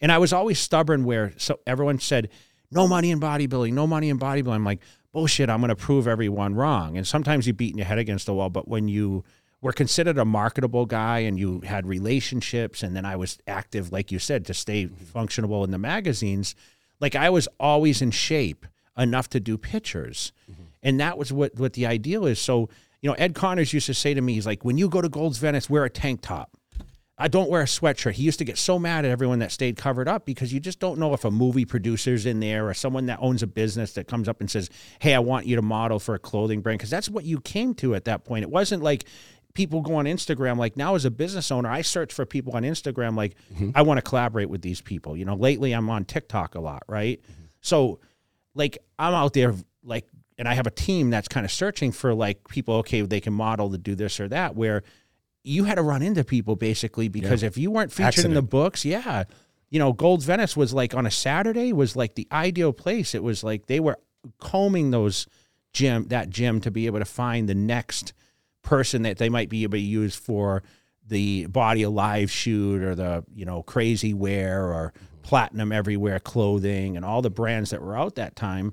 And 0.00 0.12
I 0.12 0.18
was 0.18 0.32
always 0.32 0.58
stubborn 0.58 1.04
where 1.04 1.32
so 1.36 1.60
everyone 1.66 1.98
said, 1.98 2.28
no 2.70 2.86
money 2.86 3.10
in 3.10 3.20
bodybuilding, 3.20 3.72
no 3.72 3.86
money 3.86 4.08
in 4.08 4.18
bodybuilding. 4.18 4.54
I'm 4.54 4.64
like, 4.64 4.80
bullshit, 5.12 5.50
I'm 5.50 5.60
going 5.60 5.70
to 5.70 5.76
prove 5.76 6.06
everyone 6.06 6.54
wrong. 6.54 6.96
And 6.96 7.06
sometimes 7.06 7.46
you 7.46 7.52
beating 7.52 7.78
your 7.78 7.86
head 7.86 7.98
against 7.98 8.26
the 8.26 8.34
wall, 8.34 8.50
but 8.50 8.68
when 8.68 8.88
you 8.88 9.24
were 9.60 9.72
considered 9.72 10.18
a 10.18 10.24
marketable 10.24 10.86
guy 10.86 11.20
and 11.20 11.38
you 11.38 11.60
had 11.60 11.86
relationships, 11.86 12.82
and 12.82 12.96
then 12.96 13.04
I 13.04 13.16
was 13.16 13.38
active, 13.46 13.92
like 13.92 14.10
you 14.12 14.18
said, 14.18 14.46
to 14.46 14.54
stay 14.54 14.86
functionable 14.86 15.64
in 15.64 15.70
the 15.70 15.78
magazines, 15.78 16.54
like 17.00 17.14
I 17.14 17.28
was 17.30 17.48
always 17.58 18.00
in 18.00 18.10
shape 18.10 18.66
enough 18.96 19.28
to 19.30 19.40
do 19.40 19.56
pictures. 19.56 20.32
Mm-hmm. 20.50 20.62
And 20.82 21.00
that 21.00 21.18
was 21.18 21.32
what, 21.32 21.54
what 21.56 21.74
the 21.74 21.86
ideal 21.86 22.26
is. 22.26 22.40
So, 22.40 22.68
you 23.00 23.08
know, 23.08 23.14
Ed 23.14 23.34
Connors 23.34 23.72
used 23.72 23.86
to 23.86 23.94
say 23.94 24.14
to 24.14 24.20
me, 24.20 24.34
he's 24.34 24.46
like, 24.46 24.64
when 24.64 24.78
you 24.78 24.88
go 24.88 25.00
to 25.00 25.08
Gold's 25.08 25.38
Venice, 25.38 25.68
wear 25.68 25.84
a 25.84 25.90
tank 25.90 26.20
top. 26.22 26.56
I 27.20 27.28
don't 27.28 27.50
wear 27.50 27.60
a 27.60 27.66
sweatshirt. 27.66 28.12
He 28.12 28.22
used 28.22 28.38
to 28.38 28.46
get 28.46 28.56
so 28.56 28.78
mad 28.78 29.04
at 29.04 29.10
everyone 29.10 29.40
that 29.40 29.52
stayed 29.52 29.76
covered 29.76 30.08
up 30.08 30.24
because 30.24 30.54
you 30.54 30.58
just 30.58 30.80
don't 30.80 30.98
know 30.98 31.12
if 31.12 31.26
a 31.26 31.30
movie 31.30 31.66
producer's 31.66 32.24
in 32.24 32.40
there 32.40 32.66
or 32.66 32.72
someone 32.72 33.06
that 33.06 33.18
owns 33.20 33.42
a 33.42 33.46
business 33.46 33.92
that 33.92 34.08
comes 34.08 34.26
up 34.26 34.40
and 34.40 34.50
says, 34.50 34.70
"Hey, 35.00 35.14
I 35.14 35.18
want 35.18 35.44
you 35.44 35.54
to 35.56 35.62
model 35.62 35.98
for 35.98 36.14
a 36.14 36.18
clothing 36.18 36.62
brand," 36.62 36.78
because 36.78 36.88
that's 36.88 37.10
what 37.10 37.24
you 37.24 37.38
came 37.42 37.74
to 37.74 37.94
at 37.94 38.06
that 38.06 38.24
point. 38.24 38.42
It 38.42 38.50
wasn't 38.50 38.82
like 38.82 39.04
people 39.52 39.82
go 39.82 39.96
on 39.96 40.06
Instagram. 40.06 40.56
Like 40.56 40.78
now, 40.78 40.94
as 40.94 41.04
a 41.04 41.10
business 41.10 41.50
owner, 41.50 41.68
I 41.68 41.82
search 41.82 42.12
for 42.14 42.24
people 42.24 42.54
on 42.54 42.62
Instagram. 42.62 43.16
Like 43.16 43.34
mm-hmm. 43.52 43.72
I 43.74 43.82
want 43.82 43.98
to 43.98 44.02
collaborate 44.02 44.48
with 44.48 44.62
these 44.62 44.80
people. 44.80 45.14
You 45.14 45.26
know, 45.26 45.34
lately 45.34 45.72
I'm 45.72 45.90
on 45.90 46.06
TikTok 46.06 46.54
a 46.54 46.60
lot, 46.60 46.84
right? 46.88 47.20
Mm-hmm. 47.20 47.42
So, 47.60 48.00
like 48.54 48.78
I'm 48.98 49.14
out 49.14 49.32
there 49.32 49.54
like 49.82 50.06
and 50.38 50.48
I 50.48 50.54
have 50.54 50.66
a 50.66 50.70
team 50.70 51.10
that's 51.10 51.28
kind 51.28 51.44
of 51.44 51.52
searching 51.52 51.92
for 51.92 52.14
like 52.14 52.48
people 52.48 52.74
okay 52.76 53.00
they 53.02 53.20
can 53.20 53.32
model 53.32 53.70
to 53.70 53.78
do 53.78 53.94
this 53.94 54.20
or 54.20 54.28
that 54.28 54.56
where 54.56 54.82
you 55.42 55.64
had 55.64 55.76
to 55.76 55.82
run 55.82 56.02
into 56.02 56.24
people 56.24 56.56
basically 56.56 57.08
because 57.08 57.42
if 57.42 57.56
you 57.56 57.70
weren't 57.70 57.92
featured 57.92 58.24
in 58.24 58.34
the 58.34 58.42
books 58.42 58.84
yeah. 58.84 59.24
You 59.72 59.78
know 59.78 59.92
Gold's 59.92 60.24
Venice 60.24 60.56
was 60.56 60.74
like 60.74 60.94
on 60.94 61.06
a 61.06 61.12
Saturday 61.12 61.72
was 61.72 61.94
like 61.94 62.16
the 62.16 62.26
ideal 62.32 62.72
place. 62.72 63.14
It 63.14 63.22
was 63.22 63.44
like 63.44 63.66
they 63.66 63.78
were 63.78 63.98
combing 64.40 64.90
those 64.90 65.28
gym 65.72 66.08
that 66.08 66.28
gym 66.28 66.60
to 66.62 66.72
be 66.72 66.86
able 66.86 66.98
to 66.98 67.04
find 67.04 67.48
the 67.48 67.54
next 67.54 68.12
person 68.62 69.02
that 69.02 69.18
they 69.18 69.28
might 69.28 69.48
be 69.48 69.62
able 69.62 69.78
to 69.78 69.82
use 69.82 70.16
for 70.16 70.62
the 71.06 71.46
body 71.46 71.82
alive 71.82 72.30
shoot 72.30 72.82
or 72.82 72.94
the 72.94 73.24
you 73.34 73.44
know 73.44 73.62
crazy 73.62 74.14
wear 74.14 74.64
or 74.64 74.92
platinum 75.30 75.70
everywhere 75.70 76.18
clothing 76.18 76.96
and 76.96 77.04
all 77.04 77.22
the 77.22 77.30
brands 77.30 77.70
that 77.70 77.80
were 77.80 77.96
out 77.96 78.16
that 78.16 78.34
time 78.34 78.72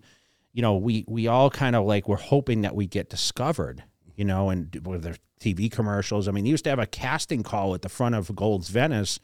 you 0.53 0.61
know 0.63 0.75
we 0.75 1.05
we 1.07 1.27
all 1.27 1.51
kind 1.51 1.75
of 1.75 1.85
like 1.85 2.07
were 2.07 2.15
hoping 2.17 2.61
that 2.61 2.75
we 2.75 2.87
get 2.87 3.11
discovered 3.11 3.83
you 4.15 4.25
know 4.25 4.49
and 4.49 4.75
with 4.83 5.03
their 5.03 5.15
tv 5.39 5.71
commercials 5.71 6.27
i 6.27 6.31
mean 6.31 6.43
they 6.45 6.49
used 6.49 6.63
to 6.63 6.69
have 6.71 6.79
a 6.79 6.87
casting 6.87 7.43
call 7.43 7.75
at 7.75 7.83
the 7.83 7.89
front 7.89 8.15
of 8.15 8.35
gold's 8.35 8.69
venice 8.69 9.19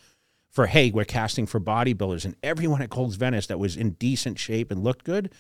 for 0.52 0.68
hey 0.68 0.92
we're 0.92 1.04
casting 1.04 1.48
for 1.48 1.60
bodybuilders 1.60 2.24
and 2.24 2.36
everyone 2.44 2.84
at 2.84 2.92
gold's 2.92 3.16
venice 3.16 3.48
that 3.48 3.58
was 3.58 3.76
in 3.76 3.94
decent 3.94 4.38
shape 4.38 4.70
and 4.70 4.84
looked 4.84 5.04
good 5.04 5.32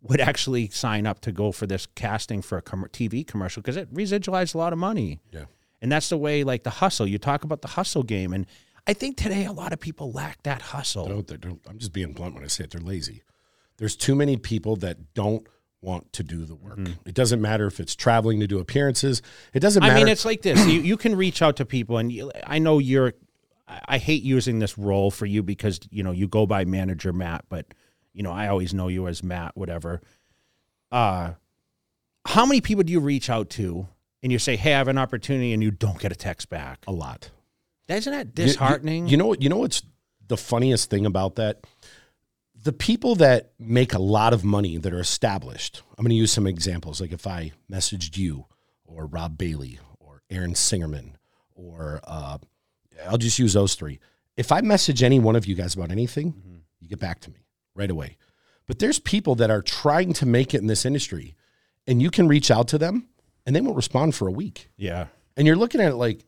would 0.00 0.20
actually 0.22 0.68
sign 0.68 1.06
up 1.06 1.20
to 1.20 1.30
go 1.30 1.52
for 1.52 1.66
this 1.66 1.84
casting 1.94 2.40
for 2.40 2.56
a 2.56 2.62
com- 2.62 2.86
tv 2.90 3.26
commercial 3.26 3.60
because 3.60 3.76
it 3.76 3.92
residualized 3.92 4.54
a 4.54 4.58
lot 4.58 4.72
of 4.72 4.78
money 4.78 5.20
Yeah. 5.30 5.44
and 5.82 5.92
that's 5.92 6.08
the 6.08 6.16
way, 6.16 6.42
like 6.44 6.62
the 6.62 6.70
hustle. 6.70 7.06
You 7.06 7.18
talk 7.18 7.44
about 7.44 7.60
the 7.60 7.68
hustle 7.68 8.02
game, 8.02 8.32
and 8.32 8.46
I 8.86 8.92
think 8.92 9.16
today 9.16 9.44
a 9.44 9.52
lot 9.52 9.72
of 9.72 9.80
people 9.80 10.12
lack 10.12 10.42
that 10.42 10.60
hustle. 10.60 11.08
Don't, 11.08 11.26
they 11.26 11.36
don't, 11.36 11.60
I'm 11.68 11.78
just 11.78 11.92
being 11.92 12.12
blunt 12.12 12.34
when 12.34 12.44
I 12.44 12.48
say 12.48 12.64
it. 12.64 12.70
They're 12.70 12.80
lazy. 12.80 13.22
There's 13.78 13.96
too 13.96 14.14
many 14.14 14.36
people 14.36 14.76
that 14.76 15.14
don't 15.14 15.46
want 15.80 16.12
to 16.14 16.22
do 16.22 16.44
the 16.44 16.54
work. 16.54 16.78
It 17.04 17.14
doesn't 17.14 17.40
matter 17.40 17.66
if 17.66 17.80
it's 17.80 17.94
traveling 17.94 18.40
to 18.40 18.46
do 18.46 18.58
appearances. 18.58 19.22
It 19.52 19.60
doesn't 19.60 19.82
Mm-hmm. 19.82 19.92
I 19.92 19.98
mean, 19.98 20.08
it's 20.08 20.24
like 20.24 20.42
this. 20.42 20.66
You 20.66 20.80
you 20.80 20.96
can 20.96 21.14
reach 21.16 21.42
out 21.42 21.56
to 21.56 21.66
people, 21.66 21.98
and 21.98 22.10
you, 22.10 22.30
I 22.46 22.58
know 22.58 22.78
you're. 22.78 23.14
I 23.68 23.80
I 23.86 23.98
hate 23.98 24.22
using 24.22 24.58
this 24.58 24.78
role 24.78 25.10
for 25.10 25.26
you 25.26 25.42
because 25.42 25.80
you 25.90 26.02
know 26.02 26.12
you 26.12 26.28
go 26.28 26.46
by 26.46 26.64
manager 26.64 27.12
Matt, 27.12 27.44
but 27.48 27.74
you 28.12 28.22
know 28.22 28.30
I 28.32 28.48
always 28.48 28.72
know 28.72 28.88
you 28.88 29.08
as 29.08 29.22
Matt, 29.22 29.56
whatever. 29.56 30.00
Uh 30.92 31.32
how 32.26 32.46
many 32.46 32.60
people 32.60 32.84
do 32.84 32.92
you 32.92 33.00
reach 33.00 33.28
out 33.28 33.50
to 33.50 33.86
and 34.22 34.32
you 34.32 34.38
say, 34.38 34.56
"Hey, 34.56 34.74
I 34.74 34.78
have 34.78 34.88
an 34.88 34.98
opportunity," 34.98 35.52
and 35.52 35.62
you 35.62 35.70
don't 35.70 35.98
get 35.98 36.12
a 36.12 36.16
text 36.16 36.48
back? 36.48 36.84
a 36.86 36.92
lot. 36.92 37.30
Isn't 37.88 38.12
that 38.12 38.26
You- 38.38 38.44
you- 38.44 38.48
disheartening? 38.48 39.06
You, 39.08 39.16
know 39.16 39.26
what? 39.26 39.42
You 39.42 39.48
know 39.48 39.58
what's 39.58 39.82
the 40.26 40.36
funniest 40.36 40.90
thing 40.90 41.04
about 41.06 41.36
that? 41.36 41.60
The 42.62 42.72
people 42.72 43.14
that 43.16 43.52
make 43.58 43.92
a 43.92 43.98
lot 43.98 44.32
of 44.32 44.42
money 44.44 44.78
that 44.78 44.92
are 44.92 45.00
established. 45.00 45.82
I'm 45.98 46.04
going 46.04 46.10
to 46.10 46.16
use 46.16 46.32
some 46.32 46.46
examples. 46.46 47.00
Like 47.00 47.12
if 47.12 47.26
I 47.26 47.52
messaged 47.70 48.16
you, 48.16 48.46
or 48.86 49.06
Rob 49.06 49.36
Bailey, 49.36 49.78
or 50.00 50.22
Aaron 50.30 50.54
Singerman, 50.54 51.14
or 51.54 52.00
uh, 52.04 52.38
I'll 53.06 53.18
just 53.18 53.38
use 53.38 53.52
those 53.52 53.74
three. 53.74 53.98
If 54.36 54.50
I 54.50 54.60
message 54.62 55.02
any 55.02 55.18
one 55.20 55.36
of 55.36 55.46
you 55.46 55.54
guys 55.54 55.74
about 55.74 55.90
anything, 55.90 56.32
Mm-hmm. 56.32 56.56
you 56.80 56.88
get 56.88 57.00
back 57.00 57.20
to 57.20 57.30
me 57.30 57.44
right 57.74 57.90
away. 57.90 58.16
But 58.66 58.78
there's 58.78 58.98
people 58.98 59.34
that 59.36 59.50
are 59.50 59.60
trying 59.62 60.12
to 60.14 60.26
make 60.26 60.54
it 60.54 60.60
in 60.62 60.66
this 60.68 60.86
industry, 60.86 61.34
and 61.86 62.00
you 62.00 62.10
can 62.10 62.28
reach 62.28 62.50
out 62.50 62.66
to 62.68 62.78
them, 62.78 63.08
and 63.44 63.54
they 63.54 63.60
won't 63.60 63.76
respond 63.76 64.14
for 64.14 64.26
a 64.26 64.32
week. 64.32 64.70
Yeah. 64.76 65.08
And 65.36 65.46
you're 65.46 65.56
looking 65.56 65.80
at 65.82 65.90
it 65.92 65.96
like, 65.96 66.24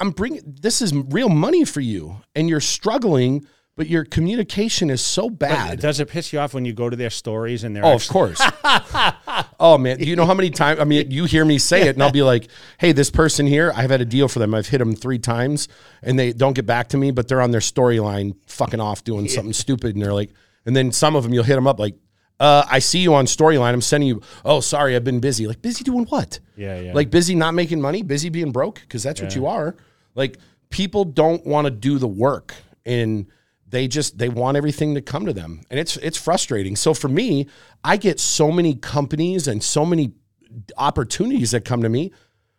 I'm 0.00 0.10
bringing 0.10 0.42
this 0.60 0.80
is 0.82 0.94
real 0.94 1.28
money 1.28 1.64
for 1.64 1.80
you, 1.80 2.20
and 2.34 2.48
you're 2.48 2.60
struggling, 2.60 3.44
but 3.76 3.88
your 3.88 4.04
communication 4.04 4.90
is 4.90 5.00
so 5.00 5.28
But 5.30 5.38
bad. 5.38 5.80
does 5.80 6.00
it 6.00 6.08
piss 6.08 6.32
you 6.32 6.38
off 6.38 6.54
when 6.54 6.64
you 6.64 6.72
go 6.72 6.88
to 6.90 6.96
their 6.96 7.10
stories 7.10 7.64
and 7.64 7.74
they're 7.76 7.84
Oh, 7.84 7.94
of 7.94 8.06
course. 8.08 8.40
oh 9.60 9.78
man, 9.78 9.98
do 9.98 10.04
you 10.06 10.16
know 10.16 10.26
how 10.26 10.34
many 10.34 10.50
times? 10.50 10.80
I 10.80 10.84
mean, 10.84 11.10
you 11.10 11.24
hear 11.24 11.44
me 11.44 11.58
say 11.58 11.82
it, 11.82 11.96
and 11.96 12.02
I'll 12.02 12.12
be 12.12 12.22
like, 12.22 12.48
"Hey, 12.78 12.92
this 12.92 13.10
person 13.10 13.46
here, 13.46 13.72
I've 13.74 13.90
had 13.90 14.00
a 14.00 14.04
deal 14.04 14.28
for 14.28 14.38
them. 14.38 14.54
I've 14.54 14.68
hit 14.68 14.78
them 14.78 14.94
three 14.94 15.18
times, 15.18 15.68
and 16.02 16.18
they 16.18 16.32
don't 16.32 16.54
get 16.54 16.66
back 16.66 16.88
to 16.90 16.96
me, 16.96 17.10
but 17.10 17.28
they're 17.28 17.40
on 17.42 17.50
their 17.50 17.60
storyline, 17.60 18.36
fucking 18.46 18.80
off, 18.80 19.04
doing 19.04 19.28
something 19.28 19.52
stupid, 19.52 19.94
and 19.94 20.02
they're 20.04 20.14
like, 20.14 20.30
and 20.66 20.74
then 20.76 20.92
some 20.92 21.16
of 21.16 21.22
them 21.24 21.32
you'll 21.32 21.44
hit 21.44 21.54
them 21.56 21.66
up 21.66 21.78
like, 21.78 21.96
uh, 22.40 22.64
"I 22.70 22.78
see 22.78 23.00
you 23.00 23.14
on 23.14 23.26
storyline. 23.26 23.72
I'm 23.72 23.80
sending 23.80 24.08
you. 24.08 24.22
Oh, 24.44 24.60
sorry, 24.60 24.96
I've 24.96 25.04
been 25.04 25.20
busy. 25.20 25.46
Like 25.46 25.62
busy 25.62 25.84
doing 25.84 26.04
what? 26.06 26.40
Yeah, 26.56 26.80
yeah. 26.80 26.92
Like 26.94 27.10
busy 27.10 27.34
not 27.34 27.54
making 27.54 27.80
money, 27.80 28.02
busy 28.02 28.28
being 28.28 28.52
broke, 28.52 28.80
because 28.80 29.02
that's 29.02 29.20
what 29.20 29.34
you 29.34 29.46
are. 29.46 29.76
Like 30.14 30.38
people 30.70 31.04
don't 31.04 31.46
want 31.46 31.66
to 31.66 31.70
do 31.70 31.98
the 31.98 32.08
work, 32.08 32.54
and 32.84 33.26
they 33.70 33.88
just 33.88 34.18
they 34.18 34.28
want 34.28 34.56
everything 34.56 34.94
to 34.94 35.00
come 35.00 35.26
to 35.26 35.32
them 35.32 35.60
and 35.70 35.78
it's 35.78 35.96
it's 35.98 36.16
frustrating 36.16 36.74
so 36.76 36.94
for 36.94 37.08
me 37.08 37.46
i 37.84 37.96
get 37.96 38.18
so 38.18 38.50
many 38.50 38.74
companies 38.74 39.46
and 39.48 39.62
so 39.62 39.84
many 39.84 40.12
opportunities 40.76 41.50
that 41.50 41.64
come 41.64 41.82
to 41.82 41.88
me 41.88 42.10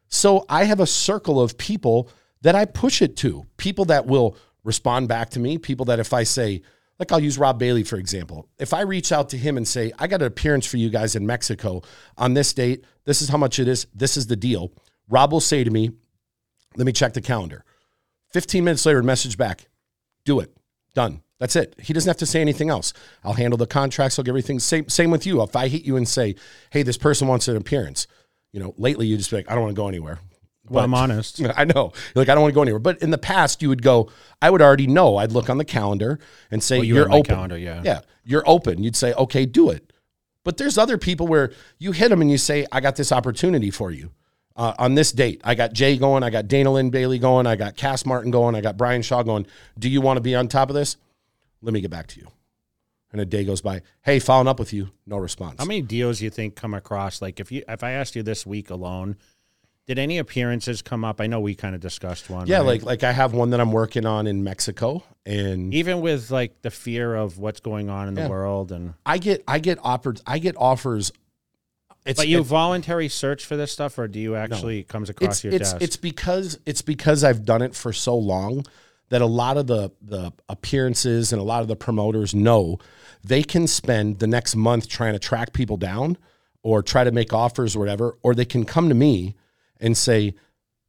so 0.07 0.45
i 0.49 0.63
have 0.63 0.79
a 0.79 0.87
circle 0.87 1.41
of 1.41 1.57
people 1.57 2.09
that 2.41 2.55
i 2.55 2.65
push 2.65 3.01
it 3.01 3.15
to 3.17 3.45
people 3.57 3.85
that 3.85 4.05
will 4.05 4.37
respond 4.63 5.07
back 5.07 5.29
to 5.29 5.39
me 5.39 5.57
people 5.57 5.85
that 5.85 5.99
if 5.99 6.13
i 6.13 6.23
say 6.23 6.61
like 6.99 7.11
i'll 7.11 7.19
use 7.19 7.37
rob 7.37 7.57
bailey 7.57 7.83
for 7.83 7.97
example 7.97 8.47
if 8.59 8.73
i 8.73 8.81
reach 8.81 9.11
out 9.11 9.29
to 9.29 9.37
him 9.37 9.57
and 9.57 9.67
say 9.67 9.91
i 9.99 10.07
got 10.07 10.21
an 10.21 10.27
appearance 10.27 10.65
for 10.65 10.77
you 10.77 10.89
guys 10.89 11.15
in 11.15 11.25
mexico 11.25 11.81
on 12.17 12.33
this 12.33 12.53
date 12.53 12.83
this 13.05 13.21
is 13.21 13.29
how 13.29 13.37
much 13.37 13.59
it 13.59 13.67
is 13.67 13.87
this 13.93 14.17
is 14.17 14.27
the 14.27 14.35
deal 14.35 14.71
rob 15.09 15.31
will 15.31 15.39
say 15.39 15.63
to 15.63 15.71
me 15.71 15.89
let 16.75 16.85
me 16.85 16.91
check 16.91 17.13
the 17.13 17.21
calendar 17.21 17.63
15 18.33 18.63
minutes 18.63 18.85
later 18.85 19.01
message 19.01 19.37
back 19.37 19.67
do 20.25 20.39
it 20.39 20.53
Done. 20.93 21.21
That's 21.39 21.55
it. 21.55 21.75
He 21.79 21.93
doesn't 21.93 22.09
have 22.09 22.17
to 22.17 22.25
say 22.25 22.41
anything 22.41 22.69
else. 22.69 22.93
I'll 23.23 23.33
handle 23.33 23.57
the 23.57 23.67
contracts. 23.67 24.19
I'll 24.19 24.23
get 24.23 24.31
everything. 24.31 24.59
Same, 24.59 24.89
same 24.89 25.11
with 25.11 25.25
you. 25.25 25.41
If 25.41 25.55
I 25.55 25.67
hit 25.67 25.83
you 25.83 25.95
and 25.95 26.07
say, 26.07 26.35
"Hey, 26.71 26.83
this 26.83 26.97
person 26.97 27.27
wants 27.27 27.47
an 27.47 27.55
appearance," 27.55 28.07
you 28.51 28.59
know, 28.59 28.73
lately 28.77 29.07
you 29.07 29.15
just 29.15 29.29
be 29.29 29.37
like, 29.37 29.49
"I 29.49 29.53
don't 29.53 29.63
want 29.63 29.75
to 29.75 29.81
go 29.81 29.87
anywhere." 29.87 30.19
Well, 30.69 30.83
I'm 30.83 30.93
honest. 30.93 31.41
I 31.55 31.65
know. 31.65 31.91
You're 32.15 32.21
like, 32.21 32.29
I 32.29 32.35
don't 32.35 32.41
want 32.41 32.51
to 32.51 32.55
go 32.55 32.61
anywhere. 32.61 32.79
But 32.79 33.01
in 33.01 33.11
the 33.11 33.17
past, 33.17 33.61
you 33.61 33.69
would 33.69 33.81
go, 33.81 34.09
I 34.41 34.49
would 34.49 34.61
already 34.61 34.87
know. 34.87 35.17
I'd 35.17 35.31
look 35.31 35.49
on 35.49 35.57
the 35.57 35.65
calendar 35.65 36.19
and 36.51 36.63
say, 36.63 36.79
you 36.79 36.95
You're 36.95 37.11
open. 37.11 37.35
calendar, 37.35 37.57
yeah. 37.57 37.81
Yeah. 37.83 38.01
You're 38.23 38.43
open. 38.47 38.83
You'd 38.83 38.95
say, 38.95 39.13
Okay, 39.13 39.45
do 39.45 39.69
it. 39.69 39.91
But 40.43 40.57
there's 40.57 40.77
other 40.77 40.97
people 40.97 41.27
where 41.27 41.51
you 41.77 41.91
hit 41.91 42.09
them 42.09 42.21
and 42.21 42.31
you 42.31 42.37
say, 42.37 42.65
I 42.71 42.79
got 42.79 42.95
this 42.95 43.11
opportunity 43.11 43.71
for 43.71 43.91
you. 43.91 44.11
Uh, 44.55 44.73
on 44.77 44.93
this 44.95 45.11
date, 45.11 45.39
I 45.43 45.55
got 45.55 45.73
Jay 45.73 45.97
going, 45.97 46.21
I 46.21 46.29
got 46.29 46.47
Dana 46.47 46.71
Lynn 46.71 46.89
Bailey 46.89 47.17
going, 47.17 47.47
I 47.47 47.55
got 47.55 47.77
Cass 47.77 48.05
Martin 48.05 48.29
going, 48.29 48.55
I 48.55 48.61
got 48.61 48.75
Brian 48.77 49.01
Shaw 49.01 49.23
going. 49.23 49.47
Do 49.77 49.89
you 49.89 50.01
want 50.01 50.17
to 50.17 50.21
be 50.21 50.35
on 50.35 50.47
top 50.49 50.69
of 50.69 50.75
this? 50.75 50.97
Let 51.61 51.73
me 51.73 51.81
get 51.81 51.91
back 51.91 52.07
to 52.07 52.19
you. 52.19 52.27
And 53.11 53.21
a 53.21 53.25
day 53.25 53.43
goes 53.43 53.61
by. 53.61 53.81
Hey, 54.01 54.19
following 54.19 54.47
up 54.47 54.59
with 54.59 54.71
you. 54.73 54.89
No 55.05 55.17
response. 55.17 55.55
How 55.59 55.65
many 55.65 55.81
deals 55.81 56.21
you 56.21 56.29
think 56.29 56.55
come 56.55 56.73
across? 56.73 57.21
Like 57.21 57.39
if 57.39 57.51
you 57.51 57.63
if 57.67 57.83
I 57.83 57.91
asked 57.91 58.15
you 58.15 58.23
this 58.23 58.45
week 58.45 58.69
alone, 58.69 59.17
did 59.89 59.97
any 59.97 60.19
appearances 60.19 60.83
come 60.83 61.03
up? 61.03 61.19
I 61.19 61.25
know 61.25 61.39
we 61.39 61.55
kind 61.55 61.73
of 61.73 61.81
discussed 61.81 62.29
one. 62.29 62.45
yeah, 62.45 62.57
right? 62.57 62.65
like 62.67 62.83
like 62.83 63.03
I 63.03 63.11
have 63.11 63.33
one 63.33 63.49
that 63.49 63.59
I'm 63.59 63.71
working 63.71 64.05
on 64.05 64.27
in 64.27 64.43
Mexico, 64.43 65.03
and 65.25 65.73
even 65.73 66.01
with 66.01 66.29
like 66.29 66.61
the 66.61 66.69
fear 66.69 67.15
of 67.15 67.39
what's 67.39 67.59
going 67.59 67.89
on 67.89 68.07
in 68.07 68.13
the 68.13 68.29
world 68.29 68.71
and 68.71 68.93
I 69.03 69.17
get 69.17 69.43
I 69.47 69.57
get 69.57 69.79
offered 69.81 70.21
I 70.27 70.37
get 70.37 70.55
offers. 70.57 71.11
It's 72.05 72.19
but 72.19 72.27
you 72.27 72.41
it- 72.41 72.43
voluntary 72.43 73.09
search 73.09 73.45
for 73.45 73.57
this 73.57 73.71
stuff 73.71 73.97
or 73.97 74.07
do 74.07 74.19
you 74.19 74.35
actually 74.35 74.81
it 74.81 74.87
comes 74.87 75.09
across 75.09 75.37
it's 75.37 75.43
your 75.43 75.53
it's 75.53 75.71
desk? 75.71 75.81
it's 75.81 75.97
because 75.97 76.59
it's 76.67 76.83
because 76.83 77.23
I've 77.23 77.43
done 77.43 77.63
it 77.63 77.73
for 77.73 77.91
so 77.91 78.15
long 78.15 78.65
that 79.09 79.23
a 79.23 79.25
lot 79.25 79.57
of 79.57 79.65
the 79.65 79.89
the 80.03 80.31
appearances 80.47 81.33
and 81.33 81.41
a 81.41 81.43
lot 81.43 81.63
of 81.63 81.67
the 81.67 81.75
promoters 81.75 82.35
know 82.35 82.77
they 83.23 83.41
can 83.41 83.65
spend 83.65 84.19
the 84.19 84.27
next 84.27 84.55
month 84.55 84.87
trying 84.87 85.13
to 85.13 85.19
track 85.19 85.51
people 85.51 85.77
down 85.77 86.15
or 86.61 86.83
try 86.83 87.03
to 87.03 87.11
make 87.11 87.33
offers 87.33 87.75
or 87.75 87.79
whatever 87.79 88.17
or 88.21 88.35
they 88.35 88.45
can 88.45 88.65
come 88.65 88.87
to 88.87 88.95
me 88.95 89.35
and 89.79 89.97
say 89.97 90.35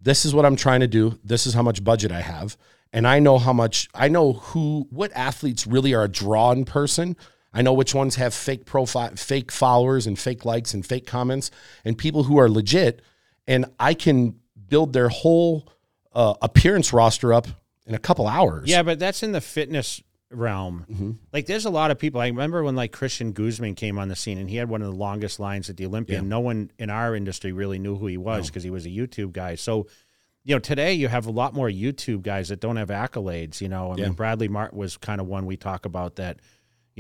this 0.01 0.25
is 0.25 0.35
what 0.35 0.47
I'm 0.47 0.57
trying 0.57 0.81
to 0.81 0.89
do. 0.89 1.19
This 1.23 1.47
is 1.47 1.55
how 1.55 1.63
much 1.63 1.85
budget 1.85 2.13
I 2.13 2.21
have. 2.21 2.57
And 2.93 3.07
I 3.07 3.21
know 3.21 3.39
how 3.39 3.53
much 3.53 3.89
I 3.95 4.09
know 4.09 4.33
who 4.33 4.87
what 4.91 5.13
athletes 5.15 5.67
really 5.67 5.95
are 5.95 6.05
a 6.05 6.09
draw 6.09 6.51
in 6.53 6.65
person. 6.65 7.17
I 7.53 7.63
know 7.63 7.73
which 7.73 7.95
ones 7.95 8.17
have 8.17 8.33
fake 8.35 8.65
profile 8.65 9.15
fake 9.17 9.53
followers 9.53 10.07
and 10.07 10.19
fake 10.19 10.45
likes 10.45 10.75
and 10.75 10.85
fake 10.85 11.07
comments 11.07 11.51
and 11.85 11.97
people 11.97 12.25
who 12.25 12.39
are 12.39 12.49
legit. 12.49 13.03
And 13.47 13.67
I 13.79 13.95
can 13.95 14.37
build 14.69 14.93
their 14.93 15.09
whole 15.09 15.69
uh, 16.13 16.35
appearance 16.43 16.93
roster 16.93 17.33
up 17.33 17.47
in 17.87 17.95
a 17.95 17.99
couple 17.99 18.27
hours. 18.27 18.69
yeah, 18.69 18.83
but 18.83 18.99
that's 18.99 19.23
in 19.23 19.33
the 19.33 19.41
fitness 19.41 20.03
realm. 20.31 20.87
Mm-hmm. 20.91 21.11
Like 21.33 21.47
there's 21.47 21.65
a 21.65 21.71
lot 21.71 21.91
of 21.91 21.99
people. 21.99 22.21
I 22.21 22.27
remember 22.29 22.63
when 22.63 22.77
like 22.77 22.93
Christian 22.93 23.33
Guzman 23.33 23.75
came 23.75 23.99
on 23.99 24.09
the 24.09 24.17
scene 24.17 24.39
and 24.39 24.49
he 24.49 24.57
had 24.57 24.69
one 24.69 24.83
of 24.83 24.89
the 24.89 24.95
longest 24.97 25.41
lines 25.41 25.69
at 25.71 25.77
the 25.77 25.87
Olympia. 25.87 26.19
and 26.19 26.29
No 26.29 26.41
one 26.41 26.71
in 26.79 26.91
our 26.91 27.15
industry 27.15 27.53
really 27.53 27.79
knew 27.79 27.97
who 27.97 28.07
he 28.07 28.17
was 28.17 28.49
because 28.49 28.63
he 28.63 28.71
was 28.71 28.87
a 28.87 28.91
YouTube 28.91 29.33
guy. 29.33 29.55
So, 29.57 29.87
you 30.45 30.55
know, 30.55 30.59
today 30.61 30.95
you 30.95 31.09
have 31.09 31.27
a 31.27 31.31
lot 31.31 31.53
more 31.55 31.69
YouTube 31.69 32.23
guys 32.23 32.49
that 32.49 32.61
don't 32.61 32.77
have 32.77 32.89
accolades. 32.89 33.61
You 33.61 33.69
know, 33.69 33.93
I 33.93 33.97
Yeah. 33.97 34.05
mean, 34.07 34.13
Bradley 34.15 34.49
Martin 34.49 34.79
was 34.79 34.97
kind 34.97 35.21
of 35.21 35.27
one 35.27 35.47
we 35.47 35.57
talk 35.57 35.85
about 35.85 36.17
that. 36.17 36.39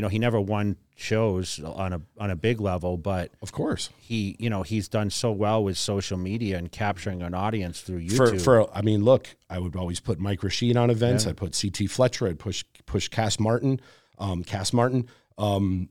You 0.01 0.03
know, 0.03 0.09
he 0.09 0.18
never 0.18 0.40
won 0.40 0.76
shows 0.96 1.61
on 1.62 1.92
a 1.92 2.01
on 2.16 2.30
a 2.30 2.34
big 2.34 2.59
level, 2.59 2.96
but 2.96 3.32
Of 3.42 3.53
course. 3.53 3.90
he, 4.01 4.34
you 4.38 4.48
know, 4.48 4.62
he's 4.62 4.88
done 4.88 5.11
so 5.11 5.30
well 5.30 5.62
with 5.62 5.76
social 5.76 6.16
media 6.16 6.57
and 6.57 6.72
capturing 6.72 7.20
an 7.20 7.34
audience 7.34 7.82
through 7.82 8.01
YouTube. 8.07 8.40
for 8.42 8.74
I 8.74 8.80
mean, 8.80 9.05
look, 9.05 9.28
I 9.51 9.59
would 9.59 9.76
always 9.76 10.01
put 10.01 10.18
Mike 10.18 10.42
Rashid 10.42 10.78
on 10.78 10.88
events. 10.88 11.26
I'd 11.26 11.36
put 11.36 11.55
CT 11.61 11.90
Fletcher. 11.90 12.28
I'd 12.28 12.38
push 12.38 12.64
push 12.86 13.09
Cass 13.09 13.38
Martin. 13.38 13.78
Um, 14.16 14.42
Cass 14.42 14.72
Martin. 14.72 15.07
Um, 15.36 15.90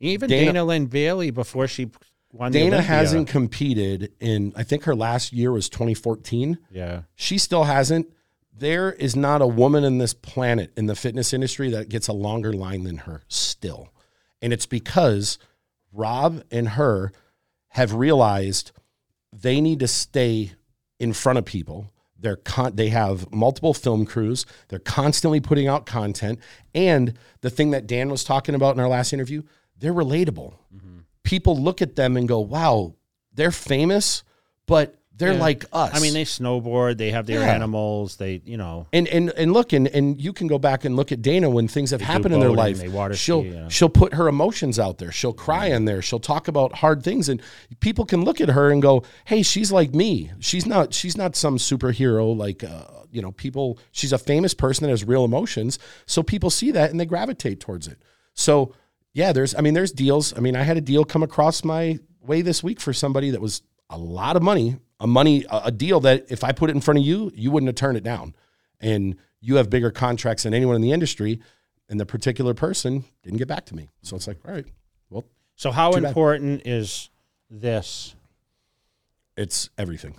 Even 0.00 0.28
Dana- 0.28 0.46
Dana, 0.46 0.64
Lynn 0.64 0.86
Bailey 0.86 1.30
before 1.30 1.68
she 1.68 1.92
won. 2.32 2.50
Dana 2.50 2.82
hasn't 2.82 3.28
competed 3.28 4.14
in. 4.18 4.52
I 4.56 4.64
think 4.64 4.82
her 4.82 4.96
last 4.96 5.32
year 5.32 5.52
was 5.52 5.68
2014. 5.68 6.58
Yeah, 6.72 7.02
She 7.14 7.38
still 7.38 7.62
hasn't. 7.62 8.08
There 8.58 8.92
is 8.92 9.14
not 9.14 9.40
a 9.40 9.46
woman 9.46 9.84
in 9.84 9.98
this 9.98 10.14
planet 10.14 10.72
in 10.76 10.86
the 10.86 10.96
fitness 10.96 11.32
industry 11.32 11.70
that 11.70 11.88
gets 11.88 12.08
a 12.08 12.12
longer 12.12 12.52
line 12.52 12.82
than 12.82 12.98
her 12.98 13.22
still. 13.28 13.90
And 14.42 14.52
it's 14.52 14.66
because 14.66 15.38
Rob 15.92 16.42
and 16.50 16.70
her 16.70 17.12
have 17.68 17.94
realized 17.94 18.72
they 19.32 19.60
need 19.60 19.80
to 19.80 19.88
stay 19.88 20.52
in 20.98 21.12
front 21.12 21.38
of 21.38 21.44
people. 21.44 21.92
They're 22.18 22.36
con- 22.36 22.74
they 22.74 22.88
have 22.88 23.32
multiple 23.32 23.74
film 23.74 24.04
crews. 24.04 24.44
They're 24.68 24.80
constantly 24.80 25.40
putting 25.40 25.68
out 25.68 25.86
content. 25.86 26.40
And 26.74 27.14
the 27.42 27.50
thing 27.50 27.70
that 27.70 27.86
Dan 27.86 28.10
was 28.10 28.24
talking 28.24 28.56
about 28.56 28.74
in 28.74 28.80
our 28.80 28.88
last 28.88 29.12
interview, 29.12 29.42
they're 29.78 29.94
relatable. 29.94 30.54
Mm-hmm. 30.74 30.98
People 31.22 31.56
look 31.56 31.80
at 31.80 31.94
them 31.94 32.16
and 32.16 32.26
go, 32.26 32.40
wow, 32.40 32.96
they're 33.32 33.52
famous, 33.52 34.24
but 34.66 34.97
they're 35.18 35.32
Yeah. 35.34 35.40
like 35.40 35.64
us. 35.72 35.90
I 35.94 36.00
mean 36.00 36.14
they 36.14 36.24
snowboard, 36.24 36.96
they 36.96 37.10
have 37.10 37.26
their 37.26 37.40
Yeah. 37.40 37.52
animals, 37.54 38.16
they 38.16 38.40
you 38.44 38.56
know. 38.56 38.86
and 38.92 39.06
and 39.08 39.30
and 39.30 39.52
look 39.52 39.72
and 39.72 39.86
and 39.88 40.20
you 40.20 40.32
can 40.32 40.46
go 40.46 40.58
back 40.58 40.84
and 40.84 40.96
look 40.96 41.12
at 41.12 41.20
Dana 41.20 41.50
when 41.50 41.68
things 41.68 41.90
have 41.90 42.00
do 42.00 42.06
happened 42.06 42.34
in 42.34 42.40
their 42.40 42.50
life. 42.50 42.78
they 42.78 42.88
water 42.88 43.14
she'll 43.14 43.42
ski, 43.42 43.50
yeah. 43.50 43.68
she'll 43.68 43.88
put 43.88 44.14
her 44.14 44.28
emotions 44.28 44.78
out 44.78 44.98
there. 44.98 45.12
She'll 45.12 45.32
cry 45.32 45.66
in 45.66 45.84
there. 45.84 46.00
She'll 46.00 46.20
talk 46.20 46.48
about 46.48 46.76
hard 46.76 47.02
things, 47.02 47.28
and 47.28 47.42
people 47.80 48.04
can 48.06 48.24
look 48.24 48.40
at 48.40 48.48
her 48.50 48.70
and 48.70 48.80
go, 48.80 49.02
"Hey, 49.26 49.42
she's 49.42 49.70
like 49.72 49.94
me. 49.94 50.30
She's 50.38 50.64
not. 50.66 50.94
She's 50.94 51.16
not 51.16 51.36
some 51.36 51.58
superhero 51.58 52.36
like." 52.36 52.62
Uh, 52.64 52.84
you 53.10 53.22
know, 53.22 53.32
people. 53.32 53.78
She's 53.90 54.12
a 54.12 54.18
famous 54.18 54.52
person 54.52 54.84
that 54.84 54.90
has 54.90 55.02
real 55.02 55.24
emotions, 55.24 55.78
so 56.04 56.22
people 56.22 56.50
see 56.50 56.70
that 56.72 56.90
and 56.90 57.00
they 57.00 57.06
gravitate 57.06 57.58
towards 57.58 57.88
it. 57.88 57.96
So, 58.34 58.74
yeah, 59.14 59.32
there's. 59.32 59.54
I 59.54 59.62
mean, 59.62 59.72
there's 59.72 59.92
deals. 59.92 60.36
I 60.36 60.40
mean, 60.40 60.54
I 60.54 60.62
had 60.62 60.76
a 60.76 60.82
deal 60.82 61.04
come 61.06 61.22
across 61.22 61.64
my 61.64 61.98
way 62.20 62.42
this 62.42 62.62
week 62.62 62.80
for 62.80 62.92
somebody 62.92 63.30
that 63.30 63.40
was 63.40 63.62
a 63.88 63.96
lot 63.96 64.36
of 64.36 64.42
money, 64.42 64.76
a 65.00 65.06
money, 65.06 65.44
a 65.50 65.70
deal 65.70 66.00
that 66.00 66.26
if 66.30 66.42
I 66.42 66.52
put 66.52 66.70
it 66.70 66.74
in 66.76 66.80
front 66.80 66.98
of 66.98 67.04
you, 67.04 67.30
you 67.34 67.50
wouldn't 67.50 67.68
have 67.68 67.76
turned 67.76 67.96
it 67.96 68.02
down 68.04 68.34
and 68.80 69.16
you 69.40 69.56
have 69.56 69.70
bigger 69.70 69.90
contracts 69.90 70.42
than 70.42 70.52
anyone 70.54 70.74
in 70.76 70.82
the 70.82 70.92
industry, 70.92 71.40
and 71.88 71.98
the 72.00 72.06
particular 72.06 72.54
person 72.54 73.04
didn't 73.22 73.38
get 73.38 73.48
back 73.48 73.64
to 73.66 73.76
me. 73.76 73.88
So 74.02 74.16
it's 74.16 74.26
like, 74.26 74.38
all 74.46 74.52
right, 74.52 74.66
well, 75.10 75.24
So 75.56 75.70
how 75.70 75.92
Too 75.92 76.00
bad. 76.00 76.08
important 76.08 76.66
is 76.66 77.10
this? 77.50 78.14
it's 79.36 79.70
everything. 79.78 80.16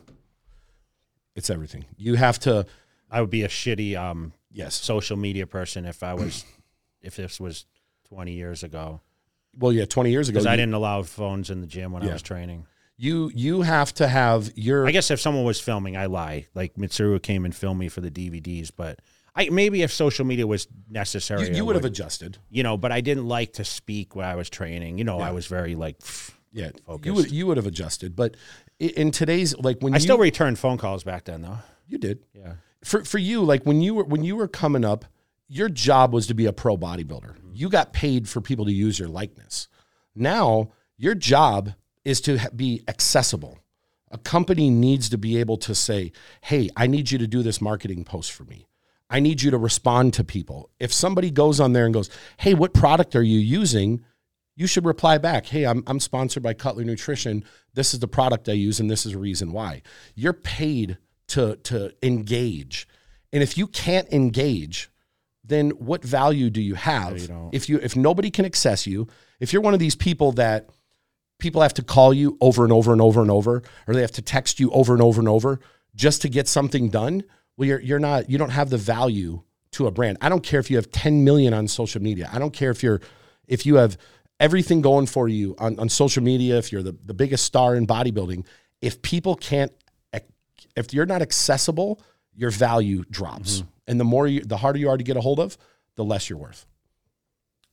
It's 1.36 1.50
everything. 1.50 1.86
You 1.98 2.16
have 2.16 2.40
to, 2.40 2.66
I 3.12 3.20
would 3.20 3.30
be 3.30 3.44
a 3.44 3.50
shitty 3.50 3.98
um, 3.98 4.32
yes. 4.52 4.76
social 4.76 5.18
media 5.18 5.46
person 5.46 5.86
if 5.86 6.04
I 6.04 6.14
was 6.14 6.46
if 7.02 7.18
this 7.18 7.40
was 7.40 7.66
20 8.08 8.32
years 8.34 8.64
ago 8.64 9.02
Well, 9.58 9.72
yeah, 9.74 9.86
20 9.86 10.10
years 10.10 10.30
ago, 10.30 10.36
because 10.36 10.48
I 10.48 10.56
didn't 10.56 10.74
allow 10.74 11.04
phones 11.04 11.50
in 11.50 11.62
the 11.62 11.68
gym 11.68 11.92
when 11.92 12.04
I 12.04 12.12
was 12.14 12.22
training. 12.22 12.66
You 13.02 13.32
you 13.34 13.62
have 13.62 13.94
to 13.96 14.08
have 14.08 14.52
your. 14.56 14.86
I 14.86 14.92
guess 14.92 15.10
if 15.10 15.20
someone 15.22 15.46
was 15.46 15.60
filming, 15.60 15.96
I 15.96 16.08
lie. 16.08 16.48
Like 16.54 16.76
Mitsuru 16.76 17.22
came 17.24 17.46
and 17.46 17.56
filmed 17.56 17.80
me 17.80 17.88
for 17.88 18.02
the 18.02 18.12
DVDs, 18.12 18.72
but 18.76 19.00
I 19.34 19.50
maybe 19.50 19.82
if 19.84 19.94
social 19.94 20.26
media 20.26 20.46
was 20.46 20.68
necessary, 20.90 21.48
you, 21.48 21.56
you 21.56 21.66
would 21.66 21.76
have 21.76 21.86
adjusted. 21.86 22.38
you 22.50 22.62
know, 22.62 22.76
but 22.78 22.92
I 22.92 23.00
didn't 23.02 23.26
like 23.28 23.54
to 23.54 23.64
speak 23.64 24.16
when 24.16 24.26
I 24.26 24.36
was 24.36 24.50
training. 24.50 24.98
You 24.98 25.06
know, 25.06 25.20
I 25.20 25.32
was 25.32 25.48
very 25.48 25.76
like, 25.76 25.98
Yeah, 26.52 26.72
focused. 26.86 27.06
you 27.06 27.14
would 27.14 27.32
you 27.32 27.48
would 27.48 27.58
have 27.58 27.68
adjusted, 27.68 28.16
but 28.18 28.36
in 28.80 29.12
today's 29.12 29.56
like 29.58 29.78
when 29.80 29.94
I 29.94 29.98
you 29.98 30.02
still 30.02 30.18
returned 30.18 30.60
phone 30.60 30.78
calls 30.78 31.04
back 31.06 31.24
then, 31.26 31.42
though. 31.42 31.60
you 31.88 31.98
did 32.00 32.20
Yeah. 32.34 32.56
for 32.84 33.06
for 33.06 33.18
you 33.18 33.44
like 33.46 33.64
when 33.64 33.82
you 33.82 33.94
were 33.96 34.04
when 34.04 34.24
you 34.26 34.36
were 34.36 34.48
coming 34.50 34.84
up, 34.84 35.06
your 35.48 35.70
job 35.70 36.14
was 36.14 36.28
to 36.28 36.34
be 36.34 36.46
a 36.48 36.54
pro 36.54 36.76
bodybuilder. 36.78 37.32
Mm-hmm. 37.38 37.52
You 37.54 37.70
got 37.70 37.94
paid 37.94 38.28
for 38.28 38.42
people 38.42 38.66
to 38.66 38.74
use 38.74 39.00
your 39.00 39.08
likeness. 39.08 39.70
Now 40.16 40.72
your 40.98 41.16
job 41.16 41.74
is 42.06 42.22
to 42.22 42.40
be 42.56 42.84
accessible. 42.88 43.60
A 44.12 44.18
company 44.18 44.70
needs 44.70 45.10
to 45.10 45.18
be 45.18 45.38
able 45.38 45.58
to 45.58 45.76
say, 45.76 46.12
"Hey, 46.42 46.70
I 46.76 46.88
need 46.88 47.12
you 47.12 47.18
to 47.20 47.28
do 47.28 47.44
this 47.44 47.62
marketing 47.62 48.04
post 48.04 48.32
for 48.32 48.44
me." 48.44 48.70
I 49.10 49.20
need 49.20 49.42
you 49.42 49.52
to 49.52 49.58
respond 49.58 50.14
to 50.16 50.24
people. 50.24 50.70
If 50.80 50.94
somebody 50.94 51.32
goes 51.32 51.60
on 51.60 51.74
there 51.74 51.86
and 51.86 51.94
goes, 51.94 52.10
Hey, 52.38 52.54
what 52.54 52.74
product 52.74 53.16
are 53.16 53.24
you 53.24 53.40
using? 53.40 54.06
You 54.56 54.68
should 54.68 54.86
reply 54.86 55.18
back, 55.18 55.48
Hey, 55.48 55.66
I'm, 55.66 55.84
I'm 55.88 56.00
sponsored 56.00 56.44
by 56.44 56.54
Cutler 56.54 56.84
Nutrition. 56.84 57.44
This 57.74 57.94
is 57.94 58.00
the 58.00 58.08
product 58.08 58.50
I 58.50 58.54
use, 58.54 58.80
and 58.80 58.90
this 58.90 59.06
is 59.06 59.14
the 59.14 59.20
reason 59.20 59.52
why. 59.52 59.82
You're 60.16 60.34
paid 60.34 60.98
to, 61.30 61.56
to 61.58 61.94
engage. 62.04 62.88
And 63.32 63.42
if 63.42 63.58
you 63.58 63.68
can't 63.68 64.12
engage, 64.12 64.92
then 65.44 65.72
what 65.72 66.04
value 66.04 66.50
do 66.50 66.62
you 66.62 66.76
have? 66.76 67.14
you 67.20 67.50
if 67.52 67.70
you 67.70 67.80
if 67.82 67.96
nobody 67.96 68.30
can 68.30 68.46
access 68.46 68.86
you, 68.86 69.08
if 69.40 69.52
you're 69.54 69.62
one 69.62 69.74
of 69.74 69.80
these 69.80 69.96
people 69.96 70.34
that 70.34 70.70
people 71.40 71.62
have 71.62 71.74
to 71.76 71.84
call 71.84 72.14
you 72.14 72.38
over 72.40 72.64
and 72.64 72.72
over 72.72 72.92
and 72.92 73.02
over 73.02 73.22
and 73.22 73.32
over, 73.32 73.64
or 73.88 73.94
they 73.94 74.02
have 74.02 74.12
to 74.12 74.22
text 74.22 74.60
you 74.60 74.70
over 74.72 74.94
and 74.94 75.02
over 75.02 75.20
and 75.20 75.28
over 75.28 75.60
just 75.96 76.22
to 76.22 76.30
get 76.30 76.48
something 76.48 76.90
done. 76.90 77.24
Well, 77.58 77.68
you're 77.68 77.82
you're 77.82 78.00
not 78.00 78.30
you 78.30 78.38
don't 78.38 78.52
have 78.52 78.70
the 78.70 78.78
value 78.78 79.42
to 79.72 79.88
a 79.88 79.92
brand. 79.92 80.18
I 80.22 80.30
don't 80.30 80.44
care 80.44 80.60
if 80.60 80.70
you 80.70 80.78
have 80.78 80.92
10 80.92 81.24
million 81.24 81.54
on 81.54 81.68
social 81.68 82.02
media. 82.02 82.30
I 82.32 82.40
don't 82.40 82.54
care 82.54 82.72
if 82.72 82.84
you're 82.84 83.02
if 83.48 83.66
you 83.66 83.76
have 83.76 83.98
everything 84.40 84.82
going 84.82 85.06
for 85.06 85.28
you 85.28 85.56
on, 85.58 85.78
on 85.80 85.90
social 85.90 86.24
media, 86.24 86.58
if 86.58 86.72
you're 86.72 86.84
the, 86.84 86.96
the 87.06 87.14
biggest 87.14 87.44
star 87.46 87.76
in 87.76 87.86
bodybuilding, 87.86 88.46
if 88.82 89.02
people 89.02 89.36
can't 89.36 89.72
if 90.76 90.94
you're 90.94 91.06
not 91.06 91.22
accessible, 91.22 92.02
your 92.34 92.52
value 92.52 93.04
drops. 93.10 93.64
And 93.88 94.00
the 94.00 94.06
more 94.06 94.28
you 94.28 94.42
the 94.42 94.58
harder 94.58 94.80
you 94.80 94.90
are 94.90 94.98
to 94.98 95.04
get 95.04 95.18
a 95.18 95.22
hold 95.22 95.40
of, 95.40 95.58
the 95.96 96.04
less 96.04 96.30
you're 96.30 96.40
worth. 96.40 96.66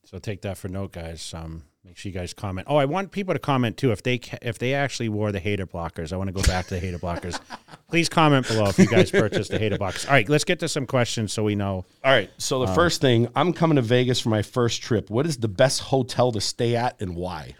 So 0.04 0.18
take 0.18 0.42
that 0.42 0.56
for 0.56 0.68
note, 0.68 0.92
guys. 0.92 1.34
Um, 1.34 1.62
make 1.86 1.96
sure 1.96 2.10
you 2.10 2.18
guys 2.18 2.34
comment. 2.34 2.66
Oh, 2.68 2.76
I 2.76 2.84
want 2.84 3.12
people 3.12 3.32
to 3.32 3.38
comment 3.38 3.76
too. 3.76 3.92
If 3.92 4.02
they 4.02 4.18
ca- 4.18 4.38
if 4.42 4.58
they 4.58 4.74
actually 4.74 5.08
wore 5.08 5.30
the 5.30 5.38
hater 5.38 5.66
blockers, 5.66 6.12
I 6.12 6.16
want 6.16 6.28
to 6.28 6.32
go 6.32 6.42
back 6.42 6.66
to 6.66 6.74
the 6.74 6.80
hater 6.80 6.98
blockers. 6.98 7.40
Please 7.88 8.08
comment 8.08 8.48
below 8.48 8.66
if 8.66 8.78
you 8.78 8.86
guys 8.86 9.10
purchased 9.10 9.50
the 9.50 9.58
hater 9.58 9.78
blockers. 9.78 10.06
All 10.06 10.12
right, 10.12 10.28
let's 10.28 10.44
get 10.44 10.58
to 10.60 10.68
some 10.68 10.86
questions 10.86 11.32
so 11.32 11.44
we 11.44 11.54
know. 11.54 11.84
All 12.04 12.12
right. 12.12 12.28
So 12.38 12.58
the 12.60 12.66
um, 12.66 12.74
first 12.74 13.00
thing, 13.00 13.28
I'm 13.36 13.52
coming 13.52 13.76
to 13.76 13.82
Vegas 13.82 14.18
for 14.20 14.30
my 14.30 14.42
first 14.42 14.82
trip. 14.82 15.10
What 15.10 15.26
is 15.26 15.36
the 15.36 15.48
best 15.48 15.80
hotel 15.80 16.32
to 16.32 16.40
stay 16.40 16.74
at 16.74 17.00
and 17.00 17.14
why? 17.14 17.54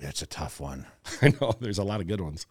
That's 0.00 0.22
a 0.22 0.26
tough 0.26 0.60
one. 0.60 0.86
I 1.22 1.32
know 1.40 1.54
there's 1.60 1.78
a 1.78 1.84
lot 1.84 2.00
of 2.00 2.06
good 2.06 2.20
ones. 2.20 2.46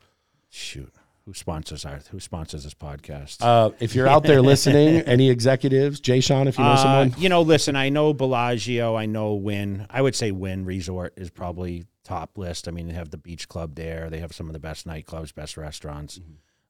Shoot, 0.50 0.94
who 1.26 1.34
sponsors 1.34 1.86
our 1.86 2.00
who 2.10 2.20
sponsors 2.20 2.64
this 2.64 2.74
podcast? 2.74 3.38
Uh, 3.42 3.72
if 3.80 3.96
you're 3.96 4.08
out 4.08 4.24
there 4.24 4.42
listening, 4.42 5.02
any 5.06 5.30
executives, 5.30 6.00
Jay 6.00 6.20
Sean, 6.20 6.48
if 6.48 6.58
you 6.58 6.64
know 6.64 6.72
Uh, 6.72 6.78
someone, 6.78 7.16
you 7.18 7.30
know, 7.30 7.42
listen, 7.42 7.76
I 7.76 7.90
know 7.90 8.14
Bellagio, 8.14 8.96
I 8.96 9.06
know 9.06 9.36
Wynn. 9.36 9.86
I 9.90 10.02
would 10.02 10.16
say 10.16 10.32
Wynn 10.32 10.66
Resort 10.66 11.14
is 11.18 11.30
probably 11.30 11.86
top 12.04 12.38
list. 12.38 12.68
I 12.68 12.72
mean, 12.72 12.88
they 12.88 12.94
have 12.94 13.12
the 13.12 13.18
beach 13.18 13.48
club 13.48 13.76
there. 13.76 14.10
They 14.10 14.20
have 14.20 14.34
some 14.34 14.48
of 14.48 14.54
the 14.54 14.60
best 14.60 14.88
nightclubs, 14.88 15.34
best 15.34 15.58
restaurants. 15.58 16.20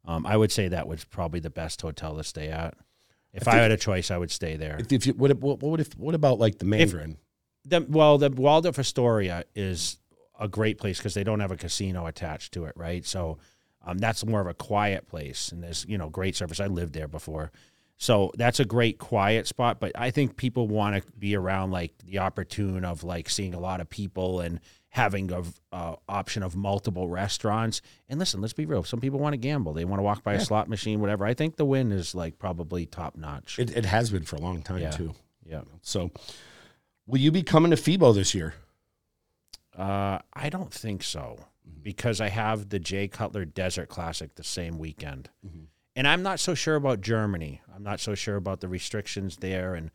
Um, 0.05 0.25
I 0.25 0.35
would 0.35 0.51
say 0.51 0.67
that 0.67 0.87
was 0.87 1.05
probably 1.05 1.39
the 1.39 1.49
best 1.49 1.81
hotel 1.81 2.17
to 2.17 2.23
stay 2.23 2.49
at. 2.49 2.75
If 3.33 3.47
I, 3.47 3.55
had 3.55 3.71
a 3.71 3.77
choice, 3.77 4.11
I 4.11 4.17
would 4.17 4.31
stay 4.31 4.57
there. 4.57 4.77
if, 4.79 4.91
if 4.91 5.07
you, 5.07 5.13
what, 5.13 5.37
what, 5.39 5.61
what, 5.61 5.79
if, 5.79 5.97
what 5.97 6.15
about 6.15 6.37
like 6.39 6.57
the 6.57 6.65
Mandarin? 6.65 7.17
The, 7.63 7.85
well, 7.87 8.17
the 8.17 8.29
Waldorf 8.29 8.77
Astoria 8.77 9.45
is 9.55 9.99
a 10.37 10.47
great 10.49 10.79
place 10.79 10.97
because 10.97 11.13
they 11.13 11.23
don't 11.23 11.39
have 11.39 11.51
a 11.51 11.55
casino 11.55 12.07
attached 12.07 12.53
to 12.53 12.65
it, 12.65 12.73
right? 12.75 13.05
So 13.05 13.37
um, 13.85 13.97
that's 13.97 14.25
more 14.25 14.41
of 14.41 14.47
a 14.47 14.53
quiet 14.53 15.07
place, 15.07 15.51
and 15.51 15.63
there's 15.63 15.85
you 15.87 15.97
know 15.97 16.09
great 16.09 16.35
service. 16.35 16.59
I 16.59 16.67
lived 16.67 16.93
there 16.93 17.07
before, 17.07 17.51
so 17.97 18.31
that's 18.35 18.59
a 18.59 18.65
great 18.65 18.99
quiet 18.99 19.47
spot. 19.47 19.79
But 19.79 19.91
I 19.95 20.11
think 20.11 20.37
people 20.37 20.67
want 20.67 21.03
to 21.03 21.11
be 21.13 21.35
around 21.35 21.71
like 21.71 21.93
the 22.05 22.19
opportune 22.19 22.85
of 22.85 23.03
like 23.03 23.29
seeing 23.29 23.53
a 23.53 23.59
lot 23.59 23.81
of 23.81 23.89
people 23.89 24.39
and 24.39 24.59
having 24.89 25.31
a 25.31 25.41
uh, 25.71 25.95
option 26.09 26.43
of 26.43 26.53
multiple 26.55 27.07
restaurants. 27.07 27.81
And 28.09 28.19
listen, 28.19 28.41
let's 28.41 28.51
be 28.53 28.65
real. 28.65 28.83
Some 28.83 28.99
people 28.99 29.19
want 29.19 29.33
to 29.33 29.37
gamble. 29.37 29.71
They 29.71 29.85
want 29.85 29.99
to 29.99 30.03
walk 30.03 30.21
by 30.21 30.33
a 30.33 30.39
slot 30.41 30.67
machine, 30.67 30.99
whatever. 30.99 31.25
I 31.25 31.33
think 31.33 31.55
the 31.55 31.63
Wynn 31.65 31.91
is 31.93 32.13
like 32.13 32.37
probably 32.37 32.85
top 32.85 33.15
notch. 33.15 33.57
It, 33.57 33.75
it 33.75 33.85
has 33.85 34.09
been 34.09 34.23
for 34.23 34.35
a 34.35 34.41
long 34.41 34.61
time 34.61 34.79
Yeah. 34.79 34.91
too. 34.91 35.13
yeah. 35.45 35.61
So, 35.81 36.11
will 37.07 37.19
you 37.19 37.31
be 37.31 37.41
coming 37.41 37.71
to 37.71 37.77
FIBO 37.77 38.13
this 38.13 38.35
year? 38.35 38.53
Uh, 39.77 40.19
I 40.33 40.49
don't 40.49 40.73
think 40.73 41.03
so 41.03 41.39
because 41.81 42.19
I 42.21 42.29
have 42.29 42.69
the 42.69 42.79
Jay 42.79 43.07
Cutler 43.07 43.45
Desert 43.45 43.89
Classic 43.89 44.35
the 44.35 44.43
same 44.43 44.77
weekend. 44.77 45.29
And 45.95 46.07
I'm 46.07 46.23
not 46.23 46.39
so 46.39 46.53
sure 46.53 46.75
about 46.75 47.01
Germany. 47.01 47.61
I'm 47.75 47.83
not 47.83 47.99
so 47.99 48.15
sure 48.15 48.35
about 48.37 48.61
the 48.61 48.67
restrictions 48.69 49.37
there. 49.37 49.75
And 49.75 49.91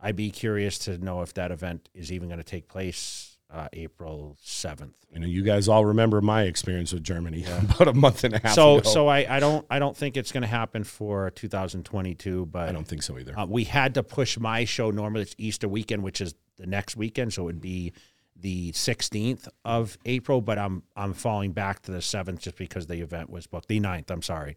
I'd 0.00 0.16
be 0.16 0.30
curious 0.30 0.78
to 0.80 0.98
know 0.98 1.22
if 1.22 1.34
that 1.34 1.50
event 1.52 1.88
is 1.94 2.10
even 2.10 2.28
going 2.28 2.38
to 2.38 2.44
take 2.44 2.68
place 2.68 3.38
uh, 3.48 3.68
April 3.72 4.36
7th. 4.44 4.94
You 5.12 5.20
know, 5.20 5.26
you 5.28 5.42
guys 5.42 5.68
all 5.68 5.84
remember 5.84 6.20
my 6.20 6.42
experience 6.42 6.92
with 6.92 7.04
Germany 7.04 7.44
about 7.60 7.86
a 7.86 7.94
month 7.94 8.24
and 8.24 8.34
a 8.34 8.40
half 8.42 8.54
So, 8.54 8.78
ago. 8.78 8.90
so 8.90 9.06
I, 9.06 9.36
I 9.36 9.38
don't, 9.38 9.64
I 9.70 9.78
don't 9.78 9.96
think 9.96 10.16
it's 10.16 10.32
going 10.32 10.42
to 10.42 10.48
happen 10.48 10.82
for 10.82 11.30
2022, 11.30 12.46
but 12.46 12.68
I 12.68 12.72
don't 12.72 12.86
think 12.86 13.04
so 13.04 13.16
either. 13.18 13.38
Uh, 13.38 13.46
we 13.46 13.62
had 13.64 13.94
to 13.94 14.02
push 14.02 14.36
my 14.38 14.64
show. 14.64 14.90
Normally 14.90 15.22
it's 15.22 15.34
Easter 15.38 15.68
weekend, 15.68 16.02
which 16.02 16.20
is 16.20 16.34
the 16.56 16.66
next 16.66 16.96
weekend, 16.96 17.32
so 17.34 17.42
it 17.42 17.46
would 17.46 17.60
be 17.60 17.92
the 18.40 18.72
16th 18.72 19.48
of 19.64 19.98
April. 20.04 20.40
But 20.40 20.58
I'm 20.58 20.82
I'm 20.96 21.12
falling 21.12 21.52
back 21.52 21.82
to 21.82 21.92
the 21.92 21.98
7th 21.98 22.40
just 22.40 22.56
because 22.56 22.86
the 22.86 23.00
event 23.00 23.30
was 23.30 23.46
booked. 23.46 23.68
The 23.68 23.80
9th, 23.80 24.10
I'm 24.10 24.22
sorry, 24.22 24.56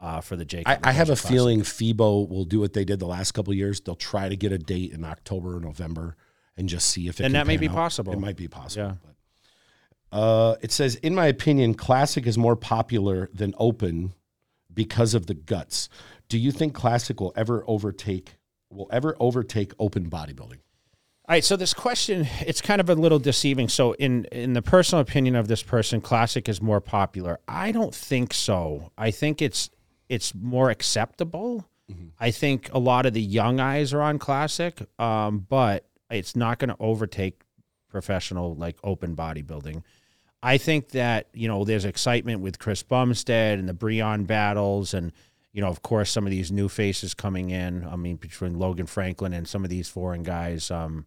uh, 0.00 0.20
for 0.20 0.36
the 0.36 0.44
Jake. 0.44 0.68
I, 0.68 0.78
I 0.82 0.92
have 0.92 1.10
a 1.10 1.16
feeling 1.16 1.60
FIBO 1.60 2.28
will 2.28 2.44
do 2.44 2.60
what 2.60 2.72
they 2.72 2.84
did 2.84 2.98
the 3.00 3.06
last 3.06 3.32
couple 3.32 3.52
of 3.52 3.56
years. 3.56 3.80
They'll 3.80 3.94
try 3.94 4.28
to 4.28 4.36
get 4.36 4.52
a 4.52 4.58
date 4.58 4.92
in 4.92 5.04
October 5.04 5.56
or 5.56 5.60
November 5.60 6.16
and 6.56 6.68
just 6.68 6.88
see 6.88 7.08
if 7.08 7.20
it 7.20 7.24
And 7.24 7.34
that 7.34 7.46
may 7.46 7.56
be 7.56 7.68
out. 7.68 7.74
possible. 7.74 8.12
It 8.12 8.18
might 8.18 8.36
be 8.36 8.48
possible. 8.48 8.86
Yeah. 8.86 8.94
But, 10.10 10.16
uh, 10.16 10.56
it 10.62 10.72
says, 10.72 10.96
in 10.96 11.14
my 11.14 11.26
opinion, 11.26 11.74
classic 11.74 12.26
is 12.26 12.38
more 12.38 12.56
popular 12.56 13.28
than 13.32 13.54
open 13.58 14.14
because 14.72 15.14
of 15.14 15.26
the 15.26 15.34
guts. 15.34 15.88
Do 16.28 16.38
you 16.38 16.50
think 16.52 16.74
classic 16.74 17.20
will 17.20 17.32
ever 17.36 17.64
overtake 17.66 18.36
will 18.70 18.88
ever 18.92 19.16
overtake 19.18 19.72
open 19.78 20.10
bodybuilding? 20.10 20.58
All 21.28 21.34
right, 21.34 21.44
so 21.44 21.56
this 21.56 21.74
question 21.74 22.26
it's 22.40 22.62
kind 22.62 22.80
of 22.80 22.88
a 22.88 22.94
little 22.94 23.18
deceiving. 23.18 23.68
So 23.68 23.92
in 23.92 24.24
in 24.32 24.54
the 24.54 24.62
personal 24.62 25.02
opinion 25.02 25.36
of 25.36 25.46
this 25.46 25.62
person, 25.62 26.00
classic 26.00 26.48
is 26.48 26.62
more 26.62 26.80
popular. 26.80 27.38
I 27.46 27.70
don't 27.70 27.94
think 27.94 28.32
so. 28.32 28.92
I 28.96 29.10
think 29.10 29.42
it's 29.42 29.68
it's 30.08 30.34
more 30.34 30.70
acceptable. 30.70 31.68
I 32.18 32.30
think 32.30 32.70
a 32.72 32.78
lot 32.78 33.04
of 33.04 33.12
the 33.12 33.20
young 33.20 33.60
eyes 33.60 33.92
are 33.92 34.00
on 34.00 34.18
classic, 34.18 34.80
um, 34.98 35.46
but 35.48 35.86
it's 36.10 36.34
not 36.34 36.58
going 36.58 36.70
to 36.70 36.76
overtake 36.80 37.42
professional 37.90 38.54
like 38.54 38.78
open 38.82 39.14
bodybuilding. 39.14 39.82
I 40.42 40.56
think 40.56 40.90
that 40.90 41.28
you 41.34 41.46
know 41.46 41.62
there's 41.64 41.84
excitement 41.84 42.40
with 42.40 42.58
Chris 42.58 42.82
Bumstead 42.82 43.58
and 43.58 43.68
the 43.68 43.74
Breon 43.74 44.26
battles, 44.26 44.94
and 44.94 45.12
you 45.52 45.60
know 45.60 45.68
of 45.68 45.82
course 45.82 46.10
some 46.10 46.26
of 46.26 46.30
these 46.30 46.50
new 46.50 46.70
faces 46.70 47.12
coming 47.12 47.50
in. 47.50 47.86
I 47.86 47.96
mean 47.96 48.16
between 48.16 48.58
Logan 48.58 48.86
Franklin 48.86 49.34
and 49.34 49.46
some 49.46 49.62
of 49.62 49.68
these 49.68 49.90
foreign 49.90 50.22
guys 50.22 50.70
um, 50.70 51.04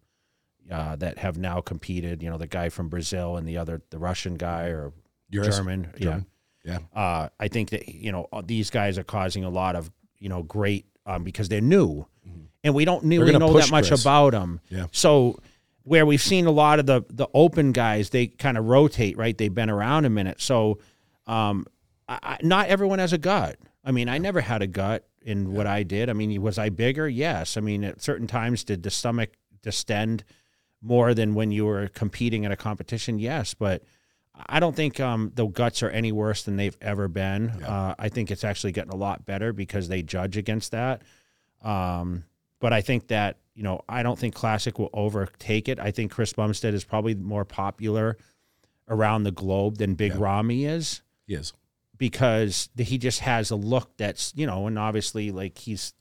uh, 0.70 0.96
that 0.96 1.18
have 1.18 1.36
now 1.38 1.60
competed. 1.60 2.22
You 2.22 2.30
know 2.30 2.38
the 2.38 2.46
guy 2.46 2.68
from 2.68 2.88
Brazil 2.88 3.36
and 3.36 3.46
the 3.46 3.58
other 3.58 3.82
the 3.90 3.98
Russian 3.98 4.36
guy 4.36 4.66
or 4.66 4.92
Yours? 5.30 5.56
German. 5.56 5.92
German. 5.98 6.26
Yeah. 6.64 6.78
Yeah. 6.94 7.00
Uh, 7.00 7.28
I 7.40 7.48
think 7.48 7.70
that 7.70 7.88
you 7.88 8.12
know 8.12 8.28
uh, 8.32 8.42
these 8.44 8.70
guys 8.70 8.98
are 8.98 9.04
causing 9.04 9.44
a 9.44 9.50
lot 9.50 9.74
of 9.76 9.90
you 10.18 10.28
know 10.28 10.42
great 10.42 10.86
um, 11.06 11.24
because 11.24 11.48
they're 11.48 11.60
new, 11.60 12.06
and 12.62 12.74
we 12.74 12.84
don't 12.84 13.02
really 13.04 13.32
Mm-hmm. 13.32 13.38
know 13.40 13.52
that 13.54 13.70
much 13.70 13.88
Chris. 13.88 14.00
about 14.02 14.30
them. 14.30 14.60
Yeah. 14.68 14.86
So 14.92 15.40
where 15.84 16.06
we've 16.06 16.22
seen 16.22 16.46
a 16.46 16.50
lot 16.52 16.78
of 16.78 16.86
the 16.86 17.02
the 17.10 17.26
open 17.34 17.72
guys, 17.72 18.10
they 18.10 18.28
kind 18.28 18.56
of 18.56 18.66
rotate, 18.66 19.16
right? 19.16 19.36
They've 19.36 19.52
been 19.52 19.70
around 19.70 20.04
a 20.04 20.10
minute, 20.10 20.40
so 20.40 20.78
um, 21.26 21.66
I, 22.08 22.18
I, 22.22 22.38
not 22.42 22.68
everyone 22.68 23.00
has 23.00 23.12
a 23.12 23.18
gut. 23.18 23.56
I 23.84 23.90
mean, 23.90 24.08
I 24.08 24.18
never 24.18 24.40
had 24.40 24.62
a 24.62 24.68
gut 24.68 25.04
in 25.22 25.52
what 25.54 25.66
I 25.66 25.82
did. 25.82 26.08
I 26.08 26.12
mean, 26.12 26.40
was 26.40 26.56
I 26.58 26.68
bigger? 26.68 27.08
Yes. 27.08 27.56
I 27.56 27.60
mean, 27.60 27.82
at 27.82 28.00
certain 28.00 28.28
times, 28.28 28.62
did 28.62 28.84
the 28.84 28.90
stomach 28.90 29.30
distend 29.62 30.22
more 30.82 31.14
than 31.14 31.34
when 31.34 31.50
you 31.52 31.64
were 31.64 31.88
competing 31.88 32.44
in 32.44 32.52
a 32.52 32.56
competition? 32.56 33.18
Yes, 33.18 33.54
but 33.54 33.82
I 34.46 34.60
don't 34.60 34.74
think 34.74 34.98
um, 34.98 35.30
the 35.34 35.46
guts 35.46 35.82
are 35.82 35.90
any 35.90 36.10
worse 36.12 36.42
than 36.42 36.56
they've 36.56 36.76
ever 36.80 37.06
been. 37.08 37.50
Uh, 37.50 37.94
I 37.98 38.08
think 38.08 38.30
it's 38.30 38.44
actually 38.44 38.72
getting 38.72 38.92
a 38.92 38.96
lot 38.96 39.24
better 39.24 39.52
because 39.52 39.88
they 39.88 40.02
judge 40.02 40.36
against 40.36 40.72
that. 40.72 41.02
Um, 41.62 42.24
but 42.60 42.72
I 42.72 42.80
think 42.80 43.08
that 43.08 43.38
you 43.54 43.62
know 43.62 43.80
I 43.88 44.02
don't 44.02 44.18
think 44.18 44.34
classic 44.34 44.78
will 44.78 44.90
overtake 44.92 45.68
it. 45.68 45.78
I 45.78 45.90
think 45.90 46.10
Chris 46.12 46.32
Bumstead 46.32 46.74
is 46.74 46.84
probably 46.84 47.14
more 47.14 47.44
popular 47.44 48.16
around 48.88 49.22
the 49.24 49.30
globe 49.30 49.78
than 49.78 49.94
Big 49.94 50.14
Ramy 50.16 50.64
is 50.64 51.02
Yes. 51.26 51.52
because 51.98 52.68
he 52.76 52.98
just 52.98 53.20
has 53.20 53.50
a 53.50 53.56
look 53.56 53.96
that's 53.96 54.32
you 54.36 54.46
know, 54.46 54.66
and 54.66 54.78
obviously 54.78 55.30
like 55.30 55.58
he's 55.58 55.92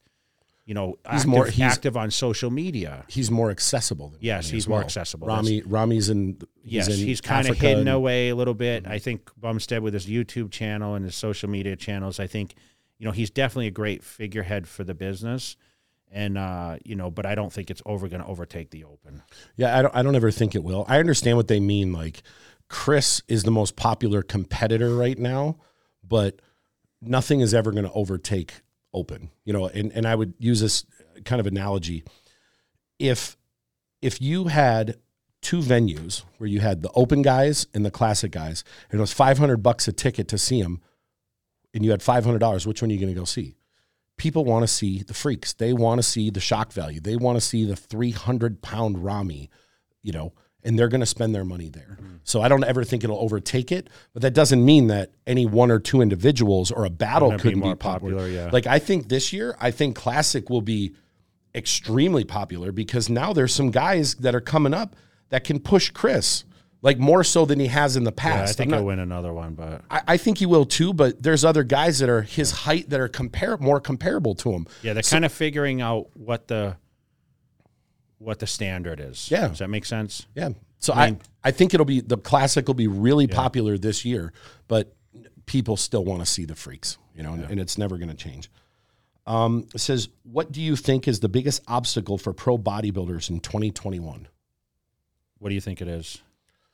you 0.66 0.74
know, 0.74 0.90
He's 1.10 1.22
active, 1.22 1.28
more- 1.28 1.46
he's- 1.48 1.74
active 1.74 1.98
on 1.98 2.12
social 2.12 2.50
media. 2.52 3.04
He's 3.08 3.32
more 3.32 3.50
accessible. 3.52 4.10
Than 4.10 4.20
Yes, 4.22 4.46
Ramy 4.48 4.56
he's 4.56 4.68
more 4.68 4.78
well. 4.78 4.86
accessible. 4.86 5.28
Ramy, 5.28 5.62
Ramy's 5.64 6.10
in. 6.10 6.40
Yes, 6.64 6.88
in 6.88 6.96
he's 6.96 7.20
kind 7.22 7.48
of 7.50 7.58
hidden 7.58 7.80
and- 7.80 7.88
Mm-hmm. 7.88 7.96
away 7.96 8.30
a 8.30 8.36
little 8.36 8.54
bit. 8.54 8.86
I 8.88 9.00
think 9.00 9.30
Bumstead 9.38 9.82
with 9.82 9.94
his 9.94 10.06
YouTube 10.06 10.52
channel 10.52 10.96
and 10.96 11.04
his 11.04 11.16
social 11.16 11.50
media 11.50 11.76
channels, 11.76 12.20
I 12.20 12.28
think, 12.28 12.54
you 13.00 13.06
know, 13.06 13.12
he's 13.12 13.32
definitely 13.32 13.68
a 13.68 13.72
great 13.72 14.04
figurehead 14.04 14.68
for 14.68 14.84
the 14.84 14.94
business. 14.94 15.58
And 16.14 16.38
uh, 16.38 16.78
you 16.84 16.96
know, 16.96 17.10
but 17.10 17.26
I 17.26 17.36
don't 17.36 17.52
think 17.54 17.72
it's 17.72 17.82
over 17.86 18.08
going 18.10 18.22
to 18.22 18.28
overtake 18.28 18.70
the 18.70 18.84
Open. 18.84 19.24
Yeah, 19.56 19.78
I 19.78 19.82
don't. 19.82 19.96
I 19.96 20.04
don't 20.04 20.16
ever 20.16 20.30
think 20.30 20.56
it 20.56 20.64
will. 20.64 20.86
I 20.90 21.00
understand 21.00 21.38
what 21.38 21.48
they 21.48 21.62
mean. 21.62 21.94
Like, 21.94 22.22
Chris 22.68 23.22
is 23.30 23.44
the 23.44 23.52
most 23.52 23.78
popular 23.78 24.22
competitor 24.22 24.94
right 24.94 25.18
now, 25.18 25.56
but 26.06 26.42
nothing 27.02 27.40
is 27.40 27.54
ever 27.54 27.72
going 27.72 27.86
to 27.86 27.92
overtake 27.94 28.62
Open. 28.94 29.30
You 29.46 29.54
know, 29.54 29.68
and 29.68 29.92
and 29.94 30.06
I 30.06 30.16
would 30.16 30.34
use 30.40 30.60
this 30.60 30.86
kind 31.26 31.40
of 31.40 31.48
analogy. 31.48 32.04
If 33.00 33.38
if 34.02 34.22
you 34.22 34.46
had 34.46 34.98
two 35.42 35.60
venues 35.60 36.24
where 36.38 36.48
you 36.48 36.60
had 36.60 36.82
the 36.82 36.92
Open 36.94 37.22
guys 37.22 37.68
and 37.74 37.86
the 37.86 37.92
Classic 37.92 38.32
guys, 38.32 38.64
and 38.90 39.00
it 39.00 39.02
was 39.02 39.14
five 39.14 39.38
hundred 39.38 39.58
bucks 39.58 39.88
a 39.88 39.94
ticket 39.94 40.28
to 40.30 40.38
see 40.38 40.62
them, 40.62 40.82
and 41.74 41.84
you 41.84 41.92
had 41.92 42.04
five 42.04 42.26
hundred 42.26 42.40
dollars, 42.40 42.68
which 42.68 42.82
one 42.82 42.92
are 42.92 42.94
you 42.94 43.00
going 43.00 43.14
to 43.14 43.20
go 43.20 43.26
see? 43.26 43.56
people 44.22 44.46
want 44.46 44.62
to 44.62 44.68
see 44.68 45.02
the 45.02 45.16
freaks. 45.16 45.52
They 45.54 45.74
want 45.74 45.98
to 45.98 46.04
see 46.04 46.30
the 46.30 46.40
shock 46.40 46.72
value. 46.74 47.00
They 47.00 47.16
want 47.16 47.38
to 47.38 47.42
see 47.42 47.66
the 47.66 47.76
300 47.76 48.62
pound 48.62 49.04
Ramy, 49.04 49.50
you 50.04 50.12
know, 50.12 50.34
and 50.64 50.78
they're 50.78 50.88
going 50.88 51.02
to 51.02 51.06
spend 51.06 51.34
their 51.34 51.46
money 51.46 51.70
there. 51.70 51.98
Mm-hmm. 52.00 52.16
So 52.24 52.42
I 52.42 52.48
don't 52.48 52.64
ever 52.64 52.84
think 52.84 53.04
it'll 53.04 53.20
overtake 53.20 53.72
it, 53.72 53.90
but 54.14 54.22
that 54.22 54.34
doesn't 54.34 54.64
mean 54.64 54.88
that 54.88 55.12
any 55.26 55.46
one 55.46 55.72
or 55.72 55.80
two 55.80 56.02
individuals 56.02 56.72
or 56.72 56.86
a 56.86 56.90
battle 56.90 57.32
couldn't 57.32 57.60
be, 57.60 57.66
more 57.66 57.76
popular. 57.76 58.16
popular, 58.16 58.30
yeah. 58.30 58.50
Like 58.52 58.68
I 58.68 58.80
think 58.80 59.10
this 59.10 59.34
year, 59.34 59.56
I 59.60 59.72
think 59.72 59.96
classic 59.96 60.50
will 60.50 60.62
be 60.62 60.96
extremely 61.56 62.24
popular 62.24 62.72
because 62.72 63.10
now 63.10 63.34
there's 63.34 63.54
some 63.54 63.72
guys 63.72 64.16
that 64.16 64.36
are 64.36 64.42
coming 64.42 64.74
up 64.74 64.96
that 65.30 65.44
can 65.44 65.60
push 65.60 65.90
Chris 65.90 66.44
like 66.82 66.98
more 66.98 67.24
so 67.24 67.46
than 67.46 67.60
he 67.60 67.68
has 67.68 67.96
in 67.96 68.04
the 68.04 68.12
past. 68.12 68.36
Yeah, 68.36 68.44
I 68.44 68.54
think 68.54 68.70
not- 68.72 68.78
he'll 68.78 68.86
win 68.88 69.00
another 69.00 69.34
one, 69.34 69.54
but 69.54 69.82
I, 69.90 70.02
I 70.10 70.18
think 70.18 70.38
he 70.38 70.46
will 70.46 70.66
too, 70.66 70.94
but 70.94 71.22
there's 71.22 71.46
other 71.46 71.64
guys 71.64 72.00
that 72.00 72.10
are 72.10 72.22
his 72.22 72.52
height 72.52 72.90
that 72.90 73.00
are 73.00 73.08
compare 73.08 73.58
more 73.58 73.80
comparable 73.80 74.36
to 74.36 74.52
him. 74.52 74.68
yeah, 74.82 74.94
they're 74.94 75.04
kind 75.04 75.26
of 75.26 75.32
figuring 75.32 75.82
out 75.82 76.08
what 76.16 76.48
the 76.48 76.78
what 78.22 78.40
the 78.40 78.48
standard 78.48 79.00
is. 79.00 79.30
Yeah. 79.32 79.48
does 79.48 79.60
that 79.60 79.70
make 79.70 79.86
sense? 79.86 80.28
Yeah. 80.36 80.50
So 80.80 80.94
I 80.94 81.04
I, 81.04 81.06
mean- 81.08 81.22
I, 81.44 81.52
think 81.52 81.74
it'll 81.74 81.86
be 81.86 82.02
the 82.02 82.18
classic 82.18 82.68
will 82.68 82.76
be 82.76 82.88
really 82.88 83.28
popular 83.28 83.78
this 83.78 84.06
year, 84.06 84.32
but 84.68 84.94
people 85.46 85.76
still 85.76 86.06
want 86.06 86.22
to 86.22 86.26
see 86.26 86.46
the 86.46 86.56
freaks, 86.56 86.98
you 87.16 87.24
know, 87.24 87.34
and, 87.34 87.44
and 87.44 87.60
it's 87.60 87.78
never 87.78 87.98
going 87.98 88.10
to 88.10 88.16
change. 88.16 88.50
Um, 89.28 89.68
it 89.74 89.80
says, 89.80 90.10
what 90.24 90.52
do 90.52 90.62
you 90.62 90.76
think 90.76 91.08
is 91.08 91.20
the 91.20 91.30
biggest 91.30 91.62
obstacle 91.68 92.18
for 92.18 92.34
pro 92.34 92.58
bodybuilders 92.58 93.30
in 93.30 93.40
2021? 93.40 94.28
What 95.38 95.50
do 95.50 95.56
you 95.56 95.62
think 95.62 95.82
it 95.82 95.88
is? 95.88 96.22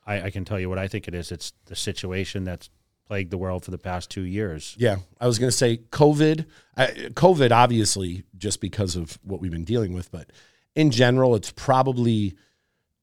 I, 0.06 0.22
I 0.22 0.30
can 0.30 0.44
tell 0.44 0.58
you 0.58 0.68
what 0.68 0.78
I 0.78 0.88
think 0.88 1.08
it 1.08 1.14
is. 1.14 1.30
It's 1.30 1.52
the 1.66 1.76
situation 1.76 2.44
that's 2.44 2.70
plagued 3.06 3.30
the 3.30 3.38
world 3.38 3.64
for 3.64 3.70
the 3.70 3.78
past 3.78 4.10
two 4.10 4.22
years. 4.22 4.74
Yeah, 4.78 4.96
I 5.20 5.26
was 5.26 5.38
going 5.38 5.50
to 5.50 5.56
say 5.56 5.78
COVID. 5.90 6.46
I, 6.76 6.86
COVID, 6.86 7.50
obviously, 7.50 8.24
just 8.36 8.60
because 8.60 8.96
of 8.96 9.18
what 9.22 9.40
we've 9.40 9.50
been 9.50 9.64
dealing 9.64 9.92
with, 9.92 10.10
but 10.10 10.30
in 10.78 10.90
general, 10.90 11.34
it's 11.34 11.50
probably 11.50 12.34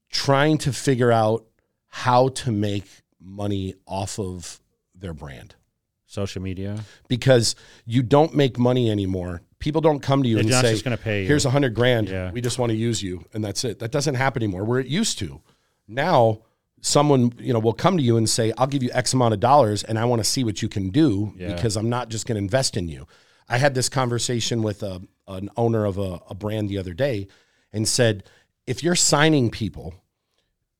trying 0.10 0.58
to 0.60 0.72
figure 0.72 1.12
out 1.12 1.46
how 1.88 2.30
to 2.30 2.52
make 2.52 2.86
money 3.20 3.76
off 3.86 4.18
of 4.20 4.60
their 4.94 5.14
brand 5.14 5.56
Social 6.06 6.42
media. 6.42 6.78
because 7.10 7.56
you 7.86 8.02
don't 8.02 8.34
make 8.34 8.58
money 8.58 8.90
anymore. 8.90 9.42
People 9.60 9.82
don't 9.82 10.00
come 10.02 10.24
to 10.24 10.30
you 10.30 10.36
They're 10.42 10.44
and 10.62 10.78
say, 10.78 10.82
gonna 10.82 10.96
pay 10.98 11.22
you. 11.24 11.28
"Here's 11.28 11.46
a 11.46 11.50
hundred 11.50 11.74
grand. 11.74 12.08
Yeah. 12.08 12.32
We 12.32 12.40
just 12.40 12.58
want 12.60 12.70
to 12.72 12.76
use 12.78 13.04
you," 13.04 13.26
and 13.34 13.44
that's 13.44 13.64
it. 13.66 13.80
That 13.80 13.92
doesn't 13.92 14.16
happen 14.16 14.42
anymore. 14.44 14.64
Where 14.64 14.80
it 14.80 14.88
used 14.88 15.20
to. 15.20 15.42
Now, 15.88 16.42
someone 16.82 17.34
you 17.40 17.52
know 17.52 17.60
will 17.60 17.74
come 17.74 17.98
to 17.98 18.04
you 18.04 18.16
and 18.16 18.30
say, 18.30 18.54
"I'll 18.58 18.68
give 18.68 18.84
you 18.84 18.90
X 18.94 19.14
amount 19.14 19.34
of 19.34 19.40
dollars, 19.42 19.84
and 19.84 19.98
I 20.00 20.06
want 20.06 20.20
to 20.22 20.30
see 20.30 20.44
what 20.46 20.62
you 20.62 20.70
can 20.70 20.90
do 20.92 21.34
Yeah. 21.38 21.54
because 21.54 21.76
I'm 21.76 21.90
not 21.90 22.10
just 22.10 22.26
going 22.28 22.36
to 22.38 22.44
invest 22.44 22.78
in 22.78 22.88
you." 22.88 23.08
I 23.50 23.58
had 23.58 23.74
this 23.76 23.90
conversation 23.90 24.62
with 24.64 24.82
a, 24.84 25.02
an 25.28 25.50
owner 25.58 25.86
of 25.86 25.98
a, 25.98 26.20
a 26.30 26.36
brand 26.36 26.70
the 26.70 26.78
other 26.78 26.94
day, 26.94 27.28
and 27.76 27.88
said, 27.88 28.24
"If 28.66 28.84
you're 28.84 28.96
signing 28.96 29.52
people." 29.52 29.94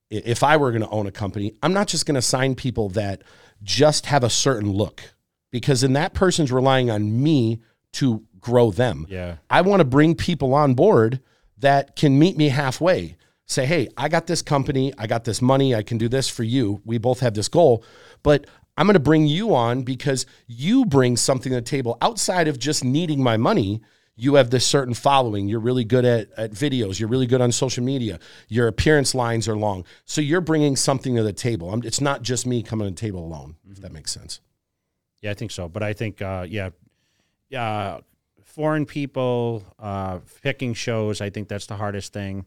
If 0.08 0.44
I 0.44 0.56
were 0.56 0.70
going 0.70 0.82
to 0.82 0.88
own 0.90 1.08
a 1.08 1.10
company, 1.10 1.54
I'm 1.64 1.72
not 1.72 1.88
just 1.88 2.06
going 2.06 2.14
to 2.14 2.22
sign 2.22 2.54
people 2.54 2.90
that 2.90 3.22
just 3.64 4.06
have 4.06 4.22
a 4.22 4.30
certain 4.30 4.70
look 4.70 5.02
because 5.50 5.80
then 5.80 5.94
that 5.94 6.14
person's 6.14 6.52
relying 6.52 6.92
on 6.92 7.24
me 7.24 7.60
to 7.94 8.22
grow 8.38 8.70
them. 8.70 9.06
Yeah. 9.08 9.38
I 9.50 9.62
want 9.62 9.80
to 9.80 9.84
bring 9.84 10.14
people 10.14 10.54
on 10.54 10.74
board 10.74 11.20
that 11.58 11.96
can 11.96 12.18
meet 12.18 12.36
me 12.36 12.50
halfway. 12.50 13.16
Say, 13.46 13.66
hey, 13.66 13.88
I 13.96 14.08
got 14.08 14.26
this 14.26 14.42
company, 14.42 14.92
I 14.98 15.06
got 15.06 15.24
this 15.24 15.42
money, 15.42 15.74
I 15.74 15.82
can 15.82 15.98
do 15.98 16.08
this 16.08 16.28
for 16.28 16.44
you. 16.44 16.80
We 16.84 16.98
both 16.98 17.20
have 17.20 17.34
this 17.34 17.48
goal, 17.48 17.84
but 18.22 18.46
I'm 18.76 18.86
going 18.86 18.94
to 18.94 19.00
bring 19.00 19.26
you 19.26 19.54
on 19.54 19.82
because 19.82 20.26
you 20.46 20.84
bring 20.84 21.16
something 21.16 21.50
to 21.50 21.56
the 21.56 21.62
table 21.62 21.96
outside 22.00 22.48
of 22.48 22.58
just 22.58 22.84
needing 22.84 23.22
my 23.22 23.36
money. 23.36 23.82
You 24.16 24.34
have 24.36 24.50
this 24.50 24.66
certain 24.66 24.94
following. 24.94 25.46
You're 25.46 25.60
really 25.60 25.84
good 25.84 26.04
at, 26.04 26.30
at 26.38 26.52
videos. 26.52 26.98
You're 26.98 27.08
really 27.08 27.26
good 27.26 27.40
on 27.42 27.52
social 27.52 27.84
media. 27.84 28.18
Your 28.48 28.66
appearance 28.66 29.14
lines 29.14 29.46
are 29.46 29.56
long. 29.56 29.84
So 30.06 30.20
you're 30.20 30.40
bringing 30.40 30.74
something 30.74 31.16
to 31.16 31.22
the 31.22 31.34
table. 31.34 31.72
I'm, 31.72 31.82
it's 31.82 32.00
not 32.00 32.22
just 32.22 32.46
me 32.46 32.62
coming 32.62 32.86
to 32.86 32.90
the 32.94 32.98
table 32.98 33.24
alone, 33.24 33.56
if 33.70 33.80
that 33.82 33.92
makes 33.92 34.12
sense. 34.12 34.40
Yeah, 35.20 35.32
I 35.32 35.34
think 35.34 35.50
so. 35.50 35.68
But 35.68 35.82
I 35.82 35.92
think, 35.92 36.22
uh, 36.22 36.46
yeah, 36.48 36.70
uh, 37.54 38.00
foreign 38.42 38.86
people 38.86 39.62
uh, 39.78 40.20
picking 40.42 40.72
shows. 40.72 41.20
I 41.20 41.28
think 41.28 41.48
that's 41.48 41.66
the 41.66 41.76
hardest 41.76 42.14
thing. 42.14 42.46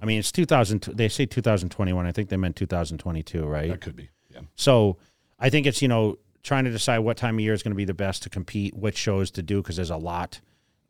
I 0.00 0.06
mean, 0.06 0.18
it's 0.18 0.32
2000. 0.32 0.80
They 0.94 1.08
say 1.08 1.26
2021. 1.26 2.06
I 2.06 2.12
think 2.12 2.30
they 2.30 2.36
meant 2.38 2.56
2022, 2.56 3.44
right? 3.44 3.68
That 3.68 3.80
could 3.82 3.96
be. 3.96 4.08
Yeah. 4.32 4.40
So 4.56 4.96
I 5.38 5.50
think 5.50 5.66
it's 5.66 5.82
you 5.82 5.88
know 5.88 6.18
trying 6.42 6.64
to 6.64 6.70
decide 6.70 7.00
what 7.00 7.16
time 7.16 7.36
of 7.36 7.40
year 7.40 7.52
is 7.52 7.62
going 7.62 7.72
to 7.72 7.76
be 7.76 7.84
the 7.84 7.94
best 7.94 8.22
to 8.22 8.30
compete, 8.30 8.74
which 8.74 8.96
shows 8.96 9.30
to 9.32 9.42
do 9.42 9.60
because 9.60 9.76
there's 9.76 9.90
a 9.90 9.96
lot, 9.96 10.40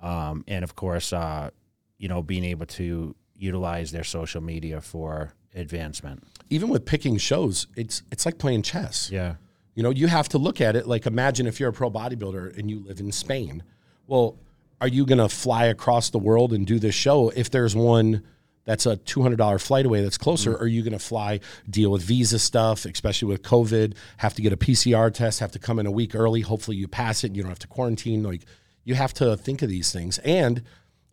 um, 0.00 0.44
and 0.48 0.64
of 0.64 0.74
course, 0.76 1.12
uh, 1.12 1.50
you 1.98 2.08
know, 2.08 2.22
being 2.22 2.44
able 2.44 2.66
to 2.66 3.14
utilize 3.36 3.90
their 3.92 4.04
social 4.04 4.40
media 4.40 4.80
for 4.80 5.32
advancement. 5.54 6.22
Even 6.50 6.68
with 6.68 6.84
picking 6.84 7.16
shows, 7.16 7.66
it's 7.76 8.02
it's 8.10 8.26
like 8.26 8.38
playing 8.38 8.62
chess. 8.62 9.10
Yeah. 9.10 9.34
You 9.74 9.82
know, 9.82 9.90
you 9.90 10.08
have 10.08 10.28
to 10.30 10.38
look 10.38 10.60
at 10.60 10.76
it 10.76 10.86
like 10.86 11.06
imagine 11.06 11.46
if 11.46 11.60
you're 11.60 11.70
a 11.70 11.72
pro 11.72 11.90
bodybuilder 11.90 12.58
and 12.58 12.70
you 12.70 12.80
live 12.80 13.00
in 13.00 13.12
Spain. 13.12 13.62
Well, 14.06 14.36
are 14.80 14.88
you 14.88 15.04
going 15.06 15.18
to 15.18 15.28
fly 15.28 15.66
across 15.66 16.10
the 16.10 16.18
world 16.18 16.52
and 16.52 16.66
do 16.66 16.78
this 16.78 16.94
show 16.94 17.30
if 17.30 17.50
there's 17.50 17.76
one 17.76 18.22
that's 18.64 18.86
a 18.86 18.96
$200 18.96 19.60
flight 19.60 19.86
away 19.86 20.02
that's 20.02 20.18
closer? 20.18 20.54
Or 20.54 20.62
are 20.62 20.66
you 20.66 20.82
going 20.82 20.92
to 20.92 20.98
fly, 20.98 21.40
deal 21.68 21.90
with 21.90 22.02
visa 22.02 22.38
stuff, 22.38 22.84
especially 22.84 23.28
with 23.28 23.42
COVID, 23.42 23.94
have 24.18 24.34
to 24.34 24.42
get 24.42 24.52
a 24.52 24.56
PCR 24.56 25.12
test, 25.12 25.40
have 25.40 25.52
to 25.52 25.58
come 25.58 25.78
in 25.78 25.86
a 25.86 25.90
week 25.90 26.14
early? 26.14 26.40
Hopefully 26.40 26.76
you 26.76 26.88
pass 26.88 27.24
it 27.24 27.28
and 27.28 27.36
you 27.36 27.42
don't 27.42 27.50
have 27.50 27.58
to 27.60 27.68
quarantine. 27.68 28.22
Like 28.22 28.42
you 28.84 28.94
have 28.94 29.12
to 29.14 29.36
think 29.36 29.62
of 29.62 29.68
these 29.68 29.92
things. 29.92 30.18
And 30.18 30.62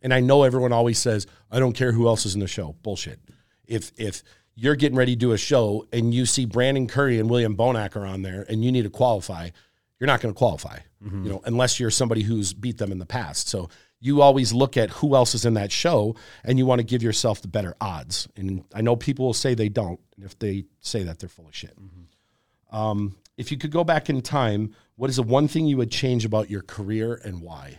and 0.02 0.14
I 0.14 0.20
know 0.20 0.44
everyone 0.44 0.74
always 0.74 1.00
says, 1.00 1.28
I 1.52 1.60
don't 1.60 1.74
care 1.74 1.92
who 1.92 2.08
else 2.08 2.26
is 2.26 2.36
in 2.36 2.40
the 2.40 2.48
show. 2.48 2.76
Bullshit. 2.84 3.20
If 3.66 3.92
if 3.98 4.24
you're 4.56 4.76
getting 4.76 4.98
ready 4.98 5.14
to 5.14 5.20
do 5.20 5.32
a 5.34 5.38
show 5.38 5.86
and 5.94 6.14
you 6.14 6.26
see 6.26 6.46
Brandon 6.46 6.88
Curry 6.88 7.20
and 7.20 7.30
William 7.30 7.56
Bonac 7.56 7.96
on 7.96 8.22
there 8.24 8.46
and 8.50 8.64
you 8.66 8.72
need 8.72 8.84
to 8.84 8.90
qualify, 8.90 9.50
you're 10.00 10.08
not 10.08 10.20
going 10.22 10.34
to 10.34 10.38
qualify, 10.38 10.80
you 11.24 11.30
know, 11.30 11.42
unless 11.46 11.80
you're 11.80 11.92
somebody 11.92 12.24
who's 12.24 12.54
beat 12.54 12.78
them 12.80 12.92
in 12.92 12.98
the 12.98 13.06
past. 13.06 13.50
So 13.50 13.70
you 14.00 14.22
always 14.22 14.54
look 14.54 14.78
at 14.78 14.90
who 14.92 15.16
else 15.16 15.36
is 15.36 15.46
in 15.46 15.56
that 15.56 15.72
show 15.72 16.16
and 16.44 16.58
you 16.58 16.66
want 16.66 16.80
to 16.80 16.84
give 16.86 17.04
yourself 17.04 17.42
the 17.42 17.48
better 17.48 17.76
odds. 17.82 18.28
And 18.36 18.64
I 18.74 18.82
know 18.82 18.96
people 18.96 19.26
will 19.26 19.34
say 19.34 19.54
they 19.54 19.70
don't. 19.70 20.00
And 20.16 20.26
if 20.26 20.38
they 20.40 20.66
say 20.82 21.04
that, 21.04 21.20
they're 21.20 21.30
full 21.30 21.48
of 21.48 21.56
shit. 21.56 21.76
Um, 22.72 23.16
if 23.38 23.52
you 23.52 23.58
could 23.58 23.72
go 23.72 23.84
back 23.84 24.10
in 24.10 24.22
time, 24.22 24.76
what 24.96 25.10
is 25.10 25.18
the 25.18 25.24
one 25.24 25.48
thing 25.48 25.68
you 25.68 25.78
would 25.78 25.92
change 25.92 26.26
about 26.26 26.50
your 26.50 26.62
career 26.62 27.22
and 27.24 27.42
why? 27.42 27.78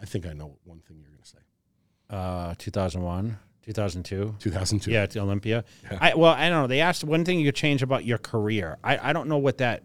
I 0.00 0.04
think 0.04 0.26
I 0.26 0.32
know 0.32 0.56
one 0.64 0.80
thing 0.80 0.98
you're 0.98 1.08
going 1.08 1.22
to 1.22 1.28
say. 1.28 1.38
Uh, 2.10 2.54
2001, 2.58 3.38
2002. 3.64 4.36
2002. 4.38 4.90
Yeah, 4.90 5.04
it's 5.04 5.16
Olympia. 5.16 5.64
I 6.00 6.14
well, 6.14 6.32
I 6.32 6.48
don't 6.48 6.62
know. 6.62 6.66
They 6.66 6.80
asked 6.80 7.02
one 7.02 7.24
thing 7.24 7.40
you 7.40 7.46
could 7.46 7.56
change 7.56 7.82
about 7.82 8.04
your 8.04 8.18
career. 8.18 8.76
I, 8.84 9.10
I 9.10 9.12
don't 9.12 9.28
know 9.28 9.38
what 9.38 9.58
that 9.58 9.82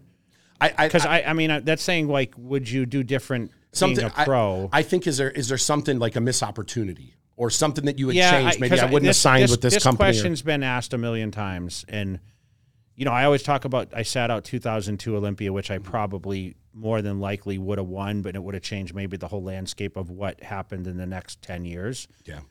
I, 0.62 0.74
I, 0.78 0.86
because 0.86 1.04
I, 1.04 1.22
I 1.22 1.32
mean 1.32 1.50
uh, 1.50 1.60
that's 1.62 1.82
saying 1.82 2.08
like 2.08 2.34
would 2.36 2.70
you 2.70 2.86
do 2.86 3.02
different 3.02 3.50
something 3.72 3.96
being 3.96 4.12
a 4.16 4.24
pro? 4.24 4.68
I, 4.72 4.80
I 4.80 4.82
think 4.82 5.06
is 5.06 5.16
there 5.16 5.30
is 5.30 5.48
there 5.48 5.58
something 5.58 5.98
like 5.98 6.14
a 6.14 6.20
missed 6.20 6.42
opportunity 6.42 7.16
or 7.36 7.50
something 7.50 7.86
that 7.86 7.98
you 7.98 8.06
would 8.06 8.14
yeah, 8.14 8.30
change? 8.30 8.60
Maybe 8.60 8.78
I 8.78 8.84
wouldn't 8.84 9.06
have 9.06 9.16
signed 9.16 9.50
with 9.50 9.60
this, 9.60 9.82
company. 9.82 10.10
or- 10.10 10.12
question's 10.12 10.42
been 10.42 10.62
asked 10.62 10.94
a 10.94 10.98
million 10.98 11.32
times, 11.32 11.84
and 11.88 12.20
you 13.02 13.04
know 13.04 13.10
I 13.10 13.24
always 13.24 13.42
talk 13.42 13.64
about 13.64 13.88
I 13.92 14.04
sat 14.04 14.30
out 14.30 14.44
2002 14.44 15.16
Olympia, 15.16 15.52
which 15.52 15.72
I 15.72 15.78
probably 15.78 16.54
more 16.72 17.02
than 17.02 17.18
likely 17.18 17.58
would 17.58 17.78
have 17.78 17.88
won, 17.88 18.22
but 18.22 18.36
it 18.36 18.42
would 18.44 18.54
have 18.54 18.62
changed 18.62 18.94
maybe 18.94 19.16
the 19.16 19.26
whole 19.26 19.42
landscape 19.42 19.96
of 19.96 20.08
what 20.08 20.40
happened 20.40 20.86
in 20.86 20.98
the 20.98 21.06
next 21.06 21.42
10 21.42 21.64
years. 21.64 22.06
yeah, 22.24 22.42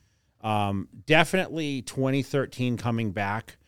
Um, 0.42 0.90
definitely 1.06 1.84
2013 1.84 2.76
coming 2.76 3.14
back. 3.14 3.60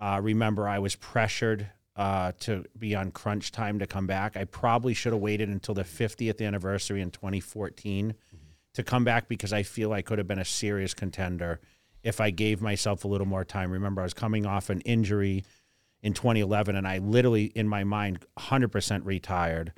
Uh, 0.00 0.18
remember, 0.20 0.66
I 0.68 0.80
was 0.80 0.96
pressured 0.96 1.68
uh, 1.94 2.32
to 2.40 2.64
be 2.76 2.96
on 2.96 3.12
crunch 3.12 3.52
time 3.52 3.78
to 3.78 3.86
come 3.86 4.08
back. 4.08 4.36
I 4.36 4.42
probably 4.42 4.92
should 4.92 5.12
have 5.12 5.22
waited 5.22 5.48
until 5.48 5.76
the 5.76 5.84
50th 5.84 6.44
anniversary 6.44 7.00
in 7.00 7.12
2014 7.12 8.12
to 8.72 8.82
come 8.82 9.04
back 9.04 9.28
because 9.28 9.52
I 9.52 9.62
feel 9.62 9.92
I 9.92 10.02
could 10.02 10.18
have 10.18 10.26
been 10.26 10.40
a 10.40 10.44
serious 10.44 10.94
contender 10.94 11.60
if 12.02 12.20
I 12.20 12.30
gave 12.30 12.60
myself 12.60 13.04
a 13.04 13.08
little 13.08 13.28
more 13.28 13.44
time. 13.44 13.70
Remember, 13.70 14.00
I 14.00 14.04
was 14.04 14.14
coming 14.14 14.44
off 14.46 14.68
an 14.68 14.80
injury 14.80 15.44
in 16.04 16.12
2011, 16.12 16.76
and 16.76 16.86
I 16.86 16.98
literally, 16.98 17.46
in 17.46 17.66
my 17.66 17.82
mind, 17.82 18.18
100% 18.38 19.06
retired. 19.06 19.72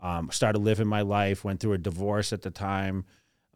Um, 0.00 0.30
started 0.32 0.60
living 0.60 0.86
my 0.86 1.02
life. 1.02 1.44
Went 1.44 1.60
through 1.60 1.74
a 1.74 1.78
divorce 1.78 2.32
at 2.32 2.40
the 2.40 2.50
time. 2.50 3.04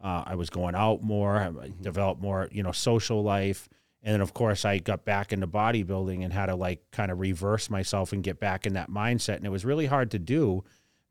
Uh, 0.01 0.23
I 0.27 0.35
was 0.35 0.51
going 0.51 0.75
out 0.75 1.01
more. 1.01 1.37
I 1.37 1.71
developed 1.81 2.21
more, 2.21 2.47
you 2.51 2.61
know, 2.61 2.71
social 2.71 3.23
life. 3.23 3.67
And 4.03 4.13
then, 4.13 4.21
of 4.21 4.35
course, 4.35 4.65
I 4.65 4.77
got 4.77 5.03
back 5.03 5.33
into 5.33 5.47
bodybuilding 5.47 6.23
and 6.23 6.31
had 6.31 6.45
to 6.45 6.55
like 6.55 6.83
kind 6.91 7.11
of 7.11 7.19
reverse 7.19 7.71
myself 7.71 8.13
and 8.13 8.23
get 8.23 8.39
back 8.39 8.67
in 8.67 8.73
that 8.73 8.89
mindset. 8.91 9.37
And 9.37 9.45
it 9.45 9.51
was 9.51 9.65
really 9.65 9.87
hard 9.87 10.11
to 10.11 10.19
do 10.19 10.63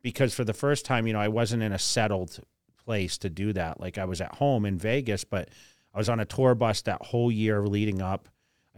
because 0.03 0.33
for 0.33 0.45
the 0.45 0.55
first 0.55 0.85
time, 0.85 1.09
you 1.09 1.13
know, 1.13 1.21
I 1.21 1.29
wasn't 1.29 1.65
in 1.65 1.73
a 1.73 1.79
settled 1.79 2.39
place 2.85 3.19
to 3.19 3.31
do 3.31 3.53
that. 3.55 3.81
Like 3.81 3.99
I 3.99 4.05
was 4.05 4.21
at 4.21 4.37
home 4.37 4.65
in 4.65 4.79
Vegas, 4.79 5.25
but 5.25 5.49
I 5.93 5.99
was 5.99 6.09
on 6.09 6.21
a 6.21 6.25
tour 6.25 6.55
bus 6.55 6.83
that 6.83 7.03
whole 7.03 7.33
year 7.33 7.67
leading 7.67 8.01
up. 8.01 8.29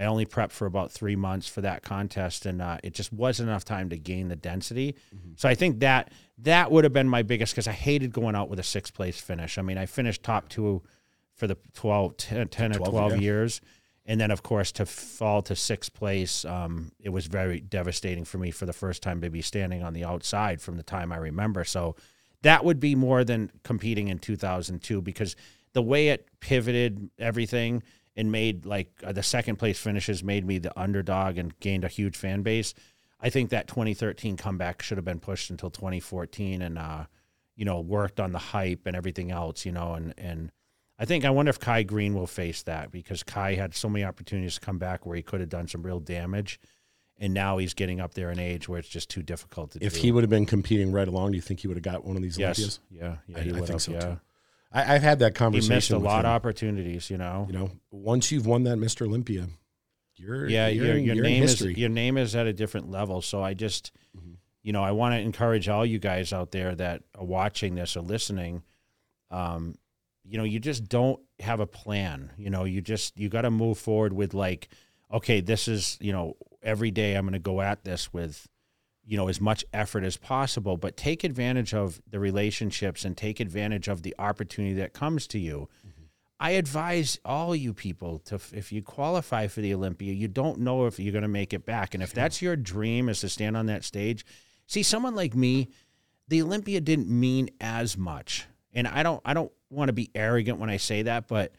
I 0.02 0.06
only 0.06 0.26
prepped 0.26 0.50
for 0.50 0.66
about 0.66 0.90
three 0.90 1.14
months 1.14 1.46
for 1.46 1.60
that 1.60 1.82
contest, 1.82 2.44
and 2.44 2.60
uh, 2.60 2.78
it 2.82 2.92
just 2.92 3.12
wasn't 3.12 3.48
enough 3.48 3.64
time 3.64 3.88
to 3.90 3.96
gain 3.96 4.28
the 4.28 4.36
density. 4.36 4.96
Mm-hmm. 5.14 5.32
So 5.36 5.48
I 5.48 5.54
think 5.54 5.78
that 5.80 6.10
that 6.38 6.72
would 6.72 6.82
have 6.82 6.92
been 6.92 7.08
my 7.08 7.22
biggest 7.22 7.52
because 7.52 7.68
I 7.68 7.72
hated 7.72 8.12
going 8.12 8.34
out 8.34 8.48
with 8.48 8.58
a 8.58 8.64
sixth 8.64 8.94
place 8.94 9.20
finish. 9.20 9.58
I 9.58 9.62
mean, 9.62 9.78
I 9.78 9.86
finished 9.86 10.24
top 10.24 10.48
two 10.48 10.82
for 11.34 11.46
the 11.46 11.56
12, 11.74 12.16
10, 12.16 12.48
10 12.48 12.72
12, 12.72 12.88
or 12.88 12.90
12 12.90 13.12
yeah. 13.12 13.18
years. 13.18 13.60
And 14.04 14.20
then, 14.20 14.32
of 14.32 14.42
course, 14.42 14.72
to 14.72 14.86
fall 14.86 15.42
to 15.42 15.54
sixth 15.54 15.94
place, 15.94 16.44
um, 16.44 16.90
it 16.98 17.10
was 17.10 17.26
very 17.26 17.60
devastating 17.60 18.24
for 18.24 18.38
me 18.38 18.50
for 18.50 18.66
the 18.66 18.72
first 18.72 19.02
time 19.02 19.20
to 19.20 19.30
be 19.30 19.42
standing 19.42 19.84
on 19.84 19.92
the 19.92 20.04
outside 20.04 20.60
from 20.60 20.76
the 20.76 20.82
time 20.82 21.12
I 21.12 21.18
remember. 21.18 21.62
So 21.62 21.94
that 22.42 22.64
would 22.64 22.80
be 22.80 22.96
more 22.96 23.22
than 23.22 23.52
competing 23.62 24.08
in 24.08 24.18
2002 24.18 25.00
because 25.00 25.36
the 25.72 25.82
way 25.82 26.08
it 26.08 26.26
pivoted 26.40 27.10
everything 27.18 27.84
and 28.16 28.30
made 28.30 28.66
like 28.66 28.90
uh, 29.04 29.12
the 29.12 29.22
second 29.22 29.56
place 29.56 29.78
finishes 29.78 30.22
made 30.22 30.44
me 30.44 30.58
the 30.58 30.78
underdog 30.78 31.38
and 31.38 31.58
gained 31.60 31.84
a 31.84 31.88
huge 31.88 32.16
fan 32.16 32.42
base. 32.42 32.74
I 33.20 33.30
think 33.30 33.50
that 33.50 33.68
2013 33.68 34.36
comeback 34.36 34.82
should 34.82 34.98
have 34.98 35.04
been 35.04 35.20
pushed 35.20 35.50
until 35.50 35.70
2014 35.70 36.62
and 36.62 36.78
uh, 36.78 37.04
you 37.56 37.64
know 37.64 37.80
worked 37.80 38.20
on 38.20 38.32
the 38.32 38.38
hype 38.38 38.86
and 38.86 38.96
everything 38.96 39.30
else, 39.30 39.64
you 39.64 39.72
know, 39.72 39.94
and 39.94 40.14
and 40.18 40.52
I 40.98 41.04
think 41.04 41.24
I 41.24 41.30
wonder 41.30 41.50
if 41.50 41.58
Kai 41.58 41.82
Greene 41.82 42.14
will 42.14 42.26
face 42.26 42.62
that 42.64 42.90
because 42.90 43.22
Kai 43.22 43.54
had 43.54 43.74
so 43.74 43.88
many 43.88 44.04
opportunities 44.04 44.54
to 44.54 44.60
come 44.60 44.78
back 44.78 45.06
where 45.06 45.16
he 45.16 45.22
could 45.22 45.40
have 45.40 45.48
done 45.48 45.66
some 45.66 45.82
real 45.82 46.00
damage 46.00 46.60
and 47.18 47.32
now 47.32 47.58
he's 47.58 47.72
getting 47.72 48.00
up 48.00 48.14
there 48.14 48.30
in 48.30 48.38
age 48.38 48.68
where 48.68 48.78
it's 48.78 48.88
just 48.88 49.08
too 49.08 49.22
difficult 49.22 49.70
to 49.70 49.78
do. 49.78 49.86
if 49.86 49.94
do. 49.94 50.00
he 50.00 50.12
would 50.12 50.24
have 50.24 50.30
been 50.30 50.46
competing 50.46 50.92
right 50.92 51.06
along, 51.06 51.30
do 51.30 51.36
you 51.36 51.42
think 51.42 51.60
he 51.60 51.68
would 51.68 51.76
have 51.76 51.84
got 51.84 52.04
one 52.04 52.16
of 52.16 52.22
these 52.22 52.36
yes. 52.36 52.58
Olympias? 52.58 52.80
Yeah, 52.90 53.16
yeah, 53.28 53.38
I, 53.38 53.40
he 53.42 53.50
I 53.50 53.54
think 53.54 53.68
have, 53.68 53.82
so 53.82 53.92
yeah. 53.92 54.00
too. 54.00 54.20
I, 54.72 54.84
have 54.84 55.02
had 55.02 55.18
that 55.18 55.34
conversation. 55.34 55.70
He 55.70 55.76
missed 55.76 55.90
a 55.90 55.98
lot 55.98 56.20
him. 56.20 56.26
of 56.26 56.32
opportunities, 56.32 57.10
you 57.10 57.18
know. 57.18 57.46
You 57.48 57.58
know, 57.58 57.70
once 57.90 58.32
you've 58.32 58.46
won 58.46 58.64
that 58.64 58.78
Mr. 58.78 59.06
Olympia, 59.06 59.48
you're 60.16 60.48
yeah, 60.48 60.68
you're, 60.68 60.86
your, 60.86 60.96
your 60.96 61.14
you're 61.16 61.24
name 61.24 61.42
is 61.42 61.60
your 61.60 61.88
name 61.88 62.16
is 62.16 62.34
at 62.34 62.46
a 62.46 62.52
different 62.52 62.90
level. 62.90 63.22
So 63.22 63.42
I 63.42 63.54
just, 63.54 63.92
mm-hmm. 64.16 64.34
you 64.62 64.72
know, 64.72 64.82
I 64.82 64.92
want 64.92 65.14
to 65.14 65.20
encourage 65.20 65.68
all 65.68 65.84
you 65.84 65.98
guys 65.98 66.32
out 66.32 66.52
there 66.52 66.74
that 66.74 67.02
are 67.18 67.24
watching 67.24 67.74
this 67.74 67.96
or 67.96 68.00
listening. 68.00 68.62
Um, 69.30 69.74
you 70.24 70.38
know, 70.38 70.44
you 70.44 70.60
just 70.60 70.88
don't 70.88 71.20
have 71.40 71.60
a 71.60 71.66
plan. 71.66 72.30
You 72.36 72.50
know, 72.50 72.64
you 72.64 72.80
just 72.80 73.18
you 73.18 73.28
got 73.28 73.42
to 73.42 73.50
move 73.50 73.78
forward 73.78 74.12
with 74.12 74.34
like, 74.34 74.68
okay, 75.12 75.40
this 75.40 75.68
is 75.68 75.98
you 76.00 76.12
know 76.12 76.36
every 76.62 76.90
day 76.90 77.14
I'm 77.14 77.24
going 77.24 77.32
to 77.32 77.38
go 77.38 77.60
at 77.60 77.84
this 77.84 78.12
with, 78.12 78.48
you 79.04 79.16
know, 79.16 79.28
as 79.28 79.40
much 79.40 79.64
effort 79.72 80.04
as 80.04 80.16
possible, 80.16 80.76
but 80.76 80.96
take 80.96 81.24
advantage 81.24 81.74
of 81.74 82.00
the 82.08 82.20
relationships 82.20 83.04
and 83.04 83.16
take 83.16 83.40
advantage 83.40 83.88
of 83.88 84.02
the 84.02 84.14
opportunity 84.18 84.74
that 84.74 84.92
comes 84.92 85.26
to 85.28 85.38
you. 85.38 85.68
Mm-hmm. 85.86 86.02
I 86.38 86.50
advise 86.52 87.18
all 87.24 87.54
you 87.54 87.72
people 87.74 88.20
to, 88.20 88.40
if 88.52 88.72
you 88.72 88.82
qualify 88.82 89.48
for 89.48 89.60
the 89.60 89.74
Olympia, 89.74 90.12
you 90.12 90.28
don't 90.28 90.60
know 90.60 90.86
if 90.86 90.98
you're 90.98 91.12
going 91.12 91.22
to 91.22 91.28
make 91.28 91.52
it 91.52 91.64
back. 91.64 91.94
And 91.94 92.02
if 92.02 92.12
that's 92.12 92.42
your 92.42 92.56
dream 92.56 93.08
is 93.08 93.20
to 93.20 93.28
stand 93.28 93.56
on 93.56 93.66
that 93.66 93.84
stage, 93.84 94.24
see 94.66 94.82
someone 94.82 95.14
like 95.14 95.34
me, 95.34 95.68
the 96.28 96.42
Olympia 96.42 96.80
didn't 96.80 97.08
mean 97.08 97.50
as 97.60 97.96
much. 97.96 98.46
And 98.72 98.88
I 98.88 99.02
don't, 99.02 99.20
I 99.24 99.34
don't 99.34 99.52
want 99.70 99.88
to 99.88 99.92
be 99.92 100.10
arrogant 100.14 100.58
when 100.58 100.70
I 100.70 100.76
say 100.78 101.02
that, 101.02 101.28
but 101.28 101.52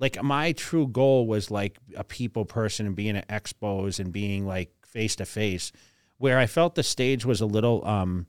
like 0.00 0.22
my 0.22 0.52
true 0.52 0.86
goal 0.86 1.26
was 1.26 1.50
like 1.50 1.78
a 1.96 2.04
people 2.04 2.44
person 2.44 2.86
and 2.86 2.96
being 2.96 3.16
at 3.16 3.28
expos 3.28 4.00
and 4.00 4.12
being 4.12 4.46
like 4.46 4.70
face 4.84 5.16
to 5.16 5.24
face 5.24 5.72
where 6.18 6.38
i 6.38 6.46
felt 6.46 6.74
the 6.74 6.82
stage 6.82 7.24
was 7.24 7.40
a 7.40 7.46
little 7.46 7.84
um 7.86 8.26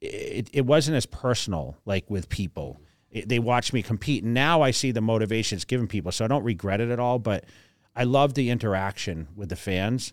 it, 0.00 0.48
it 0.52 0.66
wasn't 0.66 0.96
as 0.96 1.06
personal 1.06 1.76
like 1.84 2.08
with 2.08 2.28
people. 2.28 2.80
It, 3.10 3.28
they 3.28 3.38
watched 3.38 3.72
me 3.72 3.82
compete 3.82 4.22
and 4.22 4.34
now 4.34 4.60
i 4.60 4.70
see 4.70 4.90
the 4.90 5.00
motivation 5.00 5.56
it's 5.56 5.64
given 5.64 5.88
people 5.88 6.12
so 6.12 6.26
i 6.26 6.28
don't 6.28 6.44
regret 6.44 6.82
it 6.82 6.90
at 6.90 7.00
all 7.00 7.18
but 7.18 7.44
i 7.96 8.04
love 8.04 8.34
the 8.34 8.50
interaction 8.50 9.28
with 9.34 9.48
the 9.48 9.56
fans. 9.56 10.12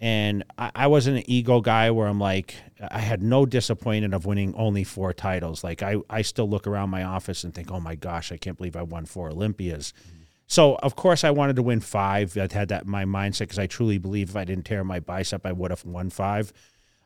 And 0.00 0.42
I, 0.58 0.72
I 0.74 0.86
wasn't 0.88 1.18
an 1.18 1.30
ego 1.30 1.60
guy 1.60 1.92
where 1.92 2.08
i'm 2.08 2.18
like 2.18 2.56
i 2.90 2.98
had 2.98 3.22
no 3.22 3.46
disappointment 3.46 4.12
of 4.12 4.26
winning 4.26 4.54
only 4.56 4.82
four 4.82 5.12
titles. 5.12 5.62
Like 5.62 5.82
i, 5.82 5.96
I 6.10 6.22
still 6.22 6.48
look 6.48 6.66
around 6.66 6.90
my 6.90 7.04
office 7.04 7.44
and 7.44 7.54
think 7.54 7.70
oh 7.70 7.80
my 7.80 7.94
gosh 7.94 8.32
i 8.32 8.36
can't 8.36 8.56
believe 8.56 8.74
i 8.74 8.82
won 8.82 9.06
four 9.06 9.30
olympias. 9.30 9.94
mm-hmm 9.96 10.21
so 10.52 10.74
of 10.82 10.96
course 10.96 11.24
I 11.24 11.30
wanted 11.30 11.56
to 11.56 11.62
win 11.62 11.80
five. 11.80 12.36
I 12.36 12.46
had 12.52 12.68
that 12.68 12.84
in 12.84 12.90
my 12.90 13.06
mindset 13.06 13.40
because 13.40 13.58
I 13.58 13.66
truly 13.66 13.96
believe 13.96 14.28
if 14.28 14.36
I 14.36 14.44
didn't 14.44 14.66
tear 14.66 14.84
my 14.84 15.00
bicep, 15.00 15.46
I 15.46 15.52
would 15.52 15.70
have 15.70 15.82
won 15.86 16.10
five. 16.10 16.52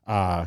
Uh, 0.05 0.47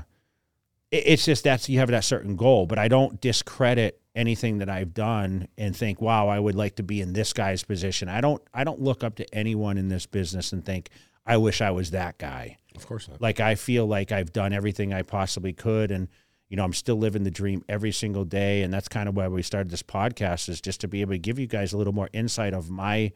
it, 0.92 1.04
it's 1.06 1.24
just 1.24 1.46
that's 1.46 1.70
you 1.70 1.80
have 1.80 1.90
that 1.92 2.04
certain 2.04 2.36
goal, 2.36 2.66
but 2.66 2.78
I 2.78 2.90
don't 2.90 3.22
discredit 3.22 4.02
anything 4.16 4.58
that 4.58 4.68
I've 4.68 4.94
done 4.94 5.48
and 5.58 5.74
think, 5.74 6.02
wow, 6.02 6.28
I 6.28 6.40
would 6.40 6.56
like 6.56 6.76
to 6.76 6.84
be 6.84 7.00
in 7.00 7.14
this 7.14 7.32
guy's 7.32 7.64
position. 7.64 8.10
I 8.10 8.20
don't 8.20 8.42
I 8.54 8.66
don't 8.66 8.82
look 8.82 9.02
up 9.02 9.16
to 9.16 9.34
anyone 9.34 9.78
in 9.78 9.88
this 9.88 10.06
business 10.06 10.52
and 10.52 10.66
think 10.66 10.90
I 11.26 11.38
wish 11.38 11.62
I 11.62 11.72
was 11.72 11.92
that 11.92 12.18
guy. 12.18 12.58
Of 12.76 12.86
course 12.86 13.08
not. 13.08 13.22
Like 13.22 13.40
I 13.40 13.56
feel 13.56 13.86
like 13.86 14.12
I've 14.12 14.34
done 14.34 14.52
everything 14.52 14.94
I 14.94 15.04
possibly 15.04 15.54
could 15.54 15.92
and 15.92 16.10
you 16.50 16.58
know, 16.58 16.64
I'm 16.64 16.74
still 16.74 16.96
living 16.96 17.24
the 17.24 17.32
dream 17.32 17.64
every 17.70 17.92
single 17.92 18.26
day. 18.26 18.64
And 18.64 18.74
that's 18.74 18.88
kind 18.88 19.08
of 19.08 19.16
why 19.16 19.28
we 19.28 19.44
started 19.44 19.70
this 19.70 19.84
podcast 19.84 20.50
is 20.50 20.60
just 20.60 20.82
to 20.82 20.88
be 20.88 21.02
able 21.02 21.14
to 21.14 21.20
give 21.20 21.38
you 21.38 21.48
guys 21.48 21.74
a 21.74 21.78
little 21.78 21.94
more 21.94 22.10
insight 22.12 22.54
of 22.54 22.72
my, 22.72 23.12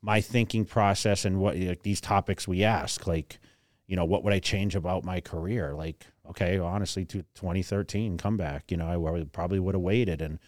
my 0.00 0.22
thinking 0.22 0.64
process 0.64 1.24
and 1.26 1.38
what 1.38 1.56
like, 1.56 1.82
these 1.82 2.00
topics 2.00 2.48
we 2.48 2.64
ask, 2.64 3.06
like, 3.06 3.38
you 3.86 3.94
know, 3.94 4.06
what 4.06 4.24
would 4.24 4.32
I 4.32 4.38
change 4.38 4.74
about 4.74 5.04
my 5.04 5.20
career? 5.20 5.74
Like, 5.74 6.06
okay, 6.30 6.58
honestly, 6.58 7.04
to 7.04 7.18
2013 7.34 8.16
comeback, 8.16 8.70
you 8.70 8.78
know, 8.78 8.86
I 8.86 9.24
probably 9.30 9.60
would 9.60 9.74
have 9.74 9.82
waited 9.82 10.22
and, 10.22 10.38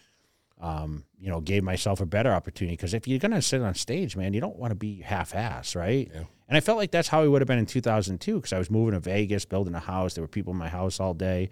um, 0.59 1.03
you 1.19 1.29
know, 1.29 1.41
gave 1.41 1.63
myself 1.63 2.01
a 2.01 2.07
better 2.07 2.31
opportunity. 2.31 2.75
Because 2.75 2.95
if 2.95 3.07
you're 3.07 3.19
going 3.19 3.31
to 3.33 3.41
sit 3.41 3.61
on 3.61 3.75
stage, 3.75 4.15
man, 4.15 4.33
you 4.33 4.41
don't 4.41 4.57
want 4.57 4.71
to 4.71 4.75
be 4.75 5.01
half-ass, 5.01 5.75
right? 5.75 6.09
Yeah. 6.11 6.23
And 6.47 6.57
I 6.57 6.59
felt 6.59 6.79
like 6.79 6.89
that's 6.89 7.07
how 7.07 7.21
we 7.21 7.29
would 7.29 7.41
have 7.41 7.47
been 7.47 7.59
in 7.59 7.67
2002 7.67 8.35
because 8.35 8.53
I 8.53 8.57
was 8.57 8.71
moving 8.71 8.93
to 8.93 8.99
Vegas, 8.99 9.45
building 9.45 9.75
a 9.75 9.79
house. 9.79 10.15
There 10.15 10.23
were 10.23 10.27
people 10.27 10.53
in 10.53 10.57
my 10.57 10.69
house 10.69 10.99
all 10.99 11.13
day. 11.13 11.49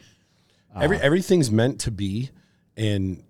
Every 0.76 0.98
uh-huh. 0.98 1.06
everything's 1.06 1.52
meant 1.52 1.80
to 1.82 1.92
be, 1.92 2.32
and 2.76 3.24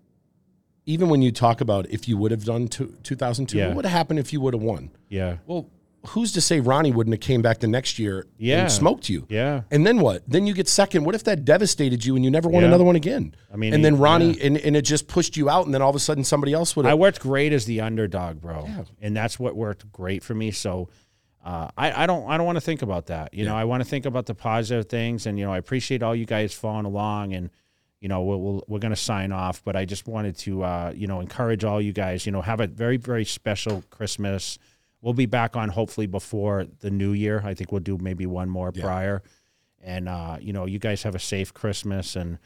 even 0.85 1.09
when 1.09 1.21
you 1.21 1.31
talk 1.31 1.61
about 1.61 1.89
if 1.89 2.07
you 2.07 2.17
would 2.17 2.31
have 2.31 2.45
done 2.45 2.67
two, 2.67 2.95
2002, 3.03 3.57
yeah. 3.57 3.67
what 3.67 3.77
would 3.77 3.85
have 3.85 3.91
happened 3.91 4.19
if 4.19 4.33
you 4.33 4.41
would 4.41 4.53
have 4.53 4.63
won? 4.63 4.91
Yeah. 5.09 5.37
Well, 5.45 5.69
who's 6.07 6.33
to 6.33 6.41
say 6.41 6.59
Ronnie 6.59 6.91
wouldn't 6.91 7.13
have 7.13 7.21
came 7.21 7.41
back 7.41 7.59
the 7.59 7.67
next 7.67 7.97
year 7.97 8.27
yeah. 8.37 8.63
and 8.63 8.71
smoked 8.71 9.09
you? 9.09 9.25
Yeah. 9.29 9.61
And 9.71 9.87
then 9.87 9.99
what? 9.99 10.23
Then 10.27 10.45
you 10.45 10.53
get 10.53 10.67
second. 10.67 11.05
What 11.05 11.15
if 11.15 11.23
that 11.25 11.45
devastated 11.45 12.03
you 12.03 12.15
and 12.15 12.25
you 12.25 12.31
never 12.31 12.49
won 12.49 12.61
yeah. 12.61 12.67
another 12.67 12.83
one 12.83 12.95
again? 12.95 13.35
I 13.51 13.55
mean, 13.55 13.73
and 13.73 13.83
then 13.83 13.97
Ronnie 13.97 14.33
yeah. 14.33 14.45
and, 14.47 14.57
and 14.57 14.75
it 14.75 14.83
just 14.83 15.07
pushed 15.07 15.37
you 15.37 15.49
out, 15.49 15.65
and 15.65 15.73
then 15.73 15.81
all 15.81 15.89
of 15.89 15.95
a 15.95 15.99
sudden 15.99 16.23
somebody 16.23 16.53
else 16.53 16.75
would. 16.75 16.85
I 16.85 16.93
worked 16.93 17.19
great 17.19 17.53
as 17.53 17.65
the 17.65 17.81
underdog, 17.81 18.41
bro, 18.41 18.65
yeah. 18.67 18.83
and 19.01 19.15
that's 19.15 19.39
what 19.39 19.55
worked 19.55 19.91
great 19.91 20.23
for 20.23 20.33
me. 20.33 20.51
So 20.51 20.89
uh, 21.43 21.67
I, 21.77 22.03
I 22.03 22.05
don't 22.05 22.29
I 22.29 22.37
don't 22.37 22.45
want 22.45 22.55
to 22.55 22.61
think 22.61 22.81
about 22.81 23.07
that. 23.07 23.33
You 23.33 23.43
yeah. 23.43 23.49
know, 23.51 23.57
I 23.57 23.65
want 23.65 23.83
to 23.83 23.89
think 23.89 24.05
about 24.05 24.25
the 24.27 24.35
positive 24.35 24.87
things, 24.87 25.25
and 25.25 25.37
you 25.37 25.45
know, 25.45 25.51
I 25.51 25.57
appreciate 25.57 26.01
all 26.01 26.15
you 26.15 26.25
guys 26.25 26.53
following 26.53 26.85
along, 26.85 27.33
and 27.33 27.49
you 27.99 28.07
know, 28.07 28.21
we'll, 28.21 28.39
we'll 28.39 28.63
we're 28.67 28.79
going 28.79 28.93
to 28.93 28.95
sign 28.95 29.33
off. 29.33 29.61
But 29.63 29.75
I 29.75 29.83
just 29.83 30.07
wanted 30.07 30.37
to 30.39 30.63
uh, 30.63 30.93
you 30.95 31.05
know 31.05 31.19
encourage 31.19 31.65
all 31.65 31.81
you 31.81 31.91
guys. 31.91 32.25
You 32.25 32.31
know, 32.31 32.41
have 32.41 32.61
a 32.61 32.67
very 32.67 32.95
very 32.95 33.25
special 33.25 33.83
Christmas. 33.89 34.57
We'll 35.01 35.13
be 35.13 35.25
back 35.25 35.57
on 35.57 35.67
hopefully 35.67 36.07
before 36.07 36.65
the 36.79 36.89
new 36.89 37.11
year. 37.11 37.41
I 37.43 37.53
think 37.53 37.73
we'll 37.73 37.81
do 37.81 37.97
maybe 37.97 38.25
one 38.25 38.49
more 38.49 38.71
yeah. 38.73 38.81
prior, 38.81 39.23
and 39.81 40.07
uh, 40.07 40.37
you 40.39 40.53
know, 40.53 40.65
you 40.65 40.79
guys 40.79 41.03
have 41.03 41.13
a 41.13 41.19
safe 41.19 41.53
Christmas 41.53 42.15
and 42.15 42.39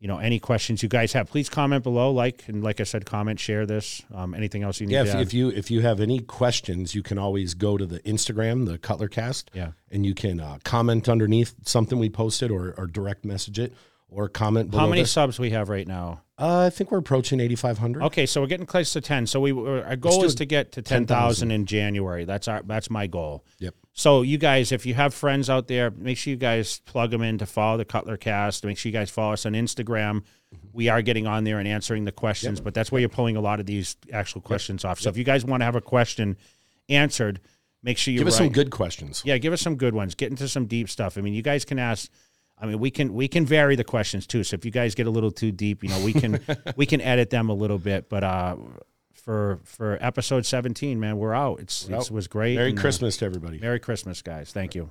you 0.00 0.08
know 0.08 0.18
any 0.18 0.40
questions 0.40 0.82
you 0.82 0.88
guys 0.88 1.12
have 1.12 1.28
please 1.28 1.48
comment 1.48 1.84
below 1.84 2.10
like 2.10 2.42
and 2.48 2.64
like 2.64 2.80
i 2.80 2.84
said 2.84 3.04
comment 3.04 3.38
share 3.38 3.66
this 3.66 4.02
um, 4.14 4.34
anything 4.34 4.62
else 4.62 4.80
you 4.80 4.86
need 4.86 4.94
yeah 4.94 5.02
if, 5.02 5.14
if, 5.14 5.34
you 5.34 5.50
if 5.50 5.70
you 5.70 5.82
have 5.82 6.00
any 6.00 6.18
questions 6.18 6.94
you 6.94 7.02
can 7.02 7.18
always 7.18 7.54
go 7.54 7.76
to 7.76 7.86
the 7.86 8.00
instagram 8.00 8.66
the 8.66 8.78
cutlercast 8.78 9.44
yeah. 9.52 9.72
and 9.90 10.04
you 10.04 10.14
can 10.14 10.40
uh, 10.40 10.58
comment 10.64 11.08
underneath 11.08 11.54
something 11.64 11.98
we 11.98 12.08
posted 12.08 12.50
or, 12.50 12.74
or 12.76 12.86
direct 12.86 13.24
message 13.24 13.58
it 13.58 13.72
or 14.08 14.28
comment 14.28 14.70
below. 14.70 14.82
how 14.82 14.88
many 14.88 15.04
subs 15.04 15.38
we 15.38 15.50
have 15.50 15.68
right 15.68 15.86
now 15.86 16.22
Uh, 16.40 16.60
I 16.66 16.70
think 16.70 16.90
we're 16.90 16.98
approaching 16.98 17.38
8,500. 17.38 18.02
Okay, 18.04 18.24
so 18.24 18.40
we're 18.40 18.46
getting 18.46 18.64
close 18.64 18.94
to 18.94 19.00
ten. 19.02 19.26
So 19.26 19.40
we 19.40 19.52
our 19.52 19.94
goal 19.96 20.24
is 20.24 20.34
to 20.36 20.46
get 20.46 20.72
to 20.72 20.82
ten 20.82 21.06
thousand 21.06 21.50
in 21.50 21.66
January. 21.66 22.24
That's 22.24 22.48
our 22.48 22.62
that's 22.62 22.88
my 22.88 23.06
goal. 23.06 23.44
Yep. 23.58 23.74
So 23.92 24.22
you 24.22 24.38
guys, 24.38 24.72
if 24.72 24.86
you 24.86 24.94
have 24.94 25.12
friends 25.12 25.50
out 25.50 25.68
there, 25.68 25.90
make 25.90 26.16
sure 26.16 26.30
you 26.30 26.36
guys 26.38 26.80
plug 26.86 27.10
them 27.10 27.20
in 27.22 27.36
to 27.38 27.46
follow 27.46 27.76
the 27.76 27.84
Cutler 27.84 28.16
Cast. 28.16 28.64
Make 28.64 28.78
sure 28.78 28.88
you 28.88 28.92
guys 28.94 29.10
follow 29.10 29.34
us 29.34 29.44
on 29.44 29.52
Instagram. 29.52 30.22
We 30.72 30.88
are 30.88 31.02
getting 31.02 31.26
on 31.26 31.44
there 31.44 31.58
and 31.58 31.68
answering 31.68 32.06
the 32.06 32.12
questions, 32.12 32.60
but 32.60 32.72
that's 32.72 32.90
where 32.90 33.00
you're 33.00 33.08
pulling 33.10 33.36
a 33.36 33.40
lot 33.42 33.60
of 33.60 33.66
these 33.66 33.96
actual 34.12 34.40
questions 34.40 34.84
off. 34.84 34.98
So 35.00 35.10
if 35.10 35.16
you 35.18 35.24
guys 35.24 35.44
want 35.44 35.60
to 35.60 35.64
have 35.66 35.76
a 35.76 35.80
question 35.82 36.38
answered, 36.88 37.40
make 37.82 37.98
sure 37.98 38.12
you 38.12 38.18
Give 38.18 38.28
us 38.28 38.34
write- 38.40 38.46
some 38.46 38.52
good 38.52 38.70
questions. 38.70 39.22
yeah, 39.26 39.36
give 39.38 39.52
us 39.52 39.60
some 39.60 39.76
good 39.76 39.94
ones. 39.94 40.14
Get 40.14 40.30
into 40.30 40.48
some 40.48 40.66
deep 40.66 40.88
stuff. 40.88 41.18
I 41.18 41.20
mean, 41.20 41.34
you 41.34 41.42
guys 41.42 41.64
can 41.64 41.78
ask. 41.78 42.10
I 42.60 42.66
mean, 42.66 42.78
we 42.78 42.90
can 42.90 43.14
we 43.14 43.28
can 43.28 43.46
vary 43.46 43.76
the 43.76 43.84
questions 43.84 44.26
too. 44.26 44.44
So 44.44 44.54
if 44.54 44.64
you 44.64 44.70
guys 44.70 44.94
get 44.94 45.06
a 45.06 45.10
little 45.10 45.30
too 45.30 45.50
deep, 45.52 45.82
you 45.82 45.88
know, 45.88 46.04
we 46.04 46.12
can 46.12 46.40
we 46.76 46.86
can 46.86 47.00
edit 47.00 47.30
them 47.30 47.48
a 47.48 47.54
little 47.54 47.78
bit. 47.78 48.08
But 48.08 48.22
uh, 48.24 48.56
for 49.14 49.60
for 49.64 49.98
episode 50.00 50.44
seventeen, 50.44 51.00
man, 51.00 51.16
we're 51.16 51.34
out. 51.34 51.60
It's, 51.60 51.88
We're 51.88 51.96
it 51.96 52.00
out. 52.00 52.10
was 52.10 52.28
great. 52.28 52.56
Merry 52.56 52.70
and, 52.70 52.78
uh, 52.78 52.82
Christmas 52.82 53.16
to 53.18 53.24
everybody. 53.24 53.58
Merry 53.58 53.80
Christmas, 53.80 54.22
guys. 54.22 54.52
Thank 54.52 54.74
you. 54.74 54.90